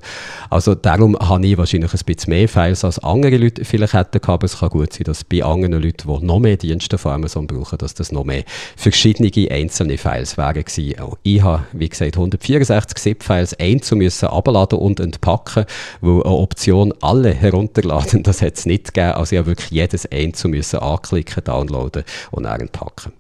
Also 0.50 0.76
darum 0.98 1.18
habe 1.20 1.46
ich 1.46 1.58
wahrscheinlich 1.58 1.94
ein 1.94 2.00
bisschen 2.06 2.30
mehr 2.32 2.50
Files 2.50 2.84
als 2.84 3.00
andere 3.00 3.38
Leute 3.38 3.64
vielleicht 3.66 3.94
hätten 3.94 4.20
gehabt. 4.20 4.30
Aber 4.30 4.46
es 4.46 4.60
kann 4.60 4.70
gut 4.70 4.94
sein, 4.94 5.04
dass 5.06 5.24
bei 5.24 5.44
anderen 5.44 5.82
Leuten, 5.82 6.08
die 6.08 6.26
noch 6.26 6.40
mehr 6.40 6.58
Dienste 6.58 6.98
von 6.98 7.14
Amazon 7.14 7.48
brauchen, 7.48 7.78
dass 7.78 7.94
das 7.94 8.12
noch 8.12 8.24
mehr 8.24 8.44
verschiedene 8.76 9.32
einzelne 9.52 9.98
Files 9.98 10.38
wären 10.38 10.64
gewesen. 10.64 10.96
Ich 11.24 11.42
habe, 11.42 11.64
wie 11.72 11.90
gesagt, 11.90 12.16
164 12.16 12.98
ZIP-Files 12.98 13.54
einzeln 13.60 14.00
müssen 14.00 14.28
abladen 14.28 14.80
und 14.80 15.00
entpacken, 15.00 15.66
weil 16.02 16.24
eine 16.24 16.26
Option 16.26 16.94
alle 17.02 17.34
herunterladen, 17.34 18.24
das 18.24 18.42
hat 18.42 18.58
es 18.58 18.66
nicht 18.66 18.94
gegeben. 18.94 19.14
Also 19.14 19.36
ich 19.36 19.40
habe 19.40 19.48
wirklich 19.48 19.72
jedes 19.72 20.06
einzeln 20.06 20.62
anklicken, 20.80 21.44
downloaden 21.44 22.04
und 22.32 22.44
dann 22.44 22.60
entpacken. 22.62 23.14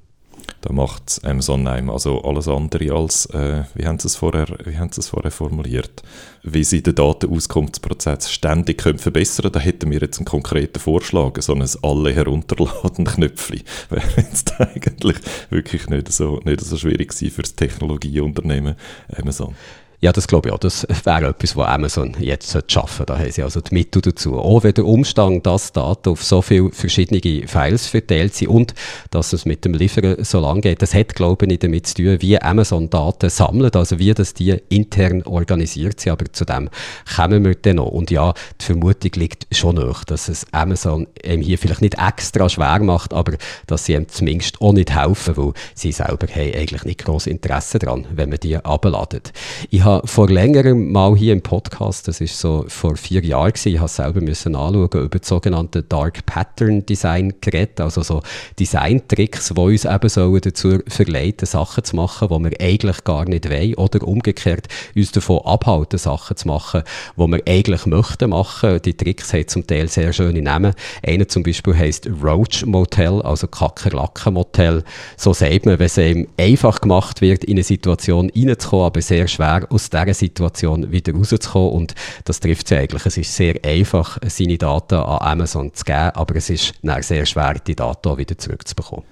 Da 0.62 0.72
macht 0.72 1.22
Amazon 1.24 1.68
einem 1.68 1.90
also 1.90 2.22
alles 2.22 2.48
andere 2.48 2.94
als, 2.94 3.26
äh, 3.28 3.64
wie, 3.74 3.86
haben 3.86 3.98
sie 3.98 4.08
es 4.08 4.16
vorher, 4.16 4.48
wie 4.64 4.78
haben 4.78 4.92
sie 4.92 5.02
es 5.02 5.10
vorher 5.10 5.32
formuliert, 5.32 6.04
wie 6.44 6.64
sie 6.64 6.84
den 6.84 6.94
Datenauskunftsprozess 6.94 8.32
ständig 8.32 8.78
können 8.78 9.00
verbessern 9.00 9.44
können. 9.44 9.54
Da 9.54 9.60
hätten 9.60 9.90
wir 9.90 10.00
jetzt 10.00 10.20
einen 10.20 10.26
konkreten 10.26 10.80
Vorschlag, 10.80 11.42
so 11.42 11.54
ein 11.54 11.66
alle 11.82 12.14
herunterladen 12.14 13.06
Knöpfchen. 13.06 13.64
Wäre 13.90 14.04
jetzt 14.18 14.60
eigentlich 14.62 15.18
wirklich 15.50 15.90
nicht 15.90 16.12
so, 16.12 16.40
nicht 16.46 16.62
so 16.62 16.78
schwierig 16.78 17.10
gewesen 17.10 17.34
für 17.34 17.42
das 17.42 17.56
Technologieunternehmen 17.56 18.76
Amazon. 19.18 19.56
Ja, 20.04 20.12
das 20.12 20.28
glaube 20.28 20.50
ich 20.50 20.54
auch. 20.54 20.58
Das 20.58 20.88
wäre 21.04 21.28
etwas, 21.28 21.56
was 21.56 21.68
Amazon 21.68 22.16
jetzt 22.20 22.58
schaffen 22.72 22.98
sollte. 22.98 23.14
Da 23.14 23.20
haben 23.20 23.32
sie 23.32 23.44
also 23.44 23.62
die 23.62 23.72
Mittel 23.76 24.02
dazu. 24.02 24.40
Auch 24.40 24.64
wenn 24.64 24.74
der 24.74 24.86
Umstand, 24.88 25.46
dass 25.46 25.74
Daten 25.74 26.10
auf 26.10 26.24
so 26.24 26.42
viele 26.42 26.72
verschiedene 26.72 27.22
Files 27.48 27.86
verteilt 27.86 28.34
sind 28.34 28.48
und 28.48 28.74
dass 29.12 29.32
es 29.32 29.46
mit 29.46 29.64
dem 29.64 29.76
Liefern 29.76 30.24
so 30.24 30.40
lange 30.40 30.62
geht, 30.62 30.82
das 30.82 30.96
hat, 30.96 31.14
glaube 31.14 31.46
ich, 31.46 31.60
damit 31.60 31.86
zu 31.86 31.94
tun, 31.94 32.18
wie 32.20 32.42
Amazon 32.42 32.90
Daten 32.90 33.30
sammelt, 33.30 33.76
also 33.76 34.00
wie 34.00 34.12
das 34.16 34.34
die 34.34 34.58
intern 34.70 35.22
organisiert 35.22 36.00
sind. 36.00 36.14
Aber 36.14 36.26
zu 36.34 36.46
dem 36.46 36.72
kommen 37.16 37.46
wir 37.46 37.54
dann 37.54 37.76
noch. 37.76 37.90
Und 37.90 38.10
ja, 38.10 38.34
die 38.60 38.66
Vermutung 38.66 39.12
liegt 39.18 39.56
schon 39.56 39.76
nach, 39.76 40.04
dass 40.04 40.30
es 40.30 40.48
Amazon 40.52 41.06
eben 41.24 41.44
hier 41.44 41.60
vielleicht 41.60 41.84
nicht 41.84 41.98
extra 42.00 42.50
schwer 42.50 42.80
macht, 42.80 43.14
aber 43.14 43.34
dass 43.68 43.86
sie 43.86 43.94
ihm 43.94 44.08
zumindest 44.08 44.62
auch 44.62 44.74
nicht 44.74 44.96
helfen, 44.96 45.38
weil 45.38 45.54
sie 45.76 45.92
selber 45.92 46.26
haben 46.26 46.56
eigentlich 46.56 46.86
nicht 46.86 47.06
großes 47.06 47.28
Interesse 47.28 47.78
daran, 47.78 48.08
wenn 48.12 48.30
man 48.30 48.40
die 48.40 48.58
abladet. 48.58 49.32
Ich 49.70 49.91
vor 50.06 50.30
längerem 50.30 50.92
mal 50.92 51.16
hier 51.16 51.34
im 51.34 51.42
Podcast, 51.42 52.08
das 52.08 52.22
ist 52.22 52.40
so 52.40 52.66
vor 52.68 52.96
vier 52.96 53.24
Jahren 53.24 53.52
gewesen, 53.52 53.74
ich 53.74 53.80
habe 53.80 53.90
selber 53.90 54.22
müssen 54.22 54.56
anschauen, 54.56 54.86
über 54.86 55.20
das 55.20 55.28
sogenannte 55.28 55.84
Dark 55.84 56.26
Pattern 56.26 56.86
Design 56.86 57.34
geredet, 57.42 57.82
also 57.82 58.02
so 58.02 58.22
Design-Tricks, 58.60 59.50
die 59.50 59.60
uns 59.60 59.86
eben 59.86 60.10
sollen 60.10 60.42
dazu 60.42 60.80
verleiten, 60.88 61.46
Sachen 61.46 61.84
zu 61.84 61.96
machen, 61.96 62.28
die 62.30 62.44
wir 62.44 62.62
eigentlich 62.62 63.04
gar 63.04 63.26
nicht 63.26 63.50
wollen 63.50 63.74
oder 63.76 64.08
umgekehrt 64.08 64.68
uns 64.96 65.12
davon 65.12 65.42
abhalten, 65.46 66.00
Sachen 66.00 66.38
zu 66.38 66.48
machen, 66.48 66.84
die 67.18 67.28
wir 67.28 67.42
eigentlich 67.48 67.86
möchten 67.86 68.30
machen. 68.30 68.82
Die 68.84 68.94
Tricks 68.94 69.34
haben 69.34 69.48
zum 69.48 69.66
Teil 69.66 69.88
sehr 69.88 70.14
schöne 70.14 70.42
Namen. 70.42 70.74
Einer 71.06 71.28
zum 71.28 71.44
Beispiel 71.44 71.76
heisst 71.76 72.08
Roach 72.24 72.66
Motel, 72.66 73.22
also 73.22 73.48
Kakerlaken 73.48 74.36
Motel. 74.36 74.84
So 75.18 75.34
sagt 75.34 75.66
man, 75.66 75.80
wenn 75.80 75.86
es 75.86 75.98
eben 75.98 76.28
einfach 76.38 76.82
gemacht 76.82 77.22
wird, 77.22 77.44
in 77.44 77.54
eine 77.54 77.64
Situation 77.64 78.32
reinzukommen, 78.36 78.86
aber 78.86 79.02
sehr 79.02 79.28
schwer 79.28 79.66
aus 79.82 79.90
dieser 79.90 80.14
Situation 80.14 80.92
wieder 80.92 81.14
rauszukommen. 81.14 81.72
Und 81.72 81.96
das 82.26 82.40
trifft 82.40 82.72
es 82.72 82.78
eigentlich. 82.78 83.06
Es 83.06 83.18
ist 83.18 83.36
sehr 83.36 83.56
einfach, 83.64 84.18
seine 84.28 84.58
Daten 84.58 84.96
an 84.96 85.32
Amazon 85.32 85.74
zu 85.74 85.84
geben, 85.84 86.12
aber 86.14 86.36
es 86.36 86.50
ist 86.50 86.74
sehr 87.02 87.26
schwer, 87.26 87.56
die 87.56 87.76
Daten 87.76 88.18
wieder 88.18 88.38
zurückzubekommen. 88.38 89.06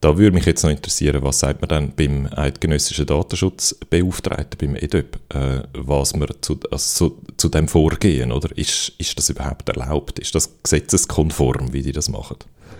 Da 0.00 0.18
würde 0.18 0.34
mich 0.34 0.44
jetzt 0.44 0.62
noch 0.62 0.70
interessieren, 0.70 1.22
was 1.22 1.40
sagt 1.40 1.62
man 1.62 1.68
dann 1.68 1.92
beim 1.92 2.28
eidgenössischen 2.30 3.06
Datenschutzbeauftragten, 3.06 4.58
beim 4.58 4.76
EDÖP, 4.76 5.16
äh, 5.34 5.62
was 5.72 6.14
man 6.14 6.28
zu, 6.42 6.60
also 6.70 7.08
zu, 7.08 7.22
zu 7.38 7.48
dem 7.48 7.66
vorgehen, 7.66 8.30
oder? 8.30 8.56
Ist, 8.56 8.92
ist 8.98 9.16
das 9.16 9.30
überhaupt 9.30 9.68
erlaubt? 9.68 10.18
Ist 10.18 10.34
das 10.34 10.50
gesetzeskonform, 10.62 11.72
wie 11.72 11.82
die 11.82 11.92
das 11.92 12.10
machen? 12.10 12.36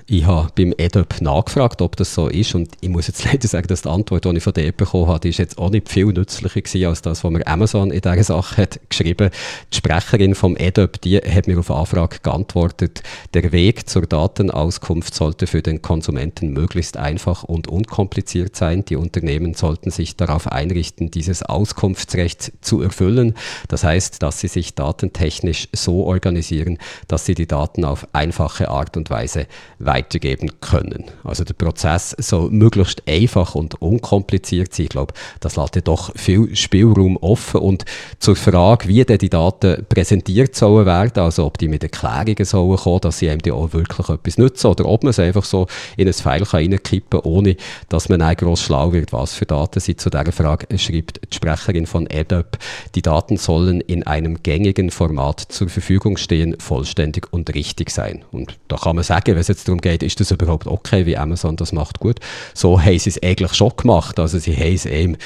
Ich 0.09 0.25
habe 0.25 0.53
beim 0.55 0.73
EDOP 0.79 1.21
nachgefragt, 1.21 1.83
ob 1.83 1.97
das 1.97 2.15
so 2.15 2.29
ist 2.29 2.55
und 2.55 2.71
ich 2.81 2.89
muss 2.89 3.09
jetzt 3.09 3.25
leider 3.33 3.49
sagen, 3.49 3.67
dass 3.67 3.83
die 3.83 3.89
Antwort, 3.89 4.25
die 4.25 4.37
ich 4.37 4.43
von 4.43 4.53
der 4.53 4.71
bekommen 4.71 5.09
habe, 5.09 5.29
ist 5.29 5.39
jetzt 5.39 5.59
auch 5.59 5.71
nicht 5.71 5.89
viel 5.89 6.07
nützlicher 6.07 6.61
gewesen, 6.61 6.87
als 6.87 7.03
das, 7.03 7.25
was 7.25 7.31
mir 7.33 7.45
Amazon 7.45 7.91
in 7.91 8.01
dieser 8.01 8.23
Sache 8.23 8.63
hat 8.63 8.79
geschrieben. 8.89 9.31
Die 9.73 9.77
Sprecherin 9.77 10.37
vom 10.37 10.57
EDOP, 10.57 11.01
die 11.01 11.17
hat 11.19 11.49
mir 11.49 11.59
auf 11.59 11.73
Anfrage 11.73 12.19
geantwortet, 12.23 13.03
der 13.35 13.51
Weg 13.51 13.89
zur 13.89 14.03
Datenauskunft 14.03 15.13
sollte 15.13 15.49
für 15.49 15.61
den 15.61 15.83
Konsumenten 15.83 16.53
möglichst 16.53 16.97
einfach 17.07 17.45
und 17.45 17.69
unkompliziert 17.69 18.57
sein. 18.57 18.85
Die 18.85 18.97
Unternehmen 18.97 19.55
sollten 19.55 19.91
sich 19.91 20.17
darauf 20.17 20.51
einrichten, 20.51 21.11
dieses 21.11 21.43
Auskunftsrecht 21.43 22.53
zu 22.61 22.83
erfüllen. 22.83 23.35
Das 23.69 23.85
heißt, 23.85 24.23
dass 24.23 24.41
sie 24.41 24.49
sich 24.49 24.75
datentechnisch 24.75 25.69
so 25.73 26.05
organisieren, 26.05 26.79
dass 27.09 27.25
sie 27.25 27.35
die 27.35 27.47
Daten 27.47 27.85
auf 27.85 28.09
einfache 28.13 28.69
Art 28.69 28.97
und 28.97 29.09
Weise 29.11 29.47
weitergeben 29.79 30.61
können. 30.61 31.05
Also 31.23 31.45
der 31.45 31.55
Prozess 31.55 32.15
soll 32.19 32.51
möglichst 32.51 33.03
einfach 33.09 33.55
und 33.55 33.81
unkompliziert 33.81 34.75
sein. 34.75 34.85
Ich 34.85 34.91
glaube, 34.91 35.15
das 35.41 35.57
lässt 35.57 35.77
ja 35.77 35.83
doch 35.83 36.11
viel 36.17 36.55
Spielraum 36.57 37.17
offen 37.19 37.61
und 37.61 37.85
zur 38.19 38.37
Frage, 38.37 38.89
wie 38.89 39.05
denn 39.05 39.19
die 39.19 39.31
Daten 39.31 39.87
präsentiert 39.89 40.57
sollen 40.57 40.87
werden, 40.87 41.23
also 41.23 41.47
ob 41.47 41.59
die 41.59 41.69
mit 41.69 41.83
Erklärungen 41.83 42.45
sollen 42.45 42.77
kommen, 42.77 43.01
dass 43.01 43.19
sie 43.19 43.37
die 43.39 43.53
auch 43.53 43.73
wirklich 43.73 44.09
etwas 44.09 44.39
nützen 44.39 44.67
oder 44.69 44.87
ob 44.87 45.05
man 45.05 45.11
es 45.11 45.19
einfach 45.19 45.45
so 45.45 45.67
in 45.97 46.09
ein 46.09 46.15
File 46.15 46.43
reinkippen 46.43 46.96
kann, 47.11 47.21
ohne 47.21 47.57
dass 47.89 48.09
man 48.09 48.23
ein 48.23 48.37
gross 48.37 48.63
schlau 48.63 48.93
wird, 48.93 49.13
was 49.13 49.35
für 49.35 49.47
Daten 49.47 49.81
sie 49.81 49.97
zu 49.97 50.11
dieser 50.11 50.33
Frage 50.33 50.67
schreibt 50.79 51.21
die 51.31 51.37
Sprecherin 51.37 51.87
von 51.87 52.07
EDUP. 52.07 52.59
Die 52.95 53.03
Daten 53.03 53.37
sollen 53.37 53.81
in 53.81 54.03
einem 54.05 54.43
gängigen 54.43 54.91
Format 54.91 55.41
zur 55.41 55.69
Verfügung 55.69 56.17
stehen, 56.17 56.57
vollständig 56.59 57.33
und 57.33 57.55
richtig 57.55 57.91
sein. 57.91 58.25
Und 58.33 58.59
da 58.69 58.77
kann 58.77 58.97
man 58.97 59.05
sagen, 59.05 59.35
wenn 59.35 59.39
es 59.39 59.49
jetzt 59.49 59.69
darum 59.69 59.81
geht, 59.81 60.03
ist 60.03 60.21
das 60.21 60.31
überhaupt 60.31 60.67
okay, 60.67 61.07
wie 61.07 61.17
Amazon 61.17 61.57
das 61.57 61.73
macht, 61.73 62.01
gut. 62.01 62.21
So 62.55 62.81
haben 62.81 62.99
sie 62.99 63.11
es 63.11 63.23
eigentlich 63.23 63.55
schon 63.55 63.73
gemacht. 63.77 64.19
Also 64.19 64.39
sie 64.39 64.55
haben 64.57 64.75
es 64.75 64.87
eben 64.87 65.17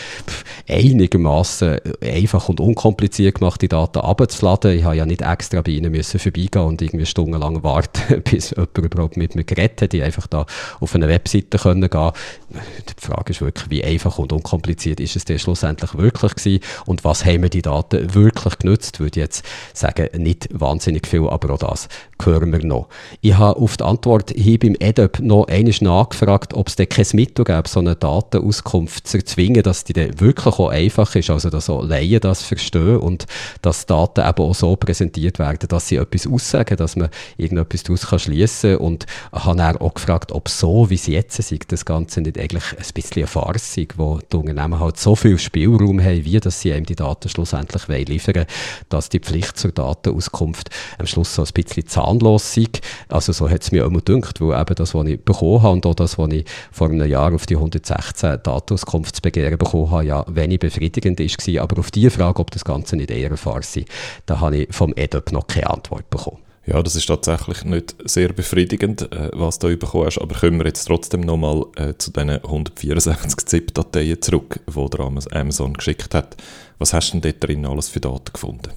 einigermaßen 0.68 1.78
einfach 2.02 2.48
und 2.48 2.60
unkompliziert 2.60 3.36
gemacht, 3.36 3.62
die 3.62 3.68
Daten 3.68 3.98
abzuladen. 3.98 4.76
Ich 4.76 4.84
habe 4.84 4.96
ja 4.96 5.06
nicht 5.06 5.22
extra 5.22 5.62
bei 5.62 5.72
ihnen 5.72 5.92
müssen 5.92 6.18
vorbeigehen 6.18 6.64
und 6.64 6.82
irgendwie 6.82 7.06
stundenlang 7.06 7.62
warten, 7.62 8.22
bis 8.30 8.50
jemand 8.50 8.78
überhaupt 8.78 9.16
mit 9.16 9.34
mir 9.34 9.44
geredet 9.44 9.82
hat. 9.82 9.94
Ich 9.94 10.02
einfach 10.02 10.26
da 10.26 10.46
auf 10.80 10.94
eine 10.94 11.08
Webseite 11.08 11.58
können 11.62 11.88
gehen. 11.88 12.12
Die 12.50 13.06
Frage 13.06 13.30
ist 13.30 13.40
wirklich, 13.40 13.70
wie 13.70 13.84
einfach 13.84 14.18
und 14.18 14.32
unkompliziert 14.32 15.00
ist 15.00 15.16
es 15.16 15.24
denn 15.24 15.38
schlussendlich 15.38 15.96
wirklich 15.96 16.34
gewesen 16.34 16.62
und 16.86 17.04
was 17.04 17.24
haben 17.24 17.42
wir 17.42 17.50
die 17.50 17.62
Daten 17.62 18.14
wirklich 18.14 18.58
genutzt? 18.58 19.00
Würde 19.00 19.20
ich 19.20 19.24
jetzt 19.24 19.44
sagen, 19.72 20.08
nicht 20.16 20.48
wahnsinnig 20.52 21.06
viel, 21.06 21.28
aber 21.28 21.54
auch 21.54 21.58
das 21.58 21.88
hören 22.22 22.52
wir 22.52 22.64
noch. 22.64 22.88
Ich 23.20 23.36
habe 23.36 23.58
auf 23.60 23.76
die 23.76 23.84
Antwort 23.84 24.32
hier 24.34 24.58
beim 24.58 24.76
EDUP 24.78 25.20
noch 25.20 25.46
einmal 25.46 25.74
nachgefragt, 25.80 26.54
ob 26.54 26.68
es 26.68 26.76
denn 26.76 26.88
kein 26.88 27.06
Mittel 27.12 27.44
gäbe, 27.44 27.68
so 27.68 27.80
eine 27.80 27.96
Datenauskunft 27.96 29.06
zu 29.06 29.18
erzwingen, 29.18 29.62
dass 29.62 29.84
die 29.84 29.92
dann 29.92 30.20
wirklich 30.20 30.58
auch 30.58 30.68
einfach 30.68 31.14
ist, 31.14 31.30
also 31.30 31.50
dass 31.50 31.70
auch 31.70 31.82
Laien 31.82 32.20
das 32.20 32.42
verstehen 32.42 32.98
und 32.98 33.26
dass 33.62 33.86
Daten 33.86 34.20
eben 34.20 34.42
auch 34.42 34.54
so 34.54 34.76
präsentiert 34.76 35.38
werden, 35.38 35.68
dass 35.68 35.88
sie 35.88 35.96
etwas 35.96 36.26
aussagen, 36.26 36.76
dass 36.76 36.96
man 36.96 37.10
irgendetwas 37.36 37.82
daraus 37.82 38.22
schließen 38.22 38.76
kann 38.76 38.86
und 38.86 39.06
habe 39.32 39.56
dann 39.56 39.76
auch 39.78 39.94
gefragt, 39.94 40.32
ob 40.32 40.48
so, 40.48 40.90
wie 40.90 40.94
es 40.94 41.06
jetzt 41.06 41.49
ist, 41.52 41.72
das 41.72 41.84
Ganze 41.84 42.20
nicht 42.20 42.38
eigentlich 42.38 42.64
ein 42.72 42.84
bisschen 42.94 43.22
eine 43.22 43.26
Farce 43.26 43.78
wo 43.96 44.18
die 44.18 44.36
Unternehmen 44.36 44.80
halt 44.80 44.98
so 44.98 45.14
viel 45.14 45.38
Spielraum 45.38 46.00
haben, 46.00 46.24
wie 46.24 46.40
dass 46.40 46.60
sie 46.60 46.72
einem 46.72 46.86
die 46.86 46.96
Daten 46.96 47.28
schlussendlich 47.28 47.86
liefern 47.88 48.34
wollen, 48.34 48.46
dass 48.88 49.08
die 49.08 49.20
Pflicht 49.20 49.56
zur 49.56 49.72
Datenauskunft 49.72 50.70
am 50.98 51.06
Schluss 51.06 51.34
so 51.34 51.42
ein 51.42 51.48
bisschen 51.52 51.86
zahnlos 51.86 52.54
sei. 52.54 52.66
Also 53.08 53.32
so 53.32 53.48
hat 53.48 53.62
es 53.62 53.72
mir 53.72 53.84
immer 53.84 54.00
gedacht, 54.00 54.40
weil 54.40 54.60
eben 54.60 54.74
das, 54.74 54.94
was 54.94 55.06
ich 55.06 55.24
bekommen 55.24 55.62
habe 55.62 55.72
und 55.72 55.86
auch 55.86 55.94
das, 55.94 56.18
was 56.18 56.30
ich 56.32 56.44
vor 56.70 56.88
einem 56.88 57.08
Jahr 57.08 57.34
auf 57.34 57.46
die 57.46 57.56
116 57.56 58.40
Datenauskunftsbegehren 58.42 59.58
bekommen 59.58 59.90
habe, 59.90 60.04
ja 60.04 60.24
wenig 60.28 60.60
befriedigend 60.60 61.20
war. 61.20 61.62
Aber 61.62 61.80
auf 61.80 61.90
die 61.90 62.10
Frage, 62.10 62.40
ob 62.40 62.50
das 62.50 62.64
Ganze 62.64 62.96
nicht 62.96 63.10
eher 63.10 63.28
eine 63.28 63.36
Farce 63.36 63.76
ist, 63.76 63.88
da 64.26 64.40
habe 64.40 64.58
ich 64.58 64.74
vom 64.74 64.92
EDUP 64.94 65.32
noch 65.32 65.46
keine 65.46 65.70
Antwort 65.70 66.08
bekommen. 66.10 66.49
Ja, 66.66 66.82
das 66.82 66.94
ist 66.94 67.06
tatsächlich 67.06 67.64
nicht 67.64 67.96
sehr 68.04 68.32
befriedigend, 68.32 69.10
äh, 69.12 69.30
was 69.32 69.58
du 69.58 69.74
bekommen 69.76 70.06
hast, 70.06 70.18
aber 70.18 70.34
kommen 70.34 70.58
wir 70.58 70.66
jetzt 70.66 70.84
trotzdem 70.84 71.22
nochmal 71.22 71.64
äh, 71.76 71.94
zu 71.96 72.12
diesen 72.12 72.30
164 72.30 73.46
ZIP-Dateien 73.46 74.20
zurück, 74.20 74.60
die 74.66 75.34
Amazon 75.34 75.72
geschickt 75.72 76.14
hat. 76.14 76.36
Was 76.78 76.92
hast 76.92 77.12
du 77.12 77.20
denn 77.20 77.32
dort 77.32 77.48
drin 77.48 77.66
alles 77.66 77.88
für 77.88 78.00
Daten 78.00 78.32
gefunden? 78.32 78.72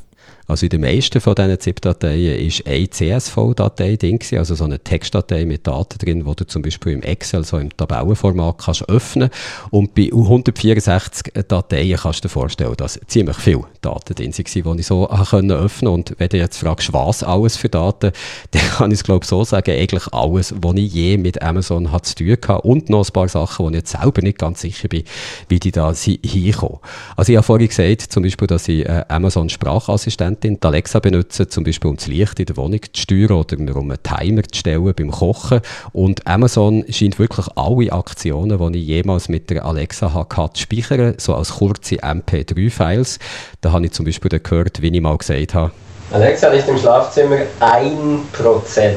Also 0.47 0.65
in 0.65 0.69
den 0.69 0.81
meisten 0.81 1.21
von 1.21 1.35
diesen 1.35 1.59
ZIP-Dateien 1.59 2.47
ist 2.47 2.65
eine 2.65 2.89
CSV-Datei 2.89 3.97
drin, 3.97 4.19
also 4.33 4.55
so 4.55 4.63
eine 4.63 4.79
Textdatei 4.79 5.45
mit 5.45 5.67
Daten 5.67 5.97
drin, 5.99 6.25
die 6.25 6.35
du 6.35 6.45
zum 6.45 6.61
Beispiel 6.61 6.93
im 6.93 7.01
Excel, 7.01 7.43
so 7.43 7.57
im 7.57 7.75
Tabellenformat 7.75 8.57
kannst 8.59 8.87
öffnen 8.89 9.29
Und 9.71 9.93
bei 9.93 10.09
164 10.11 11.33
Dateien 11.47 11.97
kannst 11.97 12.23
du 12.23 12.27
dir 12.27 12.33
vorstellen, 12.33 12.75
dass 12.77 12.99
ziemlich 13.07 13.37
viele 13.37 13.65
Daten 13.83 14.15
drin 14.15 14.33
waren, 14.65 14.77
die 14.77 14.81
ich 14.81 14.87
so 14.87 15.09
öffnen 15.09 15.49
konnte. 15.49 15.89
Und 15.89 16.15
wenn 16.17 16.29
du 16.29 16.37
jetzt 16.37 16.57
fragst, 16.57 16.91
was 16.93 17.23
alles 17.23 17.57
für 17.57 17.69
Daten, 17.69 18.11
dann 18.51 18.61
kann 18.61 18.91
ich 18.91 18.99
es 18.99 19.03
glaube 19.03 19.25
so 19.25 19.43
sagen, 19.43 19.71
eigentlich 19.71 20.11
alles, 20.11 20.53
was 20.61 20.75
ich 20.75 20.93
je 20.93 21.17
mit 21.17 21.41
Amazon 21.41 21.91
hat 21.91 22.05
zu 22.05 22.15
tun 22.15 22.31
hatte 22.31 22.61
und 22.61 22.89
noch 22.89 23.07
ein 23.07 23.13
paar 23.13 23.27
Sachen, 23.27 23.65
wo 23.65 23.69
ich 23.69 23.75
jetzt 23.75 23.91
selber 23.91 24.21
nicht 24.21 24.39
ganz 24.39 24.61
sicher 24.61 24.87
bin, 24.87 25.03
wie 25.49 25.59
die 25.59 25.71
da 25.71 25.93
hinkommen. 25.93 26.79
Also 27.15 27.31
ich 27.31 27.37
habe 27.37 27.45
vorhin 27.45 27.67
gesagt, 27.67 28.01
zum 28.01 28.23
Beispiel, 28.23 28.47
dass 28.47 28.67
ich 28.67 28.85
äh, 28.85 29.05
Amazon 29.07 29.49
Sprachassistent 29.49 30.23
Assistentin 30.23 30.59
die 30.59 30.67
Alexa 30.67 30.99
benutzen, 30.99 31.49
zum 31.49 31.63
Beispiel 31.63 31.89
um 31.89 31.95
das 31.97 32.07
Licht 32.07 32.39
in 32.39 32.45
der 32.45 32.57
Wohnung 32.57 32.79
zu 32.91 33.01
steuern 33.01 33.31
oder 33.31 33.75
um 33.75 33.91
einen 33.91 34.03
Timer 34.03 34.43
zu 34.43 34.59
stellen 34.59 34.93
beim 34.95 35.11
Kochen. 35.11 35.61
Und 35.91 36.25
Amazon 36.25 36.85
scheint 36.89 37.19
wirklich 37.19 37.47
alle 37.55 37.91
Aktionen, 37.91 38.73
die 38.73 38.79
ich 38.79 38.87
jemals 38.87 39.29
mit 39.29 39.49
der 39.49 39.65
Alexa 39.65 40.13
hatte, 40.13 40.53
zu 40.53 40.61
speichern, 40.61 41.15
so 41.17 41.35
als 41.35 41.55
kurze 41.55 41.95
MP3-Files. 41.95 43.19
Da 43.61 43.71
habe 43.73 43.85
ich 43.85 43.91
zum 43.91 44.05
Beispiel 44.05 44.39
gehört, 44.39 44.81
wie 44.81 44.87
ich 44.87 45.01
mal 45.01 45.17
gesagt 45.17 45.53
habe, 45.53 45.71
Alexa 46.11 46.49
liegt 46.49 46.67
im 46.67 46.77
Schlafzimmer 46.77 47.37
1%. 47.59 48.95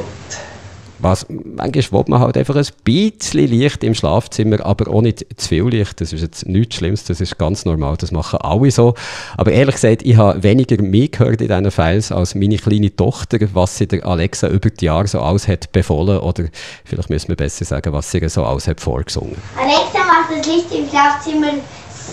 Was, 0.99 1.27
manchmal 1.29 1.99
will 2.01 2.05
man 2.07 2.19
halt 2.21 2.37
einfach 2.37 2.55
ein 2.55 2.65
bisschen 2.83 3.47
Licht 3.47 3.83
im 3.83 3.93
Schlafzimmer, 3.93 4.65
aber 4.65 4.91
auch 4.91 5.01
nicht 5.01 5.25
zu 5.39 5.47
viel 5.47 5.67
Licht. 5.67 6.01
Das 6.01 6.11
ist 6.11 6.21
jetzt 6.21 6.47
nichts 6.47 6.75
Schlimmes, 6.75 7.03
das 7.03 7.21
ist 7.21 7.37
ganz 7.37 7.65
normal, 7.65 7.97
das 7.97 8.11
machen 8.11 8.39
alle 8.41 8.71
so. 8.71 8.95
Aber 9.35 9.51
ehrlich 9.51 9.75
gesagt, 9.75 10.03
ich 10.03 10.17
habe 10.17 10.41
weniger 10.41 10.81
mehr 10.81 11.07
gehört 11.07 11.41
in 11.41 11.47
diesen 11.49 11.71
Files 11.71 12.11
als 12.11 12.33
meine 12.33 12.57
kleine 12.57 12.95
Tochter, 12.95 13.37
was 13.53 13.77
sie 13.77 13.87
der 13.87 14.05
Alexa 14.05 14.47
über 14.47 14.69
die 14.71 14.85
Jahre 14.85 15.07
so 15.07 15.21
alles 15.21 15.47
hat 15.47 15.71
befohlen 15.71 16.19
oder 16.19 16.45
vielleicht 16.83 17.09
müssen 17.11 17.29
wir 17.29 17.35
besser 17.35 17.65
sagen, 17.65 17.93
was 17.93 18.09
sie 18.09 18.27
so 18.29 18.43
alles 18.43 18.67
hat 18.67 18.81
vorgesungen. 18.81 19.35
Alexa 19.55 19.99
macht 19.99 20.31
das 20.37 20.47
Licht 20.47 20.71
im 20.71 20.89
Schlafzimmer 20.89 21.53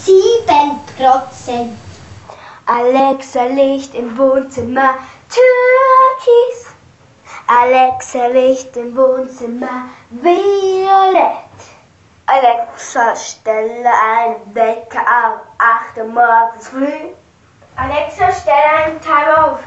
7%. 0.06 1.68
Alexa 2.66 3.44
Licht 3.44 3.94
im 3.94 4.16
Wohnzimmer 4.16 4.94
türkis. 5.28 6.66
Alexa, 7.46 8.26
Licht 8.28 8.74
im 8.74 8.96
Wohnzimmer 8.96 9.90
violett. 10.08 11.60
Alexa, 12.24 13.14
stelle 13.16 13.90
einen 13.90 14.54
Wecker 14.54 15.00
auf 15.00 15.40
8 15.58 15.98
Uhr 15.98 16.04
morgens 16.04 16.68
früh. 16.68 17.12
Alexa, 17.76 18.32
stelle 18.32 18.84
einen 18.86 19.00
Timer 19.02 19.52
auf 19.52 19.58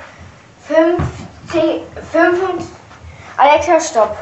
50, 0.68 1.84
55. 2.12 2.68
Alexa, 3.38 3.80
stopp. 3.80 4.18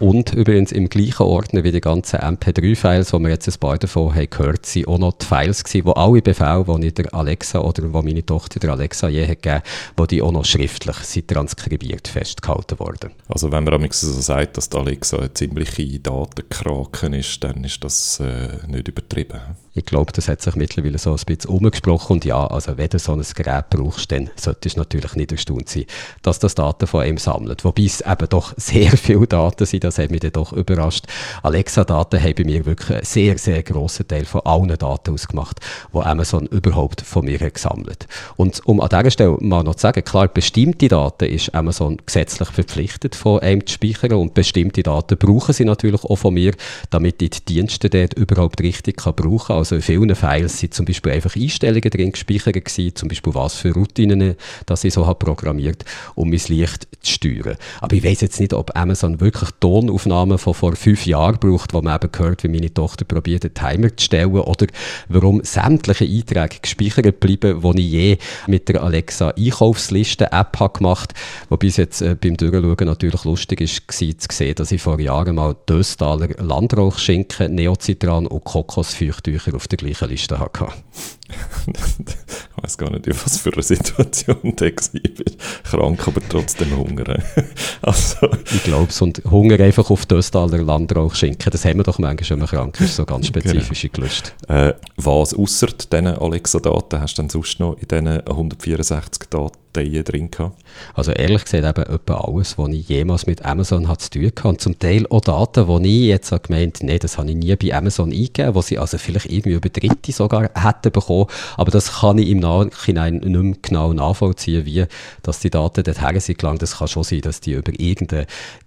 Und 0.00 0.32
übrigens 0.32 0.72
im 0.72 0.88
gleichen 0.88 1.24
Ordner 1.24 1.62
wie 1.62 1.72
die 1.72 1.80
ganzen 1.82 2.20
MP3-Files, 2.20 3.12
wo 3.12 3.18
wir 3.18 3.28
jetzt 3.28 3.46
ein 3.46 3.60
paar 3.60 3.76
davon 3.76 4.14
haben 4.14 4.30
gehört, 4.30 4.64
sind 4.64 4.88
auch 4.88 4.96
noch 4.96 5.12
die 5.12 5.26
Files 5.26 5.62
gewesen, 5.62 5.84
wo 5.84 5.92
alle 5.92 6.22
Befehle, 6.22 6.64
die 6.66 6.86
ich 6.86 6.94
der 6.94 7.14
Alexa 7.14 7.60
oder 7.60 7.92
wo 7.92 8.00
meine 8.00 8.24
Tochter 8.24 8.60
der 8.60 8.70
Alexa 8.70 9.08
je 9.08 9.28
hat 9.28 9.42
gegeben, 9.42 9.62
wo 9.98 10.06
die 10.06 10.22
auch 10.22 10.32
noch 10.32 10.46
schriftlich 10.46 10.96
sind 10.96 11.28
transkribiert 11.28 12.08
festgehalten 12.08 12.78
worden. 12.78 13.10
Also 13.28 13.52
wenn 13.52 13.64
man 13.64 13.90
so 13.90 14.20
sagt, 14.22 14.56
dass 14.56 14.70
die 14.70 14.78
Alexa 14.78 15.18
eine 15.18 15.34
ziemliche 15.34 16.00
Datenkraken 16.00 17.12
ist, 17.12 17.44
dann 17.44 17.62
ist 17.62 17.84
das 17.84 18.20
äh, 18.20 18.66
nicht 18.68 18.88
übertrieben. 18.88 19.38
Ich 19.72 19.84
glaube, 19.84 20.12
das 20.12 20.28
hat 20.28 20.42
sich 20.42 20.56
mittlerweile 20.56 20.98
so 20.98 21.10
ein 21.10 21.20
bisschen 21.24 21.50
umgesprochen 21.50 22.14
und 22.14 22.24
ja, 22.24 22.44
also 22.44 22.76
wenn 22.76 22.88
du 22.88 22.98
so 22.98 23.12
ein 23.12 23.22
Gerät 23.34 23.70
brauchst, 23.70 24.10
dann 24.10 24.28
sollte 24.34 24.68
es 24.68 24.76
natürlich 24.76 25.14
nicht 25.14 25.30
erstaunt 25.30 25.68
sein, 25.68 25.84
dass 26.22 26.40
das 26.40 26.56
Daten 26.56 26.88
von 26.88 27.06
ihm 27.06 27.18
sammelt. 27.18 27.64
Wobei 27.64 27.84
es 27.84 28.00
eben 28.00 28.28
doch 28.28 28.52
sehr 28.56 28.90
viele 28.96 29.28
Daten 29.28 29.66
sind, 29.66 29.84
das 29.90 29.98
hat 29.98 30.10
mich 30.10 30.20
dann 30.20 30.32
doch 30.32 30.52
überrascht. 30.52 31.06
Alexa-Daten 31.42 32.22
haben 32.22 32.34
bei 32.36 32.44
mir 32.44 32.64
wirklich 32.64 32.90
einen 32.90 33.04
sehr, 33.04 33.38
sehr 33.38 33.62
grossen 33.62 34.06
Teil 34.06 34.24
von 34.24 34.42
allen 34.44 34.76
Daten 34.76 35.12
ausgemacht, 35.12 35.60
die 35.92 35.98
Amazon 35.98 36.46
überhaupt 36.46 37.00
von 37.00 37.24
mir 37.24 37.38
hat 37.40 37.54
gesammelt. 37.54 38.06
Und 38.36 38.64
um 38.66 38.80
an 38.80 38.88
dieser 38.88 39.10
Stelle 39.10 39.36
mal 39.40 39.62
noch 39.64 39.74
zu 39.74 39.82
sagen, 39.82 40.04
klar, 40.04 40.28
bestimmte 40.28 40.88
Daten 40.88 41.24
ist 41.24 41.54
Amazon 41.54 41.98
gesetzlich 42.04 42.48
verpflichtet, 42.50 43.14
von 43.14 43.40
einem 43.40 43.66
zu 43.66 43.74
speichern 43.74 44.12
und 44.12 44.34
bestimmte 44.34 44.82
Daten 44.82 45.18
brauchen 45.18 45.52
sie 45.52 45.64
natürlich 45.64 46.04
auch 46.04 46.16
von 46.16 46.34
mir, 46.34 46.54
damit 46.90 47.20
ich 47.22 47.30
die 47.30 47.44
Dienste 47.44 47.90
dort 47.90 48.14
überhaupt 48.14 48.60
richtig 48.60 48.98
kann 48.98 49.14
brauchen 49.14 49.48
kann 49.48 49.56
also 49.56 49.76
in 49.76 49.82
vielen 49.82 50.14
Files 50.14 50.58
sind 50.58 50.74
zum 50.74 50.86
Beispiel 50.86 51.12
einfach 51.12 51.34
Einstellungen 51.34 51.90
drin 51.90 52.12
gespeichert 52.12 52.64
gewesen, 52.64 52.94
zum 52.94 53.08
Beispiel 53.08 53.34
was 53.34 53.54
für 53.54 53.72
Routinen, 53.72 54.36
dass 54.66 54.84
ich 54.84 54.94
so 54.94 55.06
habe 55.06 55.18
programmiert, 55.18 55.84
um 56.14 56.30
mein 56.30 56.40
Licht 56.48 56.88
zu 57.00 57.12
steuern. 57.12 57.56
Aber 57.80 57.94
ich 57.94 58.04
weiß 58.04 58.20
jetzt 58.20 58.40
nicht, 58.40 58.54
ob 58.54 58.76
Amazon 58.76 59.20
wirklich 59.20 59.50
Tonaufnahmen 59.80 60.38
von 60.38 60.54
vor 60.54 60.76
fünf 60.76 61.06
Jahren 61.06 61.38
braucht, 61.38 61.72
wo 61.72 61.80
man 61.80 61.96
eben 61.96 62.12
gehört, 62.12 62.44
wie 62.44 62.48
meine 62.48 62.72
Tochter 62.72 63.04
probiert, 63.04 63.44
einen 63.44 63.54
Timer 63.54 63.96
zu 63.96 64.04
stellen, 64.04 64.30
oder 64.30 64.66
warum 65.08 65.42
sämtliche 65.42 66.04
Einträge 66.04 66.60
gespeichert 66.60 67.20
bleiben, 67.20 67.60
die 67.60 67.80
ich 67.80 67.90
je 67.90 68.18
mit 68.46 68.68
der 68.68 68.82
Alexa 68.82 69.30
Einkaufsliste-App 69.30 70.74
gemacht 70.74 71.14
habe. 71.14 71.48
Wobei 71.48 71.68
es 71.68 71.78
jetzt 71.78 72.02
äh, 72.02 72.14
beim 72.20 72.36
Durchschauen 72.36 72.86
natürlich 72.86 73.24
lustig 73.24 73.60
war 73.60 73.66
zu 73.66 74.28
sehen, 74.30 74.54
dass 74.54 74.72
ich 74.72 74.82
vor 74.82 75.00
Jahren 75.00 75.36
mal 75.36 75.56
Döstaler 75.68 76.28
Landrauchschinken, 76.38 77.54
Neocitran 77.54 78.26
und 78.26 78.44
Kokosfeuchtücher 78.44 79.54
auf 79.54 79.68
der 79.68 79.78
gleichen 79.78 80.08
Liste 80.08 80.38
hatte. 80.38 80.68
Ich 82.60 82.64
weiß 82.64 82.76
gar 82.76 82.90
nicht, 82.90 83.06
in 83.06 83.14
was 83.24 83.38
für 83.38 83.54
eine 83.54 83.62
Situation 83.62 84.36
der 84.56 84.72
war. 84.76 85.80
Krank, 85.80 86.06
aber 86.06 86.20
trotzdem 86.28 86.76
Hunger. 86.76 87.18
also. 87.82 88.28
Ich 88.44 88.64
glaube 88.64 88.88
es. 88.90 89.00
Und 89.00 89.22
Hunger 89.30 89.58
einfach 89.60 89.88
auf 89.88 90.04
Döstaler 90.04 90.58
Landrauchschinken, 90.58 91.50
das 91.50 91.64
haben 91.64 91.78
wir 91.78 91.84
doch 91.84 91.98
manchmal, 91.98 92.30
wenn 92.30 92.38
man 92.40 92.48
krank 92.48 92.80
ist, 92.82 92.96
so 92.96 93.06
ganz 93.06 93.26
genau. 93.32 93.40
spezifische 93.40 93.88
genau. 93.88 94.06
Gelüste. 94.06 94.32
Äh, 94.48 94.74
was 94.96 95.32
außer 95.32 95.68
diesen 95.68 96.06
Alexa-Daten 96.08 97.00
hast 97.00 97.16
du 97.16 97.22
denn 97.22 97.30
sonst 97.30 97.60
noch 97.60 97.78
in 97.78 97.88
diesen 97.88 98.08
164 98.08 99.30
Daten 99.30 99.56
Dateien 99.72 100.04
drin 100.04 100.30
gehabt? 100.30 100.58
Also 100.94 101.12
ehrlich 101.12 101.44
gesagt 101.44 101.78
eben 101.78 101.94
etwa 101.94 102.14
alles, 102.14 102.58
was 102.58 102.68
ich 102.70 102.88
jemals 102.88 103.26
mit 103.26 103.44
Amazon 103.44 103.88
hat 103.88 104.00
zu 104.02 104.10
tun 104.10 104.26
hatte. 104.26 104.48
Und 104.48 104.60
zum 104.60 104.78
Teil 104.78 105.06
auch 105.08 105.20
Daten, 105.20 105.82
die 105.82 106.02
ich 106.02 106.08
jetzt 106.08 106.32
habe 106.32 106.42
gemeint 106.42 106.82
nee, 106.82 106.98
das 106.98 107.18
habe 107.18 107.30
ich 107.30 107.36
nie 107.36 107.54
bei 107.56 107.74
Amazon 107.74 108.10
eingegeben, 108.10 108.54
wo 108.54 108.62
sie 108.62 108.78
also 108.78 108.98
vielleicht 108.98 109.26
irgendwie 109.26 109.52
über 109.52 109.68
Dritte 109.68 110.12
sogar 110.12 110.50
hätten 110.54 110.92
bekommen. 110.92 111.26
Aber 111.56 111.70
das 111.70 112.00
kann 112.00 112.18
ich 112.18 112.28
im 112.28 112.40
Nachhinein 112.40 113.16
nicht 113.16 113.28
mehr 113.28 113.56
genau 113.62 113.92
nachvollziehen, 113.92 114.64
wie 114.66 114.86
dass 115.22 115.40
die 115.40 115.50
Daten 115.50 115.84
dorthin 115.84 116.20
sind 116.20 116.38
gelangt. 116.38 116.62
Das 116.62 116.78
kann 116.78 116.88
schon 116.88 117.04
sein, 117.04 117.20
dass 117.20 117.40
die 117.40 117.52
über 117.52 117.72
irgendeine 117.78 118.26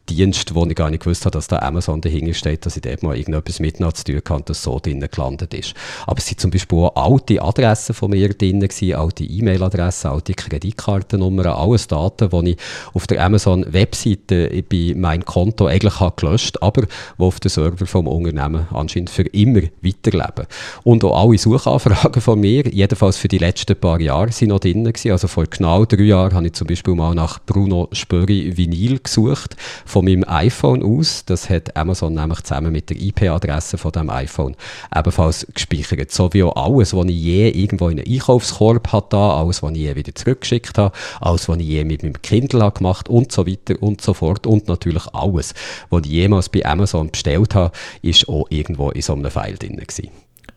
Dienst, 0.10 0.54
wo 0.54 0.66
ich 0.66 0.76
gar 0.76 0.90
nicht 0.90 1.04
gewusst 1.04 1.26
habe, 1.26 1.32
dass 1.32 1.48
da 1.48 1.60
Amazon 1.60 2.02
dahinter 2.02 2.34
steht, 2.34 2.66
dass 2.66 2.76
ich 2.76 2.82
dort 2.82 3.04
mal 3.04 3.18
irgendetwas 3.18 3.60
miteinander 3.60 3.96
zu 3.96 4.04
tun 4.04 4.24
kann 4.24 4.42
das 4.46 4.64
so 4.64 4.80
drinnen 4.80 5.08
gelandet 5.10 5.54
ist. 5.54 5.74
Aber 6.06 6.18
es 6.18 6.28
sind 6.28 6.40
zum 6.40 6.52
Beispiel 6.52 6.78
auch 6.78 6.96
alte 6.96 7.42
Adressen 7.42 7.94
von 7.94 8.12
mir 8.12 8.30
drin 8.30 8.60
gewesen, 8.60 8.96
alte 8.96 9.24
E-Mail-Adressen, 9.24 10.12
alte 10.12 10.34
Kreditkartennummern, 10.34 11.48
alles 11.48 11.88
Daten, 11.88 12.30
die 12.30 12.52
ich 12.52 12.58
auf 12.94 13.08
der 13.08 13.24
Amazon-Webseite 13.24 14.64
bei 14.70 14.94
meinem 14.96 15.26
Konto 15.26 15.68
eigentlich 15.68 16.00
habe 16.00 16.16
gelöscht 16.16 16.62
aber 16.62 16.84
die 16.84 17.24
auf 17.24 17.40
den 17.40 17.50
Server 17.50 17.86
vom 17.86 18.08
Unternehmen 18.08 18.68
anscheinend 18.72 19.10
für 19.10 19.24
immer 19.24 19.62
weiterleben. 19.82 20.48
Und 20.84 21.04
auch 21.04 21.22
alle 21.22 21.38
Suchanfragen 21.38 22.22
von 22.22 22.40
mir, 22.40 22.68
jedenfalls 22.68 23.18
für 23.18 23.28
die 23.28 23.38
letzten 23.38 23.76
paar 23.76 24.00
Jahre, 24.00 24.32
sind 24.32 24.50
noch 24.50 24.60
drin 24.60 24.84
gewesen. 24.84 25.12
Also 25.12 25.28
vor 25.28 25.46
genau 25.46 25.86
drei 25.86 26.04
Jahren 26.04 26.34
habe 26.34 26.48
ich 26.48 26.54
zum 26.54 26.68
Beispiel 26.68 26.96
mal 26.96 27.16
nach 27.16 27.40
Bruno 27.46 27.90
Spöri 27.92 28.56
Vinyl 28.58 29.00
gesucht 29.00 29.56
von 29.94 30.06
meinem 30.06 30.26
iPhone 30.28 30.82
aus. 30.82 31.24
Das 31.24 31.52
hat 31.52 31.78
Amazon 31.78 32.16
nämlich 32.16 32.42
zusammen 32.42 32.72
mit 32.72 32.90
der 32.90 33.00
IP-Adresse 33.00 33.78
von 33.78 33.92
dem 33.92 34.10
iPhone 34.10 34.56
ebenfalls 34.94 35.46
gespeichert. 35.54 36.12
So 36.12 36.34
wie 36.34 36.42
auch 36.42 36.56
alles, 36.56 36.96
was 36.96 37.06
ich 37.06 37.16
je 37.16 37.50
irgendwo 37.50 37.90
in 37.90 38.00
einen 38.00 38.12
Einkaufskorb 38.12 38.92
hatte, 38.92 39.18
alles, 39.18 39.62
was 39.62 39.72
ich 39.74 39.78
je 39.78 39.96
wieder 39.96 40.16
zurückgeschickt 40.16 40.80
habe, 40.80 40.96
alles, 41.22 41.48
was 41.48 41.60
ich 41.60 41.68
je 41.68 41.84
mit 41.84 42.02
meinem 42.02 42.20
Kindle 42.24 42.64
habe 42.64 43.12
und 43.12 43.32
so 43.32 43.46
weiter 43.46 43.76
und 43.84 44.02
so 44.02 44.16
fort. 44.16 44.48
Und 44.48 44.68
natürlich 44.68 45.06
alles, 45.14 45.54
was 45.92 46.02
ich 46.06 46.12
jemals 46.12 46.50
bei 46.50 46.66
Amazon 46.66 47.12
bestellt 47.12 47.54
habe, 47.54 47.72
ist 48.02 48.28
auch 48.28 48.48
irgendwo 48.50 48.90
in 48.90 49.04
so 49.04 49.14
einem 49.14 49.30
File 49.30 49.60
drin 49.60 49.78
gewesen. 49.78 50.10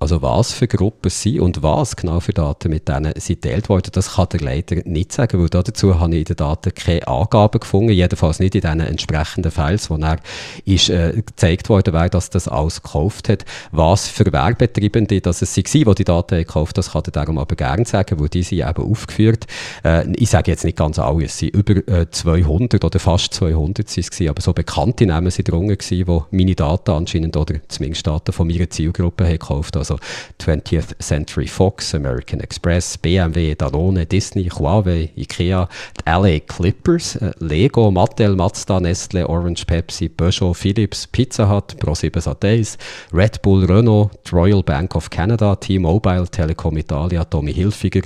Also 0.00 0.22
was 0.22 0.52
für 0.52 0.68
Gruppen 0.68 1.10
sind 1.10 1.40
und 1.40 1.62
was 1.64 1.96
genau 1.96 2.20
für 2.20 2.32
Daten 2.32 2.70
mit 2.70 2.86
denen 2.86 3.12
sind 3.16 3.42
geteilt 3.42 3.68
worden, 3.68 3.90
das 3.92 4.14
kann 4.14 4.28
der 4.30 4.40
leider 4.40 4.76
nicht 4.84 5.10
sagen, 5.10 5.40
weil 5.40 5.48
dazu 5.48 5.98
habe 5.98 6.12
ich 6.14 6.20
in 6.20 6.24
den 6.24 6.36
Daten 6.36 6.72
keine 6.72 7.08
Angaben 7.08 7.58
gefunden, 7.58 7.90
jedenfalls 7.90 8.38
nicht 8.38 8.54
in 8.54 8.60
den 8.60 8.78
entsprechenden 8.78 9.50
Files, 9.50 9.90
wo 9.90 9.96
er 9.96 10.18
ist, 10.64 10.88
äh, 10.88 11.14
gezeigt 11.26 11.68
worden 11.68 11.94
wäre, 11.94 12.10
dass 12.10 12.30
das 12.30 12.46
alles 12.46 12.80
gekauft 12.80 13.28
hat. 13.28 13.44
Was 13.72 14.06
für 14.06 14.32
Werbetreibende 14.32 15.20
das 15.20 15.42
es 15.42 15.56
waren, 15.56 15.64
die 15.64 15.94
die 15.96 16.04
Daten 16.04 16.38
gekauft 16.38 16.76
haben, 16.76 16.76
das 16.76 16.92
kann 16.92 17.02
er 17.04 17.10
darum 17.10 17.38
aber 17.38 17.56
gerne 17.56 17.84
sagen, 17.84 18.20
weil 18.20 18.28
die 18.28 18.44
sind 18.44 18.60
eben 18.60 18.90
aufgeführt. 18.90 19.46
Äh, 19.82 20.08
ich 20.12 20.30
sage 20.30 20.52
jetzt 20.52 20.64
nicht 20.64 20.78
ganz 20.78 21.00
alle, 21.00 21.24
es 21.24 21.38
sind 21.38 21.56
über 21.56 21.74
äh, 21.88 22.08
200 22.08 22.84
oder 22.84 23.00
fast 23.00 23.34
200 23.34 23.88
sind 23.88 24.12
es 24.12 24.28
aber 24.28 24.42
so 24.42 24.52
bekannte 24.52 25.06
Namen 25.06 25.32
sind 25.32 25.50
drunter 25.50 25.74
gewesen, 25.74 26.06
die 26.06 26.36
meine 26.36 26.54
Daten 26.54 26.92
anscheinend 26.92 27.36
oder 27.36 27.56
zumindest 27.66 28.06
Daten 28.06 28.30
von 28.30 28.46
meiner 28.46 28.70
Zielgruppe 28.70 29.24
haben 29.24 29.32
gekauft 29.32 29.74
haben 29.74 29.87
also 29.88 29.98
20th 30.38 31.00
Century 31.00 31.46
Fox, 31.46 31.94
American 31.94 32.40
Express, 32.40 32.96
BMW, 32.96 33.54
Danone, 33.54 34.06
Disney, 34.06 34.48
Huawei, 34.48 35.10
Ikea, 35.16 35.68
die 35.96 36.10
LA 36.10 36.40
Clippers, 36.40 37.16
äh, 37.16 37.32
Lego, 37.38 37.90
Mattel, 37.90 38.36
Mazda, 38.36 38.80
Nestle, 38.80 39.28
Orange, 39.28 39.64
Pepsi, 39.66 40.08
Peugeot, 40.08 40.54
Philips, 40.54 41.06
Pizza 41.06 41.48
Hut, 41.48 41.76
Pro7 41.80 42.20
Sat1, 42.20 42.76
Red 43.12 43.42
Bull, 43.42 43.64
Renault, 43.64 44.10
Royal 44.32 44.62
Bank 44.62 44.94
of 44.94 45.10
Canada, 45.10 45.56
T-Mobile, 45.56 46.28
Telekom 46.28 46.76
Italia, 46.76 47.24
Tommy 47.24 47.52
Hilfiger, 47.52 48.02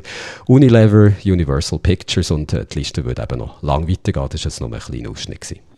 Unilever, 0.47 1.13
Universal 1.25 1.79
Pictures 1.79 2.31
und 2.31 2.53
äh, 2.53 2.65
die 2.67 2.81
Liste 2.81 3.05
würde 3.05 3.23
eben 3.23 3.39
noch 3.39 3.63
lang 3.63 3.89
weitergehen. 3.89 4.29
Das 4.31 4.45
war 4.45 4.51
jetzt 4.51 4.61
noch 4.61 4.73
ein 4.73 4.81
kleiner 4.81 5.11
Ausschnitt. 5.11 5.41
Gewesen. 5.43 5.72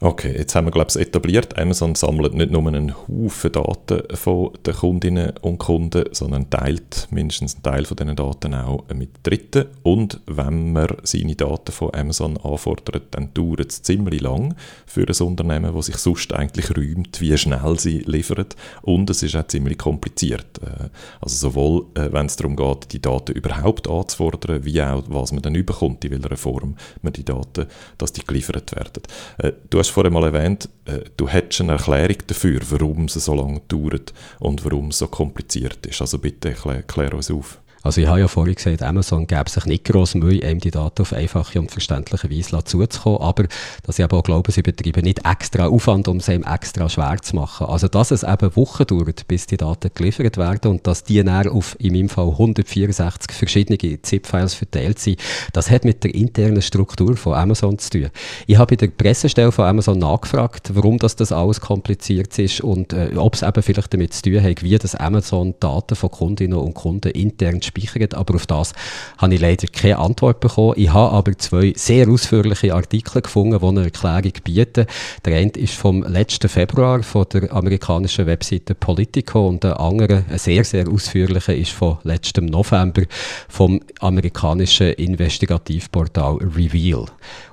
Okay, 0.00 0.34
jetzt 0.36 0.56
haben 0.56 0.66
wir 0.66 0.72
glaube 0.72 0.90
ich 0.90 0.96
etabliert, 0.96 1.56
Amazon 1.56 1.94
sammelt 1.94 2.34
nicht 2.34 2.50
nur 2.50 2.66
einen 2.66 2.94
Haufen 3.06 3.52
Daten 3.52 4.02
von 4.16 4.50
den 4.66 4.74
Kundinnen 4.74 5.32
und 5.40 5.58
Kunden, 5.58 6.06
sondern 6.10 6.50
teilt 6.50 7.06
mindestens 7.12 7.54
einen 7.54 7.62
Teil 7.62 7.84
von 7.84 7.96
diesen 7.96 8.16
Daten 8.16 8.54
auch 8.54 8.84
mit 8.92 9.10
Dritten. 9.22 9.66
Und 9.84 10.20
wenn 10.26 10.72
man 10.72 10.88
seine 11.04 11.36
Daten 11.36 11.70
von 11.70 11.94
Amazon 11.94 12.36
anfordert, 12.38 13.04
dann 13.12 13.32
dauert 13.34 13.70
es 13.70 13.82
ziemlich 13.82 14.20
lang 14.20 14.56
für 14.84 15.06
ein 15.06 15.26
Unternehmen, 15.26 15.72
das 15.72 15.86
sich 15.86 15.96
sonst 15.96 16.32
eigentlich 16.32 16.76
räumt, 16.76 17.20
wie 17.20 17.38
schnell 17.38 17.78
sie 17.78 18.00
liefert. 18.00 18.56
Und 18.82 19.08
es 19.10 19.22
ist 19.22 19.36
auch 19.36 19.46
ziemlich 19.46 19.78
kompliziert. 19.78 20.58
Äh, 20.60 20.88
also 21.20 21.36
sowohl, 21.36 21.86
äh, 21.94 22.12
wenn 22.12 22.26
es 22.26 22.34
darum 22.34 22.56
geht, 22.56 22.92
die 22.92 23.00
Daten 23.00 23.32
überhaupt 23.32 23.88
anzufordern, 23.88 24.64
wie 24.64 24.82
auch, 24.82 25.04
was 25.06 25.30
man 25.30 25.42
dann 25.42 25.54
überkommt, 25.54 26.04
in 26.04 26.10
welcher 26.10 26.36
Form 26.36 26.74
man 27.00 27.12
die 27.12 27.24
Daten, 27.24 27.66
dass 27.96 28.12
die 28.12 28.24
geliefert 28.26 28.74
werden. 28.74 29.02
Äh, 29.38 29.52
du 29.70 29.83
hast 29.84 29.94
vorhin 29.94 30.12
mal 30.12 30.24
erwähnt, 30.24 30.68
äh, 30.86 31.00
du 31.16 31.28
hättest 31.28 31.60
eine 31.60 31.72
Erklärung 31.72 32.18
dafür, 32.26 32.60
warum 32.70 33.04
es 33.04 33.14
so 33.14 33.34
lange 33.34 33.60
dauert 33.68 34.12
und 34.40 34.64
warum 34.64 34.88
es 34.88 34.98
so 34.98 35.08
kompliziert 35.08 35.86
ist. 35.86 36.00
Also 36.00 36.18
bitte 36.18 36.52
klär, 36.52 36.82
klär 36.82 37.14
uns 37.14 37.30
auf. 37.30 37.60
Also 37.84 38.00
ich 38.00 38.06
habe 38.06 38.20
ja 38.20 38.28
vorhin 38.28 38.54
gesagt, 38.54 38.82
Amazon 38.82 39.26
gäbe 39.26 39.50
sich 39.50 39.66
nicht 39.66 39.84
gross 39.84 40.14
Mühe, 40.14 40.42
einem 40.42 40.58
die 40.58 40.70
Daten 40.70 41.02
auf 41.02 41.12
einfache 41.12 41.60
und 41.60 41.70
verständliche 41.70 42.30
Weise 42.30 42.64
zuzukommen, 42.64 43.20
aber 43.20 43.44
dass 43.82 43.98
ich 43.98 44.04
aber 44.04 44.16
auch 44.16 44.22
glaube, 44.22 44.52
sie 44.52 44.62
betreiben 44.62 45.04
nicht 45.04 45.20
extra 45.26 45.66
Aufwand, 45.66 46.08
um 46.08 46.16
es 46.16 46.30
einem 46.30 46.44
extra 46.44 46.88
schwer 46.88 47.18
zu 47.20 47.36
machen. 47.36 47.66
Also 47.66 47.88
dass 47.88 48.10
es 48.10 48.22
eben 48.22 48.56
Wochen 48.56 48.86
dauert, 48.86 49.28
bis 49.28 49.46
die 49.46 49.58
Daten 49.58 49.90
geliefert 49.94 50.38
werden 50.38 50.70
und 50.70 50.86
dass 50.86 51.04
die 51.04 51.22
dann 51.22 51.48
auf, 51.48 51.76
in 51.78 51.92
meinem 51.92 52.08
Fall, 52.08 52.28
164 52.30 53.36
verschiedene 53.36 53.76
ZIP-Files 53.76 54.54
verteilt 54.54 54.98
sind, 54.98 55.20
das 55.52 55.70
hat 55.70 55.84
mit 55.84 56.04
der 56.04 56.14
internen 56.14 56.62
Struktur 56.62 57.18
von 57.18 57.34
Amazon 57.34 57.78
zu 57.78 57.90
tun. 57.90 58.10
Ich 58.46 58.56
habe 58.56 58.74
bei 58.74 58.86
der 58.86 58.92
Pressestelle 58.92 59.52
von 59.52 59.66
Amazon 59.66 59.98
nachgefragt, 59.98 60.70
warum 60.72 60.98
das, 60.98 61.16
das 61.16 61.32
alles 61.32 61.60
kompliziert 61.60 62.38
ist 62.38 62.62
und 62.62 62.94
äh, 62.94 63.10
ob 63.16 63.34
es 63.34 63.42
eben 63.42 63.62
vielleicht 63.62 63.92
damit 63.92 64.14
zu 64.14 64.22
tun 64.22 64.42
hat, 64.42 64.62
wie 64.62 64.78
das 64.78 64.94
Amazon 64.94 65.52
Daten 65.60 65.96
von 65.96 66.10
Kundinnen 66.10 66.58
und 66.58 66.72
Kunden 66.72 67.10
intern 67.10 67.60
speichert, 67.74 68.14
aber 68.14 68.34
auf 68.34 68.46
das 68.46 68.72
habe 69.18 69.34
ich 69.34 69.40
leider 69.40 69.66
keine 69.68 69.98
Antwort 69.98 70.40
bekommen. 70.40 70.74
Ich 70.76 70.92
habe 70.92 71.14
aber 71.14 71.36
zwei 71.38 71.72
sehr 71.76 72.08
ausführliche 72.08 72.74
Artikel 72.74 73.22
gefunden, 73.22 73.58
die 73.58 73.66
eine 73.66 73.84
Erklärung 73.84 74.32
bieten. 74.42 74.86
Der 75.24 75.36
eine 75.36 75.50
ist 75.50 75.74
vom 75.74 76.02
letzten 76.02 76.48
Februar 76.48 77.02
von 77.02 77.26
der 77.32 77.52
amerikanischen 77.52 78.26
Webseite 78.26 78.74
Politico 78.74 79.48
und 79.48 79.64
der 79.64 79.80
andere, 79.80 80.24
ein 80.30 80.38
sehr, 80.38 80.64
sehr 80.64 80.88
ausführlicher, 80.88 81.54
ist 81.54 81.72
von 81.72 81.98
letztem 82.02 82.46
November 82.46 83.02
vom 83.48 83.80
amerikanischen 84.00 84.92
Investigativportal 84.92 86.36
Reveal. 86.36 87.06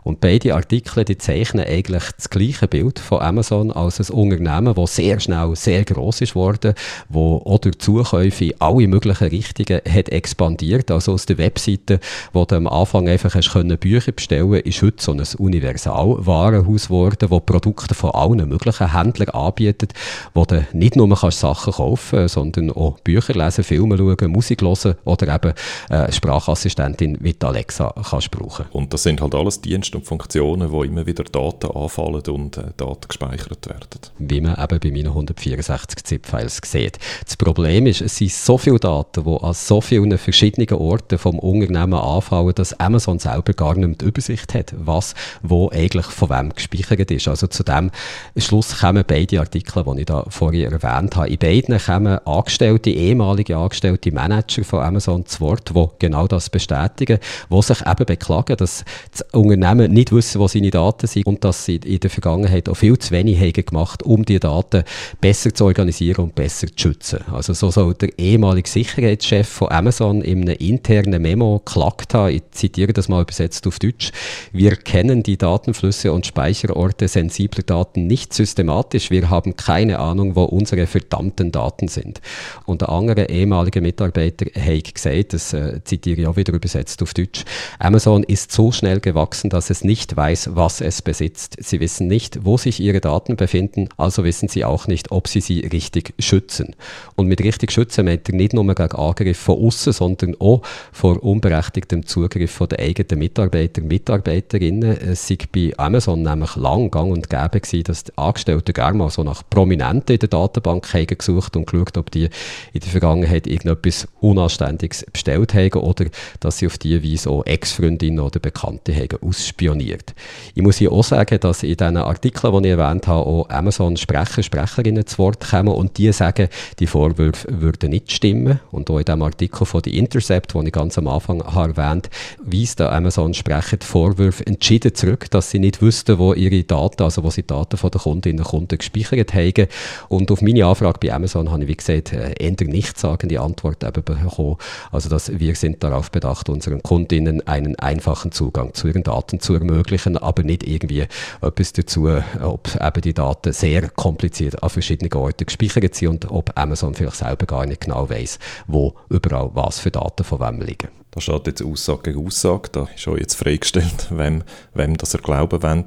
Und 0.04 0.20
beide 0.20 0.56
Artikel 0.56 1.06
die 1.06 1.18
zeichnen 1.18 1.66
eigentlich 1.66 2.04
das 2.16 2.30
gleiche 2.30 2.68
Bild 2.68 3.00
von 3.00 3.22
Amazon 3.22 3.72
als 3.72 4.00
ein 4.00 4.16
Unternehmen, 4.16 4.74
das 4.74 4.96
sehr 4.96 5.20
schnell 5.20 5.56
sehr 5.56 5.84
groß 5.84 6.22
ist 6.22 6.36
worden, 6.36 6.74
wo 7.10 7.38
auch 7.46 7.60
durch 7.60 7.78
Zukäufe 7.80 8.52
alle 8.60 8.88
möglichen 8.88 9.28
Richtungen 9.28 9.82
hat 9.88 10.11
expandiert. 10.12 10.92
Also 10.92 11.14
aus 11.14 11.26
der 11.26 11.38
Webseite, 11.38 12.00
wo 12.34 12.46
du 12.46 12.56
am 12.56 12.68
Anfang 12.68 13.08
einfach 13.08 13.36
hast 13.36 13.52
können 13.52 13.78
Bücher 13.78 14.12
bestellen 14.12 14.54
ist 14.54 14.82
heute 14.82 15.02
so 15.04 15.12
ein 15.12 15.24
Universalwarenhaus 15.38 16.88
geworden, 16.88 17.30
wo 17.30 17.40
Produkte 17.40 17.94
von 17.94 18.12
allen 18.12 18.48
möglichen 18.48 18.94
Händlern 18.94 19.30
anbietet, 19.30 19.94
wo 20.34 20.46
du 20.46 20.66
nicht 20.74 20.96
nur 20.96 21.10
kannst 21.16 21.40
Sachen 21.40 21.74
kaufen 21.74 22.28
sondern 22.28 22.72
auch 22.72 23.00
Bücher 23.00 23.34
lesen, 23.34 23.64
Filme 23.64 23.98
schauen, 23.98 24.32
Musik 24.32 24.62
hören 24.62 24.96
oder 25.06 25.36
eben 25.36 25.54
äh, 25.90 26.12
Sprachassistentin 26.12 27.18
wie 27.22 27.36
Alexa 27.40 27.94
kannst 28.10 28.32
brauchen. 28.32 28.66
Und 28.72 28.94
das 28.94 29.04
sind 29.04 29.22
halt 29.22 29.36
alles 29.36 29.62
Dienste 29.62 29.98
und 29.98 30.06
Funktionen, 30.06 30.72
wo 30.72 30.84
immer 30.84 31.06
wieder 31.06 31.24
Daten 31.24 31.72
anfallen 31.72 32.24
und 32.28 32.58
äh, 32.58 32.72
Daten 32.78 33.08
gespeichert 33.08 33.68
werden. 33.68 33.88
Wie 34.18 34.42
man 34.42 34.56
eben 34.62 34.80
bei 34.80 34.92
meinen 34.92 35.08
164 35.08 36.04
ZIP-Files 36.04 36.62
sieht. 36.64 37.00
Das 37.26 37.38
Problem 37.38 37.88
ist, 37.88 38.02
es 38.02 38.18
sind 38.18 38.32
so 38.32 38.58
viele 38.58 38.80
Daten, 38.80 39.24
die 39.24 39.44
an 39.44 39.54
so 39.54 39.82
vielen 39.82 40.01
verschiedenen 40.18 40.68
Orten 40.74 41.18
vom 41.18 41.40
Unternehmen 41.40 41.94
anfallen, 41.94 42.54
dass 42.56 42.80
Amazon 42.80 43.20
selber 43.20 43.54
gar 43.54 43.76
nicht 43.76 44.02
die 44.02 44.06
Übersicht 44.06 44.54
hat, 44.54 44.74
was 44.78 45.14
wo 45.42 45.70
eigentlich 45.70 46.06
von 46.06 46.30
wem 46.30 46.50
gespeichert 46.54 47.12
ist. 47.12 47.28
Also 47.28 47.48
zu 47.48 47.64
dem 47.64 47.92
Schluss 48.38 48.80
kommen 48.80 49.04
beide 49.06 49.40
Artikel, 49.40 49.84
die 49.84 50.00
ich 50.02 50.06
da 50.06 50.26
vorher 50.30 50.72
erwähnt 50.72 51.16
habe. 51.16 51.30
In 51.30 51.38
beiden 51.38 51.78
kommen 51.78 52.20
Angestellte, 52.26 52.90
ehemalige 52.90 53.58
Angestellte 53.58 54.12
Manager 54.12 54.64
von 54.64 54.84
Amazon 54.84 55.26
zu 55.26 55.42
Wort, 55.42 55.72
die 55.76 55.86
genau 56.00 56.28
das 56.28 56.50
bestätigen, 56.50 57.20
die 57.50 57.62
sich 57.62 57.82
eben 57.86 58.06
beklagen, 58.06 58.58
dass 58.58 58.84
das 59.12 59.26
Unternehmen 59.34 59.92
nicht 59.92 60.12
wissen, 60.12 60.40
wo 60.40 60.48
seine 60.48 60.70
Daten 60.70 61.08
sind 61.08 61.26
und 61.26 61.44
dass 61.44 61.66
sie 61.66 61.78
in 61.78 62.00
der 62.00 62.10
Vergangenheit 62.10 62.70
auch 62.70 62.76
viel 62.76 62.98
zu 62.98 63.12
wenig 63.12 63.40
haben 63.40 63.66
gemacht, 63.66 64.04
um 64.04 64.26
die 64.26 64.40
Daten 64.40 64.84
besser 65.20 65.54
zu 65.54 65.66
organisieren 65.66 66.26
und 66.26 66.36
besser 66.36 66.68
zu 66.68 66.74
schützen. 66.78 67.20
Also 67.32 67.54
so 67.54 67.72
soll 67.72 67.94
der 67.94 68.18
ehemalige 68.18 68.70
Sicherheitschef 68.70 69.48
von 69.48 69.72
Amazon 69.72 69.91
in 70.00 70.24
einem 70.24 70.56
internen 70.58 71.22
Memo 71.22 71.60
klagt 71.64 72.14
haben, 72.14 72.34
ich 72.36 72.44
zitiere 72.52 72.94
das 72.94 73.10
mal 73.10 73.22
übersetzt 73.22 73.68
auf 73.68 73.80
Deutsch, 73.80 74.12
wir 74.52 74.76
kennen 74.76 75.24
die 75.24 75.38
Datenflüsse 75.38 76.14
und 76.14 76.26
Speicherorte 76.26 77.08
sensibler 77.08 77.64
Daten 77.64 78.08
nicht 78.08 78.34
systematisch, 78.34 79.12
wir 79.12 79.30
haben 79.30 79.56
keine 79.56 80.00
Ahnung, 80.00 80.36
wo 80.36 80.44
unsere 80.44 80.88
verdammten 80.88 81.52
Daten 81.52 81.88
sind. 81.88 82.22
Und 82.66 82.82
der 82.82 82.90
andere 82.90 83.30
ehemalige 83.30 83.82
Mitarbeiter 83.82 84.46
hat 84.60 84.96
gesagt, 84.96 85.34
das 85.34 85.54
äh, 85.54 85.84
zitiere 85.84 86.22
ich 86.22 86.28
auch 86.28 86.38
wieder 86.38 86.54
übersetzt 86.54 87.02
auf 87.02 87.14
Deutsch, 87.14 87.44
Amazon 87.80 88.24
ist 88.24 88.52
so 88.52 88.72
schnell 88.72 89.00
gewachsen, 89.00 89.50
dass 89.50 89.70
es 89.70 89.84
nicht 89.84 90.16
weiß, 90.16 90.52
was 90.54 90.82
es 90.82 91.02
besitzt. 91.02 91.58
Sie 91.60 91.80
wissen 91.80 92.08
nicht, 92.08 92.46
wo 92.46 92.58
sich 92.58 92.80
ihre 92.80 93.02
Daten 93.02 93.36
befinden, 93.36 93.90
also 93.98 94.24
wissen 94.24 94.48
sie 94.48 94.64
auch 94.64 94.88
nicht, 94.88 95.12
ob 95.12 95.28
sie 95.28 95.42
sie 95.42 95.62
richtig 95.62 96.14
schützen. 96.20 96.76
Und 97.16 97.28
mit 97.28 97.42
richtig 97.42 97.72
schützen 97.72 98.06
meint 98.06 98.30
er 98.30 98.36
nicht 98.36 98.54
nur 98.54 98.68
gegen 98.74 98.96
Angriff 98.96 99.38
von 99.38 99.60
außen, 99.60 99.81
sondern 99.84 100.36
auch 100.40 100.62
vor 100.92 101.24
unberechtigtem 101.24 102.06
Zugriff 102.06 102.52
von 102.52 102.70
den 102.70 102.80
eigenen 102.80 103.20
Mitarbeiter, 103.20 103.82
Mitarbeiterinnen. 103.82 104.98
Es 104.98 105.28
sei 105.28 105.38
bei 105.52 105.74
Amazon 105.78 106.22
nämlich 106.22 106.56
lang 106.56 106.92
gang 106.92 107.12
und 107.12 107.30
gäbe 107.30 107.60
gewesen, 107.60 107.84
dass 107.84 108.04
die 108.04 108.18
Angestellten 108.18 108.74
gerne 108.74 108.98
mal 108.98 109.10
so 109.10 109.24
nach 109.24 109.44
Prominenten 109.50 110.14
in 110.14 110.20
der 110.20 110.30
Datenbank 110.30 110.94
haben 110.94 111.08
gesucht 111.08 111.56
und 111.56 111.70
geschaut, 111.70 111.98
ob 111.98 112.12
die 112.12 112.30
in 112.74 112.80
der 112.80 112.90
Vergangenheit 112.90 113.48
irgendetwas 113.48 114.08
Unanständiges 114.20 115.06
bestellt 115.12 115.54
haben 115.54 115.82
oder 115.82 116.06
dass 116.40 116.58
sie 116.58 116.68
auf 116.68 116.78
diese 116.78 117.04
Weise 117.04 117.30
auch 117.30 117.46
Ex-Freundinnen 117.46 118.20
oder 118.20 118.40
Bekannte 118.40 118.94
haben 118.96 119.18
ausspioniert. 119.22 120.14
Ich 120.56 120.62
muss 120.62 120.78
hier 120.78 120.92
auch 120.92 121.04
sagen, 121.04 121.40
dass 121.40 121.64
in 121.64 121.78
diesen 121.78 121.98
Artikeln, 121.98 122.64
die 122.64 122.70
ich 122.70 122.78
erwähnt 122.78 123.08
habe, 123.08 123.26
auch 123.26 123.50
Amazon-Sprecher, 123.50 124.44
Sprecherinnen 124.44 125.06
zu 125.06 125.18
Wort 125.20 125.50
kommen 125.50 125.74
und 125.74 125.98
die 125.98 126.12
sagen, 126.12 126.48
die 126.80 126.88
Vorwürfe 126.88 127.62
würden 127.62 127.92
nicht 127.92 128.12
stimmen. 128.12 128.60
Und 128.72 128.90
auch 128.90 129.00
in 129.00 129.06
dem 129.06 129.22
Artikel 129.22 129.61
von 129.66 129.82
The 129.84 129.98
Intercept, 129.98 130.54
den 130.54 130.68
ich 130.68 130.74
ganz 130.74 130.98
am 130.98 131.08
Anfang 131.08 131.44
habe 131.44 131.72
erwähnt 131.78 132.10
weist 132.44 132.80
der 132.80 132.92
Amazon-Sprecher 132.92 133.78
die 133.78 133.86
Vorwürfe 133.86 134.46
entschieden 134.46 134.94
zurück, 134.96 135.30
dass 135.32 135.52
sie 135.52 135.60
nicht 135.60 135.82
wüssten, 135.82 136.18
wo 136.20 136.34
ihre 136.34 136.64
Daten, 136.64 137.04
also 137.04 137.24
wo 137.24 137.30
sie 137.30 137.44
Daten 137.44 137.78
von 137.78 137.92
den 137.92 138.02
Kundinnen 138.02 138.40
und 138.40 138.48
Kunden 138.48 138.78
gespeichert 138.78 139.34
haben. 139.34 139.68
Und 140.10 140.32
auf 140.32 140.42
meine 140.42 140.66
Anfrage 140.66 141.00
bei 141.00 141.14
Amazon 141.14 141.52
habe 141.52 141.64
ich, 141.64 141.70
wie 141.70 141.78
gesagt, 141.78 142.14
äh, 142.14 142.34
eher 142.40 142.52
nichtssagende 142.62 143.40
Antwort 143.40 143.84
eben 143.84 144.04
bekommen. 144.04 144.58
Also, 144.92 145.10
dass 145.10 145.40
wir 145.40 145.56
sind 145.56 145.84
darauf 145.84 146.12
bedacht, 146.12 146.50
unseren 146.50 146.84
Kundinnen 146.84 147.46
einen 147.48 147.78
einfachen 147.80 148.32
Zugang 148.32 148.74
zu 148.74 148.88
ihren 148.88 149.04
Daten 149.04 149.40
zu 149.40 149.54
ermöglichen, 149.54 150.18
aber 150.18 150.44
nicht 150.44 150.68
irgendwie 150.68 151.06
etwas 151.42 151.74
dazu, 151.74 152.10
ob 152.42 152.76
eben 152.80 153.02
die 153.02 153.14
Daten 153.14 153.54
sehr 153.54 153.90
kompliziert 153.90 154.62
an 154.62 154.70
verschiedenen 154.70 155.14
Orten 155.14 155.46
gespeichert 155.46 155.96
sind 155.96 156.10
und 156.10 156.32
ob 156.32 156.52
Amazon 156.58 156.94
vielleicht 156.94 157.18
selber 157.18 157.46
gar 157.46 157.66
nicht 157.66 157.82
genau 157.82 158.10
weiß, 158.10 158.40
wo 158.68 158.94
überall 159.10 159.51
was 159.54 159.80
für 159.80 159.92
Daten 159.92 160.24
von 160.24 160.40
wem 160.40 160.62
liegen. 160.62 160.90
Da 161.12 161.20
steht 161.20 161.48
jetzt 161.48 161.64
Aussage 161.64 162.12
gegen 162.12 162.26
Aussage, 162.26 162.70
da 162.72 162.88
ist 162.94 163.02
schon 163.02 163.18
jetzt 163.18 163.36
freigestellt, 163.36 164.08
wem, 164.10 164.44
wem 164.74 164.98
das 164.98 165.14
er 165.14 165.22
glauben 165.22 165.62
will. 165.62 165.86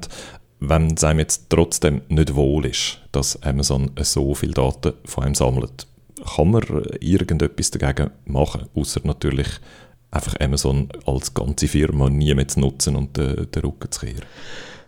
Wenn 0.59 0.93
es 0.93 1.03
einem 1.03 1.19
jetzt 1.19 1.49
trotzdem 1.49 2.01
nicht 2.07 2.35
wohl 2.35 2.65
ist, 2.65 2.99
dass 3.11 3.41
Amazon 3.43 3.91
so 4.01 4.33
viele 4.35 4.53
Daten 4.53 4.93
von 5.05 5.25
einem 5.25 5.35
sammelt, 5.35 5.87
kann 6.35 6.51
man 6.51 6.63
irgendetwas 7.01 7.71
dagegen 7.71 8.11
machen, 8.25 8.67
außer 8.73 9.01
natürlich 9.03 9.47
einfach 10.11 10.39
Amazon 10.39 10.89
als 11.05 11.33
ganze 11.33 11.67
Firma 11.67 12.09
nie 12.09 12.33
mehr 12.33 12.47
zu 12.47 12.61
nutzen 12.61 12.95
und 12.95 13.17
den, 13.17 13.51
den 13.51 13.61
Rücken 13.61 13.91
zu 13.91 14.05
kehren. 14.05 14.25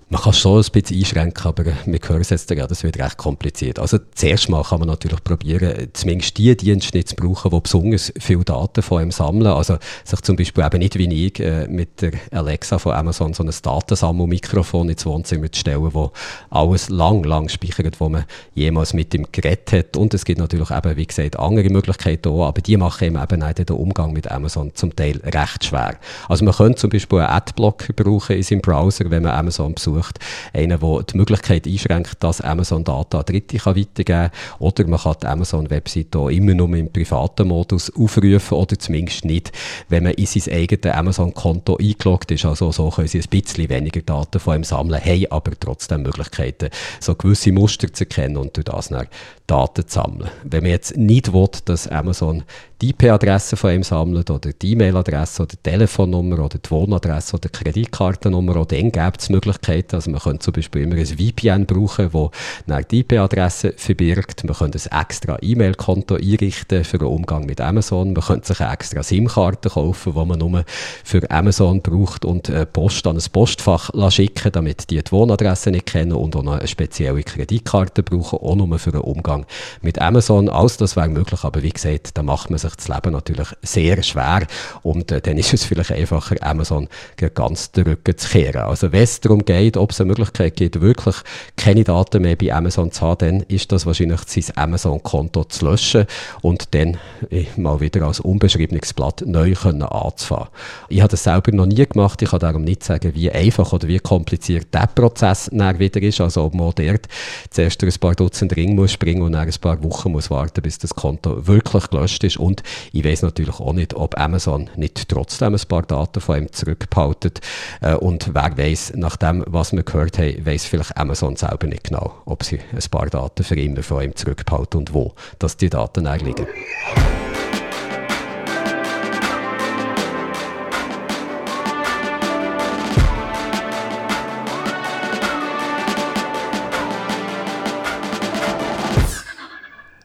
Man 0.10 0.22
kann 0.22 0.30
es 0.30 0.40
schon 0.40 0.64
ein 0.64 0.72
bisschen 0.72 1.00
einschränken, 1.00 1.48
aber 1.48 1.66
wir 1.66 2.00
hören 2.08 2.22
es 2.22 2.30
jetzt 2.30 2.50
ja, 2.50 2.66
das 2.66 2.82
wird 2.84 2.98
recht 2.98 3.18
kompliziert. 3.18 3.78
Also 3.78 3.98
zuerst 4.16 4.48
mal 4.48 4.64
kann 4.64 4.80
man 4.80 4.88
natürlich 4.88 5.22
probieren, 5.22 5.90
zumindest 5.92 6.38
die 6.38 6.56
Dienste 6.56 6.96
nicht 6.96 7.10
zu 7.10 7.16
brauchen, 7.18 7.52
die 7.52 7.60
besonders 7.60 8.14
viele 8.18 8.46
Daten 8.46 8.82
von 8.84 9.02
einem 9.02 9.12
sammeln. 9.12 9.48
Also 9.48 9.78
sich 10.06 10.22
zum 10.22 10.38
Beispiel 10.38 10.64
eben 10.64 10.80
nicht 10.80 10.98
wie 10.98 11.26
ich 11.26 11.42
äh, 11.42 11.68
mit 11.68 12.02
der 12.02 12.14
Alexa 12.32 12.80
von 12.80 12.94
Amazon 12.94 13.34
so 13.34 13.44
ein 13.44 13.52
Datensammelmikrofon 13.62 14.88
ins 14.88 15.06
Wohnzimmer 15.06 15.52
zu 15.52 15.60
stellen, 15.60 15.94
wo 15.94 16.14
alles 16.52 16.88
lang, 16.88 17.26
lang 17.26 17.50
speichert, 17.50 18.00
wo 18.00 18.08
man 18.08 18.24
jemals 18.56 18.94
mit 18.94 19.12
dem 19.12 19.30
Gerät 19.34 19.74
hat. 19.74 19.98
Und 19.98 20.14
es 20.14 20.24
gibt 20.24 20.40
natürlich 20.40 20.72
eben, 20.72 20.96
wie 20.96 21.06
gesagt, 21.06 21.38
andere 21.38 21.70
Möglichkeiten 21.70 22.30
auch, 22.30 22.48
aber 22.48 22.62
die 22.62 22.78
machen 22.78 23.10
eben, 23.10 23.42
eben 23.42 23.56
den 23.66 23.76
Umgang 23.76 24.14
mit 24.14 24.32
Amazon 24.32 24.72
zum 24.74 24.96
Teil 24.96 25.20
recht 25.26 25.66
schwer. 25.66 25.98
Also 26.30 26.46
man 26.46 26.54
könnte 26.54 26.78
zum 26.78 26.92
Beispiel 26.92 27.20
einen 27.20 27.28
Adblocker 27.28 27.92
brauchen 27.92 28.38
in 28.38 28.44
seinem 28.44 28.62
Browser, 28.62 29.12
wenn 29.12 29.24
man 29.24 29.34
Amazon 29.34 29.74
besucht 29.74 29.97
gesucht. 29.98 30.20
Einen, 30.54 30.80
der 30.80 31.04
die 31.04 31.18
Möglichkeit 31.18 31.68
einschränkt, 31.68 32.24
dass 32.24 32.42
Amazon 32.42 32.84
Data 32.84 33.24
Dritte 33.24 33.58
kann 33.58 33.76
weitergeben 33.76 34.06
kann. 34.06 34.60
Oder 34.60 34.88
man 34.88 35.00
kann 35.00 35.16
die 35.22 35.28
Amazon-Webseite 35.28 36.32
immer 36.32 36.54
nur 36.54 36.74
im 36.76 36.92
privaten 36.92 37.48
Modus 37.48 37.92
aufrufen 37.96 38.58
oder 38.58 38.78
zumindest 38.78 39.26
nicht, 39.26 39.52
wenn 39.90 40.04
man 40.04 40.14
in 40.14 40.26
sein 40.26 40.54
eigenes 40.54 40.94
Amazon-Konto 40.94 41.78
eingeloggt 41.78 42.32
ist. 42.32 42.46
Also 42.46 42.72
so 42.72 42.90
können 42.90 43.08
sie 43.08 43.20
ein 43.20 43.30
bisschen 43.30 43.70
weniger 43.70 44.02
Daten 44.02 44.40
von 44.40 44.58
ihm 44.58 44.64
sammeln, 44.64 45.04
haben 45.04 45.26
aber 45.30 45.52
trotzdem 45.60 46.04
Möglichkeiten, 46.04 46.70
so 47.00 47.16
gewisse 47.16 47.52
Muster 47.52 47.92
zu 47.92 48.04
erkennen 48.04 48.38
und 48.38 48.56
durch 48.56 48.66
das 48.66 48.90
dann 48.90 49.08
Daten 49.48 49.88
zu 49.88 49.96
sammeln. 49.96 50.30
Wenn 50.44 50.64
man 50.64 50.72
jetzt 50.72 50.98
nicht 50.98 51.32
will, 51.32 51.48
dass 51.66 51.88
Amazon 51.88 52.44
die 52.82 52.90
IP-Adresse 52.90 53.58
von 53.58 53.72
ihm 53.72 53.84
sammeln 53.84 54.24
oder 54.30 54.52
die 54.52 54.72
E-Mail-Adresse 54.74 55.44
oder 55.44 55.56
die 55.56 55.64
Telefonnummer 55.64 56.40
oder 56.40 56.60
die 56.60 56.70
Wohnadresse 56.70 57.38
oder 57.38 57.50
die 57.50 57.58
Kreditkartennummer, 57.58 58.58
auch 58.58 58.66
dann 58.66 58.92
gibt 58.92 59.22
es 59.22 59.30
Möglichkeiten. 59.30 59.96
Also 59.96 60.12
man 60.12 60.20
könnte 60.20 60.40
zum 60.40 60.54
Beispiel 60.54 60.84
immer 60.84 60.96
ein 60.96 61.06
VPN 61.06 61.66
brauchen, 61.66 62.36
das 62.68 62.88
die 62.88 63.00
IP-Adresse 63.00 63.74
verbirgt. 63.78 64.44
Man 64.44 64.56
könnte 64.56 64.80
ein 64.92 65.02
extra 65.02 65.38
E-Mail-Konto 65.42 66.16
einrichten 66.16 66.84
für 66.84 67.00
den 67.00 67.08
Umgang 67.08 67.46
mit 67.46 67.62
Amazon. 67.62 68.14
Man 68.14 68.24
könnte 68.24 68.48
sich 68.48 68.60
eine 68.60 68.74
extra 68.74 69.02
SIM-Karte 69.02 69.70
kaufen, 69.70 70.14
die 70.14 70.26
man 70.26 70.38
nur 70.38 70.64
für 71.04 71.32
Amazon 71.32 71.82
braucht 71.82 72.26
und 72.26 72.50
äh, 72.50 72.66
Post 72.66 73.08
an 73.08 73.18
ein 73.18 73.24
Postfach 73.32 73.90
schicken, 74.12 74.52
damit 74.52 74.90
die 74.92 75.02
die 75.02 75.12
Wohnadresse 75.12 75.72
nicht 75.72 75.88
kennen 75.88 76.12
und 76.14 76.36
auch 76.36 76.44
noch 76.44 76.60
eine 76.60 76.68
spezielle 76.68 77.24
Kreditkarte 77.24 78.04
brauchen, 78.04 78.40
auch 78.40 78.56
nur 78.56 78.78
für 78.78 78.92
den 78.92 79.02
Umgang 79.02 79.37
mit 79.82 80.00
Amazon. 80.00 80.50
Alles 80.50 80.78
das 80.78 80.96
wäre 80.96 81.10
möglich, 81.10 81.44
aber 81.44 81.64
wie 81.64 81.70
gesagt, 81.70 82.18
da 82.18 82.24
macht 82.24 82.50
man 82.50 82.60
sich 82.60 82.76
das 82.76 82.88
Leben 82.88 83.12
natürlich 83.12 83.48
sehr 83.62 84.02
schwer 84.04 84.48
und 84.84 85.12
äh, 85.12 85.22
dann 85.22 85.38
ist 85.38 85.54
es 85.54 85.64
vielleicht 85.64 85.92
einfacher, 85.92 86.36
Amazon 86.42 86.88
ganz 87.34 87.72
den 87.72 87.98
zu 88.18 88.30
kehren. 88.30 88.62
Also 88.62 88.92
wenn 88.92 89.04
es 89.04 89.20
darum 89.20 89.44
geht, 89.46 89.78
ob 89.78 89.92
es 89.92 90.02
eine 90.02 90.08
Möglichkeit 90.08 90.56
gibt, 90.56 90.82
wirklich 90.82 91.16
keine 91.56 91.84
Daten 91.84 92.22
mehr 92.22 92.36
bei 92.36 92.54
Amazon 92.54 92.92
zu 92.92 93.02
haben, 93.02 93.18
dann 93.20 93.42
ist 93.48 93.72
das 93.72 93.86
wahrscheinlich 93.86 94.22
sein 94.28 94.56
Amazon-Konto 94.56 95.46
zu 95.46 95.66
löschen 95.66 96.06
und 96.42 96.74
dann 96.74 96.98
äh, 97.30 97.46
mal 97.56 97.80
wieder 97.80 98.04
als 98.04 98.20
unbeschriebenes 98.20 98.94
Blatt 98.94 99.24
neu 99.26 99.54
können 99.54 99.84
anzufangen. 99.84 100.48
Ich 100.90 101.02
habe 101.02 101.10
das 101.10 101.24
selber 101.24 101.52
noch 101.52 101.66
nie 101.66 101.86
gemacht, 101.86 102.22
ich 102.22 102.30
kann 102.30 102.40
darum 102.40 102.64
nicht 102.64 102.84
sagen, 102.84 103.14
wie 103.16 103.32
einfach 103.32 103.74
oder 103.74 103.88
wie 103.88 104.00
kompliziert 104.00 104.74
der 104.74 104.88
Prozess 104.88 105.52
wieder 105.52 106.02
ist, 106.02 106.22
also 106.22 106.46
ob 106.46 106.54
man 106.54 106.72
dort 106.76 107.08
zuerst 107.50 107.84
ein 107.84 107.94
paar 108.00 108.16
Dutzend 108.16 108.56
Ringe 108.56 108.76
muss 108.76 108.92
springen 108.92 109.22
und 109.28 109.34
dann 109.34 109.48
ein 109.48 109.54
paar 109.62 109.84
Wochen 109.84 110.12
muss 110.12 110.32
warten, 110.32 110.62
bis 110.62 110.80
das 110.80 110.96
Konto 110.96 111.46
wirklich 111.48 111.90
gelöscht 111.90 112.24
ist 112.24 112.38
und 112.38 112.64
ich 112.92 113.04
weiß 113.04 113.22
natürlich 113.22 113.60
auch 113.60 113.74
nicht, 113.74 113.94
ob 113.94 114.20
Amazon 114.20 114.70
nicht 114.76 115.10
trotzdem 115.10 115.54
ein 115.54 115.62
paar 115.68 115.84
Daten 115.84 116.22
von 116.22 116.38
ihm 116.38 116.52
zurückbehaltet 116.52 117.42
äh, 117.82 117.94
und 117.94 118.34
wer 118.34 118.58
weiß, 118.58 118.94
nach 118.96 119.18
dem, 119.18 119.44
was 119.48 119.74
wir 119.74 119.84
gehört 119.84 120.18
haben, 120.18 120.46
weiß 120.46 120.66
vielleicht 120.66 120.98
Amazon 120.98 121.36
selber 121.36 121.68
nicht 121.68 121.86
genau, 121.86 122.14
ob 122.26 122.44
sie 122.44 122.60
ein 122.72 122.90
paar 122.90 123.08
Daten 123.08 123.44
für 123.44 123.56
immer 123.56 123.84
von 123.84 124.04
ihm 124.04 124.16
zurückbehalten 124.16 124.80
und 124.80 124.94
wo, 124.94 125.14
dass 125.40 125.58
die 125.58 125.70
Daten 125.70 126.06
liegen. 126.06 126.48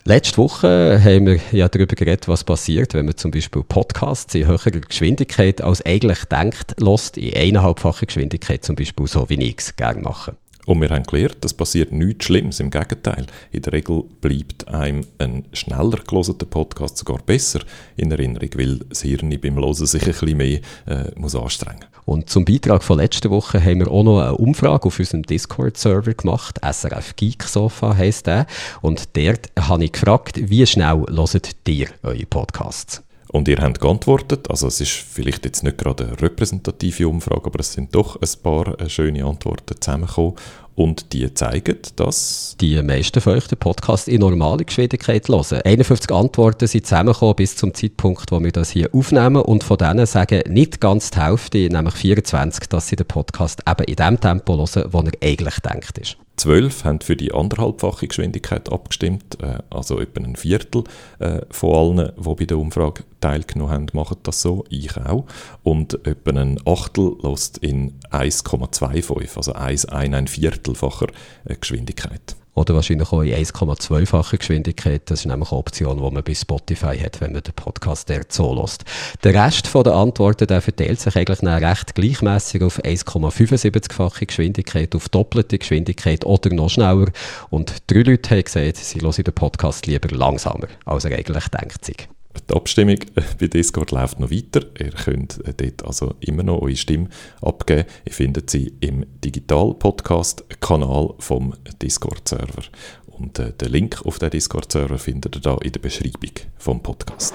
Letzte 0.04 0.38
Woche 0.38 1.00
haben 1.00 1.26
wir 1.26 1.38
ja 1.52 1.68
darüber 1.68 1.94
geredet, 1.94 2.26
was 2.26 2.42
passiert, 2.42 2.92
wenn 2.92 3.06
man 3.06 3.16
zum 3.16 3.30
Beispiel 3.30 3.62
Podcasts 3.62 4.34
in 4.34 4.48
höherer 4.48 4.72
Geschwindigkeit 4.72 5.62
als 5.62 5.80
eigentlich 5.86 6.24
denkt, 6.24 6.74
lost 6.80 7.16
in 7.16 7.32
eineinhalbfacher 7.36 8.06
Geschwindigkeit 8.06 8.64
zum 8.64 8.74
Beispiel 8.74 9.06
so, 9.06 9.28
wie 9.28 9.40
ich 9.40 9.58
es 9.58 9.76
gerne 9.76 10.00
mache. 10.00 10.34
Und 10.64 10.80
wir 10.80 10.90
haben 10.90 11.02
gelernt, 11.02 11.38
das 11.40 11.54
passiert 11.54 11.90
nichts 11.90 12.26
Schlimmes, 12.26 12.60
im 12.60 12.70
Gegenteil. 12.70 13.26
In 13.50 13.62
der 13.62 13.72
Regel 13.72 14.04
bleibt 14.20 14.68
einem 14.68 15.04
ein 15.18 15.44
schneller 15.52 15.98
gelosener 16.06 16.44
Podcast 16.48 16.98
sogar 16.98 17.18
besser 17.18 17.60
in 17.96 18.12
Erinnerung, 18.12 18.50
weil 18.54 18.78
das 18.88 19.02
Hirn 19.02 19.36
beim 19.40 19.56
Hören 19.56 19.74
sich 19.74 20.02
ein 20.02 20.12
bisschen 20.12 20.36
mehr 20.36 20.60
äh, 20.86 21.10
muss 21.16 21.34
anstrengen 21.34 21.86
Und 22.04 22.30
zum 22.30 22.44
Beitrag 22.44 22.84
von 22.84 22.98
letzter 22.98 23.30
Woche 23.30 23.62
haben 23.62 23.80
wir 23.80 23.90
auch 23.90 24.04
noch 24.04 24.20
eine 24.20 24.36
Umfrage 24.36 24.86
auf 24.86 24.98
unserem 24.98 25.24
Discord-Server 25.24 26.14
gemacht, 26.14 26.60
SRF 26.62 27.16
Geek 27.16 27.42
Sofa 27.42 27.96
heisst 27.96 28.28
der. 28.28 28.46
Und 28.82 29.16
dort 29.16 29.50
habe 29.58 29.84
ich 29.84 29.92
gefragt, 29.92 30.38
wie 30.48 30.64
schnell 30.64 31.04
hört 31.08 31.56
ihr 31.66 31.88
eure 32.04 32.26
Podcasts? 32.26 33.02
Und 33.32 33.48
ihr 33.48 33.56
habt 33.56 33.80
geantwortet, 33.80 34.50
also 34.50 34.66
es 34.66 34.82
ist 34.82 34.90
vielleicht 34.90 35.46
jetzt 35.46 35.64
nicht 35.64 35.78
gerade 35.78 36.06
eine 36.06 36.20
repräsentative 36.20 37.08
Umfrage, 37.08 37.46
aber 37.46 37.60
es 37.60 37.72
sind 37.72 37.94
doch 37.94 38.16
ein 38.16 38.42
paar 38.42 38.78
äh, 38.78 38.90
schöne 38.90 39.24
Antworten 39.24 39.80
zusammengekommen. 39.80 40.34
Und 40.74 41.12
die 41.12 41.32
zeigen, 41.32 41.78
dass 41.96 42.56
die 42.60 42.82
meisten 42.82 43.20
von 43.20 43.34
euch 43.34 43.46
den 43.46 43.58
Podcast 43.58 44.08
in 44.08 44.20
normaler 44.20 44.64
Geschwindigkeit 44.64 45.28
hören. 45.28 45.60
51 45.64 46.10
Antworten 46.10 46.66
sind 46.66 46.86
zusammengekommen 46.86 47.36
bis 47.36 47.56
zum 47.56 47.74
Zeitpunkt, 47.74 48.30
wo 48.32 48.42
wir 48.42 48.52
das 48.52 48.70
hier 48.70 48.88
aufnehmen. 48.94 49.42
Und 49.42 49.64
von 49.64 49.78
denen 49.78 50.06
sagen 50.06 50.42
nicht 50.52 50.80
ganz 50.80 51.10
die 51.10 51.20
Hälfte, 51.20 51.58
nämlich 51.70 51.94
24, 51.94 52.68
dass 52.68 52.88
sie 52.88 52.96
den 52.96 53.06
Podcast 53.06 53.62
eben 53.68 53.84
in 53.84 53.96
dem 53.96 54.20
Tempo 54.20 54.56
hören, 54.56 54.92
wo 54.92 55.00
er 55.00 55.12
eigentlich 55.22 55.58
denkt 55.60 55.98
ist. 55.98 56.16
Zwölf 56.36 56.84
haben 56.84 57.00
für 57.00 57.14
die 57.14 57.32
anderthalbfache 57.32 58.08
Geschwindigkeit 58.08 58.72
abgestimmt, 58.72 59.38
äh, 59.42 59.58
also 59.70 60.00
etwa 60.00 60.22
ein 60.22 60.36
Viertel 60.36 60.84
äh, 61.18 61.42
von 61.50 61.98
allen, 61.98 62.12
die 62.16 62.34
bei 62.34 62.44
der 62.46 62.58
Umfrage 62.58 63.04
teilgenommen 63.20 63.72
haben, 63.72 63.86
machen 63.92 64.16
das 64.22 64.42
so, 64.42 64.64
ich 64.68 64.96
auch. 64.96 65.26
Und 65.62 66.06
etwa 66.06 66.30
ein 66.32 66.58
Achtel 66.64 67.16
lässt 67.22 67.58
in 67.58 67.98
1,25, 68.10 69.36
also 69.36 69.52
1, 69.52 69.86
ein, 69.86 70.14
ein 70.14 70.26
Viertelfacher 70.26 71.08
äh, 71.44 71.54
Geschwindigkeit. 71.54 72.36
Oder 72.54 72.74
wahrscheinlich 72.74 73.10
auch 73.10 73.22
in 73.22 73.32
1,2-facher 73.32 74.36
Geschwindigkeit. 74.36 75.02
Das 75.06 75.20
ist 75.20 75.26
nämlich 75.26 75.50
eine 75.50 75.58
Option, 75.58 75.96
die 75.96 76.10
man 76.10 76.22
bei 76.22 76.34
Spotify 76.34 76.98
hat, 76.98 77.20
wenn 77.20 77.32
man 77.32 77.42
den 77.42 77.54
Podcast 77.54 78.10
dort 78.10 78.32
so 78.32 78.54
lässt. 78.54 78.84
Der 79.24 79.34
Rest 79.34 79.70
der 79.74 79.94
Antworten 79.94 80.46
der 80.46 80.60
verteilt 80.60 81.00
sich 81.00 81.16
eigentlich 81.16 81.42
recht 81.42 81.94
gleichmäßig 81.94 82.62
auf 82.62 82.78
1,75-fache 82.84 84.26
Geschwindigkeit, 84.26 84.94
auf 84.94 85.08
doppelte 85.08 85.58
Geschwindigkeit 85.58 86.26
oder 86.26 86.50
noch 86.54 86.68
schneller. 86.68 87.06
Und 87.48 87.74
drei 87.86 88.00
Leute 88.00 88.30
haben 88.30 88.44
gesagt, 88.44 88.76
sie 88.76 89.00
hören 89.00 89.24
den 89.24 89.34
Podcast 89.34 89.86
lieber 89.86 90.14
langsamer, 90.14 90.68
als 90.84 91.06
er 91.06 91.16
eigentlich 91.16 91.48
denkt. 91.48 91.84
Sich. 91.84 92.08
Die 92.48 92.54
Abstimmung 92.54 92.96
äh, 93.14 93.22
bei 93.38 93.46
Discord 93.46 93.90
läuft 93.90 94.20
noch 94.20 94.30
weiter. 94.30 94.62
Ihr 94.78 94.90
könnt 94.90 95.44
äh, 95.46 95.54
dort 95.54 95.84
also 95.84 96.14
immer 96.20 96.42
noch 96.42 96.62
eure 96.62 96.76
Stimme 96.76 97.08
abgeben. 97.40 97.84
Ihr 98.04 98.12
findet 98.12 98.50
sie 98.50 98.72
im 98.80 99.06
Digital-Podcast-Kanal 99.24 101.14
vom 101.18 101.54
Discord-Server. 101.80 102.62
Und 103.06 103.38
äh, 103.38 103.52
den 103.52 103.68
Link 103.72 104.04
auf 104.04 104.18
den 104.18 104.30
Discord-Server 104.30 104.98
findet 104.98 105.36
ihr 105.36 105.42
da 105.42 105.56
in 105.62 105.72
der 105.72 105.80
Beschreibung 105.80 106.32
vom 106.58 106.82
Podcast. 106.82 107.34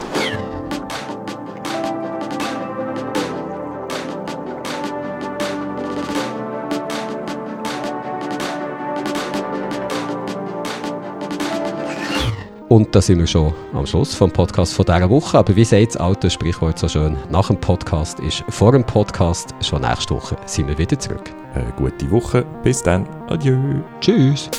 Und 12.69 12.93
da 12.93 13.01
sind 13.01 13.19
wir 13.19 13.27
schon 13.27 13.53
am 13.73 13.85
Schluss 13.85 14.13
vom 14.13 14.29
Podcast 14.29 14.73
von 14.73 14.85
dieser 14.85 15.09
Woche. 15.09 15.37
Aber 15.37 15.55
wie 15.55 15.63
sagt 15.63 15.95
das 15.95 15.97
alte 15.97 16.29
Sprichwort 16.29 16.77
so 16.77 16.89
schön, 16.89 17.15
nach 17.29 17.47
dem 17.47 17.59
Podcast 17.59 18.19
ist 18.19 18.43
vor 18.49 18.73
dem 18.73 18.83
Podcast. 18.83 19.55
Schon 19.61 19.81
nächste 19.81 20.15
Woche 20.15 20.35
sind 20.45 20.67
wir 20.67 20.77
wieder 20.77 20.99
zurück. 20.99 21.31
Eine 21.53 21.71
gute 21.77 22.11
Woche. 22.11 22.45
Bis 22.63 22.83
dann. 22.83 23.07
Adieu. 23.29 23.57
Tschüss. 24.01 24.49